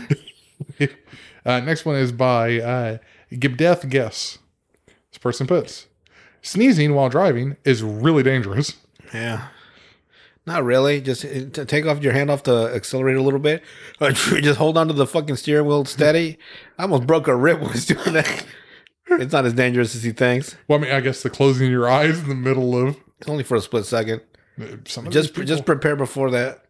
Uh, 1.46 1.60
next 1.60 1.86
one 1.86 1.96
is 1.96 2.12
by 2.12 2.60
uh, 2.60 2.98
Give 3.38 3.56
Death 3.56 3.88
Guess. 3.88 4.40
This 5.12 5.20
person 5.20 5.46
puts 5.46 5.86
sneezing 6.42 6.96
while 6.96 7.08
driving 7.08 7.56
is 7.64 7.84
really 7.84 8.24
dangerous. 8.24 8.78
Yeah. 9.14 9.50
Not 10.47 10.63
really. 10.63 11.01
Just 11.01 11.26
uh, 11.26 11.65
take 11.65 11.85
off 11.88 12.03
your 12.03 12.13
hand 12.13 12.30
off 12.30 12.43
the 12.43 12.72
accelerator 12.76 13.17
a 13.19 13.23
little 13.23 13.39
bit. 13.39 13.63
Just 13.99 14.57
hold 14.59 14.77
on 14.77 14.88
to 14.88 14.93
the 14.93 15.07
fucking 15.07 15.35
steering 15.38 15.65
wheel 15.67 15.85
steady. 15.85 16.38
I 16.77 16.84
almost 16.84 17.07
broke 17.07 17.27
a 17.27 17.35
rib 17.35 17.59
when 17.61 17.69
I 17.69 17.73
was 17.73 17.85
doing 17.88 18.13
that. 18.13 18.45
It's 19.07 19.34
not 19.34 19.45
as 19.45 19.53
dangerous 19.53 19.95
as 19.95 20.03
he 20.03 20.11
thinks. 20.11 20.55
Well, 20.67 20.80
I 20.80 20.81
mean, 20.81 20.91
I 20.91 20.99
guess 20.99 21.23
the 21.23 21.30
closing 21.30 21.69
your 21.72 21.88
eyes 21.89 22.19
in 22.19 22.30
the 22.30 22.35
middle 22.35 22.76
of 22.76 22.97
It's 23.19 23.30
only 23.30 23.43
for 23.43 23.55
a 23.55 23.61
split 23.61 23.85
second. 23.85 24.22
uh, 24.61 24.65
some 24.85 25.09
Just 25.11 25.34
people- 25.34 25.45
just 25.47 25.65
prepare 25.65 25.95
before 25.95 26.30
that. 26.31 26.65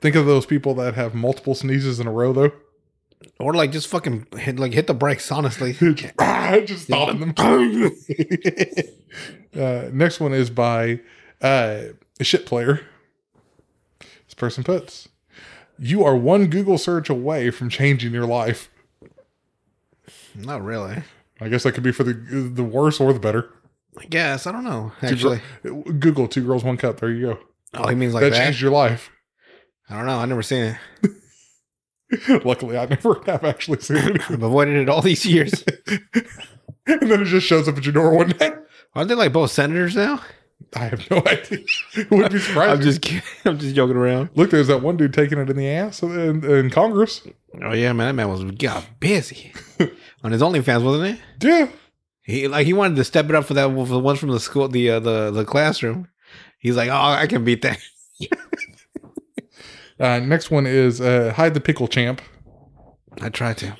think 0.00 0.14
of 0.16 0.24
those 0.26 0.46
people 0.46 0.74
that 0.74 0.94
have 0.94 1.14
multiple 1.14 1.54
sneezes 1.54 2.00
in 2.00 2.06
a 2.06 2.12
row, 2.12 2.32
though. 2.32 2.52
Or 3.38 3.52
like 3.52 3.70
just 3.72 3.88
fucking 3.88 4.28
hit 4.38 4.58
like 4.58 4.72
hit 4.72 4.86
the 4.86 4.94
brakes, 4.94 5.30
honestly. 5.30 5.74
just 5.74 6.84
stopping 6.84 7.20
them. 7.20 7.34
uh, 9.58 9.88
next 9.92 10.20
one 10.20 10.32
is 10.32 10.48
by 10.50 11.00
uh, 11.42 11.82
a 12.18 12.24
shit 12.24 12.46
player. 12.46 12.80
Person 14.40 14.64
puts, 14.64 15.08
"You 15.78 16.02
are 16.04 16.16
one 16.16 16.48
Google 16.48 16.78
search 16.78 17.08
away 17.08 17.50
from 17.50 17.68
changing 17.68 18.12
your 18.12 18.26
life." 18.26 18.70
Not 20.34 20.64
really. 20.64 21.02
I 21.40 21.48
guess 21.48 21.62
that 21.62 21.72
could 21.72 21.84
be 21.84 21.92
for 21.92 22.04
the 22.04 22.12
the 22.12 22.64
worse 22.64 23.00
or 23.00 23.12
the 23.12 23.20
better. 23.20 23.50
I 23.98 24.04
guess. 24.06 24.46
I 24.46 24.52
don't 24.52 24.64
know. 24.64 24.92
Two 25.00 25.06
Actually. 25.06 25.40
Google 25.62 26.26
two 26.28 26.44
girls 26.44 26.64
one 26.64 26.76
cup. 26.76 27.00
There 27.00 27.10
you 27.10 27.26
go. 27.26 27.38
Oh, 27.74 27.88
he 27.88 27.94
means 27.94 28.14
like 28.14 28.22
that 28.22 28.30
that. 28.30 28.38
changed 28.44 28.60
your 28.60 28.70
life. 28.70 29.10
I 29.88 29.96
don't 29.96 30.06
know. 30.06 30.18
I've 30.18 30.28
never 30.28 30.42
seen 30.42 30.76
it. 31.02 32.44
Luckily, 32.44 32.76
I 32.76 32.86
never 32.86 33.20
have 33.26 33.44
actually 33.44 33.80
seen 33.80 33.96
it. 33.98 34.30
I've 34.30 34.42
avoided 34.42 34.76
it 34.76 34.88
all 34.88 35.02
these 35.02 35.26
years. 35.26 35.64
and 36.86 37.02
then 37.02 37.22
it 37.22 37.26
just 37.26 37.46
shows 37.46 37.68
up 37.68 37.76
at 37.76 37.84
your 37.84 37.92
door 37.92 38.14
one 38.14 38.30
day. 38.30 38.52
Aren't 38.94 39.08
they 39.08 39.14
like 39.14 39.32
both 39.32 39.50
senators 39.50 39.94
now? 39.96 40.20
I 40.76 40.84
have 40.84 41.10
no 41.10 41.18
idea. 41.26 41.58
It 41.96 42.10
would 42.10 42.32
be 42.32 42.38
surprising. 42.38 42.72
I'm 42.72 42.80
just 42.80 43.02
kidding. 43.02 43.22
I'm 43.44 43.58
just 43.58 43.74
joking 43.74 43.96
around. 43.96 44.30
Look, 44.34 44.50
there's 44.50 44.68
that 44.68 44.82
one 44.82 44.96
dude 44.96 45.14
taking 45.14 45.38
it 45.38 45.50
in 45.50 45.56
the 45.56 45.68
ass 45.68 46.02
in, 46.02 46.44
in 46.44 46.70
Congress. 46.70 47.22
Oh 47.62 47.72
yeah, 47.72 47.92
man, 47.92 48.08
that 48.08 48.14
man 48.14 48.28
was 48.28 48.44
got 48.56 48.86
busy 49.00 49.52
on 50.22 50.32
his 50.32 50.42
OnlyFans, 50.42 50.84
wasn't 50.84 51.18
he? 51.18 51.48
Yeah. 51.48 51.68
He 52.22 52.46
like 52.48 52.66
he 52.66 52.72
wanted 52.72 52.96
to 52.96 53.04
step 53.04 53.28
it 53.28 53.34
up 53.34 53.44
for 53.46 53.54
that 53.54 53.68
for 53.70 53.86
the 53.86 53.98
ones 53.98 54.18
from 54.20 54.30
the 54.30 54.38
school, 54.40 54.68
the 54.68 54.90
uh, 54.90 55.00
the 55.00 55.30
the 55.30 55.44
classroom. 55.44 56.06
He's 56.58 56.76
like, 56.76 56.90
oh, 56.90 56.94
I 56.94 57.26
can 57.26 57.42
beat 57.44 57.62
that. 57.62 57.78
Uh, 59.98 60.18
next 60.18 60.50
one 60.50 60.66
is 60.66 61.00
uh, 61.00 61.32
Hide 61.36 61.52
the 61.52 61.60
Pickle 61.60 61.86
Champ. 61.86 62.22
I 63.20 63.28
tried 63.28 63.58
to. 63.58 63.76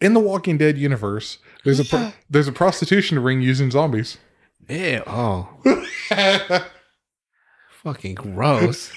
In 0.00 0.12
the 0.12 0.20
Walking 0.20 0.58
Dead 0.58 0.76
universe, 0.76 1.38
there's 1.64 1.78
a 1.78 1.84
pro- 1.88 2.12
there's 2.28 2.48
a 2.48 2.52
prostitution 2.52 3.20
ring 3.20 3.40
using 3.40 3.70
zombies. 3.70 4.18
Ew. 4.68 5.02
Oh, 5.06 5.48
fucking 7.82 8.14
gross. 8.14 8.92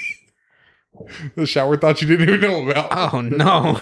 the 1.35 1.45
shower 1.45 1.77
thought 1.77 2.01
you 2.01 2.07
didn't 2.07 2.27
even 2.29 2.41
know 2.41 2.69
about. 2.69 3.13
Oh 3.13 3.21
no. 3.21 3.81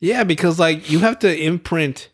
Yeah, 0.00 0.24
because 0.24 0.58
like 0.58 0.90
you 0.90 1.00
have 1.00 1.18
to 1.20 1.36
imprint 1.42 2.08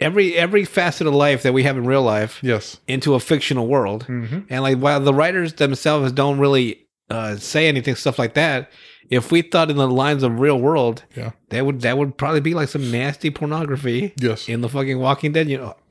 every 0.00 0.34
every 0.36 0.64
facet 0.64 1.06
of 1.06 1.14
life 1.14 1.42
that 1.42 1.52
we 1.54 1.62
have 1.64 1.76
in 1.76 1.84
real 1.86 2.02
life 2.02 2.38
Yes. 2.42 2.80
into 2.86 3.14
a 3.14 3.20
fictional 3.20 3.66
world. 3.66 4.04
hmm 4.04 4.40
And 4.48 4.62
like 4.62 4.78
while 4.78 5.00
the 5.00 5.14
writers 5.14 5.54
themselves 5.54 6.12
don't 6.12 6.38
really 6.38 6.86
uh, 7.10 7.36
say 7.36 7.68
anything 7.68 7.94
stuff 7.94 8.18
like 8.18 8.34
that, 8.34 8.70
if 9.10 9.30
we 9.30 9.42
thought 9.42 9.70
in 9.70 9.76
the 9.76 9.86
lines 9.88 10.22
of 10.22 10.40
real 10.40 10.58
world, 10.60 11.04
Yeah. 11.16 11.30
that 11.50 11.64
would 11.66 11.80
that 11.82 11.98
would 11.98 12.16
probably 12.16 12.40
be 12.40 12.54
like 12.54 12.68
some 12.68 12.90
nasty 12.90 13.30
pornography 13.30 14.12
Yes. 14.18 14.48
in 14.48 14.60
the 14.60 14.68
fucking 14.68 14.98
Walking 14.98 15.32
Dead. 15.32 15.48
You 15.48 15.58
know, 15.58 15.76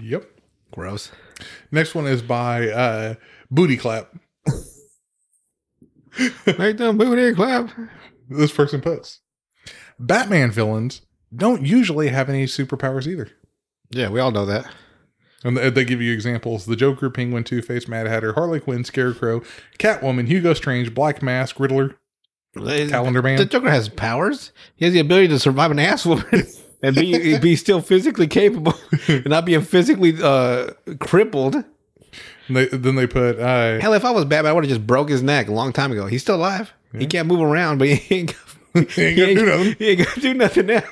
Yep. 0.00 0.28
gross. 0.72 1.10
Next 1.70 1.94
one 1.94 2.06
is 2.06 2.22
by 2.22 2.68
uh, 2.68 3.14
Booty 3.50 3.76
Clap. 3.76 4.14
Make 6.58 6.76
them 6.76 6.98
booty 6.98 7.34
clap. 7.34 7.70
This 8.28 8.52
person 8.52 8.80
puts 8.80 9.20
Batman 9.98 10.50
villains 10.50 11.02
don't 11.34 11.64
usually 11.64 12.08
have 12.08 12.28
any 12.28 12.44
superpowers 12.44 13.06
either. 13.06 13.30
Yeah, 13.90 14.10
we 14.10 14.20
all 14.20 14.30
know 14.30 14.46
that. 14.46 14.66
And 15.44 15.56
they, 15.56 15.84
give 15.84 16.00
you 16.00 16.12
examples: 16.12 16.66
the 16.66 16.76
Joker, 16.76 17.10
Penguin, 17.10 17.44
Two 17.44 17.62
Face, 17.62 17.88
Mad 17.88 18.06
Hatter, 18.06 18.34
Harley 18.34 18.60
Quinn, 18.60 18.84
Scarecrow, 18.84 19.42
Catwoman, 19.78 20.28
Hugo 20.28 20.54
Strange, 20.54 20.94
Black 20.94 21.22
Mask, 21.22 21.58
Riddler. 21.58 21.96
Calendar 22.54 23.22
Man. 23.22 23.38
The 23.38 23.46
Joker 23.46 23.70
has 23.70 23.88
powers. 23.88 24.52
He 24.76 24.84
has 24.84 24.92
the 24.92 25.00
ability 25.00 25.28
to 25.28 25.38
survive 25.38 25.70
an 25.70 25.78
ass 25.78 26.04
whooping 26.04 26.44
and 26.82 26.96
be 26.96 27.38
be 27.40 27.56
still 27.56 27.80
physically 27.80 28.26
capable 28.26 28.74
and 29.08 29.26
not 29.26 29.44
being 29.44 29.62
physically 29.62 30.14
uh, 30.22 30.70
crippled. 31.00 31.64
They, 32.48 32.66
then 32.66 32.96
they 32.96 33.06
put 33.06 33.38
uh, 33.38 33.80
Hell, 33.80 33.94
if 33.94 34.04
I 34.04 34.10
was 34.10 34.24
Batman, 34.24 34.50
I 34.50 34.54
would 34.54 34.64
have 34.64 34.68
just 34.68 34.86
broke 34.86 35.08
his 35.08 35.22
neck 35.22 35.48
a 35.48 35.52
long 35.52 35.72
time 35.72 35.92
ago. 35.92 36.06
He's 36.06 36.22
still 36.22 36.36
alive. 36.36 36.72
He 36.96 37.06
can't 37.06 37.26
move 37.26 37.40
around, 37.40 37.78
but 37.78 37.88
he 37.88 38.14
ain't, 38.14 38.34
he 38.92 39.02
ain't 39.02 39.16
gonna 39.18 39.34
do 39.34 39.46
nothing. 39.46 39.76
he 39.78 39.88
ain't 39.88 39.98
gonna 40.06 40.20
do 40.20 40.34
nothing 40.34 40.66
now. 40.66 40.82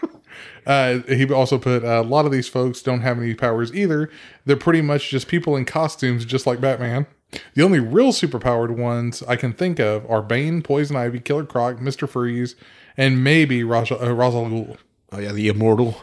Uh, 0.67 0.99
he 1.09 1.31
also 1.33 1.59
put 1.59 1.85
uh, 1.85 2.01
a 2.01 2.03
lot 2.03 2.27
of 2.27 2.33
these 2.33 2.49
folks 2.49 2.83
don't 2.83 3.01
have 3.01 3.19
any 3.19 3.35
powers 3.35 3.75
either. 3.75 4.11
They're 4.45 4.57
pretty 4.57 4.83
much 4.83 5.11
just 5.11 5.27
people 5.27 5.57
in 5.57 5.65
costumes, 5.65 6.25
just 6.25 6.47
like 6.47 6.61
Batman. 6.61 7.07
The 7.55 7.63
only 7.63 7.81
real 7.81 8.13
superpowered 8.13 8.77
ones 8.77 9.23
I 9.27 9.37
can 9.37 9.53
think 9.53 9.79
of 9.79 10.09
are 10.11 10.23
Bane, 10.23 10.63
Poison 10.63 10.97
Ivy, 10.97 11.21
Killer 11.21 11.45
Croc, 11.45 11.81
Mister 11.81 12.07
Freeze, 12.07 12.57
and 12.97 13.23
maybe 13.25 13.63
Ra's, 13.65 13.91
uh, 13.91 14.15
Ra's 14.15 14.35
al 14.35 14.47
Ghul. 14.47 14.77
Oh 15.13 15.19
yeah, 15.19 15.33
the 15.33 15.49
immortal. 15.49 16.01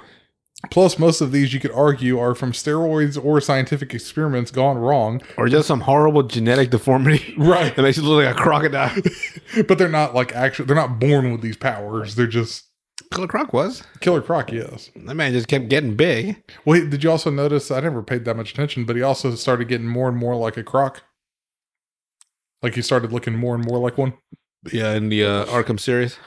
Plus, 0.72 0.98
most 0.98 1.22
of 1.22 1.32
these 1.32 1.54
you 1.54 1.60
could 1.60 1.72
argue 1.72 2.18
are 2.20 2.34
from 2.34 2.52
steroids 2.52 3.24
or 3.24 3.40
scientific 3.40 3.94
experiments 3.94 4.50
gone 4.50 4.78
wrong. 4.78 5.22
Or 5.38 5.48
just 5.48 5.68
some 5.68 5.82
horrible 5.82 6.24
genetic 6.24 6.72
deformity 6.72 7.36
Right. 7.38 7.76
that 7.76 7.82
makes 7.84 7.98
you 7.98 8.04
look 8.04 8.26
like 8.26 8.36
a 8.36 8.40
crocodile. 8.40 8.96
but 9.68 9.78
they're 9.78 9.88
not 9.88 10.16
like 10.16 10.36
actually, 10.36 10.66
they're 10.66 10.76
not 10.76 11.00
born 11.00 11.32
with 11.32 11.42
these 11.42 11.58
powers. 11.58 12.16
They're 12.16 12.26
just 12.28 12.66
Killer 13.14 13.28
Croc 13.28 13.54
was. 13.54 13.84
Killer 14.02 14.22
Croc, 14.22 14.52
yes. 14.52 14.90
That 14.96 15.14
man 15.16 15.32
just 15.32 15.48
kept 15.48 15.70
getting 15.70 15.96
big. 15.96 16.44
Well, 16.66 16.90
did 16.90 17.04
you 17.04 17.12
also 17.12 17.30
notice? 17.30 17.70
I 17.70 17.80
never 17.80 18.02
paid 18.02 18.26
that 18.26 18.36
much 18.36 18.52
attention, 18.52 18.86
but 18.86 18.96
he 18.96 19.04
also 19.04 19.36
started 19.36 19.68
getting 19.68 19.88
more 19.88 20.10
and 20.10 20.18
more 20.18 20.36
like 20.36 20.58
a 20.58 20.64
croc. 20.64 21.04
Like 22.64 22.74
he 22.74 22.82
started 22.82 23.14
looking 23.14 23.36
more 23.36 23.54
and 23.56 23.64
more 23.64 23.78
like 23.78 23.98
one. 23.98 24.14
Yeah, 24.74 24.94
in 24.94 25.10
the 25.10 25.24
uh, 25.24 25.46
Arkham 25.46 25.80
series. 25.80 26.18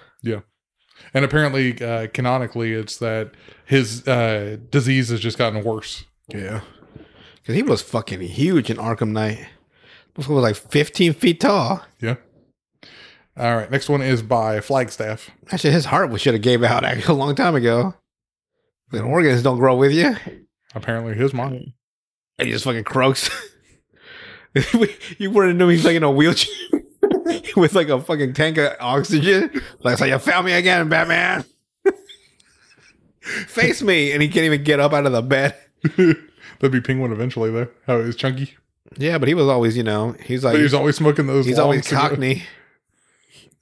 And 1.12 1.24
apparently, 1.24 1.80
uh, 1.82 2.08
canonically, 2.12 2.72
it's 2.72 2.98
that 2.98 3.32
his 3.64 4.06
uh, 4.06 4.58
disease 4.70 5.08
has 5.08 5.20
just 5.20 5.38
gotten 5.38 5.64
worse. 5.64 6.04
Yeah. 6.28 6.60
Because 7.36 7.54
he 7.54 7.62
was 7.62 7.82
fucking 7.82 8.20
huge 8.20 8.70
in 8.70 8.76
Arkham 8.76 9.12
Knight. 9.12 9.38
He 9.38 9.48
was 10.16 10.28
like 10.28 10.56
15 10.56 11.14
feet 11.14 11.40
tall. 11.40 11.82
Yeah. 12.00 12.16
All 13.36 13.56
right. 13.56 13.70
Next 13.70 13.88
one 13.88 14.02
is 14.02 14.22
by 14.22 14.60
Flagstaff. 14.60 15.30
Actually, 15.50 15.72
his 15.72 15.86
heart 15.86 16.18
should 16.20 16.34
have 16.34 16.42
gave 16.42 16.62
out 16.62 16.84
actually 16.84 17.14
a 17.14 17.18
long 17.18 17.34
time 17.34 17.54
ago. 17.54 17.94
The 18.90 19.02
organs 19.02 19.42
don't 19.42 19.58
grow 19.58 19.76
with 19.76 19.92
you. 19.92 20.16
Apparently, 20.74 21.14
his 21.14 21.32
mom. 21.32 21.52
And 22.38 22.46
he 22.46 22.50
just 22.50 22.64
fucking 22.64 22.84
croaks. 22.84 23.30
you 25.18 25.30
wouldn't 25.30 25.58
know 25.58 25.68
he's 25.68 25.84
like 25.84 25.96
in 25.96 26.02
a 26.02 26.10
wheelchair 26.10 26.79
with 27.56 27.74
like 27.74 27.88
a 27.88 28.00
fucking 28.00 28.34
tank 28.34 28.58
of 28.58 28.72
oxygen. 28.80 29.62
Like, 29.82 29.98
so 29.98 30.04
you 30.04 30.18
found 30.18 30.46
me 30.46 30.52
again, 30.52 30.88
Batman. 30.88 31.44
Face 33.20 33.82
me. 33.82 34.12
And 34.12 34.22
he 34.22 34.28
can't 34.28 34.44
even 34.46 34.64
get 34.64 34.80
up 34.80 34.92
out 34.92 35.06
of 35.06 35.12
the 35.12 35.22
bed. 35.22 35.54
That'd 35.96 36.72
be 36.72 36.80
Penguin 36.80 37.12
eventually, 37.12 37.50
though. 37.50 37.68
How 37.86 37.98
it 37.98 38.04
was 38.04 38.16
chunky. 38.16 38.56
Yeah, 38.96 39.18
but 39.18 39.28
he 39.28 39.34
was 39.34 39.46
always, 39.46 39.76
you 39.76 39.82
know, 39.82 40.16
he's 40.24 40.42
like, 40.44 40.54
But 40.54 40.60
he's 40.62 40.74
always 40.74 40.96
smoking 40.96 41.26
those. 41.26 41.46
he's 41.46 41.58
always 41.58 41.86
cigarettes. 41.86 42.08
cockney. 42.10 42.42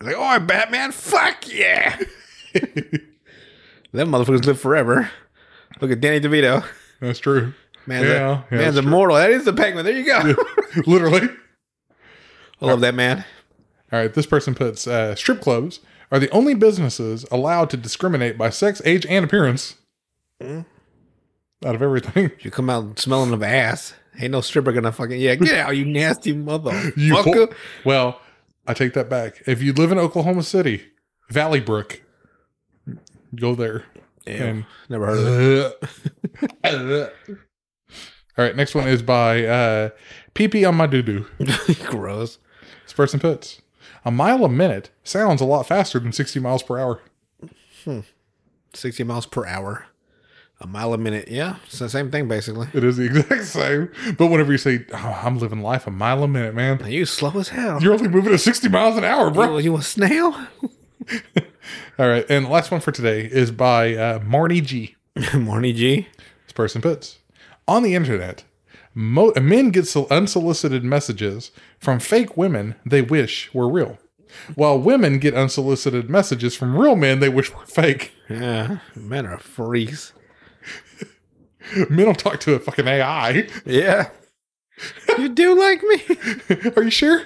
Like, 0.00 0.14
oh, 0.16 0.24
I'm 0.24 0.46
Batman. 0.46 0.92
Fuck 0.92 1.52
yeah. 1.52 1.98
Them 3.92 4.10
motherfuckers 4.10 4.44
live 4.46 4.60
forever. 4.60 5.10
Look 5.80 5.90
at 5.90 6.00
Danny 6.00 6.20
DeVito. 6.20 6.64
That's 7.00 7.18
true. 7.18 7.52
Man's, 7.86 8.06
Yeah, 8.06 8.14
a, 8.14 8.18
yeah, 8.18 8.42
man's 8.50 8.74
that's 8.74 8.78
true. 8.78 8.86
immortal. 8.86 9.16
That 9.16 9.30
is 9.30 9.44
the 9.44 9.52
penguin. 9.52 9.84
There 9.84 9.96
you 9.96 10.04
go. 10.04 10.34
Literally. 10.86 11.28
I 12.60 12.66
love 12.66 12.80
that 12.80 12.94
man. 12.94 13.24
All 13.92 13.98
right, 13.98 14.12
this 14.12 14.26
person 14.26 14.54
puts 14.54 14.86
uh, 14.86 15.14
strip 15.14 15.40
clubs 15.40 15.80
are 16.10 16.18
the 16.18 16.30
only 16.30 16.54
businesses 16.54 17.24
allowed 17.30 17.70
to 17.70 17.76
discriminate 17.76 18.36
by 18.38 18.50
sex, 18.50 18.80
age, 18.84 19.06
and 19.06 19.24
appearance. 19.24 19.76
Mm. 20.42 20.64
Out 21.64 21.74
of 21.74 21.82
everything, 21.82 22.30
You 22.40 22.50
come 22.50 22.70
out 22.70 22.98
smelling 22.98 23.32
of 23.32 23.42
ass. 23.42 23.94
Ain't 24.20 24.32
no 24.32 24.40
stripper 24.40 24.72
gonna 24.72 24.92
fucking 24.92 25.20
yeah. 25.20 25.34
Get 25.36 25.54
out, 25.54 25.76
you 25.76 25.84
nasty 25.84 26.30
you 26.34 26.36
motherfucker. 26.44 27.54
well, 27.84 28.20
I 28.66 28.74
take 28.74 28.92
that 28.94 29.08
back. 29.08 29.42
If 29.46 29.62
you 29.62 29.72
live 29.72 29.92
in 29.92 29.98
Oklahoma 29.98 30.42
City, 30.42 30.82
Valley 31.30 31.60
Brook, 31.60 32.02
go 33.34 33.54
there. 33.54 33.84
Ew, 34.26 34.32
And- 34.34 34.66
never 34.88 35.06
heard 35.06 35.72
of 36.64 36.90
it. 36.90 37.14
All 38.36 38.44
right, 38.44 38.54
next 38.56 38.74
one 38.74 38.86
is 38.86 39.02
by 39.02 39.44
uh, 39.44 39.90
PP 40.34 40.66
on 40.68 40.76
my 40.76 40.86
doo 40.86 41.02
doo. 41.02 41.26
Gross. 41.86 42.38
This 42.84 42.92
person 42.92 43.18
puts 43.20 43.60
a 44.08 44.10
mile 44.10 44.42
a 44.42 44.48
minute 44.48 44.88
sounds 45.04 45.42
a 45.42 45.44
lot 45.44 45.66
faster 45.66 45.98
than 45.98 46.12
sixty 46.12 46.40
miles 46.40 46.62
per 46.62 46.78
hour. 46.78 47.02
Hmm. 47.84 48.00
Sixty 48.72 49.04
miles 49.04 49.26
per 49.26 49.46
hour. 49.46 49.84
A 50.60 50.66
mile 50.66 50.94
a 50.94 50.98
minute. 50.98 51.28
Yeah, 51.28 51.56
it's 51.66 51.78
the 51.78 51.90
same 51.90 52.10
thing 52.10 52.26
basically. 52.26 52.68
It 52.72 52.82
is 52.84 52.96
the 52.96 53.04
exact 53.06 53.44
same. 53.44 53.92
But 54.16 54.28
whenever 54.28 54.50
you 54.50 54.56
say, 54.56 54.86
oh, 54.94 55.20
"I'm 55.22 55.38
living 55.38 55.60
life 55.60 55.86
a 55.86 55.90
mile 55.90 56.24
a 56.24 56.28
minute," 56.28 56.54
man, 56.54 56.80
You 56.90 57.04
slow 57.04 57.38
as 57.38 57.50
hell. 57.50 57.82
You're 57.82 57.92
only 57.92 58.08
moving 58.08 58.32
at 58.32 58.40
60 58.40 58.70
miles 58.70 58.96
an 58.96 59.04
hour, 59.04 59.30
bro. 59.30 59.58
You, 59.58 59.72
you 59.72 59.76
a 59.76 59.82
snail? 59.82 60.34
All 61.98 62.08
right. 62.08 62.24
And 62.30 62.46
the 62.46 62.50
last 62.50 62.70
one 62.70 62.80
for 62.80 62.92
today 62.92 63.26
is 63.30 63.50
by 63.50 63.94
uh, 63.94 64.18
Marnie 64.20 64.64
G. 64.64 64.96
Morning 65.34 65.76
G. 65.76 66.08
This 66.46 66.52
person 66.54 66.80
puts 66.80 67.18
On 67.68 67.82
the 67.82 67.94
internet, 67.94 68.44
mo- 68.98 69.32
men 69.40 69.70
get 69.70 69.86
sol- 69.86 70.08
unsolicited 70.10 70.82
messages 70.82 71.52
from 71.78 72.00
fake 72.00 72.36
women 72.36 72.74
they 72.84 73.00
wish 73.00 73.52
were 73.54 73.68
real, 73.70 73.98
while 74.56 74.78
women 74.78 75.18
get 75.18 75.34
unsolicited 75.34 76.10
messages 76.10 76.56
from 76.56 76.76
real 76.76 76.96
men 76.96 77.20
they 77.20 77.28
wish 77.28 77.54
were 77.54 77.64
fake. 77.66 78.12
Yeah, 78.28 78.78
men 78.96 79.24
are 79.26 79.38
freaks. 79.38 80.12
Men 81.90 82.06
don't 82.06 82.18
talk 82.18 82.40
to 82.40 82.54
a 82.54 82.58
fucking 82.58 82.88
AI. 82.88 83.46
Yeah. 83.66 84.08
You 85.18 85.28
do 85.28 85.58
like 85.58 85.82
me? 85.82 86.70
Are 86.76 86.82
you 86.82 86.90
sure? 86.90 87.24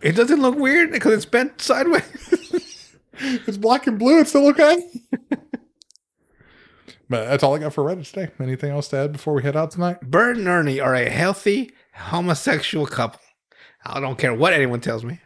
It 0.00 0.12
doesn't 0.12 0.40
look 0.40 0.56
weird 0.56 0.90
because 0.90 1.12
it's 1.12 1.26
bent 1.26 1.60
sideways. 1.60 2.02
It's 3.18 3.56
black 3.56 3.86
and 3.86 3.98
blue. 3.98 4.20
It's 4.20 4.28
still 4.30 4.46
okay. 4.48 4.76
But 7.08 7.26
that's 7.26 7.42
all 7.42 7.54
I 7.54 7.58
got 7.58 7.72
for 7.72 7.84
Reddit 7.84 8.10
today. 8.10 8.30
Anything 8.40 8.70
else 8.70 8.88
to 8.88 8.98
add 8.98 9.12
before 9.12 9.34
we 9.34 9.42
head 9.42 9.56
out 9.56 9.70
tonight? 9.70 10.00
Bert 10.02 10.36
and 10.36 10.48
Ernie 10.48 10.80
are 10.80 10.94
a 10.94 11.08
healthy 11.08 11.72
homosexual 11.94 12.86
couple. 12.86 13.20
I 13.84 14.00
don't 14.00 14.18
care 14.18 14.34
what 14.34 14.52
anyone 14.52 14.80
tells 14.80 15.04
me. 15.04 15.20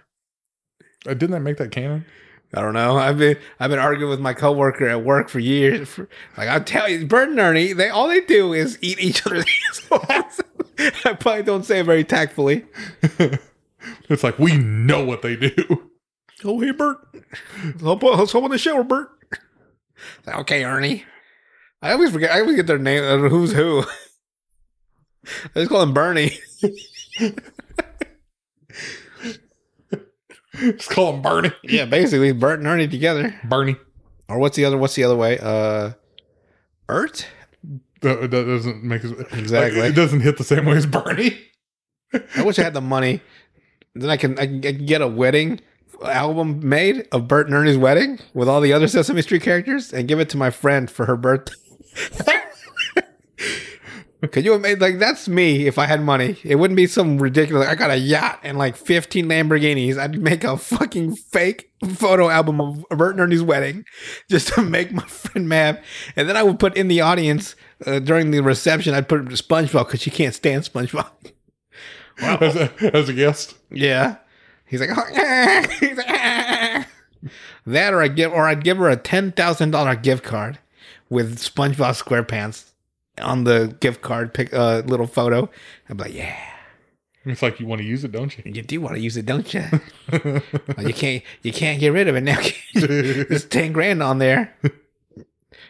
Uh, 1.06 1.14
didn't 1.14 1.30
that 1.30 1.40
make 1.40 1.56
that 1.56 1.70
canon? 1.70 2.04
I 2.52 2.60
don't 2.60 2.74
know. 2.74 2.96
I've 2.96 3.18
been 3.18 3.38
I've 3.60 3.70
been 3.70 3.78
arguing 3.78 4.10
with 4.10 4.20
my 4.20 4.34
coworker 4.34 4.86
at 4.88 5.04
work 5.04 5.28
for 5.28 5.38
years. 5.38 5.88
For, 5.88 6.08
like 6.36 6.48
I 6.48 6.58
tell 6.58 6.88
you, 6.88 7.06
Bert 7.06 7.28
and 7.28 7.38
Ernie, 7.38 7.72
they 7.72 7.88
all 7.88 8.08
they 8.08 8.20
do 8.22 8.52
is 8.52 8.76
eat 8.82 8.98
each 9.00 9.24
other's 9.24 9.46
assholes. 9.70 10.40
I 11.04 11.12
probably 11.14 11.44
don't 11.44 11.64
say 11.64 11.80
it 11.80 11.86
very 11.86 12.04
tactfully. 12.04 12.66
It's 14.10 14.24
like 14.24 14.38
we 14.38 14.58
know 14.58 15.04
what 15.04 15.22
they 15.22 15.36
do. 15.36 15.90
Oh 16.44 16.60
hey 16.60 16.72
Bert, 16.72 16.98
let's 17.80 18.32
help 18.32 18.44
on 18.44 18.50
the 18.50 18.58
show, 18.58 18.82
Bert. 18.82 19.08
Like, 20.26 20.36
okay, 20.40 20.64
Ernie. 20.64 21.04
I 21.82 21.92
always 21.92 22.10
forget. 22.10 22.30
I 22.30 22.40
always 22.40 22.56
get 22.56 22.66
their 22.66 22.78
name. 22.78 23.02
uh, 23.02 23.28
Who's 23.28 23.52
who? 23.52 23.84
I 25.54 25.60
just 25.60 25.70
call 25.70 25.82
him 25.82 25.92
Bernie. 25.94 26.38
Just 30.54 30.90
call 30.90 31.14
him 31.14 31.22
Bernie. 31.22 31.52
Yeah, 31.62 31.84
basically 31.86 32.32
Bert 32.32 32.58
and 32.58 32.66
Ernie 32.68 32.88
together. 32.88 33.34
Bernie. 33.44 33.76
Or 34.28 34.38
what's 34.38 34.56
the 34.56 34.64
other? 34.64 34.76
What's 34.76 34.94
the 34.94 35.04
other 35.04 35.16
way? 35.16 35.38
Uh, 35.38 35.92
Ert. 36.88 37.26
That, 38.02 38.20
that 38.30 38.30
doesn't 38.30 38.82
make 38.82 39.04
it 39.04 39.12
Exactly. 39.32 39.80
like, 39.80 39.90
it 39.90 39.94
doesn't 39.94 40.20
hit 40.20 40.38
the 40.38 40.44
same 40.44 40.66
way 40.66 40.76
as 40.76 40.86
Bernie. 40.86 41.38
I 42.36 42.42
wish 42.42 42.58
I 42.58 42.62
had 42.62 42.74
the 42.74 42.80
money. 42.80 43.20
Then 43.94 44.10
I 44.10 44.16
can 44.16 44.38
I 44.38 44.46
can, 44.46 44.58
I 44.58 44.72
can 44.72 44.86
get 44.86 45.00
a 45.00 45.08
wedding 45.08 45.60
album 46.02 46.66
made 46.68 47.06
of 47.12 47.28
Bert 47.28 47.46
and 47.46 47.54
Ernie's 47.54 47.78
wedding 47.78 48.18
with 48.34 48.48
all 48.48 48.60
the 48.60 48.72
other 48.72 48.88
Sesame 48.88 49.22
Street 49.22 49.42
characters 49.42 49.92
and 49.92 50.08
give 50.08 50.18
it 50.20 50.28
to 50.30 50.36
my 50.36 50.50
friend 50.50 50.90
for 50.90 51.06
her 51.06 51.16
birthday. 51.16 51.54
Could 54.30 54.44
you 54.44 54.58
made 54.58 54.80
like 54.80 54.98
that's 54.98 55.28
me 55.28 55.66
if 55.66 55.78
I 55.78 55.86
had 55.86 56.02
money? 56.02 56.36
It 56.44 56.56
wouldn't 56.56 56.76
be 56.76 56.86
some 56.86 57.18
ridiculous. 57.18 57.66
I 57.66 57.74
got 57.74 57.90
a 57.90 57.96
yacht 57.96 58.40
and 58.42 58.58
like 58.58 58.76
fifteen 58.76 59.26
Lamborghinis. 59.26 59.96
I'd 59.96 60.20
make 60.20 60.44
a 60.44 60.58
fucking 60.58 61.16
fake 61.16 61.72
photo 61.94 62.28
album 62.28 62.60
of 62.60 62.84
Bert 62.90 63.12
and 63.12 63.20
Ernie's 63.20 63.42
wedding 63.42 63.86
just 64.28 64.48
to 64.48 64.62
make 64.62 64.92
my 64.92 65.04
friend 65.04 65.48
mad. 65.48 65.82
And 66.16 66.28
then 66.28 66.36
I 66.36 66.42
would 66.42 66.58
put 66.58 66.76
in 66.76 66.88
the 66.88 67.00
audience 67.00 67.56
uh, 67.86 67.98
during 67.98 68.30
the 68.30 68.40
reception. 68.40 68.92
I'd 68.92 69.08
put 69.08 69.24
SpongeBob 69.24 69.86
because 69.86 70.02
she 70.02 70.10
can't 70.10 70.34
stand 70.34 70.64
SpongeBob. 70.64 71.10
as, 72.20 72.56
a, 72.56 72.70
as 72.94 73.08
a 73.08 73.14
guest. 73.14 73.56
Yeah. 73.70 74.16
He's 74.66 74.80
like, 74.80 74.90
He's 75.80 75.96
like 75.96 76.86
that, 77.66 77.94
or 77.94 78.02
I 78.02 78.08
give, 78.08 78.32
or 78.32 78.46
I'd 78.46 78.64
give 78.64 78.78
her 78.78 78.88
a 78.88 78.96
ten 78.96 79.32
thousand 79.32 79.70
dollar 79.70 79.96
gift 79.96 80.24
card 80.24 80.58
with 81.10 81.38
SpongeBob 81.38 82.02
SquarePants 82.02 82.70
on 83.20 83.44
the 83.44 83.76
gift 83.80 84.00
card. 84.00 84.32
Pick 84.32 84.52
a 84.52 84.60
uh, 84.60 84.82
little 84.86 85.06
photo. 85.06 85.50
I'm 85.88 85.98
like, 85.98 86.14
yeah, 86.14 86.36
It's 87.24 87.42
like 87.42 87.60
you 87.60 87.66
want 87.66 87.82
to 87.82 87.86
use 87.86 88.04
it, 88.04 88.12
don't 88.12 88.36
you? 88.38 88.44
You 88.50 88.62
do 88.62 88.80
want 88.80 88.94
to 88.94 89.00
use 89.00 89.16
it, 89.16 89.26
don't 89.26 89.52
you? 89.52 89.64
you 90.78 90.94
can't. 90.94 91.22
You 91.42 91.52
can't 91.52 91.78
get 91.80 91.92
rid 91.92 92.08
of 92.08 92.16
it 92.16 92.22
now. 92.22 92.40
There's 92.74 93.44
ten 93.44 93.72
grand 93.72 94.02
on 94.02 94.18
there. 94.18 94.56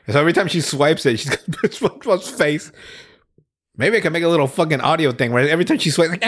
And 0.07 0.15
so 0.15 0.21
every 0.21 0.33
time 0.33 0.49
she 0.49 0.61
swipes 0.61 1.05
it, 1.07 1.19
she's 1.19 1.31
got 1.31 1.41
SpongeBob's 1.71 2.31
face. 2.31 2.71
Maybe 3.77 3.97
I 3.97 4.01
can 4.01 4.13
make 4.13 4.23
a 4.23 4.29
little 4.29 4.47
fucking 4.47 4.81
audio 4.81 5.13
thing 5.13 5.33
where 5.33 5.49
every 5.49 5.65
time 5.65 5.79
she 5.79 5.91
swipes, 5.91 6.11
like, 6.11 6.23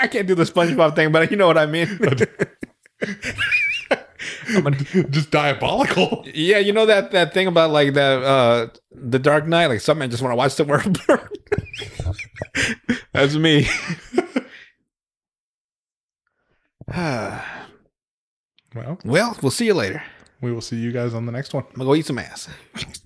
I 0.00 0.08
can't 0.10 0.26
do 0.26 0.34
the 0.34 0.44
SpongeBob 0.44 0.96
thing, 0.96 1.12
but 1.12 1.30
you 1.30 1.36
know 1.36 1.46
what 1.46 1.58
I 1.58 1.66
mean. 1.66 1.98
I'm 4.54 4.62
gonna, 4.64 4.76
Just 5.10 5.30
diabolical. 5.30 6.24
yeah, 6.34 6.58
you 6.58 6.72
know 6.72 6.86
that 6.86 7.10
that 7.12 7.32
thing 7.34 7.46
about 7.46 7.70
like 7.70 7.94
that 7.94 8.22
uh 8.22 8.68
the 8.90 9.18
Dark 9.18 9.46
Knight, 9.46 9.66
like 9.66 9.80
something 9.80 10.04
I 10.04 10.08
just 10.08 10.22
want 10.22 10.32
to 10.32 10.36
watch 10.36 10.56
the 10.56 10.64
world 10.64 10.98
burn. 11.06 11.28
That's 13.12 13.34
me. 13.34 13.66
Well, 18.74 18.98
well, 19.04 19.36
we'll 19.42 19.50
see 19.50 19.66
you 19.66 19.74
later. 19.74 20.02
we 20.40 20.50
will 20.50 20.62
see 20.62 20.76
you 20.76 20.92
guys 20.92 21.12
on 21.12 21.26
the 21.26 21.32
next 21.32 21.52
one. 21.52 21.64
I'm 21.64 21.72
gonna 21.76 21.84
go 21.84 21.94
eat 21.94 22.06
some 22.06 22.18
ass. 22.18 22.48